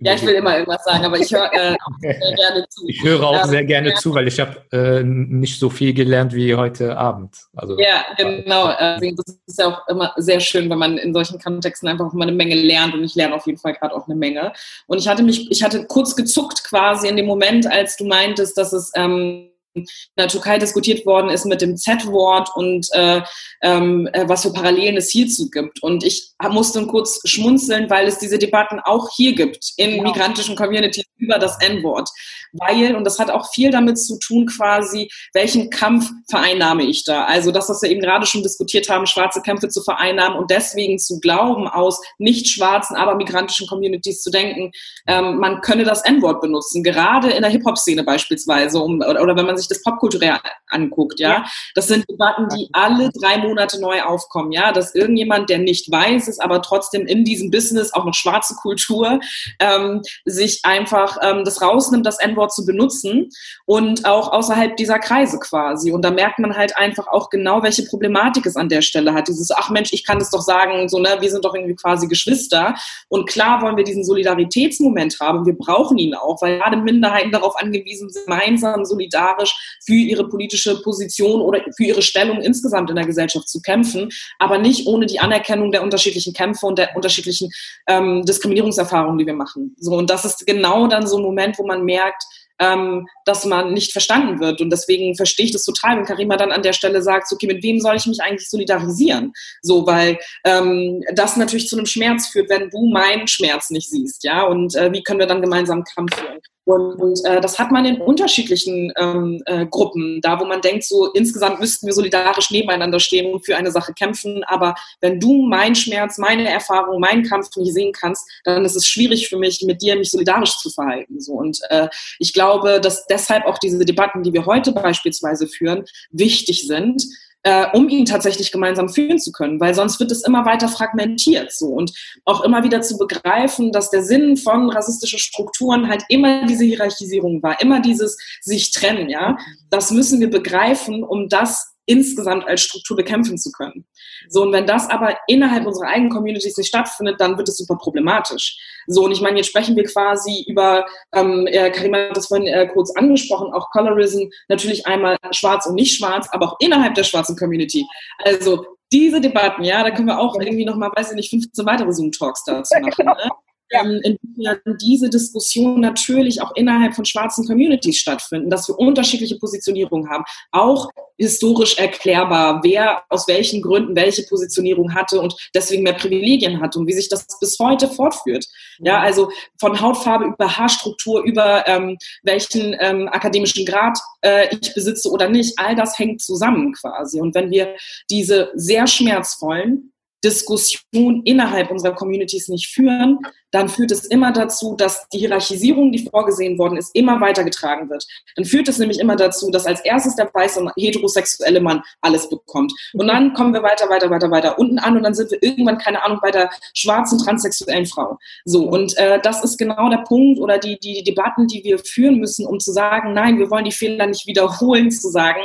Ja, 0.00 0.14
ich 0.14 0.24
will 0.24 0.34
immer 0.34 0.56
irgendwas 0.56 0.84
sagen, 0.84 1.04
aber 1.04 1.18
ich 1.18 1.32
höre 1.32 1.52
äh, 1.52 1.74
sehr 2.00 2.34
gerne 2.36 2.68
zu. 2.68 2.86
Ich 2.86 3.02
höre 3.02 3.22
auch 3.24 3.44
sehr 3.44 3.64
gerne 3.64 3.88
ja. 3.90 3.94
zu, 3.96 4.14
weil 4.14 4.28
ich 4.28 4.38
habe 4.38 4.62
äh, 4.70 5.02
nicht 5.02 5.58
so 5.58 5.70
viel 5.70 5.92
gelernt 5.92 6.32
wie 6.34 6.54
heute 6.54 6.96
Abend. 6.96 7.36
Also, 7.56 7.76
ja, 7.78 8.04
genau. 8.16 8.70
Äh, 8.70 9.12
das 9.16 9.38
ist 9.46 9.58
ja 9.58 9.66
auch 9.66 9.88
immer 9.88 10.12
sehr 10.16 10.38
schön, 10.38 10.70
wenn 10.70 10.78
man 10.78 10.98
in 10.98 11.12
solchen 11.12 11.40
Kontexten 11.40 11.88
einfach 11.88 12.12
immer 12.12 12.22
eine 12.22 12.32
Menge 12.32 12.54
lernt 12.54 12.94
und 12.94 13.02
ich 13.02 13.16
lerne 13.16 13.34
auf 13.34 13.46
jeden 13.46 13.58
Fall 13.58 13.74
gerade 13.74 13.94
auch 13.94 14.06
eine 14.06 14.14
Menge. 14.14 14.52
Und 14.86 14.98
ich 14.98 15.08
hatte 15.08 15.24
mich, 15.24 15.50
ich 15.50 15.64
hatte 15.64 15.84
kurz 15.86 16.14
gezuckt 16.14 16.62
quasi 16.62 17.08
in 17.08 17.16
dem 17.16 17.26
Moment, 17.26 17.66
als 17.66 17.96
du 17.96 18.06
meintest, 18.06 18.56
dass 18.56 18.72
es 18.72 18.92
ähm, 18.94 19.50
in 19.80 19.86
der 20.16 20.28
Türkei 20.28 20.58
diskutiert 20.58 21.06
worden 21.06 21.30
ist 21.30 21.46
mit 21.46 21.60
dem 21.60 21.76
Z-Wort 21.76 22.50
und 22.54 22.86
äh, 22.92 23.22
ähm, 23.62 24.08
äh, 24.12 24.28
was 24.28 24.42
für 24.42 24.52
Parallelen 24.52 24.96
es 24.96 25.10
hierzu 25.10 25.50
gibt. 25.50 25.82
Und 25.82 26.04
ich 26.04 26.30
musste 26.50 26.86
kurz 26.86 27.20
schmunzeln, 27.24 27.90
weil 27.90 28.06
es 28.06 28.18
diese 28.18 28.38
Debatten 28.38 28.80
auch 28.84 29.08
hier 29.16 29.34
gibt 29.34 29.72
in 29.76 29.90
genau. 29.90 30.04
migrantischen 30.04 30.56
Communities 30.56 31.04
über 31.16 31.38
das 31.38 31.60
N-Wort. 31.60 32.08
Weil, 32.52 32.94
und 32.96 33.04
das 33.04 33.18
hat 33.18 33.30
auch 33.30 33.52
viel 33.52 33.70
damit 33.70 33.98
zu 33.98 34.18
tun, 34.18 34.46
quasi, 34.46 35.08
welchen 35.34 35.70
Kampf 35.70 36.08
vereinnahme 36.30 36.84
ich 36.84 37.04
da? 37.04 37.24
Also 37.24 37.50
das, 37.50 37.68
was 37.68 37.82
wir 37.82 37.90
eben 37.90 38.00
gerade 38.00 38.26
schon 38.26 38.42
diskutiert 38.42 38.88
haben, 38.88 39.06
schwarze 39.06 39.42
Kämpfe 39.42 39.68
zu 39.68 39.82
vereinnahmen 39.82 40.38
und 40.38 40.50
deswegen 40.50 40.98
zu 40.98 41.20
glauben, 41.20 41.68
aus 41.68 42.00
nicht 42.18 42.48
schwarzen, 42.48 42.96
aber 42.96 43.16
migrantischen 43.16 43.66
Communities 43.66 44.22
zu 44.22 44.30
denken, 44.30 44.70
ähm, 45.06 45.36
man 45.36 45.60
könne 45.60 45.84
das 45.84 46.02
N-Wort 46.02 46.40
benutzen, 46.40 46.82
gerade 46.82 47.30
in 47.30 47.42
der 47.42 47.50
Hip-Hop-Szene 47.50 48.02
beispielsweise, 48.04 48.80
um, 48.80 49.00
oder, 49.00 49.22
oder 49.22 49.36
wenn 49.36 49.46
man 49.46 49.56
sich 49.56 49.67
das 49.70 49.82
popkulturell 49.82 50.38
anguckt, 50.68 51.20
ja? 51.20 51.28
ja. 51.28 51.44
Das 51.74 51.88
sind 51.88 52.08
Debatten, 52.08 52.48
die 52.48 52.68
alle 52.72 53.10
drei 53.20 53.38
Monate 53.38 53.80
neu 53.80 54.02
aufkommen, 54.02 54.52
ja? 54.52 54.72
Dass 54.72 54.94
irgendjemand, 54.94 55.50
der 55.50 55.58
nicht 55.58 55.90
weiß 55.90 56.28
ist, 56.28 56.42
aber 56.42 56.62
trotzdem 56.62 57.06
in 57.06 57.24
diesem 57.24 57.50
Business, 57.50 57.92
auch 57.92 58.04
noch 58.04 58.14
schwarze 58.14 58.54
Kultur, 58.54 59.20
ähm, 59.60 60.02
sich 60.24 60.60
einfach 60.64 61.18
ähm, 61.22 61.44
das 61.44 61.62
rausnimmt, 61.62 62.06
das 62.06 62.18
N-Wort 62.18 62.52
zu 62.52 62.64
benutzen 62.64 63.30
und 63.66 64.04
auch 64.04 64.32
außerhalb 64.32 64.76
dieser 64.76 64.98
Kreise 64.98 65.38
quasi. 65.38 65.92
Und 65.92 66.02
da 66.02 66.10
merkt 66.10 66.38
man 66.38 66.56
halt 66.56 66.76
einfach 66.76 67.06
auch 67.08 67.30
genau, 67.30 67.62
welche 67.62 67.84
Problematik 67.84 68.46
es 68.46 68.56
an 68.56 68.68
der 68.68 68.82
Stelle 68.82 69.14
hat. 69.14 69.28
Dieses, 69.28 69.50
ach 69.50 69.70
Mensch, 69.70 69.92
ich 69.92 70.04
kann 70.04 70.18
das 70.18 70.30
doch 70.30 70.42
sagen, 70.42 70.88
so, 70.88 70.98
ne, 70.98 71.16
wir 71.20 71.30
sind 71.30 71.44
doch 71.44 71.54
irgendwie 71.54 71.74
quasi 71.74 72.06
Geschwister. 72.08 72.74
Und 73.08 73.28
klar 73.28 73.62
wollen 73.62 73.76
wir 73.76 73.84
diesen 73.84 74.04
Solidaritätsmoment 74.04 75.16
haben. 75.20 75.46
Wir 75.46 75.56
brauchen 75.56 75.98
ihn 75.98 76.14
auch, 76.14 76.40
weil 76.42 76.58
gerade 76.58 76.76
Minderheiten 76.76 77.32
darauf 77.32 77.56
angewiesen 77.56 78.08
sind, 78.10 78.26
gemeinsam 78.26 78.84
solidarisch 78.84 79.47
solidarisch 79.48 79.78
für 79.84 79.94
ihre 79.94 80.28
politische 80.28 80.80
Position 80.82 81.40
oder 81.40 81.60
für 81.76 81.84
ihre 81.84 82.02
Stellung 82.02 82.40
insgesamt 82.40 82.90
in 82.90 82.96
der 82.96 83.06
Gesellschaft 83.06 83.48
zu 83.48 83.60
kämpfen, 83.60 84.10
aber 84.38 84.58
nicht 84.58 84.86
ohne 84.86 85.06
die 85.06 85.20
Anerkennung 85.20 85.72
der 85.72 85.82
unterschiedlichen 85.82 86.34
Kämpfe 86.34 86.66
und 86.66 86.78
der 86.78 86.94
unterschiedlichen 86.94 87.50
ähm, 87.86 88.24
Diskriminierungserfahrungen, 88.24 89.18
die 89.18 89.26
wir 89.26 89.34
machen. 89.34 89.74
So, 89.78 89.92
und 89.96 90.10
das 90.10 90.24
ist 90.24 90.46
genau 90.46 90.86
dann 90.88 91.06
so 91.06 91.16
ein 91.16 91.22
Moment, 91.22 91.58
wo 91.58 91.66
man 91.66 91.84
merkt, 91.84 92.22
ähm, 92.60 93.06
dass 93.24 93.44
man 93.44 93.72
nicht 93.72 93.92
verstanden 93.92 94.40
wird. 94.40 94.60
Und 94.60 94.70
deswegen 94.70 95.14
verstehe 95.14 95.46
ich 95.46 95.52
das 95.52 95.64
total, 95.64 95.96
wenn 95.96 96.04
Karima 96.04 96.36
dann 96.36 96.50
an 96.50 96.62
der 96.62 96.72
Stelle 96.72 97.02
sagt, 97.02 97.32
okay, 97.32 97.46
mit 97.46 97.62
wem 97.62 97.78
soll 97.78 97.94
ich 97.94 98.06
mich 98.06 98.20
eigentlich 98.20 98.50
solidarisieren? 98.50 99.32
So, 99.62 99.86
weil 99.86 100.18
ähm, 100.44 101.02
das 101.14 101.36
natürlich 101.36 101.68
zu 101.68 101.76
einem 101.76 101.86
Schmerz 101.86 102.26
führt, 102.28 102.50
wenn 102.50 102.68
du 102.68 102.88
meinen 102.88 103.28
Schmerz 103.28 103.70
nicht 103.70 103.88
siehst, 103.88 104.24
ja. 104.24 104.42
Und 104.42 104.74
äh, 104.74 104.92
wie 104.92 105.04
können 105.04 105.20
wir 105.20 105.26
dann 105.26 105.40
gemeinsam 105.40 105.84
Kampf 105.84 106.16
führen? 106.16 106.40
Und, 106.68 107.24
äh, 107.24 107.40
das 107.40 107.58
hat 107.58 107.70
man 107.70 107.86
in 107.86 107.98
unterschiedlichen 107.98 108.92
ähm, 108.98 109.42
äh, 109.46 109.64
Gruppen, 109.64 110.20
da 110.20 110.38
wo 110.38 110.44
man 110.44 110.60
denkt, 110.60 110.84
so 110.84 111.10
insgesamt 111.12 111.60
müssten 111.60 111.86
wir 111.86 111.94
solidarisch 111.94 112.50
nebeneinander 112.50 113.00
stehen 113.00 113.32
und 113.32 113.46
für 113.46 113.56
eine 113.56 113.70
Sache 113.70 113.94
kämpfen. 113.94 114.44
Aber 114.44 114.74
wenn 115.00 115.18
du 115.18 115.46
meinen 115.46 115.74
Schmerz, 115.74 116.18
meine 116.18 116.46
Erfahrung, 116.46 117.00
meinen 117.00 117.22
Kampf 117.24 117.56
nicht 117.56 117.72
sehen 117.72 117.92
kannst, 117.92 118.28
dann 118.44 118.66
ist 118.66 118.76
es 118.76 118.86
schwierig 118.86 119.30
für 119.30 119.38
mich, 119.38 119.62
mit 119.62 119.80
dir 119.80 119.96
mich 119.96 120.10
solidarisch 120.10 120.58
zu 120.58 120.68
verhalten. 120.68 121.18
So. 121.22 121.32
Und 121.32 121.58
äh, 121.70 121.88
ich 122.18 122.34
glaube, 122.34 122.82
dass 122.82 123.06
deshalb 123.06 123.46
auch 123.46 123.56
diese 123.56 123.82
Debatten, 123.86 124.22
die 124.22 124.34
wir 124.34 124.44
heute 124.44 124.72
beispielsweise 124.72 125.46
führen, 125.46 125.86
wichtig 126.10 126.66
sind, 126.66 127.02
äh, 127.48 127.66
um 127.72 127.88
ihn 127.88 128.04
tatsächlich 128.04 128.52
gemeinsam 128.52 128.90
führen 128.90 129.18
zu 129.18 129.32
können, 129.32 129.58
weil 129.58 129.74
sonst 129.74 129.98
wird 130.00 130.12
es 130.12 130.22
immer 130.22 130.44
weiter 130.44 130.68
fragmentiert 130.68 131.50
so 131.50 131.68
und 131.68 131.90
auch 132.26 132.42
immer 132.42 132.62
wieder 132.62 132.82
zu 132.82 132.98
begreifen, 132.98 133.72
dass 133.72 133.88
der 133.88 134.02
Sinn 134.02 134.36
von 134.36 134.68
rassistischen 134.68 135.18
Strukturen 135.18 135.88
halt 135.88 136.04
immer 136.10 136.44
diese 136.44 136.64
Hierarchisierung 136.64 137.42
war, 137.42 137.58
immer 137.62 137.80
dieses 137.80 138.18
sich 138.42 138.70
trennen, 138.70 139.08
ja. 139.08 139.38
Das 139.70 139.90
müssen 139.90 140.20
wir 140.20 140.28
begreifen, 140.28 141.02
um 141.02 141.30
das 141.30 141.72
insgesamt 141.88 142.46
als 142.46 142.60
Struktur 142.60 142.96
bekämpfen 142.96 143.38
zu 143.38 143.50
können. 143.50 143.86
So, 144.28 144.42
und 144.42 144.52
wenn 144.52 144.66
das 144.66 144.88
aber 144.90 145.16
innerhalb 145.26 145.66
unserer 145.66 145.88
eigenen 145.88 146.10
Communities 146.10 146.56
nicht 146.56 146.68
stattfindet, 146.68 147.20
dann 147.20 147.36
wird 147.38 147.48
es 147.48 147.56
super 147.56 147.76
problematisch. 147.76 148.58
So, 148.86 149.04
und 149.04 149.12
ich 149.12 149.20
meine, 149.20 149.38
jetzt 149.38 149.48
sprechen 149.48 149.74
wir 149.74 149.84
quasi 149.84 150.44
über, 150.46 150.86
ähm, 151.14 151.46
äh, 151.46 151.70
Karima 151.70 151.98
hat 152.08 152.16
das 152.16 152.26
vorhin 152.26 152.46
äh, 152.46 152.68
kurz 152.68 152.94
angesprochen, 152.96 153.52
auch 153.52 153.70
Colorism, 153.70 154.28
natürlich 154.48 154.86
einmal 154.86 155.16
schwarz 155.32 155.66
und 155.66 155.74
nicht 155.74 155.96
schwarz, 155.96 156.28
aber 156.30 156.46
auch 156.46 156.56
innerhalb 156.60 156.94
der 156.94 157.04
schwarzen 157.04 157.36
Community. 157.36 157.86
Also 158.24 158.64
diese 158.92 159.20
Debatten, 159.20 159.64
ja, 159.64 159.82
da 159.82 159.90
können 159.90 160.08
wir 160.08 160.18
auch 160.18 160.38
irgendwie 160.38 160.64
nochmal, 160.64 160.90
weiß 160.94 161.10
ich 161.10 161.16
nicht, 161.16 161.30
15 161.30 161.66
weitere 161.66 161.92
Zoom-Talks 161.92 162.44
dazu 162.44 162.74
machen. 162.80 163.06
Ne? 163.06 163.30
Ja. 163.70 163.82
ähm, 163.82 164.00
inwiefern 164.02 164.60
diese 164.80 165.10
Diskussion 165.10 165.80
natürlich 165.80 166.42
auch 166.42 166.54
innerhalb 166.54 166.94
von 166.94 167.04
schwarzen 167.04 167.46
Communities 167.46 167.98
stattfinden, 167.98 168.50
dass 168.50 168.68
wir 168.68 168.78
unterschiedliche 168.78 169.38
Positionierungen 169.38 170.08
haben, 170.08 170.24
auch 170.52 170.90
historisch 171.18 171.76
erklärbar, 171.78 172.60
wer 172.62 173.02
aus 173.08 173.26
welchen 173.26 173.60
Gründen 173.60 173.96
welche 173.96 174.22
Positionierung 174.22 174.94
hatte 174.94 175.20
und 175.20 175.34
deswegen 175.54 175.82
mehr 175.82 175.94
Privilegien 175.94 176.60
hat 176.60 176.76
und 176.76 176.86
wie 176.86 176.92
sich 176.92 177.08
das 177.08 177.26
bis 177.40 177.58
heute 177.58 177.88
fortführt. 177.88 178.46
Ja, 178.78 178.98
mhm. 178.98 179.04
also 179.04 179.30
von 179.58 179.80
Hautfarbe 179.80 180.26
über 180.26 180.56
Haarstruktur, 180.56 181.22
über 181.24 181.66
ähm, 181.66 181.98
welchen 182.22 182.76
ähm, 182.80 183.08
akademischen 183.08 183.66
Grad 183.66 183.98
äh, 184.22 184.54
ich 184.54 184.74
besitze 184.74 185.10
oder 185.10 185.28
nicht, 185.28 185.58
all 185.58 185.74
das 185.74 185.98
hängt 185.98 186.20
zusammen 186.20 186.72
quasi. 186.72 187.20
Und 187.20 187.34
wenn 187.34 187.50
wir 187.50 187.74
diese 188.10 188.50
sehr 188.54 188.86
schmerzvollen 188.86 189.92
Diskussion 190.24 191.22
innerhalb 191.24 191.70
unserer 191.70 191.94
Communities 191.94 192.48
nicht 192.48 192.68
führen, 192.68 193.18
dann 193.50 193.68
führt 193.68 193.90
es 193.92 194.04
immer 194.04 194.32
dazu, 194.32 194.74
dass 194.76 195.08
die 195.08 195.18
Hierarchisierung, 195.18 195.92
die 195.92 196.06
vorgesehen 196.06 196.58
worden 196.58 196.76
ist, 196.76 196.94
immer 196.94 197.20
weitergetragen 197.20 197.88
wird. 197.88 198.06
Dann 198.36 198.44
führt 198.44 198.68
es 198.68 198.78
nämlich 198.78 198.98
immer 198.98 199.16
dazu, 199.16 199.50
dass 199.50 199.66
als 199.66 199.80
erstes 199.80 200.16
der 200.16 200.30
weiße 200.32 200.70
heterosexuelle 200.76 201.60
Mann 201.60 201.82
alles 202.00 202.28
bekommt. 202.28 202.72
Und 202.92 203.06
dann 203.06 203.32
kommen 203.32 203.54
wir 203.54 203.62
weiter, 203.62 203.88
weiter, 203.88 204.10
weiter, 204.10 204.30
weiter 204.30 204.58
unten 204.58 204.78
an 204.78 204.96
und 204.96 205.02
dann 205.04 205.14
sind 205.14 205.30
wir 205.30 205.42
irgendwann, 205.42 205.78
keine 205.78 206.02
Ahnung, 206.04 206.18
bei 206.20 206.30
der 206.30 206.50
schwarzen 206.74 207.18
transsexuellen 207.18 207.86
Frau. 207.86 208.18
So, 208.44 208.68
und 208.68 208.96
äh, 208.98 209.20
das 209.22 209.42
ist 209.44 209.56
genau 209.56 209.88
der 209.88 209.98
Punkt 209.98 210.38
oder 210.40 210.58
die, 210.58 210.78
die, 210.78 210.94
die 210.94 211.04
Debatten, 211.04 211.46
die 211.46 211.64
wir 211.64 211.78
führen 211.78 212.18
müssen, 212.18 212.46
um 212.46 212.60
zu 212.60 212.72
sagen, 212.72 213.14
nein, 213.14 213.38
wir 213.38 213.50
wollen 213.50 213.64
die 213.64 213.72
Fehler 213.72 214.06
nicht 214.06 214.26
wiederholen, 214.26 214.90
zu 214.90 215.08
sagen, 215.08 215.40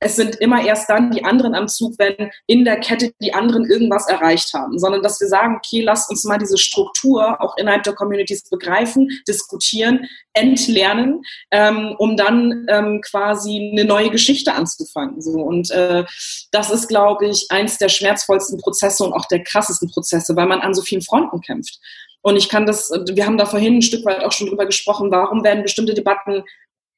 es 0.00 0.16
sind 0.16 0.36
immer 0.36 0.64
erst 0.64 0.88
dann 0.88 1.10
die 1.10 1.24
anderen 1.24 1.54
am 1.54 1.66
Zug, 1.66 1.94
wenn 1.98 2.30
in 2.46 2.64
der 2.64 2.78
Kette 2.78 3.12
die 3.20 3.34
anderen 3.34 3.64
irgendwas 3.64 4.06
erreicht 4.08 4.54
haben, 4.54 4.78
sondern 4.78 5.02
dass 5.02 5.20
wir 5.20 5.28
sagen, 5.28 5.56
okay, 5.56 5.82
lass 5.82 6.08
uns 6.08 6.24
mal 6.24 6.38
diese 6.38 6.58
Struktur 6.58 7.40
auch 7.40 7.56
innerhalb 7.56 7.82
der 7.82 7.94
Communities 7.94 8.48
begreifen, 8.48 9.08
diskutieren, 9.26 10.08
entlernen, 10.34 11.22
ähm, 11.50 11.96
um 11.98 12.16
dann 12.16 12.66
ähm, 12.68 13.00
quasi 13.00 13.70
eine 13.72 13.84
neue 13.84 14.10
Geschichte 14.10 14.54
anzufangen. 14.54 15.20
So. 15.20 15.32
Und 15.32 15.70
äh, 15.72 16.04
das 16.52 16.70
ist, 16.70 16.88
glaube 16.88 17.26
ich, 17.26 17.46
eins 17.50 17.78
der 17.78 17.88
schmerzvollsten 17.88 18.60
Prozesse 18.60 19.04
und 19.04 19.12
auch 19.12 19.26
der 19.26 19.42
krassesten 19.42 19.90
Prozesse, 19.90 20.36
weil 20.36 20.46
man 20.46 20.60
an 20.60 20.74
so 20.74 20.82
vielen 20.82 21.02
Fronten 21.02 21.40
kämpft. 21.40 21.80
Und 22.22 22.36
ich 22.36 22.48
kann 22.48 22.66
das, 22.66 22.90
wir 22.90 23.26
haben 23.26 23.38
da 23.38 23.46
vorhin 23.46 23.78
ein 23.78 23.82
Stück 23.82 24.04
weit 24.04 24.22
auch 24.22 24.32
schon 24.32 24.48
drüber 24.48 24.66
gesprochen, 24.66 25.10
warum 25.10 25.44
werden 25.44 25.62
bestimmte 25.62 25.94
Debatten 25.94 26.44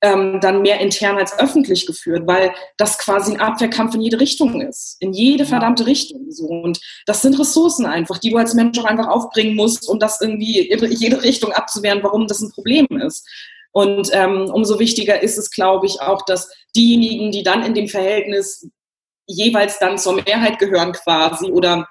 ähm, 0.02 0.40
dann 0.40 0.62
mehr 0.62 0.80
intern 0.80 1.18
als 1.18 1.38
öffentlich 1.38 1.86
geführt, 1.86 2.26
weil 2.26 2.52
das 2.78 2.98
quasi 2.98 3.32
ein 3.32 3.40
Abwehrkampf 3.40 3.94
in 3.94 4.00
jede 4.00 4.18
Richtung 4.18 4.60
ist. 4.60 4.96
In 5.00 5.12
jede 5.12 5.44
verdammte 5.44 5.86
Richtung. 5.86 6.30
So. 6.30 6.46
Und 6.46 6.80
das 7.06 7.22
sind 7.22 7.38
Ressourcen 7.38 7.86
einfach, 7.86 8.18
die 8.18 8.30
du 8.30 8.38
als 8.38 8.54
Mensch 8.54 8.78
auch 8.78 8.84
einfach 8.84 9.08
aufbringen 9.08 9.56
musst, 9.56 9.88
um 9.88 9.98
das 9.98 10.20
irgendwie 10.20 10.60
in 10.60 10.92
jede 10.92 11.22
Richtung 11.22 11.52
abzuwehren, 11.52 12.02
warum 12.02 12.26
das 12.26 12.40
ein 12.40 12.52
Problem 12.52 12.86
ist. 13.04 13.28
Und 13.72 14.08
ähm, 14.12 14.50
umso 14.52 14.78
wichtiger 14.78 15.22
ist 15.22 15.38
es, 15.38 15.50
glaube 15.50 15.86
ich, 15.86 16.00
auch, 16.00 16.24
dass 16.24 16.50
diejenigen, 16.74 17.30
die 17.30 17.42
dann 17.42 17.62
in 17.62 17.74
dem 17.74 17.88
Verhältnis 17.88 18.68
jeweils 19.26 19.78
dann 19.78 19.98
zur 19.98 20.14
Mehrheit 20.14 20.58
gehören 20.58 20.92
quasi 20.92 21.50
oder 21.52 21.86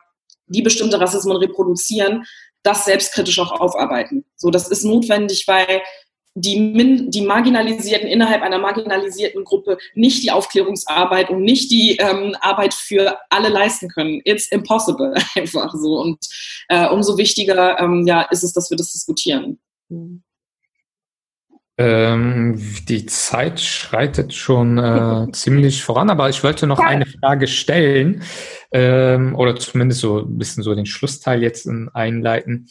die 0.47 0.62
bestimmte 0.62 0.99
Rassismen 0.99 1.38
reproduzieren, 1.38 2.26
das 2.64 2.86
selbstkritisch 2.86 3.39
auch 3.39 3.51
aufarbeiten. 3.51 4.26
So, 4.36 4.49
das 4.49 4.68
ist 4.68 4.84
notwendig, 4.84 5.47
weil 5.47 5.82
die, 6.36 6.59
min, 6.59 7.11
die 7.11 7.21
Marginalisierten 7.21 8.07
innerhalb 8.07 8.41
einer 8.41 8.59
marginalisierten 8.59 9.43
Gruppe 9.43 9.77
nicht 9.93 10.23
die 10.23 10.32
Aufklärungsarbeit 10.32 11.30
und 11.30 11.41
nicht 11.41 11.71
die 11.71 11.97
ähm, 11.97 12.36
Arbeit 12.41 12.73
für 12.73 13.17
alle 13.30 13.49
leisten 13.49 13.89
können. 13.89 14.21
It's 14.25 14.47
impossible, 14.51 15.13
einfach 15.36 15.73
so. 15.73 15.99
Und 15.99 16.19
äh, 16.69 16.88
umso 16.88 17.17
wichtiger 17.17 17.80
ähm, 17.80 18.05
ja, 18.07 18.21
ist 18.23 18.43
es, 18.43 18.53
dass 18.53 18.69
wir 18.69 18.77
das 18.77 18.91
diskutieren. 18.91 19.59
Ähm, 21.77 22.61
die 22.89 23.05
Zeit 23.05 23.61
schreitet 23.61 24.34
schon 24.34 24.77
äh, 24.77 25.27
ziemlich 25.32 25.84
voran, 25.84 26.09
aber 26.09 26.30
ich 26.30 26.43
wollte 26.43 26.67
noch 26.67 26.80
eine 26.80 27.05
Frage 27.05 27.47
stellen 27.47 28.21
ähm, 28.71 29.34
oder 29.35 29.56
zumindest 29.56 30.01
so 30.01 30.19
ein 30.19 30.38
bisschen 30.38 30.61
so 30.61 30.76
den 30.76 30.85
Schlussteil 30.85 31.41
jetzt 31.41 31.69
einleiten. 31.93 32.68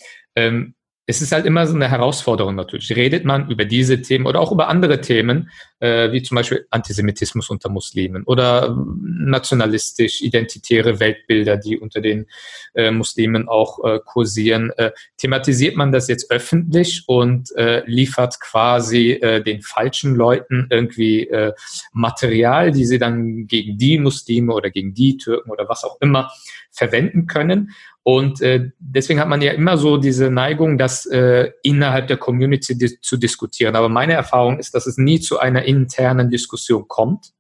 Es 1.11 1.23
ist 1.23 1.33
halt 1.33 1.47
immer 1.47 1.67
so 1.67 1.75
eine 1.75 1.89
Herausforderung 1.89 2.55
natürlich. 2.55 2.95
Redet 2.95 3.25
man 3.25 3.51
über 3.51 3.65
diese 3.65 4.03
Themen 4.03 4.27
oder 4.27 4.41
auch 4.41 4.53
über 4.53 4.69
andere 4.69 5.01
Themen, 5.01 5.49
äh, 5.81 6.13
wie 6.13 6.23
zum 6.23 6.35
Beispiel 6.35 6.67
Antisemitismus 6.69 7.49
unter 7.49 7.71
Muslimen 7.71 8.25
oder 8.25 8.77
nationalistisch 9.03 10.21
identitäre 10.21 11.01
Weltbilder, 11.01 11.57
die 11.57 11.79
unter 11.79 12.03
den 12.03 12.27
äh, 12.75 12.91
Muslimen 12.91 13.49
auch 13.49 13.83
äh, 13.85 14.01
kursieren. 14.05 14.71
Äh, 14.77 14.91
thematisiert 15.17 15.77
man 15.77 15.93
das 15.93 16.09
jetzt 16.09 16.31
öffentlich 16.31 17.05
und 17.07 17.57
äh, 17.57 17.85
liefert 17.87 18.39
quasi 18.39 19.13
äh, 19.13 19.43
den 19.43 19.63
falschen 19.63 20.15
Leuten 20.15 20.67
irgendwie 20.69 21.27
äh, 21.27 21.55
Material, 21.95 22.71
die 22.71 22.85
sie 22.85 22.99
dann 22.99 23.47
gegen 23.47 23.79
die 23.79 23.99
Muslime 23.99 24.53
oder 24.53 24.69
gegen 24.69 24.93
die 24.93 25.17
Türken 25.17 25.51
oder 25.51 25.71
was 25.71 25.85
auch 25.85 25.99
immer 26.03 26.31
verwenden 26.71 27.27
können? 27.27 27.71
Und 28.11 28.41
äh, 28.41 28.71
deswegen 28.79 29.21
hat 29.21 29.29
man 29.29 29.43
ja 29.43 29.53
immer 29.53 29.77
so 29.77 29.99
diese 29.99 30.31
Neigung, 30.31 30.79
das 30.79 31.05
äh, 31.05 31.51
innerhalb 31.63 32.07
der 32.07 32.17
Community 32.17 32.75
di 32.75 32.99
zu 33.03 33.19
diskutieren. 33.19 33.77
Aber 33.77 33.91
meine 33.91 34.15
Erfahrung 34.15 34.59
ist, 34.59 34.75
dass 34.75 34.87
es 34.87 34.97
nie 34.97 35.21
zu 35.21 35.41
einer 35.41 35.65
internen 35.67 36.31
Diskussion 36.31 36.89
kommt, 36.89 37.35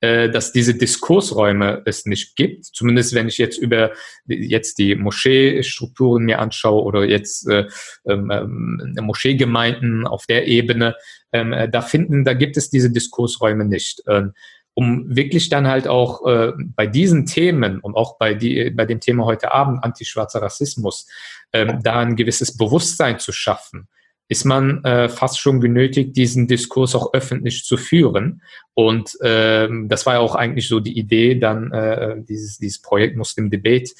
äh, 0.00 0.30
dass 0.30 0.52
diese 0.52 0.74
Diskursräume 0.74 1.82
es 1.84 2.06
nicht 2.06 2.34
gibt. 2.34 2.64
Zumindest 2.64 3.14
wenn 3.14 3.28
ich 3.28 3.36
jetzt 3.36 3.58
über 3.58 3.90
jetzt 4.26 4.78
die 4.78 4.94
Moscheestrukturen 4.94 6.24
mir 6.24 6.38
anschaue 6.38 6.82
oder 6.82 7.04
jetzt 7.04 7.46
äh, 7.50 7.66
ähm, 8.08 8.30
ähm 8.30 8.94
Moscheegemeinden 9.02 10.06
auf 10.06 10.24
der 10.24 10.46
Ebene, 10.46 10.94
ähm, 11.30 11.52
äh, 11.52 11.68
da 11.68 11.82
finden, 11.82 12.24
da 12.24 12.32
gibt 12.32 12.56
es 12.56 12.70
diese 12.70 12.90
Diskursräume 12.90 13.66
nicht. 13.66 14.02
Ähm, 14.08 14.32
um 14.74 15.04
wirklich 15.14 15.48
dann 15.48 15.68
halt 15.68 15.86
auch 15.86 16.26
äh, 16.26 16.52
bei 16.58 16.86
diesen 16.86 17.26
Themen 17.26 17.78
und 17.80 17.94
auch 17.94 18.18
bei, 18.18 18.34
die, 18.34 18.70
bei 18.70 18.84
dem 18.84 19.00
Thema 19.00 19.24
heute 19.24 19.52
Abend 19.52 19.82
antischwarzer 19.82 20.42
Rassismus 20.42 21.08
ähm, 21.52 21.80
da 21.82 22.00
ein 22.00 22.16
gewisses 22.16 22.56
Bewusstsein 22.56 23.18
zu 23.20 23.32
schaffen, 23.32 23.88
ist 24.28 24.44
man 24.44 24.82
äh, 24.84 25.08
fast 25.08 25.38
schon 25.38 25.60
genötigt, 25.60 26.16
diesen 26.16 26.48
Diskurs 26.48 26.94
auch 26.94 27.12
öffentlich 27.12 27.64
zu 27.64 27.76
führen. 27.76 28.42
Und 28.72 29.16
ähm, 29.22 29.88
das 29.88 30.06
war 30.06 30.14
ja 30.14 30.20
auch 30.20 30.34
eigentlich 30.34 30.66
so 30.66 30.80
die 30.80 30.98
Idee, 30.98 31.36
dann 31.36 31.70
äh, 31.70 32.16
dieses, 32.18 32.58
dieses 32.58 32.80
Projekt 32.80 33.16
Muslim 33.16 33.50
Debate 33.50 33.92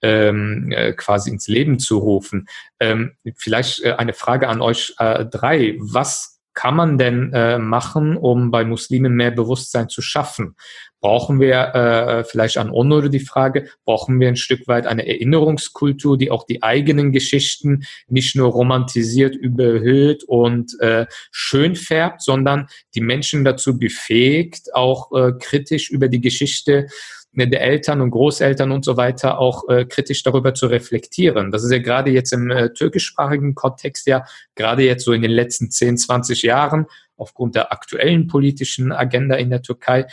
ähm, 0.00 0.70
äh, 0.70 0.92
quasi 0.92 1.30
ins 1.30 1.48
Leben 1.48 1.78
zu 1.78 1.98
rufen. 1.98 2.46
Ähm, 2.80 3.12
vielleicht 3.36 3.82
äh, 3.82 3.92
eine 3.92 4.14
Frage 4.14 4.48
an 4.48 4.62
euch 4.62 4.94
äh, 4.98 5.26
drei. 5.26 5.76
Was 5.78 6.31
kann 6.54 6.76
man 6.76 6.98
denn 6.98 7.32
äh, 7.32 7.58
machen, 7.58 8.16
um 8.16 8.50
bei 8.50 8.64
Muslimen 8.64 9.14
mehr 9.14 9.30
Bewusstsein 9.30 9.88
zu 9.88 10.02
schaffen? 10.02 10.56
Brauchen 11.00 11.40
wir 11.40 11.74
äh, 11.74 12.24
vielleicht 12.24 12.58
an 12.58 12.70
Onur 12.70 13.08
die 13.08 13.18
Frage, 13.18 13.68
brauchen 13.84 14.20
wir 14.20 14.28
ein 14.28 14.36
Stück 14.36 14.68
weit 14.68 14.86
eine 14.86 15.06
Erinnerungskultur, 15.06 16.16
die 16.16 16.30
auch 16.30 16.44
die 16.44 16.62
eigenen 16.62 17.10
Geschichten 17.10 17.84
nicht 18.06 18.36
nur 18.36 18.50
romantisiert, 18.52 19.34
überhöht 19.34 20.22
und 20.24 20.78
äh, 20.80 21.06
schön 21.32 21.74
färbt, 21.74 22.22
sondern 22.22 22.68
die 22.94 23.00
Menschen 23.00 23.44
dazu 23.44 23.78
befähigt, 23.78 24.74
auch 24.74 25.10
äh, 25.12 25.32
kritisch 25.40 25.90
über 25.90 26.06
die 26.06 26.20
Geschichte 26.20 26.86
der 27.32 27.62
Eltern 27.62 28.00
und 28.00 28.10
Großeltern 28.10 28.70
und 28.72 28.84
so 28.84 28.96
weiter 28.96 29.38
auch 29.38 29.68
äh, 29.68 29.84
kritisch 29.84 30.22
darüber 30.22 30.54
zu 30.54 30.66
reflektieren. 30.66 31.50
Das 31.50 31.64
ist 31.64 31.72
ja 31.72 31.78
gerade 31.78 32.10
jetzt 32.10 32.32
im 32.32 32.50
äh, 32.50 32.72
türkischsprachigen 32.72 33.54
Kontext 33.54 34.06
ja 34.06 34.24
gerade 34.54 34.84
jetzt 34.84 35.04
so 35.04 35.12
in 35.12 35.22
den 35.22 35.30
letzten 35.30 35.70
10, 35.70 35.96
20 35.96 36.42
Jahren 36.42 36.86
aufgrund 37.16 37.54
der 37.54 37.72
aktuellen 37.72 38.26
politischen 38.26 38.92
Agenda 38.92 39.36
in 39.36 39.50
der 39.50 39.62
Türkei 39.62 40.06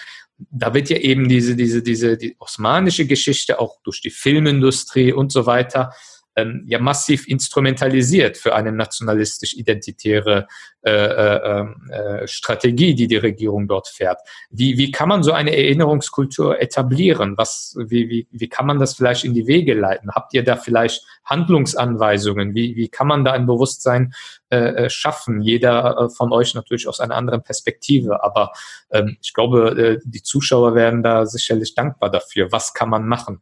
da 0.51 0.73
wird 0.73 0.89
ja 0.89 0.97
eben 0.97 1.27
diese, 1.27 1.55
diese, 1.55 1.81
diese, 1.81 2.17
die 2.17 2.35
osmanische 2.39 3.05
Geschichte 3.05 3.59
auch 3.59 3.81
durch 3.83 4.01
die 4.01 4.09
Filmindustrie 4.09 5.11
und 5.11 5.31
so 5.31 5.45
weiter 5.45 5.93
ähm, 6.35 6.63
ja 6.65 6.79
massiv 6.79 7.27
instrumentalisiert 7.27 8.37
für 8.37 8.55
eine 8.55 8.71
nationalistisch-identitäre 8.71 10.47
äh, 10.81 10.91
äh, 10.91 11.59
ähm, 11.59 11.89
äh, 11.91 12.27
Strategie, 12.27 12.95
die 12.95 13.07
die 13.07 13.17
Regierung 13.17 13.67
dort 13.67 13.89
fährt. 13.89 14.21
Wie, 14.49 14.77
wie 14.77 14.91
kann 14.91 15.09
man 15.09 15.23
so 15.23 15.33
eine 15.33 15.55
Erinnerungskultur 15.55 16.61
etablieren? 16.61 17.37
Was, 17.37 17.75
wie, 17.77 18.09
wie, 18.09 18.27
wie 18.31 18.47
kann 18.47 18.65
man 18.65 18.79
das 18.79 18.95
vielleicht 18.95 19.25
in 19.25 19.33
die 19.33 19.45
Wege 19.45 19.73
leiten? 19.73 20.11
Habt 20.11 20.33
ihr 20.33 20.43
da 20.43 20.55
vielleicht 20.55 21.05
Handlungsanweisungen? 21.25 22.55
Wie, 22.55 22.77
wie 22.77 22.87
kann 22.87 23.07
man 23.07 23.25
da 23.25 23.33
ein 23.33 23.45
Bewusstsein 23.45 24.13
äh, 24.49 24.85
äh 24.85 24.89
schaffen? 24.89 25.41
Jeder 25.41 25.97
äh, 25.97 26.09
von 26.09 26.31
euch 26.31 26.55
natürlich 26.55 26.87
aus 26.87 27.01
einer 27.01 27.15
anderen 27.15 27.43
Perspektive, 27.43 28.23
aber 28.23 28.53
ähm, 28.91 29.17
ich 29.21 29.33
glaube, 29.33 29.71
äh, 29.71 29.99
die 30.05 30.23
Zuschauer 30.23 30.75
werden 30.75 31.03
da 31.03 31.25
sicherlich 31.25 31.75
dankbar 31.75 32.09
dafür. 32.09 32.53
Was 32.53 32.73
kann 32.73 32.89
man 32.89 33.05
machen? 33.05 33.41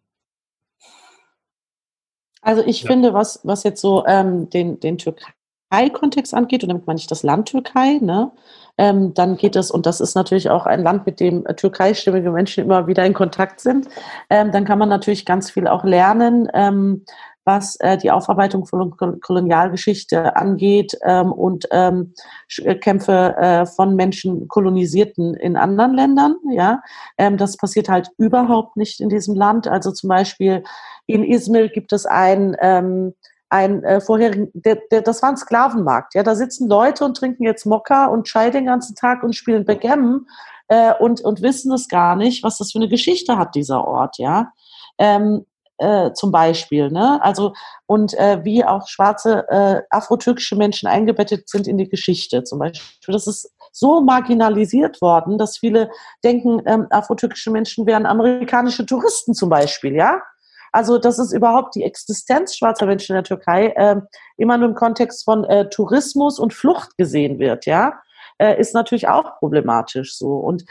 Also 2.41 2.64
ich 2.65 2.84
ja. 2.84 2.88
finde, 2.88 3.14
was, 3.14 3.41
was 3.43 3.64
jetzt 3.64 3.81
so 3.81 4.05
ähm, 4.05 4.49
den, 4.49 4.80
den 4.80 4.97
Türkei-Kontext 4.97 6.34
angeht, 6.34 6.64
und 6.64 6.69
damit 6.69 6.88
meine 6.88 6.99
ich 6.99 7.07
das 7.07 7.23
Land 7.23 7.49
Türkei, 7.49 7.99
ne, 8.01 8.31
ähm, 8.77 9.14
dann 9.14 9.38
geht 9.38 9.55
es, 9.55 9.72
und 9.72 9.85
das 9.85 9.99
ist 9.99 10.15
natürlich 10.15 10.49
auch 10.49 10.65
ein 10.65 10.84
Land, 10.84 11.05
mit 11.05 11.19
dem 11.19 11.43
türkeistimmige 11.55 12.31
Menschen 12.31 12.64
immer 12.64 12.88
wieder 12.88 13.05
in 13.05 13.14
Kontakt 13.14 13.59
sind, 13.59 13.88
ähm, 14.30 14.51
dann 14.51 14.65
kann 14.65 14.80
man 14.80 14.89
natürlich 14.89 15.26
ganz 15.26 15.49
viel 15.49 15.68
auch 15.68 15.84
lernen, 15.84 16.47
ähm, 16.53 17.03
was 17.47 17.77
äh, 17.77 17.97
die 17.97 18.11
Aufarbeitung 18.11 18.65
von 18.65 18.95
Kolonialgeschichte 18.97 20.35
angeht 20.35 20.97
ähm, 21.03 21.31
und 21.31 21.65
ähm, 21.72 22.14
äh, 22.57 22.76
Kämpfe 22.76 23.35
äh, 23.38 23.65
von 23.65 23.95
Menschen 23.95 24.49
kolonisierten 24.49 25.34
in 25.34 25.55
anderen 25.55 25.93
Ländern. 25.95 26.35
Ja, 26.51 26.81
ähm, 27.18 27.38
das 27.38 27.55
passiert 27.55 27.88
halt 27.88 28.11
überhaupt 28.18 28.76
nicht 28.76 28.99
in 28.99 29.07
diesem 29.07 29.34
Land. 29.34 29.65
Also 29.68 29.93
zum 29.93 30.09
Beispiel 30.09 30.64
in 31.07 31.23
Izmir 31.23 31.69
gibt 31.69 31.93
es 31.93 32.05
ein, 32.05 32.55
ähm, 32.59 33.15
ein 33.49 33.84
äh, 33.84 34.01
vorherigen, 34.01 34.51
der, 34.53 34.77
der, 34.91 35.01
das 35.01 35.21
war 35.21 35.29
ein 35.29 35.38
Sklavenmarkt. 35.38 36.13
Ja, 36.13 36.23
da 36.23 36.35
sitzen 36.35 36.69
Leute 36.69 37.05
und 37.05 37.17
trinken 37.17 37.43
jetzt 37.43 37.65
Mokka 37.65 38.07
und 38.07 38.27
Chai 38.27 38.51
den 38.51 38.65
ganzen 38.65 38.95
Tag 38.95 39.23
und 39.23 39.35
spielen 39.35 39.65
Backgammon 39.65 40.27
äh, 40.67 40.93
und, 40.99 41.21
und 41.21 41.41
wissen 41.41 41.71
es 41.71 41.88
gar 41.88 42.15
nicht, 42.15 42.43
was 42.43 42.57
das 42.57 42.73
für 42.73 42.79
eine 42.79 42.89
Geschichte 42.89 43.38
hat, 43.38 43.55
dieser 43.55 43.88
Ort. 43.88 44.17
Ja, 44.17 44.51
ähm, 44.97 45.45
äh, 45.77 46.11
zum 46.13 46.31
Beispiel. 46.31 46.89
Ne? 46.89 47.21
Also 47.21 47.53
und 47.85 48.13
äh, 48.15 48.43
wie 48.43 48.65
auch 48.65 48.88
schwarze 48.88 49.47
äh, 49.49 49.81
afrotürkische 49.89 50.55
Menschen 50.55 50.88
eingebettet 50.88 51.49
sind 51.49 51.67
in 51.67 51.77
die 51.77 51.89
Geschichte 51.89 52.43
zum 52.43 52.59
Beispiel. 52.59 53.13
Das 53.13 53.27
ist 53.27 53.53
so 53.71 54.01
marginalisiert 54.01 55.01
worden, 55.01 55.38
dass 55.38 55.59
viele 55.59 55.91
denken, 56.23 56.61
ähm, 56.65 56.88
afrotürkische 56.89 57.51
Menschen 57.51 57.85
wären 57.85 58.05
amerikanische 58.05 58.85
Touristen 58.85 59.34
zum 59.34 59.49
Beispiel, 59.49 59.95
ja. 59.95 60.21
Also, 60.77 60.99
dass 60.99 61.17
es 61.17 61.33
überhaupt 61.33 61.73
die 61.73 61.81
Existenz 61.81 62.55
schwarzer 62.55 62.85
Menschen 62.85 63.13
in 63.13 63.15
der 63.15 63.23
Türkei 63.23 63.69
äh, 63.69 63.99
immer 64.37 64.59
nur 64.59 64.69
im 64.69 64.75
Kontext 64.75 65.25
von 65.25 65.43
äh, 65.45 65.67
Tourismus 65.69 66.37
und 66.37 66.53
Flucht 66.53 66.95
gesehen 66.99 67.39
wird, 67.39 67.65
ja, 67.65 67.99
äh, 68.37 68.61
ist 68.61 68.75
natürlich 68.75 69.07
auch 69.07 69.39
problematisch 69.39 70.15
so. 70.15 70.35
Und 70.35 70.65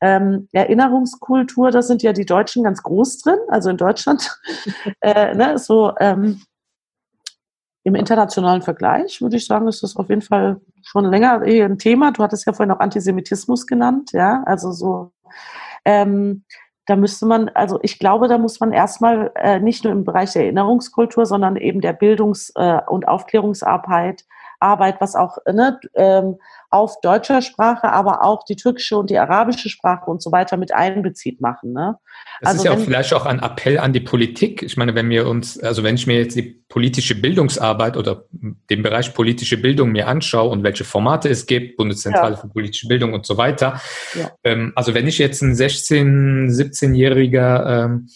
ähm, 0.00 0.48
Erinnerungskultur, 0.52 1.70
da 1.72 1.82
sind 1.82 2.02
ja 2.02 2.14
die 2.14 2.24
Deutschen 2.24 2.64
ganz 2.64 2.82
groß 2.82 3.18
drin, 3.18 3.38
also 3.48 3.68
in 3.68 3.76
Deutschland. 3.76 4.34
äh, 5.02 5.34
ne, 5.34 5.58
so 5.58 5.92
ähm, 6.00 6.40
im 7.84 7.96
internationalen 7.96 8.62
Vergleich 8.62 9.20
würde 9.20 9.36
ich 9.36 9.44
sagen, 9.44 9.68
ist 9.68 9.82
das 9.82 9.94
auf 9.94 10.08
jeden 10.08 10.22
Fall 10.22 10.58
schon 10.80 11.04
länger 11.04 11.42
ein 11.42 11.76
Thema. 11.76 12.12
Du 12.12 12.22
hattest 12.22 12.46
ja 12.46 12.54
vorhin 12.54 12.74
auch 12.74 12.80
Antisemitismus 12.80 13.66
genannt, 13.66 14.12
ja, 14.14 14.42
also 14.46 14.72
so. 14.72 15.12
Ähm, 15.84 16.44
da 16.86 16.96
müsste 16.96 17.26
man, 17.26 17.48
also 17.50 17.78
ich 17.82 17.98
glaube, 17.98 18.28
da 18.28 18.38
muss 18.38 18.60
man 18.60 18.72
erstmal 18.72 19.30
äh, 19.34 19.60
nicht 19.60 19.84
nur 19.84 19.92
im 19.92 20.04
Bereich 20.04 20.32
der 20.32 20.44
Erinnerungskultur, 20.44 21.26
sondern 21.26 21.56
eben 21.56 21.80
der 21.80 21.92
Bildungs- 21.92 22.52
äh, 22.56 22.80
und 22.86 23.06
Aufklärungsarbeit, 23.06 24.24
Arbeit, 24.60 25.00
was 25.00 25.14
auch 25.14 25.38
ne, 25.50 25.80
ähm, 25.94 26.36
auf 26.70 27.00
deutscher 27.00 27.42
Sprache, 27.42 27.90
aber 27.90 28.22
auch 28.22 28.44
die 28.44 28.54
türkische 28.54 28.96
und 28.96 29.10
die 29.10 29.18
arabische 29.18 29.68
Sprache 29.68 30.08
und 30.08 30.22
so 30.22 30.30
weiter 30.30 30.56
mit 30.56 30.72
einbezieht 30.72 31.40
machen. 31.40 31.72
Ne? 31.72 31.96
Das 32.40 32.50
also 32.50 32.58
ist 32.58 32.64
ja 32.64 32.72
auch 32.72 32.84
vielleicht 32.84 33.12
auch 33.12 33.26
ein 33.26 33.40
Appell 33.40 33.78
an 33.78 33.92
die 33.92 34.00
Politik. 34.00 34.62
Ich 34.62 34.76
meine, 34.76 34.94
wenn 34.94 35.10
wir 35.10 35.26
uns, 35.26 35.58
also 35.58 35.82
wenn 35.82 35.96
ich 35.96 36.06
mir 36.06 36.18
jetzt 36.18 36.36
die 36.36 36.62
politische 36.68 37.16
Bildungsarbeit 37.16 37.96
oder 37.96 38.24
den 38.30 38.82
Bereich 38.82 39.12
politische 39.14 39.56
Bildung 39.56 39.90
mir 39.90 40.06
anschaue 40.06 40.50
und 40.50 40.62
welche 40.62 40.84
Formate 40.84 41.28
es 41.28 41.46
gibt, 41.46 41.76
Bundeszentrale 41.76 42.34
ja. 42.34 42.40
für 42.40 42.48
politische 42.48 42.86
Bildung 42.86 43.14
und 43.14 43.26
so 43.26 43.36
weiter. 43.36 43.80
Ja. 44.14 44.30
Ähm, 44.44 44.72
also 44.76 44.94
wenn 44.94 45.08
ich 45.08 45.18
jetzt 45.18 45.42
ein 45.42 45.54
16-, 45.54 46.50
17-jähriger 46.50 47.84
ähm, 47.84 48.08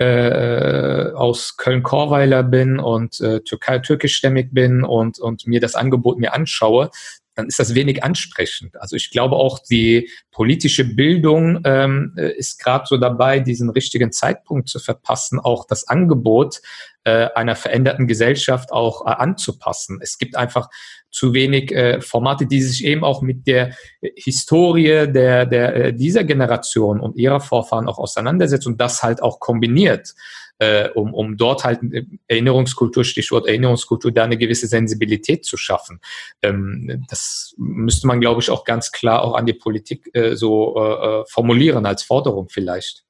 äh, 0.00 1.12
aus 1.14 1.58
Köln-Korweiler 1.58 2.42
bin 2.42 2.78
und 2.78 3.20
äh, 3.20 3.40
Türkei 3.40 3.80
türkischstämmig 3.80 4.48
bin 4.50 4.82
und, 4.82 5.18
und 5.18 5.46
mir 5.46 5.60
das 5.60 5.74
Angebot 5.74 6.18
mir 6.18 6.32
anschaue, 6.32 6.90
dann 7.34 7.46
ist 7.46 7.58
das 7.58 7.74
wenig 7.74 8.02
ansprechend. 8.02 8.80
Also 8.80 8.96
ich 8.96 9.10
glaube 9.10 9.36
auch, 9.36 9.58
die 9.58 10.10
politische 10.30 10.84
Bildung 10.84 11.60
ähm, 11.64 12.14
ist 12.16 12.58
gerade 12.62 12.84
so 12.88 12.96
dabei, 12.96 13.40
diesen 13.40 13.70
richtigen 13.70 14.10
Zeitpunkt 14.10 14.68
zu 14.68 14.78
verpassen, 14.78 15.38
auch 15.38 15.66
das 15.66 15.86
Angebot 15.86 16.60
äh, 17.04 17.28
einer 17.34 17.56
veränderten 17.56 18.06
Gesellschaft 18.06 18.72
auch 18.72 19.06
äh, 19.06 19.10
anzupassen. 19.10 19.98
Es 20.02 20.18
gibt 20.18 20.36
einfach 20.36 20.68
zu 21.10 21.34
wenig 21.34 21.72
äh, 21.72 22.00
Formate, 22.00 22.46
die 22.46 22.62
sich 22.62 22.84
eben 22.84 23.04
auch 23.04 23.22
mit 23.22 23.46
der 23.46 23.74
Historie 24.00 25.10
der, 25.10 25.46
der, 25.46 25.74
äh, 25.76 25.94
dieser 25.94 26.24
Generation 26.24 27.00
und 27.00 27.16
ihrer 27.16 27.40
Vorfahren 27.40 27.88
auch 27.88 27.98
auseinandersetzen 27.98 28.72
und 28.72 28.80
das 28.80 29.02
halt 29.02 29.22
auch 29.22 29.40
kombiniert 29.40 30.14
äh, 30.60 30.90
um, 30.90 31.12
um 31.14 31.36
dort 31.36 31.64
halt 31.64 31.80
Erinnerungskultur, 32.28 33.02
Stichwort 33.02 33.48
Erinnerungskultur, 33.48 34.12
da 34.12 34.24
eine 34.24 34.36
gewisse 34.36 34.66
Sensibilität 34.66 35.44
zu 35.44 35.56
schaffen. 35.56 36.00
Ähm, 36.42 37.04
das 37.08 37.54
müsste 37.56 38.06
man, 38.06 38.20
glaube 38.20 38.40
ich, 38.42 38.50
auch 38.50 38.64
ganz 38.64 38.92
klar 38.92 39.22
auch 39.22 39.34
an 39.34 39.46
die 39.46 39.54
Politik 39.54 40.10
äh, 40.12 40.36
so 40.36 40.76
äh, 40.76 41.20
äh 41.20 41.24
formulieren 41.26 41.86
als 41.86 42.02
Forderung 42.02 42.48
vielleicht. 42.50 43.04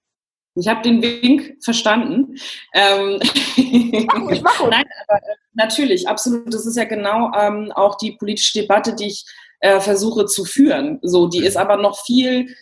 Ich 0.54 0.68
habe 0.68 0.82
den 0.82 1.00
Wink 1.02 1.56
verstanden. 1.62 2.36
Ähm 2.74 3.20
ich 3.56 4.42
mache 4.42 4.64
Nein, 4.70 4.84
aber 5.06 5.18
äh, 5.18 5.36
natürlich, 5.54 6.08
absolut. 6.08 6.52
Das 6.52 6.66
ist 6.66 6.76
ja 6.76 6.84
genau 6.84 7.32
ähm, 7.38 7.72
auch 7.72 7.96
die 7.96 8.12
politische 8.12 8.60
Debatte, 8.60 8.94
die 8.94 9.06
ich 9.06 9.24
äh, 9.60 9.80
versuche 9.80 10.26
zu 10.26 10.44
führen. 10.44 10.98
So, 11.02 11.28
die 11.28 11.44
ist 11.44 11.56
aber 11.56 11.76
noch 11.76 12.04
viel 12.04 12.54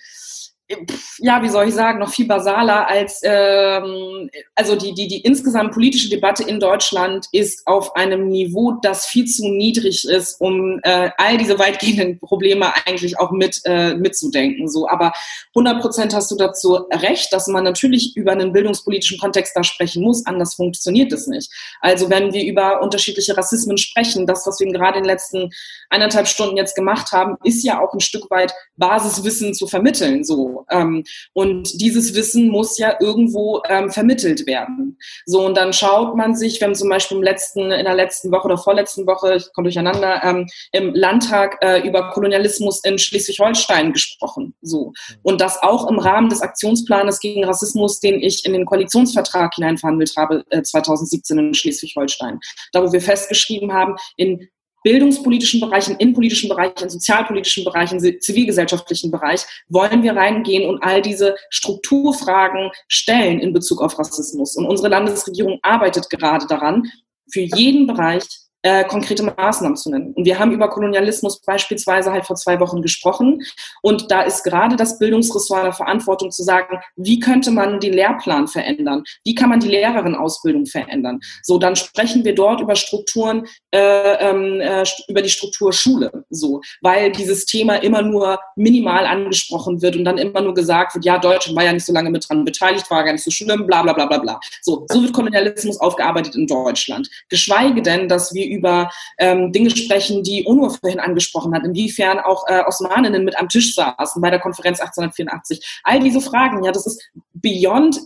ja, 1.18 1.42
wie 1.42 1.48
soll 1.48 1.68
ich 1.68 1.74
sagen, 1.74 1.98
noch 1.98 2.10
viel 2.10 2.26
basaler 2.26 2.86
als, 2.88 3.20
ähm, 3.24 4.28
also 4.54 4.76
die, 4.76 4.92
die, 4.92 5.08
die 5.08 5.20
insgesamt 5.22 5.72
politische 5.72 6.10
Debatte 6.10 6.42
in 6.42 6.60
Deutschland 6.60 7.26
ist 7.32 7.66
auf 7.66 7.96
einem 7.96 8.28
Niveau, 8.28 8.72
das 8.82 9.06
viel 9.06 9.24
zu 9.24 9.48
niedrig 9.48 10.06
ist, 10.06 10.40
um 10.40 10.78
äh, 10.82 11.10
all 11.16 11.38
diese 11.38 11.58
weitgehenden 11.58 12.18
Probleme 12.20 12.70
eigentlich 12.86 13.18
auch 13.18 13.30
mit, 13.30 13.62
äh, 13.64 13.94
mitzudenken. 13.94 14.68
So, 14.68 14.88
aber 14.88 15.12
100 15.54 15.80
Prozent 15.80 16.14
hast 16.14 16.30
du 16.30 16.36
dazu 16.36 16.74
recht, 16.92 17.32
dass 17.32 17.46
man 17.46 17.64
natürlich 17.64 18.14
über 18.14 18.32
einen 18.32 18.52
bildungspolitischen 18.52 19.18
Kontext 19.18 19.56
da 19.56 19.64
sprechen 19.64 20.02
muss, 20.02 20.26
anders 20.26 20.54
funktioniert 20.54 21.12
es 21.12 21.26
nicht. 21.26 21.50
Also 21.80 22.10
wenn 22.10 22.34
wir 22.34 22.44
über 22.44 22.82
unterschiedliche 22.82 23.36
Rassismen 23.36 23.78
sprechen, 23.78 24.26
das, 24.26 24.46
was 24.46 24.60
wir 24.60 24.70
gerade 24.70 24.98
in 24.98 25.04
den 25.04 25.10
letzten 25.10 25.50
eineinhalb 25.88 26.28
Stunden 26.28 26.58
jetzt 26.58 26.76
gemacht 26.76 27.12
haben, 27.12 27.36
ist 27.42 27.64
ja 27.64 27.80
auch 27.80 27.94
ein 27.94 28.00
Stück 28.00 28.30
weit 28.30 28.52
Basiswissen 28.76 29.54
zu 29.54 29.66
vermitteln. 29.66 30.24
So 30.24 30.57
ähm, 30.70 31.04
und 31.32 31.80
dieses 31.80 32.14
Wissen 32.14 32.48
muss 32.48 32.78
ja 32.78 32.96
irgendwo 33.00 33.62
ähm, 33.68 33.90
vermittelt 33.90 34.46
werden. 34.46 34.98
So, 35.26 35.44
und 35.44 35.56
dann 35.56 35.72
schaut 35.72 36.16
man 36.16 36.34
sich, 36.34 36.62
haben 36.62 36.74
zum 36.74 36.88
Beispiel 36.88 37.16
im 37.16 37.22
letzten, 37.22 37.70
in 37.70 37.84
der 37.84 37.94
letzten 37.94 38.30
Woche 38.30 38.46
oder 38.46 38.58
vorletzten 38.58 39.06
Woche, 39.06 39.36
ich 39.36 39.52
komme 39.52 39.66
durcheinander, 39.66 40.22
ähm, 40.22 40.46
im 40.72 40.94
Landtag 40.94 41.58
äh, 41.62 41.86
über 41.86 42.10
Kolonialismus 42.10 42.82
in 42.84 42.98
Schleswig-Holstein 42.98 43.92
gesprochen. 43.92 44.54
So. 44.62 44.92
Und 45.22 45.40
das 45.40 45.62
auch 45.62 45.88
im 45.88 45.98
Rahmen 45.98 46.28
des 46.28 46.42
Aktionsplanes 46.42 47.20
gegen 47.20 47.44
Rassismus, 47.44 48.00
den 48.00 48.20
ich 48.22 48.44
in 48.44 48.52
den 48.52 48.64
Koalitionsvertrag 48.64 49.54
hineinverhandelt 49.54 50.12
habe, 50.16 50.44
äh, 50.50 50.62
2017 50.62 51.38
in 51.38 51.54
Schleswig-Holstein. 51.54 52.40
Da, 52.72 52.82
wo 52.82 52.92
wir 52.92 53.00
festgeschrieben 53.00 53.72
haben, 53.72 53.96
in 54.16 54.48
bildungspolitischen 54.82 55.60
Bereichen, 55.60 55.96
innenpolitischen 55.96 56.48
Bereichen, 56.48 56.88
sozialpolitischen 56.88 57.64
Bereichen, 57.64 57.98
zivilgesellschaftlichen 58.20 59.10
Bereich 59.10 59.44
wollen 59.68 60.02
wir 60.02 60.16
reingehen 60.16 60.68
und 60.68 60.82
all 60.82 61.02
diese 61.02 61.36
Strukturfragen 61.50 62.70
stellen 62.88 63.40
in 63.40 63.52
Bezug 63.52 63.80
auf 63.82 63.98
Rassismus. 63.98 64.56
Und 64.56 64.66
unsere 64.66 64.88
Landesregierung 64.88 65.58
arbeitet 65.62 66.08
gerade 66.10 66.46
daran, 66.46 66.90
für 67.30 67.40
jeden 67.40 67.86
Bereich 67.86 68.24
äh, 68.62 68.84
konkrete 68.84 69.22
Maßnahmen 69.22 69.76
zu 69.76 69.90
nennen. 69.90 70.12
Und 70.14 70.24
wir 70.24 70.38
haben 70.38 70.52
über 70.52 70.68
Kolonialismus 70.68 71.40
beispielsweise 71.42 72.10
halt 72.10 72.26
vor 72.26 72.36
zwei 72.36 72.58
Wochen 72.58 72.82
gesprochen. 72.82 73.40
Und 73.82 74.10
da 74.10 74.22
ist 74.22 74.42
gerade 74.42 74.76
das 74.76 74.98
Bildungsressort 74.98 75.64
der 75.64 75.72
Verantwortung 75.72 76.30
zu 76.30 76.42
sagen, 76.42 76.78
wie 76.96 77.20
könnte 77.20 77.50
man 77.52 77.78
den 77.78 77.92
Lehrplan 77.92 78.48
verändern? 78.48 79.04
Wie 79.24 79.34
kann 79.34 79.50
man 79.50 79.60
die 79.60 79.68
Lehrerinnenausbildung 79.68 80.66
verändern? 80.66 81.20
So, 81.42 81.58
dann 81.58 81.76
sprechen 81.76 82.24
wir 82.24 82.34
dort 82.34 82.60
über 82.60 82.74
Strukturen, 82.74 83.46
äh, 83.70 84.28
ähm, 84.28 84.60
äh, 84.60 84.84
über 85.08 85.22
die 85.22 85.30
Struktur 85.30 85.72
Schule. 85.72 86.24
So, 86.30 86.60
weil 86.80 87.12
dieses 87.12 87.46
Thema 87.46 87.76
immer 87.76 88.02
nur 88.02 88.38
minimal 88.56 89.06
angesprochen 89.06 89.82
wird 89.82 89.96
und 89.96 90.04
dann 90.04 90.18
immer 90.18 90.40
nur 90.40 90.54
gesagt 90.54 90.94
wird, 90.94 91.04
ja, 91.04 91.18
Deutschland 91.18 91.56
war 91.56 91.64
ja 91.64 91.72
nicht 91.72 91.86
so 91.86 91.92
lange 91.92 92.10
mit 92.10 92.28
dran 92.28 92.44
beteiligt, 92.44 92.90
war 92.90 93.04
gar 93.04 93.12
nicht 93.12 93.24
so 93.24 93.30
schlimm, 93.30 93.66
bla, 93.66 93.82
bla, 93.82 93.92
bla, 93.92 94.06
bla, 94.06 94.18
bla. 94.18 94.40
So, 94.62 94.84
so 94.88 95.00
wird 95.00 95.12
Kolonialismus 95.12 95.80
aufgearbeitet 95.80 96.34
in 96.34 96.46
Deutschland. 96.46 97.08
Geschweige 97.28 97.82
denn, 97.82 98.08
dass 98.08 98.34
wir 98.34 98.47
über 98.48 98.90
ähm, 99.18 99.52
Dinge 99.52 99.70
sprechen, 99.70 100.22
die 100.22 100.44
UNO 100.44 100.70
vorhin 100.70 101.00
angesprochen 101.00 101.54
hat, 101.54 101.64
inwiefern 101.64 102.18
auch 102.18 102.46
äh, 102.48 102.62
Osmaninnen 102.64 103.24
mit 103.24 103.38
am 103.38 103.48
Tisch 103.48 103.74
saßen 103.74 104.20
bei 104.20 104.30
der 104.30 104.40
Konferenz 104.40 104.80
1884. 104.80 105.80
All 105.84 106.00
diese 106.00 106.20
Fragen, 106.20 106.64
ja, 106.64 106.72
das 106.72 106.86
ist 106.86 107.10
beyond 107.32 108.00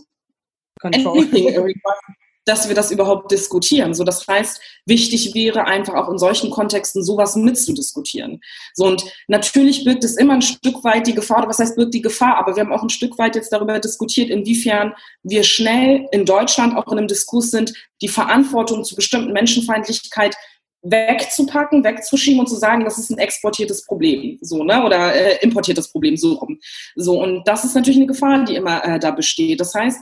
Control. 0.79 1.19
anything 1.19 1.47
dass 2.45 2.67
wir 2.67 2.75
das 2.75 2.91
überhaupt 2.91 3.31
diskutieren. 3.31 3.93
So, 3.93 4.03
das 4.03 4.27
heißt, 4.27 4.59
wichtig 4.85 5.33
wäre 5.33 5.65
einfach 5.65 5.93
auch 5.95 6.09
in 6.09 6.17
solchen 6.17 6.49
Kontexten 6.49 7.03
sowas 7.03 7.35
mitzudiskutieren. 7.35 8.41
So, 8.73 8.85
und 8.85 9.03
natürlich 9.27 9.83
birgt 9.83 10.03
es 10.03 10.17
immer 10.17 10.33
ein 10.35 10.41
Stück 10.41 10.83
weit 10.83 11.07
die 11.07 11.15
Gefahr, 11.15 11.39
oder 11.39 11.49
was 11.49 11.59
heißt 11.59 11.75
birgt 11.75 11.93
die 11.93 12.01
Gefahr, 12.01 12.37
aber 12.37 12.55
wir 12.55 12.63
haben 12.63 12.73
auch 12.73 12.83
ein 12.83 12.89
Stück 12.89 13.17
weit 13.17 13.35
jetzt 13.35 13.51
darüber 13.53 13.79
diskutiert, 13.79 14.29
inwiefern 14.29 14.93
wir 15.23 15.43
schnell 15.43 16.07
in 16.11 16.25
Deutschland 16.25 16.75
auch 16.75 16.91
in 16.91 16.97
einem 16.97 17.07
Diskurs 17.07 17.51
sind, 17.51 17.73
die 18.01 18.07
Verantwortung 18.09 18.83
zu 18.83 18.95
bestimmten 18.95 19.33
Menschenfeindlichkeit 19.33 20.35
wegzupacken, 20.83 21.83
wegzuschieben 21.83 22.41
und 22.41 22.49
zu 22.49 22.57
sagen, 22.57 22.83
das 22.83 22.97
ist 22.97 23.09
ein 23.09 23.17
exportiertes 23.17 23.85
Problem, 23.85 24.37
so, 24.41 24.65
ne, 24.65 24.83
oder 24.83 25.15
äh, 25.15 25.37
importiertes 25.41 25.89
Problem, 25.89 26.17
so 26.17 26.33
rum. 26.33 26.59
So, 26.95 27.21
und 27.21 27.47
das 27.47 27.63
ist 27.63 27.73
natürlich 27.73 27.97
eine 27.97 28.07
Gefahr, 28.07 28.43
die 28.43 28.55
immer 28.55 28.83
äh, 28.83 28.99
da 28.99 29.11
besteht. 29.11 29.61
Das 29.61 29.73
heißt, 29.73 30.01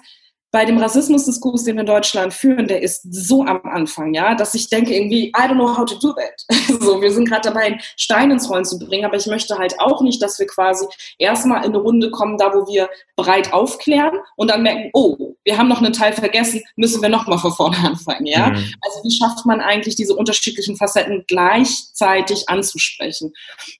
bei 0.52 0.66
dem 0.66 0.78
Rassismusdiskurs, 0.78 1.64
den 1.64 1.76
wir 1.76 1.82
in 1.82 1.88
Deutschland 1.88 2.34
führen, 2.34 2.68
der 2.68 2.82
ist 2.82 3.02
so 3.10 3.44
am 3.44 3.62
Anfang, 3.64 4.14
ja, 4.14 4.36
dass 4.36 4.54
ich 4.54 4.70
denke 4.70 4.94
irgendwie, 4.94 5.28
I 5.30 5.34
don't 5.34 5.56
know 5.56 5.78
how 5.78 5.86
to 5.86 5.98
do 6.00 6.14
that. 6.14 6.46
so, 6.82 7.02
wir 7.02 7.12
sind 7.12 7.30
gerade 7.30 7.50
dabei, 7.50 7.62
einen 7.62 7.82
Stein 7.96 8.32
ins 8.32 8.50
Rollen 8.50 8.66
zu 8.66 8.78
bringen, 8.78 9.06
aber 9.06 9.16
ich 9.16 9.28
möchte 9.28 9.58
halt 9.58 9.80
auch 9.80 10.02
nicht, 10.02 10.22
dass 10.22 10.40
wir 10.40 10.48
quasi 10.48 10.86
erstmal 11.18 11.64
in 11.64 11.72
eine 11.72 11.78
Runde 11.78 12.12
kommen, 12.12 12.38
da 12.38 12.54
wo 12.54 12.68
wir 12.68 12.90
breit 13.16 13.54
aufklären 13.54 14.20
und 14.36 14.52
dann 14.52 14.64
merken, 14.64 14.90
oh, 14.94 15.36
wir 15.46 15.58
haben 15.58 15.70
noch 15.70 15.82
einen 15.82 15.94
Teil 15.94 16.12
vergessen, 16.12 16.62
müssen 16.76 17.02
wir 17.02 17.10
nochmal 17.10 17.38
von 17.38 17.54
vorne 17.54 17.78
anfangen, 17.78 18.26
ja. 18.26 18.50
Mhm. 18.50 18.56
Also 18.82 19.04
wie 19.04 19.12
schafft 19.12 19.46
man 19.46 19.62
eigentlich 19.62 19.96
diese 19.96 20.16
unterschiedlichen 20.16 20.76
Facetten 20.76 21.24
gleichzeitig 21.28 22.50
anzusprechen? 22.50 23.32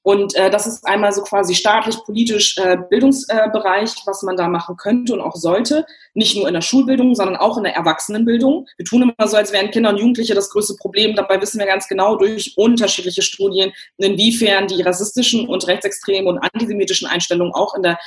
Und 0.04 0.36
äh, 0.36 0.50
das 0.50 0.68
ist 0.68 0.86
einmal 0.88 1.12
so 1.12 1.22
quasi 1.22 1.54
staatlich, 1.54 1.98
politisch, 2.06 2.58
äh, 2.58 2.78
Bildungsbereich, 2.90 3.92
äh, 3.92 4.02
was 4.06 4.22
man 4.24 4.38
da 4.38 4.48
machen 4.48 4.78
könnte 4.78 5.14
und 5.14 5.22
auch 5.22 5.36
sollte, 5.36 5.86
nicht 6.14 6.36
nur 6.36 6.48
in 6.48 6.54
der 6.54 6.62
Schulbildung, 6.62 7.16
sondern 7.16 7.38
auch 7.38 7.58
in 7.58 7.64
der 7.64 7.76
Erwachsenenbildung. 7.76 8.68
Wir 8.78 8.86
tun 8.86 9.02
immer 9.04 9.28
so, 9.28 9.38
als 9.38 9.52
wären 9.52 9.72
Kinder 9.72 9.90
und 9.90 9.98
Jugendliche 9.98 10.34
das 10.34 10.50
größte 10.50 10.76
Problem. 10.76 11.16
Dabei 11.16 11.42
wissen 11.42 11.60
wir 11.60 11.66
ganz 11.66 11.88
genau 11.88 12.16
durch 12.18 12.54
unterschiedliche 12.58 13.22
Studien, 13.22 13.72
inwiefern 13.98 14.68
die 14.68 14.82
rassistischen 14.82 15.48
und 15.48 15.68
rechtsextremen 15.68 16.28
und 16.28 16.40
antisemitischen 16.40 17.08
Einstellungen 17.08 17.54
auch 17.54 17.76
in 17.76 17.84
der 17.84 17.98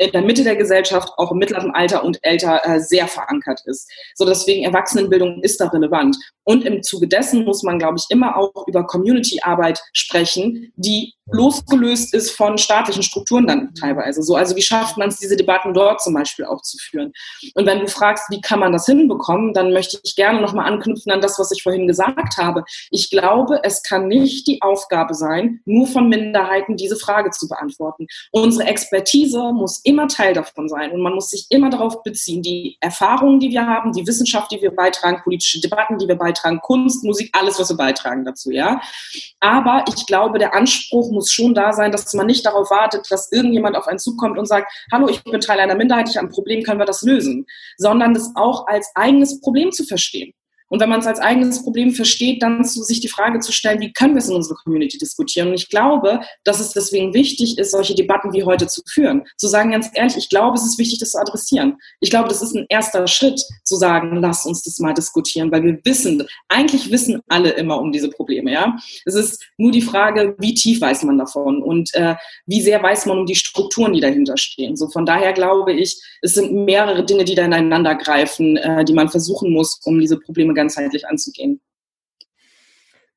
in 0.00 0.12
der 0.12 0.22
Mitte 0.22 0.42
der 0.42 0.56
Gesellschaft, 0.56 1.10
auch 1.18 1.30
im 1.30 1.38
mittleren 1.38 1.72
Alter 1.72 2.02
und 2.02 2.18
älter, 2.22 2.62
äh, 2.64 2.80
sehr 2.80 3.06
verankert 3.06 3.60
ist. 3.66 3.90
So 4.14 4.24
deswegen 4.24 4.64
Erwachsenenbildung 4.64 5.42
ist 5.42 5.60
da 5.60 5.68
relevant. 5.68 6.16
Und 6.44 6.64
im 6.64 6.82
Zuge 6.82 7.06
dessen 7.06 7.44
muss 7.44 7.62
man, 7.62 7.78
glaube 7.78 7.98
ich, 7.98 8.06
immer 8.08 8.36
auch 8.36 8.66
über 8.66 8.86
Community-Arbeit 8.86 9.82
sprechen, 9.92 10.72
die 10.76 11.12
losgelöst 11.32 12.14
ist 12.14 12.30
von 12.30 12.58
staatlichen 12.58 13.02
Strukturen 13.02 13.46
dann 13.46 13.74
teilweise. 13.74 14.22
So, 14.22 14.36
also 14.36 14.56
wie 14.56 14.62
schafft 14.62 14.96
man 14.96 15.08
es, 15.08 15.18
diese 15.18 15.36
Debatten 15.36 15.74
dort 15.74 16.02
zum 16.02 16.14
Beispiel 16.14 16.44
auch 16.44 16.62
zu 16.62 16.76
führen? 16.78 17.12
Und 17.54 17.66
wenn 17.66 17.80
du 17.80 17.86
fragst, 17.86 18.24
wie 18.30 18.40
kann 18.40 18.60
man 18.60 18.72
das 18.72 18.86
hinbekommen, 18.86 19.52
dann 19.52 19.72
möchte 19.72 19.98
ich 20.02 20.16
gerne 20.16 20.40
nochmal 20.40 20.66
anknüpfen 20.66 21.12
an 21.12 21.20
das, 21.20 21.38
was 21.38 21.52
ich 21.52 21.62
vorhin 21.62 21.86
gesagt 21.86 22.36
habe. 22.36 22.64
Ich 22.90 23.10
glaube, 23.10 23.60
es 23.62 23.82
kann 23.82 24.08
nicht 24.08 24.46
die 24.46 24.60
Aufgabe 24.62 25.14
sein, 25.14 25.60
nur 25.64 25.86
von 25.86 26.08
Minderheiten 26.08 26.76
diese 26.76 26.96
Frage 26.96 27.30
zu 27.30 27.48
beantworten. 27.48 28.06
Unsere 28.32 28.68
Expertise 28.68 29.52
muss 29.52 29.80
immer 29.90 30.06
Teil 30.06 30.34
davon 30.34 30.68
sein 30.68 30.92
und 30.92 31.02
man 31.02 31.14
muss 31.14 31.30
sich 31.30 31.46
immer 31.50 31.68
darauf 31.68 32.02
beziehen, 32.04 32.42
die 32.42 32.78
Erfahrungen, 32.80 33.40
die 33.40 33.50
wir 33.50 33.66
haben, 33.66 33.92
die 33.92 34.06
Wissenschaft, 34.06 34.52
die 34.52 34.62
wir 34.62 34.70
beitragen, 34.70 35.20
politische 35.24 35.60
Debatten, 35.60 35.98
die 35.98 36.06
wir 36.06 36.14
beitragen, 36.14 36.60
Kunst, 36.60 37.04
Musik, 37.04 37.30
alles, 37.32 37.58
was 37.58 37.70
wir 37.70 37.76
beitragen 37.76 38.24
dazu, 38.24 38.52
ja. 38.52 38.80
Aber 39.40 39.84
ich 39.88 40.06
glaube, 40.06 40.38
der 40.38 40.54
Anspruch 40.54 41.10
muss 41.10 41.32
schon 41.32 41.54
da 41.54 41.72
sein, 41.72 41.90
dass 41.90 42.14
man 42.14 42.26
nicht 42.26 42.46
darauf 42.46 42.70
wartet, 42.70 43.10
dass 43.10 43.32
irgendjemand 43.32 43.76
auf 43.76 43.88
einen 43.88 43.98
Zug 43.98 44.16
kommt 44.16 44.38
und 44.38 44.46
sagt, 44.46 44.72
hallo, 44.92 45.08
ich 45.08 45.24
bin 45.24 45.40
Teil 45.40 45.58
einer 45.58 45.74
Minderheit, 45.74 46.08
ich 46.08 46.16
habe 46.16 46.28
ein 46.28 46.32
Problem, 46.32 46.62
können 46.62 46.78
wir 46.78 46.86
das 46.86 47.02
lösen? 47.02 47.46
Sondern 47.76 48.14
das 48.14 48.30
auch 48.36 48.68
als 48.68 48.90
eigenes 48.94 49.40
Problem 49.40 49.72
zu 49.72 49.84
verstehen. 49.84 50.32
Und 50.70 50.80
wenn 50.80 50.88
man 50.88 51.00
es 51.00 51.06
als 51.06 51.18
eigenes 51.18 51.62
Problem 51.62 51.92
versteht, 51.92 52.42
dann 52.42 52.64
zu, 52.64 52.82
sich 52.82 53.00
die 53.00 53.08
Frage 53.08 53.40
zu 53.40 53.52
stellen, 53.52 53.80
wie 53.80 53.92
können 53.92 54.14
wir 54.14 54.20
es 54.20 54.28
in 54.28 54.36
unserer 54.36 54.56
Community 54.62 54.96
diskutieren? 54.98 55.48
Und 55.48 55.54
ich 55.54 55.68
glaube, 55.68 56.20
dass 56.44 56.60
es 56.60 56.72
deswegen 56.72 57.12
wichtig 57.12 57.58
ist, 57.58 57.72
solche 57.72 57.94
Debatten 57.94 58.32
wie 58.32 58.44
heute 58.44 58.68
zu 58.68 58.80
führen. 58.88 59.22
Zu 59.36 59.48
sagen, 59.48 59.72
ganz 59.72 59.90
ehrlich, 59.94 60.16
ich 60.16 60.28
glaube, 60.28 60.56
es 60.56 60.64
ist 60.64 60.78
wichtig, 60.78 61.00
das 61.00 61.10
zu 61.10 61.18
adressieren. 61.18 61.76
Ich 62.00 62.08
glaube, 62.10 62.28
das 62.28 62.40
ist 62.40 62.54
ein 62.54 62.66
erster 62.68 63.06
Schritt, 63.06 63.42
zu 63.64 63.76
sagen, 63.76 64.16
lass 64.20 64.46
uns 64.46 64.62
das 64.62 64.78
mal 64.78 64.94
diskutieren, 64.94 65.50
weil 65.50 65.64
wir 65.64 65.78
wissen, 65.84 66.26
eigentlich 66.48 66.90
wissen 66.90 67.20
alle 67.28 67.50
immer 67.50 67.80
um 67.80 67.90
diese 67.90 68.08
Probleme, 68.08 68.52
ja. 68.52 68.76
Es 69.04 69.14
ist 69.14 69.42
nur 69.58 69.72
die 69.72 69.82
Frage, 69.82 70.36
wie 70.38 70.54
tief 70.54 70.80
weiß 70.80 71.02
man 71.02 71.18
davon 71.18 71.62
und 71.62 71.92
äh, 71.94 72.14
wie 72.46 72.62
sehr 72.62 72.82
weiß 72.82 73.06
man 73.06 73.18
um 73.18 73.26
die 73.26 73.34
Strukturen, 73.34 73.92
die 73.92 74.00
dahinter 74.00 74.36
stehen. 74.36 74.76
So 74.76 74.88
von 74.88 75.04
daher 75.04 75.32
glaube 75.32 75.72
ich, 75.72 76.00
es 76.22 76.34
sind 76.34 76.52
mehrere 76.52 77.04
Dinge, 77.04 77.24
die 77.24 77.34
da 77.34 77.44
ineinander 77.44 77.96
greifen, 77.96 78.56
äh, 78.56 78.84
die 78.84 78.92
man 78.92 79.08
versuchen 79.08 79.52
muss, 79.52 79.80
um 79.84 79.98
diese 79.98 80.18
Probleme 80.18 80.54
ganzheitlich 80.60 81.06
anzugehen. 81.06 81.60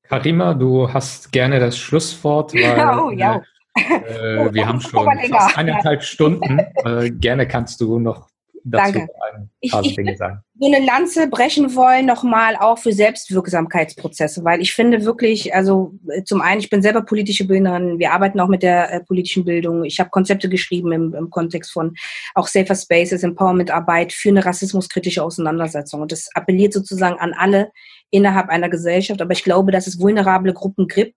Karima, 0.03 0.53
du 0.53 0.91
hast 0.91 1.31
gerne 1.31 1.59
das 1.59 1.77
Schlusswort, 1.77 2.53
weil 2.53 2.99
oh, 2.99 3.11
ja. 3.11 3.41
Äh, 3.75 4.37
oh, 4.37 4.53
wir 4.53 4.67
haben 4.67 4.79
schon 4.81 5.05
fast 5.29 5.57
eineinhalb 5.57 6.03
Stunden. 6.03 6.59
Äh, 6.85 7.11
gerne 7.11 7.47
kannst 7.47 7.79
du 7.79 7.97
noch 7.97 8.29
dazu 8.63 8.93
Danke. 8.93 9.13
ein 9.33 9.69
paar 9.69 9.83
ich, 9.83 9.95
Dinge 9.95 10.15
sagen. 10.15 10.39
So 10.59 10.71
eine 10.71 10.85
Lanze 10.85 11.27
brechen 11.27 11.75
wollen 11.75 12.05
nochmal 12.05 12.55
auch 12.55 12.77
für 12.77 12.93
Selbstwirksamkeitsprozesse, 12.93 14.43
weil 14.43 14.61
ich 14.61 14.73
finde 14.73 15.03
wirklich, 15.03 15.53
also 15.53 15.93
äh, 16.09 16.23
zum 16.23 16.41
einen, 16.41 16.59
ich 16.61 16.69
bin 16.69 16.81
selber 16.81 17.01
politische 17.01 17.45
Bildnerin, 17.45 17.99
wir 17.99 18.13
arbeiten 18.13 18.39
auch 18.39 18.47
mit 18.47 18.63
der 18.63 18.91
äh, 18.91 19.03
politischen 19.03 19.45
Bildung. 19.45 19.83
Ich 19.83 19.99
habe 19.99 20.09
Konzepte 20.09 20.49
geschrieben 20.49 20.91
im, 20.91 21.13
im 21.13 21.29
Kontext 21.29 21.71
von 21.71 21.95
auch 22.35 22.47
Safer 22.47 22.75
Spaces, 22.75 23.23
Empowerment-Arbeit 23.23 24.13
für 24.13 24.29
eine 24.29 24.45
rassismuskritische 24.45 25.23
Auseinandersetzung. 25.23 26.01
Und 26.01 26.11
das 26.11 26.29
appelliert 26.33 26.73
sozusagen 26.73 27.19
an 27.19 27.33
alle 27.33 27.71
innerhalb 28.11 28.49
einer 28.49 28.69
Gesellschaft. 28.69 29.21
Aber 29.21 29.33
ich 29.33 29.43
glaube, 29.43 29.71
dass 29.71 29.87
es 29.87 29.99
vulnerable 29.99 30.53
Gruppen 30.53 30.87
gibt, 30.87 31.15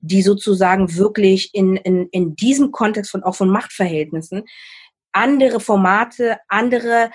die 0.00 0.22
sozusagen 0.22 0.94
wirklich 0.96 1.54
in, 1.54 1.76
in, 1.76 2.08
in 2.10 2.36
diesem 2.36 2.70
Kontext 2.70 3.10
von 3.10 3.22
auch 3.22 3.34
von 3.34 3.48
Machtverhältnissen 3.48 4.44
andere 5.14 5.60
Formate, 5.60 6.38
andere 6.48 7.10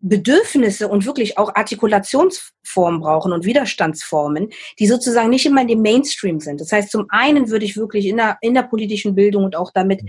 Bedürfnisse 0.00 0.88
und 0.88 1.04
wirklich 1.04 1.36
auch 1.36 1.54
Artikulationsformen 1.54 3.00
brauchen 3.00 3.32
und 3.32 3.44
Widerstandsformen, 3.44 4.48
die 4.78 4.86
sozusagen 4.86 5.28
nicht 5.28 5.44
immer 5.44 5.60
in 5.60 5.68
dem 5.68 5.82
Mainstream 5.82 6.40
sind. 6.40 6.60
Das 6.60 6.72
heißt, 6.72 6.90
zum 6.90 7.06
einen 7.10 7.50
würde 7.50 7.66
ich 7.66 7.76
wirklich 7.76 8.06
in 8.06 8.16
der, 8.16 8.38
in 8.40 8.54
der 8.54 8.62
politischen 8.62 9.14
Bildung 9.14 9.44
und 9.44 9.56
auch 9.56 9.70
damit 9.72 10.00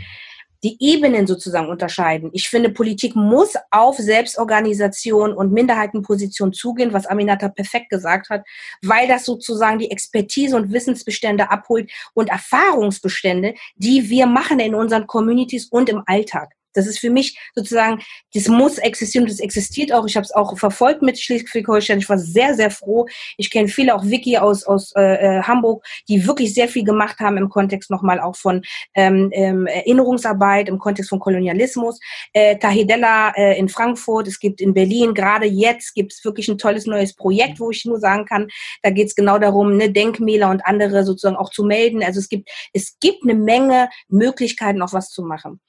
die 0.63 0.77
Ebenen 0.79 1.25
sozusagen 1.25 1.69
unterscheiden. 1.69 2.29
Ich 2.33 2.47
finde, 2.47 2.69
Politik 2.69 3.15
muss 3.15 3.55
auf 3.71 3.97
Selbstorganisation 3.97 5.33
und 5.33 5.51
Minderheitenposition 5.51 6.53
zugehen, 6.53 6.93
was 6.93 7.07
Aminata 7.07 7.49
perfekt 7.49 7.89
gesagt 7.89 8.29
hat, 8.29 8.43
weil 8.83 9.07
das 9.07 9.25
sozusagen 9.25 9.79
die 9.79 9.89
Expertise 9.89 10.55
und 10.55 10.71
Wissensbestände 10.71 11.49
abholt 11.49 11.91
und 12.13 12.29
Erfahrungsbestände, 12.29 13.55
die 13.75 14.09
wir 14.09 14.27
machen 14.27 14.59
in 14.59 14.75
unseren 14.75 15.07
Communities 15.07 15.65
und 15.65 15.89
im 15.89 16.03
Alltag. 16.05 16.53
Das 16.73 16.87
ist 16.87 16.99
für 16.99 17.09
mich 17.09 17.37
sozusagen, 17.55 18.01
das 18.33 18.47
muss 18.47 18.77
existieren 18.77 19.25
das 19.25 19.39
existiert 19.39 19.93
auch. 19.93 20.05
Ich 20.05 20.15
habe 20.15 20.25
es 20.25 20.31
auch 20.33 20.57
verfolgt 20.57 21.01
mit 21.01 21.19
Schleswig-Holstein. 21.19 21.99
Ich 21.99 22.09
war 22.09 22.17
sehr, 22.17 22.55
sehr 22.55 22.71
froh. 22.71 23.05
Ich 23.37 23.49
kenne 23.49 23.67
viele, 23.67 23.95
auch 23.95 24.05
Vicky 24.05 24.37
aus, 24.37 24.63
aus 24.63 24.93
äh, 24.95 25.37
äh, 25.37 25.41
Hamburg, 25.43 25.85
die 26.07 26.25
wirklich 26.25 26.53
sehr 26.53 26.67
viel 26.67 26.83
gemacht 26.83 27.19
haben 27.19 27.37
im 27.37 27.49
Kontext 27.49 27.89
nochmal 27.89 28.19
auch 28.19 28.35
von 28.35 28.61
ähm, 28.95 29.29
ähm, 29.33 29.67
Erinnerungsarbeit, 29.67 30.69
im 30.69 30.79
Kontext 30.79 31.09
von 31.09 31.19
Kolonialismus. 31.19 31.99
Äh, 32.33 32.57
Tahidella 32.57 33.31
äh, 33.35 33.57
in 33.57 33.69
Frankfurt, 33.69 34.27
es 34.27 34.39
gibt 34.39 34.61
in 34.61 34.73
Berlin, 34.73 35.13
gerade 35.13 35.45
jetzt 35.45 35.93
gibt 35.93 36.13
es 36.13 36.23
wirklich 36.23 36.47
ein 36.47 36.57
tolles 36.57 36.85
neues 36.85 37.13
Projekt, 37.13 37.59
wo 37.59 37.71
ich 37.71 37.85
nur 37.85 37.99
sagen 37.99 38.25
kann, 38.25 38.47
da 38.81 38.89
geht 38.89 39.07
es 39.07 39.15
genau 39.15 39.37
darum, 39.39 39.77
ne, 39.77 39.91
Denkmäler 39.91 40.49
und 40.49 40.65
andere 40.65 41.03
sozusagen 41.03 41.35
auch 41.35 41.49
zu 41.49 41.63
melden. 41.63 42.03
Also 42.03 42.19
es 42.19 42.29
gibt, 42.29 42.49
es 42.73 42.97
gibt 42.99 43.23
eine 43.23 43.35
Menge 43.35 43.89
Möglichkeiten, 44.07 44.79
noch 44.79 44.93
was 44.93 45.09
zu 45.09 45.23
machen. 45.23 45.59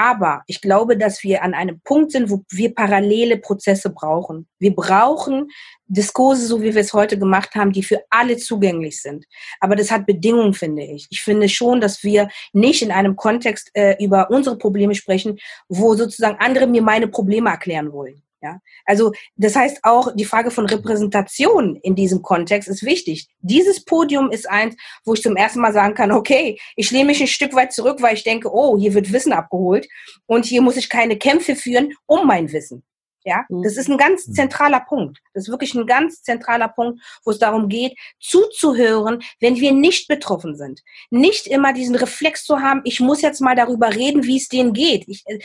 Aber 0.00 0.44
ich 0.46 0.62
glaube, 0.62 0.96
dass 0.96 1.22
wir 1.22 1.42
an 1.42 1.52
einem 1.52 1.78
Punkt 1.84 2.12
sind, 2.12 2.30
wo 2.30 2.42
wir 2.48 2.74
parallele 2.74 3.36
Prozesse 3.36 3.90
brauchen. 3.90 4.48
Wir 4.58 4.74
brauchen 4.74 5.50
Diskurse, 5.88 6.46
so 6.46 6.62
wie 6.62 6.74
wir 6.74 6.80
es 6.80 6.94
heute 6.94 7.18
gemacht 7.18 7.54
haben, 7.54 7.70
die 7.70 7.82
für 7.82 8.00
alle 8.08 8.38
zugänglich 8.38 9.02
sind. 9.02 9.26
Aber 9.60 9.76
das 9.76 9.90
hat 9.90 10.06
Bedingungen, 10.06 10.54
finde 10.54 10.84
ich. 10.84 11.06
Ich 11.10 11.20
finde 11.20 11.50
schon, 11.50 11.82
dass 11.82 12.02
wir 12.02 12.30
nicht 12.54 12.80
in 12.80 12.92
einem 12.92 13.14
Kontext 13.14 13.70
äh, 13.74 14.02
über 14.02 14.30
unsere 14.30 14.56
Probleme 14.56 14.94
sprechen, 14.94 15.38
wo 15.68 15.94
sozusagen 15.94 16.38
andere 16.40 16.66
mir 16.66 16.80
meine 16.80 17.06
Probleme 17.06 17.50
erklären 17.50 17.92
wollen. 17.92 18.22
Ja, 18.42 18.58
also 18.86 19.12
das 19.36 19.54
heißt 19.54 19.80
auch 19.82 20.14
die 20.14 20.24
Frage 20.24 20.50
von 20.50 20.64
Repräsentation 20.64 21.76
in 21.76 21.94
diesem 21.94 22.22
Kontext 22.22 22.70
ist 22.70 22.82
wichtig. 22.82 23.28
Dieses 23.40 23.84
Podium 23.84 24.30
ist 24.30 24.48
eins, 24.48 24.76
wo 25.04 25.12
ich 25.12 25.22
zum 25.22 25.36
ersten 25.36 25.60
Mal 25.60 25.74
sagen 25.74 25.94
kann, 25.94 26.10
okay, 26.10 26.58
ich 26.74 26.90
lehne 26.90 27.06
mich 27.06 27.20
ein 27.20 27.26
Stück 27.26 27.54
weit 27.54 27.74
zurück, 27.74 28.00
weil 28.00 28.14
ich 28.14 28.24
denke, 28.24 28.50
oh, 28.50 28.78
hier 28.78 28.94
wird 28.94 29.12
Wissen 29.12 29.34
abgeholt 29.34 29.86
und 30.24 30.46
hier 30.46 30.62
muss 30.62 30.78
ich 30.78 30.88
keine 30.88 31.18
Kämpfe 31.18 31.54
führen 31.54 31.92
um 32.06 32.26
mein 32.26 32.50
Wissen. 32.50 32.82
Ja, 33.24 33.44
mhm. 33.48 33.62
das 33.62 33.76
ist 33.76 33.88
ein 33.88 33.98
ganz 33.98 34.26
mhm. 34.26 34.32
zentraler 34.34 34.80
Punkt. 34.80 35.18
Das 35.34 35.44
ist 35.44 35.50
wirklich 35.50 35.74
ein 35.74 35.86
ganz 35.86 36.22
zentraler 36.22 36.68
Punkt, 36.68 37.00
wo 37.24 37.30
es 37.30 37.38
darum 37.38 37.68
geht, 37.68 37.96
zuzuhören, 38.18 39.22
wenn 39.40 39.56
wir 39.56 39.72
nicht 39.72 40.08
betroffen 40.08 40.56
sind. 40.56 40.80
Nicht 41.10 41.46
immer 41.46 41.72
diesen 41.72 41.96
Reflex 41.96 42.44
zu 42.44 42.60
haben, 42.60 42.80
ich 42.84 43.00
muss 43.00 43.22
jetzt 43.22 43.40
mal 43.40 43.54
darüber 43.54 43.94
reden, 43.94 44.24
wie 44.24 44.38
es 44.38 44.48
denen 44.48 44.72
geht. 44.72 45.06
Ich, 45.06 45.24
äh, 45.26 45.38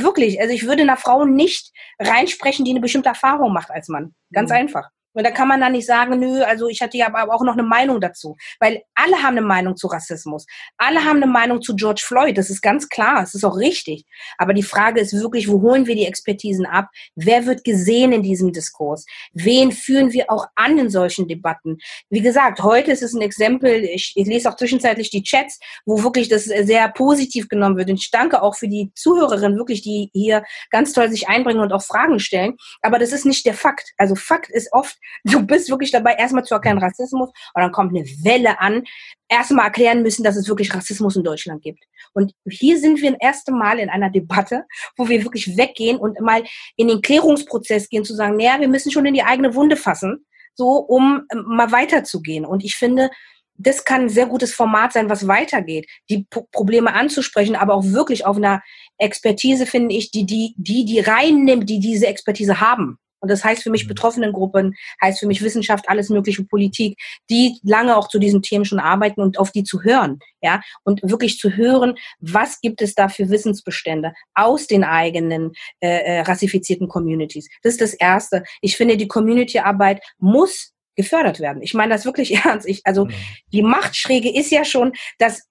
wirklich, 0.00 0.40
also 0.40 0.52
ich 0.52 0.66
würde 0.66 0.82
einer 0.82 0.96
Frau 0.96 1.24
nicht 1.24 1.72
reinsprechen, 1.98 2.64
die 2.64 2.72
eine 2.72 2.80
bestimmte 2.80 3.08
Erfahrung 3.08 3.52
macht 3.52 3.70
als 3.70 3.88
Mann. 3.88 4.14
Ganz 4.32 4.50
mhm. 4.50 4.56
einfach. 4.56 4.88
Und 5.14 5.24
da 5.24 5.30
kann 5.30 5.48
man 5.48 5.60
dann 5.60 5.72
nicht 5.72 5.86
sagen, 5.86 6.18
nö, 6.18 6.42
also 6.42 6.68
ich 6.68 6.80
hatte 6.80 6.96
ja 6.96 7.06
aber 7.06 7.34
auch 7.34 7.42
noch 7.42 7.54
eine 7.54 7.62
Meinung 7.62 8.00
dazu. 8.00 8.36
Weil 8.60 8.82
alle 8.94 9.22
haben 9.22 9.36
eine 9.36 9.42
Meinung 9.42 9.76
zu 9.76 9.86
Rassismus. 9.86 10.46
Alle 10.78 11.04
haben 11.04 11.16
eine 11.16 11.26
Meinung 11.26 11.62
zu 11.62 11.76
George 11.76 12.02
Floyd. 12.04 12.38
Das 12.38 12.50
ist 12.50 12.62
ganz 12.62 12.88
klar. 12.88 13.20
Das 13.20 13.34
ist 13.34 13.44
auch 13.44 13.56
richtig. 13.56 14.04
Aber 14.38 14.54
die 14.54 14.62
Frage 14.62 15.00
ist 15.00 15.12
wirklich, 15.12 15.48
wo 15.48 15.60
holen 15.60 15.86
wir 15.86 15.94
die 15.94 16.06
Expertisen 16.06 16.66
ab? 16.66 16.88
Wer 17.14 17.46
wird 17.46 17.64
gesehen 17.64 18.12
in 18.12 18.22
diesem 18.22 18.52
Diskurs? 18.52 19.04
Wen 19.32 19.72
führen 19.72 20.12
wir 20.12 20.30
auch 20.30 20.46
an 20.54 20.78
in 20.78 20.90
solchen 20.90 21.28
Debatten? 21.28 21.78
Wie 22.10 22.20
gesagt, 22.20 22.62
heute 22.62 22.92
ist 22.92 23.02
es 23.02 23.14
ein 23.14 23.22
Exempel. 23.22 23.84
Ich, 23.84 24.12
ich 24.16 24.26
lese 24.26 24.48
auch 24.48 24.56
zwischenzeitlich 24.56 25.10
die 25.10 25.22
Chats, 25.22 25.58
wo 25.84 26.02
wirklich 26.02 26.28
das 26.28 26.44
sehr 26.44 26.88
positiv 26.90 27.48
genommen 27.48 27.76
wird. 27.76 27.90
Und 27.90 27.96
ich 27.96 28.10
danke 28.10 28.42
auch 28.42 28.56
für 28.56 28.68
die 28.68 28.90
Zuhörerinnen 28.94 29.58
wirklich, 29.58 29.82
die 29.82 30.10
hier 30.12 30.44
ganz 30.70 30.92
toll 30.92 31.10
sich 31.10 31.28
einbringen 31.28 31.60
und 31.60 31.72
auch 31.72 31.82
Fragen 31.82 32.18
stellen. 32.18 32.56
Aber 32.80 32.98
das 32.98 33.12
ist 33.12 33.26
nicht 33.26 33.46
der 33.46 33.54
Fakt. 33.54 33.92
Also 33.98 34.14
Fakt 34.14 34.50
ist 34.50 34.72
oft, 34.72 34.96
Du 35.24 35.44
bist 35.46 35.70
wirklich 35.70 35.90
dabei, 35.90 36.14
erstmal 36.14 36.44
zu 36.44 36.54
erklären 36.54 36.78
Rassismus 36.78 37.28
und 37.28 37.62
dann 37.62 37.72
kommt 37.72 37.96
eine 37.96 38.06
Welle 38.22 38.60
an, 38.60 38.84
erstmal 39.28 39.66
erklären 39.66 40.02
müssen, 40.02 40.22
dass 40.22 40.36
es 40.36 40.48
wirklich 40.48 40.74
Rassismus 40.74 41.16
in 41.16 41.24
Deutschland 41.24 41.62
gibt. 41.62 41.84
Und 42.12 42.32
hier 42.48 42.78
sind 42.78 43.00
wir 43.00 43.12
das 43.12 43.20
erste 43.20 43.52
Mal 43.52 43.78
in 43.78 43.88
einer 43.88 44.10
Debatte, 44.10 44.64
wo 44.96 45.08
wir 45.08 45.22
wirklich 45.24 45.56
weggehen 45.56 45.98
und 45.98 46.20
mal 46.20 46.44
in 46.76 46.88
den 46.88 47.02
Klärungsprozess 47.02 47.88
gehen, 47.88 48.04
zu 48.04 48.14
sagen, 48.14 48.36
naja, 48.36 48.60
wir 48.60 48.68
müssen 48.68 48.90
schon 48.90 49.06
in 49.06 49.14
die 49.14 49.22
eigene 49.22 49.54
Wunde 49.54 49.76
fassen, 49.76 50.26
so 50.54 50.76
um 50.76 51.22
ähm, 51.32 51.44
mal 51.46 51.72
weiterzugehen. 51.72 52.44
Und 52.44 52.64
ich 52.64 52.76
finde, 52.76 53.10
das 53.56 53.84
kann 53.84 54.02
ein 54.02 54.08
sehr 54.08 54.26
gutes 54.26 54.52
Format 54.52 54.92
sein, 54.92 55.10
was 55.10 55.28
weitergeht, 55.28 55.88
die 56.08 56.24
P 56.24 56.40
Probleme 56.50 56.94
anzusprechen, 56.94 57.56
aber 57.56 57.74
auch 57.74 57.84
wirklich 57.84 58.26
auf 58.26 58.36
einer 58.36 58.62
Expertise, 58.98 59.66
finde 59.66 59.94
ich, 59.94 60.10
die 60.10 60.26
die, 60.26 60.54
die, 60.56 60.84
die 60.84 61.00
reinnimmt, 61.00 61.68
die 61.68 61.80
diese 61.80 62.06
Expertise 62.06 62.60
haben. 62.60 62.98
Und 63.22 63.30
das 63.30 63.44
heißt 63.44 63.62
für 63.62 63.70
mich 63.70 63.84
mhm. 63.84 63.88
betroffenen 63.88 64.32
Gruppen, 64.32 64.74
heißt 65.00 65.20
für 65.20 65.26
mich 65.26 65.42
Wissenschaft, 65.42 65.88
alles 65.88 66.10
mögliche 66.10 66.44
Politik, 66.44 66.98
die 67.30 67.58
lange 67.62 67.96
auch 67.96 68.08
zu 68.08 68.18
diesen 68.18 68.42
Themen 68.42 68.64
schon 68.64 68.80
arbeiten 68.80 69.22
und 69.22 69.38
auf 69.38 69.52
die 69.52 69.64
zu 69.64 69.82
hören, 69.82 70.18
ja, 70.42 70.60
und 70.82 71.00
wirklich 71.02 71.38
zu 71.38 71.56
hören, 71.56 71.94
was 72.18 72.60
gibt 72.60 72.82
es 72.82 72.94
da 72.94 73.08
für 73.08 73.30
Wissensbestände 73.30 74.12
aus 74.34 74.66
den 74.66 74.84
eigenen 74.84 75.52
äh, 75.80 75.88
äh, 75.88 76.20
rassifizierten 76.22 76.88
Communities. 76.88 77.48
Das 77.62 77.74
ist 77.74 77.80
das 77.80 77.94
Erste. 77.94 78.42
Ich 78.60 78.76
finde, 78.76 78.96
die 78.96 79.08
Community-Arbeit 79.08 80.02
muss 80.18 80.72
gefördert 80.96 81.40
werden. 81.40 81.62
Ich 81.62 81.74
meine 81.74 81.94
das 81.94 82.04
wirklich 82.04 82.34
ernst. 82.44 82.68
Ich, 82.68 82.82
also 82.84 83.06
mhm. 83.06 83.12
die 83.52 83.62
Machtschräge 83.62 84.34
ist 84.34 84.50
ja 84.50 84.64
schon, 84.64 84.92
dass 85.18 85.42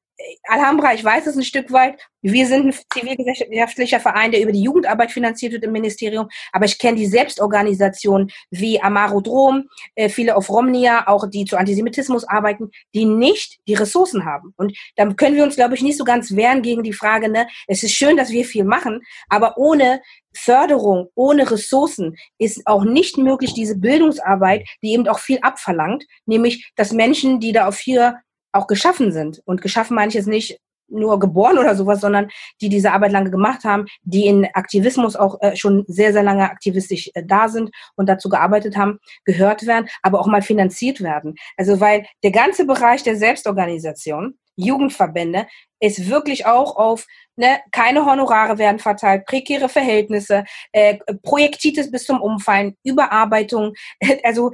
Alhambra, 0.44 0.94
ich 0.94 1.04
weiß 1.04 1.28
es 1.28 1.36
ein 1.36 1.44
Stück 1.44 1.72
weit. 1.72 2.00
Wir 2.22 2.46
sind 2.46 2.68
ein 2.68 2.74
zivilgesellschaftlicher 2.94 4.00
Verein, 4.00 4.32
der 4.32 4.42
über 4.42 4.52
die 4.52 4.62
Jugendarbeit 4.62 5.12
finanziert 5.12 5.54
wird 5.54 5.64
im 5.64 5.72
Ministerium. 5.72 6.28
Aber 6.52 6.66
ich 6.66 6.78
kenne 6.78 6.98
die 6.98 7.08
Selbstorganisationen 7.08 8.32
wie 8.50 8.82
Amaro 8.82 9.22
Drom, 9.22 9.70
äh, 9.96 10.10
viele 10.10 10.36
auf 10.36 10.50
Romnia, 10.50 11.08
auch 11.08 11.28
die 11.30 11.46
zu 11.46 11.58
Antisemitismus 11.58 12.28
arbeiten, 12.28 12.70
die 12.94 13.06
nicht 13.06 13.60
die 13.68 13.74
Ressourcen 13.74 14.26
haben. 14.26 14.54
Und 14.58 14.78
dann 14.96 15.16
können 15.16 15.36
wir 15.36 15.44
uns, 15.44 15.56
glaube 15.56 15.76
ich, 15.76 15.82
nicht 15.82 15.98
so 15.98 16.04
ganz 16.04 16.36
wehren 16.36 16.62
gegen 16.62 16.84
die 16.84 16.94
Frage, 16.94 17.30
ne, 17.30 17.48
es 17.68 17.84
ist 17.84 17.94
schön, 17.94 18.18
dass 18.18 18.30
wir 18.30 18.46
viel 18.46 18.64
machen, 18.64 19.02
aber 19.30 19.58
ohne 19.58 20.02
Förderung, 20.34 21.10
ohne 21.16 21.50
Ressourcen 21.50 22.16
ist 22.38 22.62
auch 22.66 22.84
nicht 22.84 23.18
möglich, 23.18 23.54
diese 23.54 23.78
Bildungsarbeit, 23.78 24.68
die 24.82 24.94
eben 24.94 25.08
auch 25.08 25.20
viel 25.20 25.40
abverlangt, 25.42 26.06
nämlich, 26.26 26.72
dass 26.76 26.94
Menschen, 26.94 27.40
die 27.40 27.52
da 27.52 27.68
auf 27.68 27.80
hier 27.80 28.22
auch 28.52 28.68
geschaffen 28.68 29.12
sind. 29.12 29.42
Und 29.46 29.62
geschaffen 29.62 29.96
meine 29.96 30.10
ich 30.10 30.16
jetzt 30.16 30.28
nicht 30.28 30.60
nur 30.92 31.20
geboren 31.20 31.58
oder 31.58 31.76
sowas, 31.76 32.02
sondern 32.02 32.30
die 32.60 32.70
diese 32.70 32.92
Arbeit 32.92 33.12
lange 33.12 33.32
gemacht 33.32 33.64
haben, 33.64 33.86
die 34.04 34.28
in 34.28 34.46
Aktivismus 34.54 35.16
auch 35.16 35.42
äh, 35.42 35.56
schon 35.56 35.86
sehr, 35.88 36.14
sehr 36.14 36.24
lange 36.24 36.50
aktivistisch 36.50 37.10
äh, 37.14 37.24
da 37.26 37.48
sind 37.48 37.72
und 37.96 38.08
dazu 38.08 38.30
gearbeitet 38.30 38.76
haben, 38.76 39.00
gehört 39.26 39.66
werden, 39.66 39.88
aber 40.02 40.20
auch 40.20 40.28
mal 40.28 40.42
finanziert 40.42 41.02
werden. 41.02 41.36
Also 41.58 41.80
weil 41.80 42.06
der 42.24 42.32
ganze 42.32 42.66
Bereich 42.66 43.04
der 43.04 43.16
Selbstorganisation, 43.16 44.38
Jugendverbände, 44.58 45.48
ist 45.80 46.10
wirklich 46.10 46.46
auch 46.46 46.76
auf 46.76 47.08
ne, 47.36 47.60
keine 47.72 48.06
Honorare 48.06 48.58
werden 48.58 48.80
verteilt, 48.80 49.26
prekäre 49.26 49.70
Verhältnisse, 49.70 50.44
äh, 50.74 50.98
Projektitis 51.24 51.90
bis 51.90 52.06
zum 52.06 52.22
Umfallen, 52.22 52.76
Überarbeitung. 52.84 53.74
Also 54.24 54.52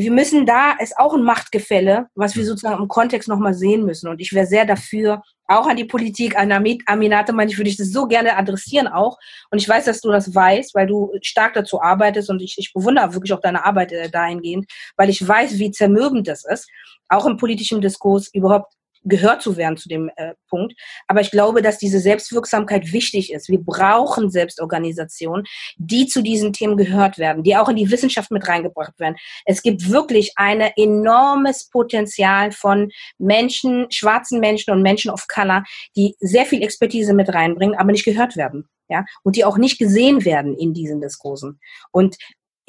wir 0.00 0.10
müssen 0.10 0.46
da, 0.46 0.72
ist 0.72 0.96
auch 0.98 1.14
ein 1.14 1.22
Machtgefälle, 1.22 2.08
was 2.14 2.34
wir 2.36 2.44
sozusagen 2.44 2.82
im 2.82 2.88
Kontext 2.88 3.28
nochmal 3.28 3.54
sehen 3.54 3.84
müssen. 3.84 4.08
Und 4.08 4.20
ich 4.20 4.32
wäre 4.32 4.46
sehr 4.46 4.64
dafür, 4.64 5.22
auch 5.46 5.66
an 5.66 5.76
die 5.76 5.84
Politik, 5.84 6.38
an 6.38 6.52
Aminate, 6.52 7.32
meine 7.32 7.50
ich, 7.50 7.58
würde 7.58 7.70
ich 7.70 7.76
das 7.76 7.92
so 7.92 8.06
gerne 8.06 8.36
adressieren 8.36 8.88
auch. 8.88 9.18
Und 9.50 9.58
ich 9.58 9.68
weiß, 9.68 9.84
dass 9.84 10.00
du 10.00 10.10
das 10.10 10.34
weißt, 10.34 10.74
weil 10.74 10.86
du 10.86 11.12
stark 11.22 11.54
dazu 11.54 11.82
arbeitest 11.82 12.30
und 12.30 12.40
ich, 12.40 12.56
ich 12.56 12.72
bewundere 12.72 13.14
wirklich 13.14 13.32
auch 13.32 13.40
deine 13.40 13.64
Arbeit 13.64 13.92
äh, 13.92 14.08
dahingehend, 14.08 14.70
weil 14.96 15.10
ich 15.10 15.26
weiß, 15.26 15.58
wie 15.58 15.70
zermürbend 15.70 16.28
das 16.28 16.44
ist, 16.44 16.68
auch 17.08 17.26
im 17.26 17.36
politischen 17.36 17.80
Diskurs 17.80 18.28
überhaupt 18.32 18.72
gehört 19.04 19.42
zu 19.42 19.56
werden 19.56 19.76
zu 19.76 19.88
dem 19.88 20.10
äh, 20.16 20.34
Punkt. 20.48 20.74
Aber 21.06 21.20
ich 21.20 21.30
glaube, 21.30 21.62
dass 21.62 21.78
diese 21.78 22.00
Selbstwirksamkeit 22.00 22.92
wichtig 22.92 23.32
ist. 23.32 23.48
Wir 23.48 23.60
brauchen 23.60 24.30
Selbstorganisationen, 24.30 25.44
die 25.76 26.06
zu 26.06 26.22
diesen 26.22 26.52
Themen 26.52 26.76
gehört 26.76 27.18
werden, 27.18 27.42
die 27.42 27.56
auch 27.56 27.68
in 27.68 27.76
die 27.76 27.90
Wissenschaft 27.90 28.30
mit 28.30 28.46
reingebracht 28.46 28.98
werden. 28.98 29.16
Es 29.44 29.62
gibt 29.62 29.90
wirklich 29.90 30.32
ein 30.36 30.60
enormes 30.60 31.68
Potenzial 31.70 32.52
von 32.52 32.90
Menschen, 33.18 33.86
schwarzen 33.90 34.40
Menschen 34.40 34.72
und 34.72 34.82
Menschen 34.82 35.10
of 35.10 35.26
Color, 35.28 35.64
die 35.96 36.14
sehr 36.20 36.46
viel 36.46 36.62
Expertise 36.62 37.14
mit 37.14 37.32
reinbringen, 37.32 37.78
aber 37.78 37.92
nicht 37.92 38.04
gehört 38.04 38.36
werden. 38.36 38.68
Ja, 38.88 39.04
und 39.22 39.36
die 39.36 39.44
auch 39.44 39.56
nicht 39.56 39.78
gesehen 39.78 40.24
werden 40.24 40.56
in 40.58 40.74
diesen 40.74 41.00
Diskursen. 41.00 41.60
Und 41.92 42.16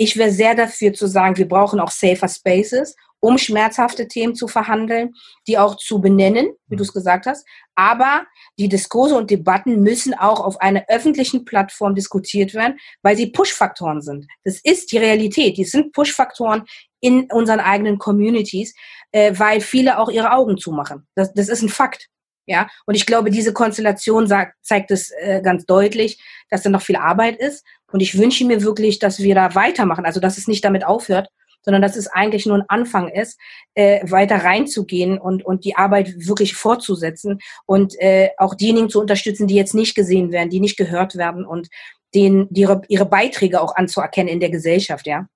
ich 0.01 0.17
wäre 0.17 0.31
sehr 0.31 0.55
dafür 0.55 0.93
zu 0.93 1.07
sagen, 1.07 1.37
wir 1.37 1.47
brauchen 1.47 1.79
auch 1.79 1.91
safer 1.91 2.27
Spaces 2.27 2.95
um 3.21 3.37
schmerzhafte 3.37 4.07
Themen 4.07 4.35
zu 4.35 4.47
verhandeln, 4.47 5.13
die 5.47 5.57
auch 5.57 5.77
zu 5.77 6.01
benennen, 6.01 6.49
wie 6.67 6.75
du 6.75 6.83
es 6.83 6.91
gesagt 6.91 7.27
hast. 7.27 7.47
Aber 7.75 8.25
die 8.59 8.67
Diskurse 8.67 9.15
und 9.15 9.29
Debatten 9.31 9.81
müssen 9.81 10.13
auch 10.13 10.41
auf 10.41 10.59
einer 10.59 10.83
öffentlichen 10.89 11.45
Plattform 11.45 11.95
diskutiert 11.95 12.53
werden, 12.53 12.77
weil 13.03 13.15
sie 13.15 13.27
Push-Faktoren 13.27 14.01
sind. 14.01 14.27
Das 14.43 14.59
ist 14.61 14.91
die 14.91 14.97
Realität. 14.97 15.57
Die 15.57 15.63
sind 15.63 15.93
Push-Faktoren 15.93 16.63
in 16.99 17.27
unseren 17.31 17.59
eigenen 17.59 17.99
Communities, 17.99 18.73
äh, 19.11 19.33
weil 19.37 19.61
viele 19.61 19.99
auch 19.99 20.09
ihre 20.09 20.31
Augen 20.31 20.57
zumachen. 20.57 21.07
Das, 21.15 21.33
das 21.33 21.47
ist 21.47 21.61
ein 21.61 21.69
Fakt. 21.69 22.07
Ja, 22.47 22.67
und 22.87 22.95
ich 22.95 23.05
glaube, 23.05 23.29
diese 23.29 23.53
Konstellation 23.53 24.27
sagt, 24.27 24.55
zeigt 24.63 24.89
es 24.89 25.11
äh, 25.11 25.41
ganz 25.43 25.65
deutlich, 25.65 26.19
dass 26.49 26.63
da 26.63 26.69
noch 26.69 26.81
viel 26.81 26.95
Arbeit 26.95 27.39
ist. 27.39 27.63
Und 27.91 27.99
ich 27.99 28.17
wünsche 28.17 28.45
mir 28.45 28.63
wirklich, 28.63 28.99
dass 28.99 29.19
wir 29.19 29.35
da 29.35 29.55
weitermachen, 29.55 30.05
also 30.05 30.19
dass 30.19 30.37
es 30.37 30.47
nicht 30.47 30.63
damit 30.63 30.85
aufhört, 30.85 31.29
sondern 31.63 31.81
dass 31.81 31.95
es 31.95 32.07
eigentlich 32.07 32.45
nur 32.45 32.57
ein 32.57 32.69
Anfang 32.69 33.09
ist, 33.09 33.39
äh, 33.75 34.09
weiter 34.09 34.37
reinzugehen 34.43 35.19
und, 35.19 35.45
und 35.45 35.63
die 35.63 35.75
Arbeit 35.75 36.13
wirklich 36.17 36.55
fortzusetzen 36.55 37.39
und 37.65 37.99
äh, 37.99 38.29
auch 38.37 38.55
diejenigen 38.55 38.89
zu 38.89 38.99
unterstützen, 38.99 39.47
die 39.47 39.55
jetzt 39.55 39.75
nicht 39.75 39.95
gesehen 39.95 40.31
werden, 40.31 40.49
die 40.49 40.59
nicht 40.59 40.77
gehört 40.77 41.15
werden 41.15 41.45
und 41.45 41.69
denen 42.13 42.47
die 42.49 42.61
ihre, 42.61 42.81
ihre 42.87 43.05
Beiträge 43.05 43.61
auch 43.61 43.75
anzuerkennen 43.75 44.33
in 44.33 44.39
der 44.39 44.49
Gesellschaft, 44.49 45.07
ja. 45.07 45.27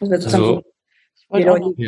Das 0.00 0.10
wäre 0.10 0.20
sozusagen 0.20 0.62
also, 1.28 1.74
so, 1.76 1.84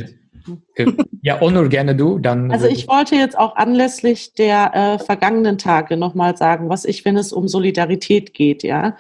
ja, 1.23 1.41
Onur, 1.41 1.69
gerne 1.69 1.95
du. 1.95 2.19
Dann 2.19 2.51
also 2.51 2.67
ich 2.67 2.89
wollte 2.89 3.17
jetzt 3.17 3.39
auch 3.39 3.57
anlässlich 3.57 4.35
der 4.35 4.75
äh, 4.75 4.99
vergangenen 4.99 5.59
Tage 5.59 5.97
nochmal 5.97 6.37
sagen, 6.37 6.69
was 6.69 6.85
ich, 6.85 7.05
wenn 7.05 7.17
es 7.17 7.33
um 7.33 7.49
Solidarität 7.49 8.35
geht, 8.35 8.63
ja, 8.63 8.97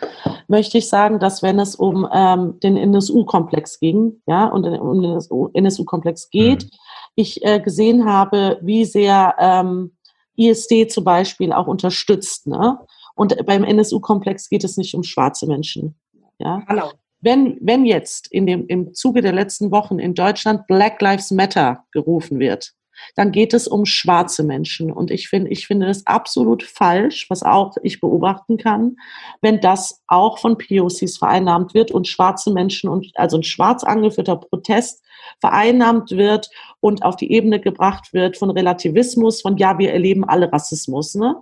möchte 0.48 0.78
ich 0.78 0.88
sagen, 0.88 1.18
dass 1.18 1.42
wenn 1.42 1.58
es 1.58 1.74
um 1.74 2.08
ähm, 2.12 2.60
den 2.60 2.76
NSU-Komplex 2.76 3.80
ging, 3.80 4.20
ja, 4.26 4.46
und 4.46 4.64
um 4.64 5.02
den 5.02 5.18
NSU-Komplex 5.54 6.30
geht, 6.30 6.64
mhm. 6.64 6.70
ich 7.16 7.44
äh, 7.44 7.60
gesehen 7.60 8.04
habe, 8.04 8.58
wie 8.62 8.84
sehr 8.84 9.34
ähm, 9.38 9.92
ISD 10.36 10.90
zum 10.90 11.04
Beispiel 11.04 11.52
auch 11.52 11.66
unterstützt, 11.66 12.46
ne? 12.46 12.78
Und 13.14 13.44
beim 13.44 13.62
NSU-Komplex 13.62 14.48
geht 14.48 14.64
es 14.64 14.78
nicht 14.78 14.94
um 14.94 15.02
schwarze 15.02 15.46
Menschen. 15.46 15.96
Ja? 16.38 16.62
Genau 16.66 16.92
wenn, 17.22 17.56
wenn 17.60 17.86
jetzt 17.86 18.30
in 18.30 18.46
dem, 18.46 18.66
im 18.66 18.94
Zuge 18.94 19.22
der 19.22 19.32
letzten 19.32 19.70
Wochen 19.70 19.98
in 19.98 20.14
Deutschland 20.14 20.66
Black 20.66 21.00
Lives 21.00 21.30
Matter 21.30 21.84
gerufen 21.92 22.38
wird, 22.38 22.74
dann 23.16 23.32
geht 23.32 23.54
es 23.54 23.66
um 23.66 23.86
schwarze 23.86 24.44
Menschen. 24.44 24.92
Und 24.92 25.10
ich 25.10 25.28
finde, 25.28 25.50
ich 25.50 25.66
finde 25.66 25.86
das 25.86 26.06
absolut 26.06 26.62
falsch, 26.62 27.26
was 27.30 27.42
auch 27.42 27.76
ich 27.82 28.00
beobachten 28.00 28.58
kann, 28.58 28.96
wenn 29.40 29.60
das 29.60 30.02
auch 30.06 30.38
von 30.38 30.58
POCs 30.58 31.18
vereinnahmt 31.18 31.74
wird 31.74 31.90
und 31.90 32.08
schwarze 32.08 32.52
Menschen 32.52 32.88
und 32.88 33.10
also 33.14 33.38
ein 33.38 33.42
schwarz 33.42 33.84
angeführter 33.84 34.36
Protest 34.36 35.02
vereinnahmt 35.40 36.10
wird 36.12 36.50
und 36.80 37.04
auf 37.04 37.16
die 37.16 37.32
Ebene 37.32 37.60
gebracht 37.60 38.12
wird 38.12 38.36
von 38.36 38.50
Relativismus, 38.50 39.40
von 39.42 39.56
ja, 39.56 39.78
wir 39.78 39.92
erleben 39.92 40.24
alle 40.24 40.52
Rassismus. 40.52 41.14
Ne? 41.14 41.36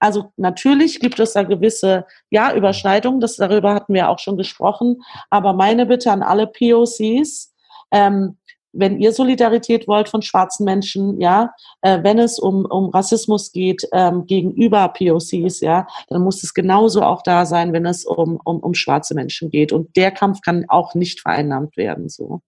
Also 0.00 0.32
natürlich 0.36 1.00
gibt 1.00 1.18
es 1.20 1.32
da 1.32 1.42
gewisse 1.42 2.06
ja, 2.30 2.54
Überschneidungen, 2.54 3.20
das, 3.20 3.36
darüber 3.36 3.74
hatten 3.74 3.94
wir 3.94 4.08
auch 4.08 4.18
schon 4.18 4.36
gesprochen. 4.36 5.02
Aber 5.30 5.52
meine 5.52 5.86
Bitte 5.86 6.10
an 6.10 6.22
alle 6.22 6.46
POCs, 6.46 7.52
ähm, 7.92 8.38
wenn 8.74 8.98
ihr 9.00 9.12
Solidarität 9.12 9.86
wollt 9.86 10.08
von 10.08 10.22
schwarzen 10.22 10.64
Menschen, 10.64 11.20
ja, 11.20 11.54
äh, 11.82 12.02
wenn 12.02 12.18
es 12.18 12.38
um, 12.38 12.64
um 12.64 12.90
Rassismus 12.90 13.52
geht 13.52 13.86
ähm, 13.92 14.26
gegenüber 14.26 14.88
POCs, 14.88 15.60
ja, 15.60 15.86
dann 16.08 16.22
muss 16.22 16.42
es 16.42 16.54
genauso 16.54 17.02
auch 17.02 17.22
da 17.22 17.46
sein, 17.46 17.72
wenn 17.72 17.86
es 17.86 18.04
um, 18.04 18.40
um, 18.44 18.60
um 18.60 18.74
schwarze 18.74 19.14
Menschen 19.14 19.50
geht. 19.50 19.72
Und 19.72 19.96
der 19.96 20.10
Kampf 20.10 20.40
kann 20.40 20.64
auch 20.68 20.94
nicht 20.94 21.20
vereinnahmt 21.20 21.76
werden. 21.76 22.08
So. 22.08 22.40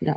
Ja. 0.00 0.16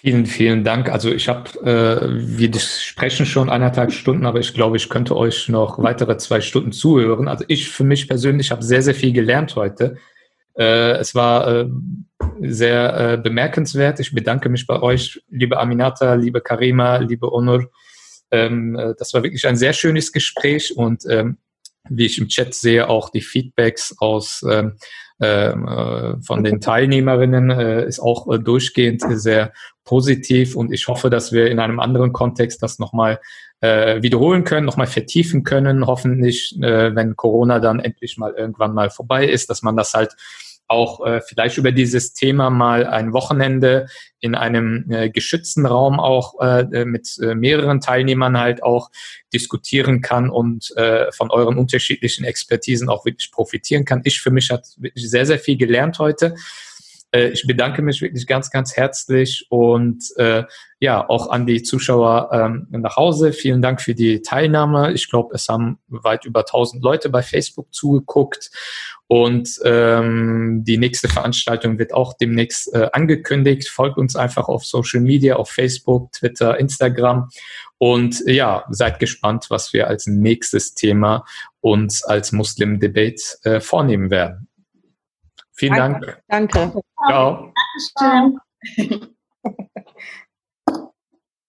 Vielen, 0.00 0.26
vielen 0.26 0.62
Dank. 0.62 0.90
Also 0.90 1.10
ich 1.12 1.28
habe, 1.28 1.50
äh, 1.66 2.08
wir 2.38 2.54
sprechen 2.54 3.26
schon 3.26 3.50
eineinhalb 3.50 3.90
Stunden, 3.90 4.26
aber 4.26 4.38
ich 4.38 4.54
glaube, 4.54 4.76
ich 4.76 4.88
könnte 4.88 5.16
euch 5.16 5.48
noch 5.48 5.82
weitere 5.82 6.16
zwei 6.18 6.40
Stunden 6.40 6.70
zuhören. 6.70 7.26
Also 7.26 7.44
ich 7.48 7.68
für 7.68 7.82
mich 7.82 8.06
persönlich 8.06 8.52
habe 8.52 8.62
sehr, 8.62 8.80
sehr 8.80 8.94
viel 8.94 9.12
gelernt 9.12 9.56
heute. 9.56 9.96
Äh, 10.56 10.92
es 10.98 11.16
war 11.16 11.48
äh, 11.48 11.68
sehr 12.38 13.14
äh, 13.14 13.16
bemerkenswert. 13.16 13.98
Ich 13.98 14.14
bedanke 14.14 14.48
mich 14.48 14.68
bei 14.68 14.80
euch, 14.80 15.20
liebe 15.30 15.58
Aminata, 15.58 16.14
liebe 16.14 16.40
Karima, 16.42 16.98
liebe 16.98 17.32
Onur. 17.32 17.68
Ähm, 18.30 18.76
äh, 18.76 18.94
das 18.96 19.12
war 19.14 19.24
wirklich 19.24 19.48
ein 19.48 19.56
sehr 19.56 19.72
schönes 19.72 20.12
Gespräch 20.12 20.76
und 20.76 21.06
ähm, 21.10 21.38
wie 21.88 22.06
ich 22.06 22.18
im 22.18 22.28
Chat 22.28 22.54
sehe, 22.54 22.88
auch 22.88 23.10
die 23.10 23.22
Feedbacks 23.22 23.96
aus 23.98 24.44
ähm, 24.48 24.54
ähm, 24.58 24.74
äh, 24.74 24.76
von 25.20 26.44
den 26.44 26.60
Teilnehmerinnen 26.60 27.50
äh, 27.50 27.86
ist 27.86 27.98
auch 27.98 28.32
äh, 28.32 28.38
durchgehend 28.38 29.02
sehr 29.08 29.52
positiv 29.84 30.54
und 30.54 30.72
ich 30.72 30.86
hoffe, 30.86 31.10
dass 31.10 31.32
wir 31.32 31.50
in 31.50 31.58
einem 31.58 31.80
anderen 31.80 32.12
Kontext 32.12 32.62
das 32.62 32.78
nochmal 32.78 33.20
äh, 33.60 34.02
wiederholen 34.02 34.44
können, 34.44 34.66
nochmal 34.66 34.86
vertiefen 34.86 35.42
können. 35.42 35.86
Hoffentlich, 35.86 36.56
äh, 36.62 36.94
wenn 36.94 37.16
Corona 37.16 37.58
dann 37.58 37.80
endlich 37.80 38.18
mal 38.18 38.34
irgendwann 38.36 38.74
mal 38.74 38.90
vorbei 38.90 39.26
ist, 39.26 39.50
dass 39.50 39.62
man 39.62 39.76
das 39.76 39.94
halt 39.94 40.14
auch 40.68 41.04
äh, 41.04 41.20
vielleicht 41.22 41.56
über 41.56 41.72
dieses 41.72 42.12
Thema 42.12 42.50
mal 42.50 42.86
ein 42.86 43.12
Wochenende 43.12 43.86
in 44.20 44.34
einem 44.34 44.84
äh, 44.90 45.08
geschützten 45.08 45.64
Raum 45.64 45.98
auch 45.98 46.38
äh, 46.40 46.84
mit 46.84 47.18
äh, 47.22 47.34
mehreren 47.34 47.80
Teilnehmern 47.80 48.38
halt 48.38 48.62
auch 48.62 48.90
diskutieren 49.32 50.02
kann 50.02 50.28
und 50.28 50.76
äh, 50.76 51.10
von 51.12 51.30
euren 51.30 51.56
unterschiedlichen 51.56 52.24
Expertisen 52.24 52.88
auch 52.88 53.06
wirklich 53.06 53.32
profitieren 53.32 53.84
kann. 53.84 54.02
Ich 54.04 54.20
für 54.20 54.30
mich 54.30 54.50
hat 54.50 54.66
wirklich 54.76 55.10
sehr, 55.10 55.24
sehr 55.24 55.38
viel 55.38 55.56
gelernt 55.56 55.98
heute. 55.98 56.34
Äh, 57.12 57.28
ich 57.28 57.46
bedanke 57.46 57.82
mich 57.82 58.02
wirklich 58.02 58.26
ganz, 58.26 58.50
ganz 58.50 58.76
herzlich 58.76 59.46
und 59.50 60.04
äh, 60.16 60.44
ja, 60.80 61.08
auch 61.08 61.30
an 61.30 61.46
die 61.46 61.62
Zuschauer 61.62 62.30
ähm, 62.32 62.66
nach 62.70 62.96
Hause. 62.96 63.32
Vielen 63.32 63.62
Dank 63.62 63.80
für 63.80 63.94
die 63.94 64.22
Teilnahme. 64.22 64.92
Ich 64.92 65.10
glaube, 65.10 65.34
es 65.34 65.48
haben 65.48 65.78
weit 65.88 66.24
über 66.24 66.40
1000 66.40 66.82
Leute 66.82 67.10
bei 67.10 67.22
Facebook 67.22 67.74
zugeguckt 67.74 68.50
und 69.08 69.48
ähm, 69.64 70.64
die 70.64 70.76
nächste 70.76 71.08
Veranstaltung 71.08 71.78
wird 71.78 71.94
auch 71.94 72.12
demnächst 72.12 72.74
äh, 72.74 72.90
angekündigt. 72.92 73.68
Folgt 73.68 73.96
uns 73.96 74.16
einfach 74.16 74.48
auf 74.48 74.66
Social 74.66 75.00
Media, 75.00 75.36
auf 75.36 75.48
Facebook, 75.48 76.12
Twitter, 76.12 76.58
Instagram. 76.60 77.30
Und 77.78 78.22
ja, 78.26 78.64
seid 78.70 78.98
gespannt, 78.98 79.46
was 79.48 79.72
wir 79.72 79.86
als 79.86 80.06
nächstes 80.06 80.74
Thema 80.74 81.24
uns 81.60 82.02
als 82.04 82.32
Muslim 82.32 82.80
Debate 82.80 83.22
äh, 83.44 83.60
vornehmen 83.60 84.10
werden. 84.10 84.47
Vielen 85.58 85.76
Dank. 85.76 86.22
Danke. 86.28 86.72
Ciao. 87.08 87.52
Dankeschön. 87.98 88.40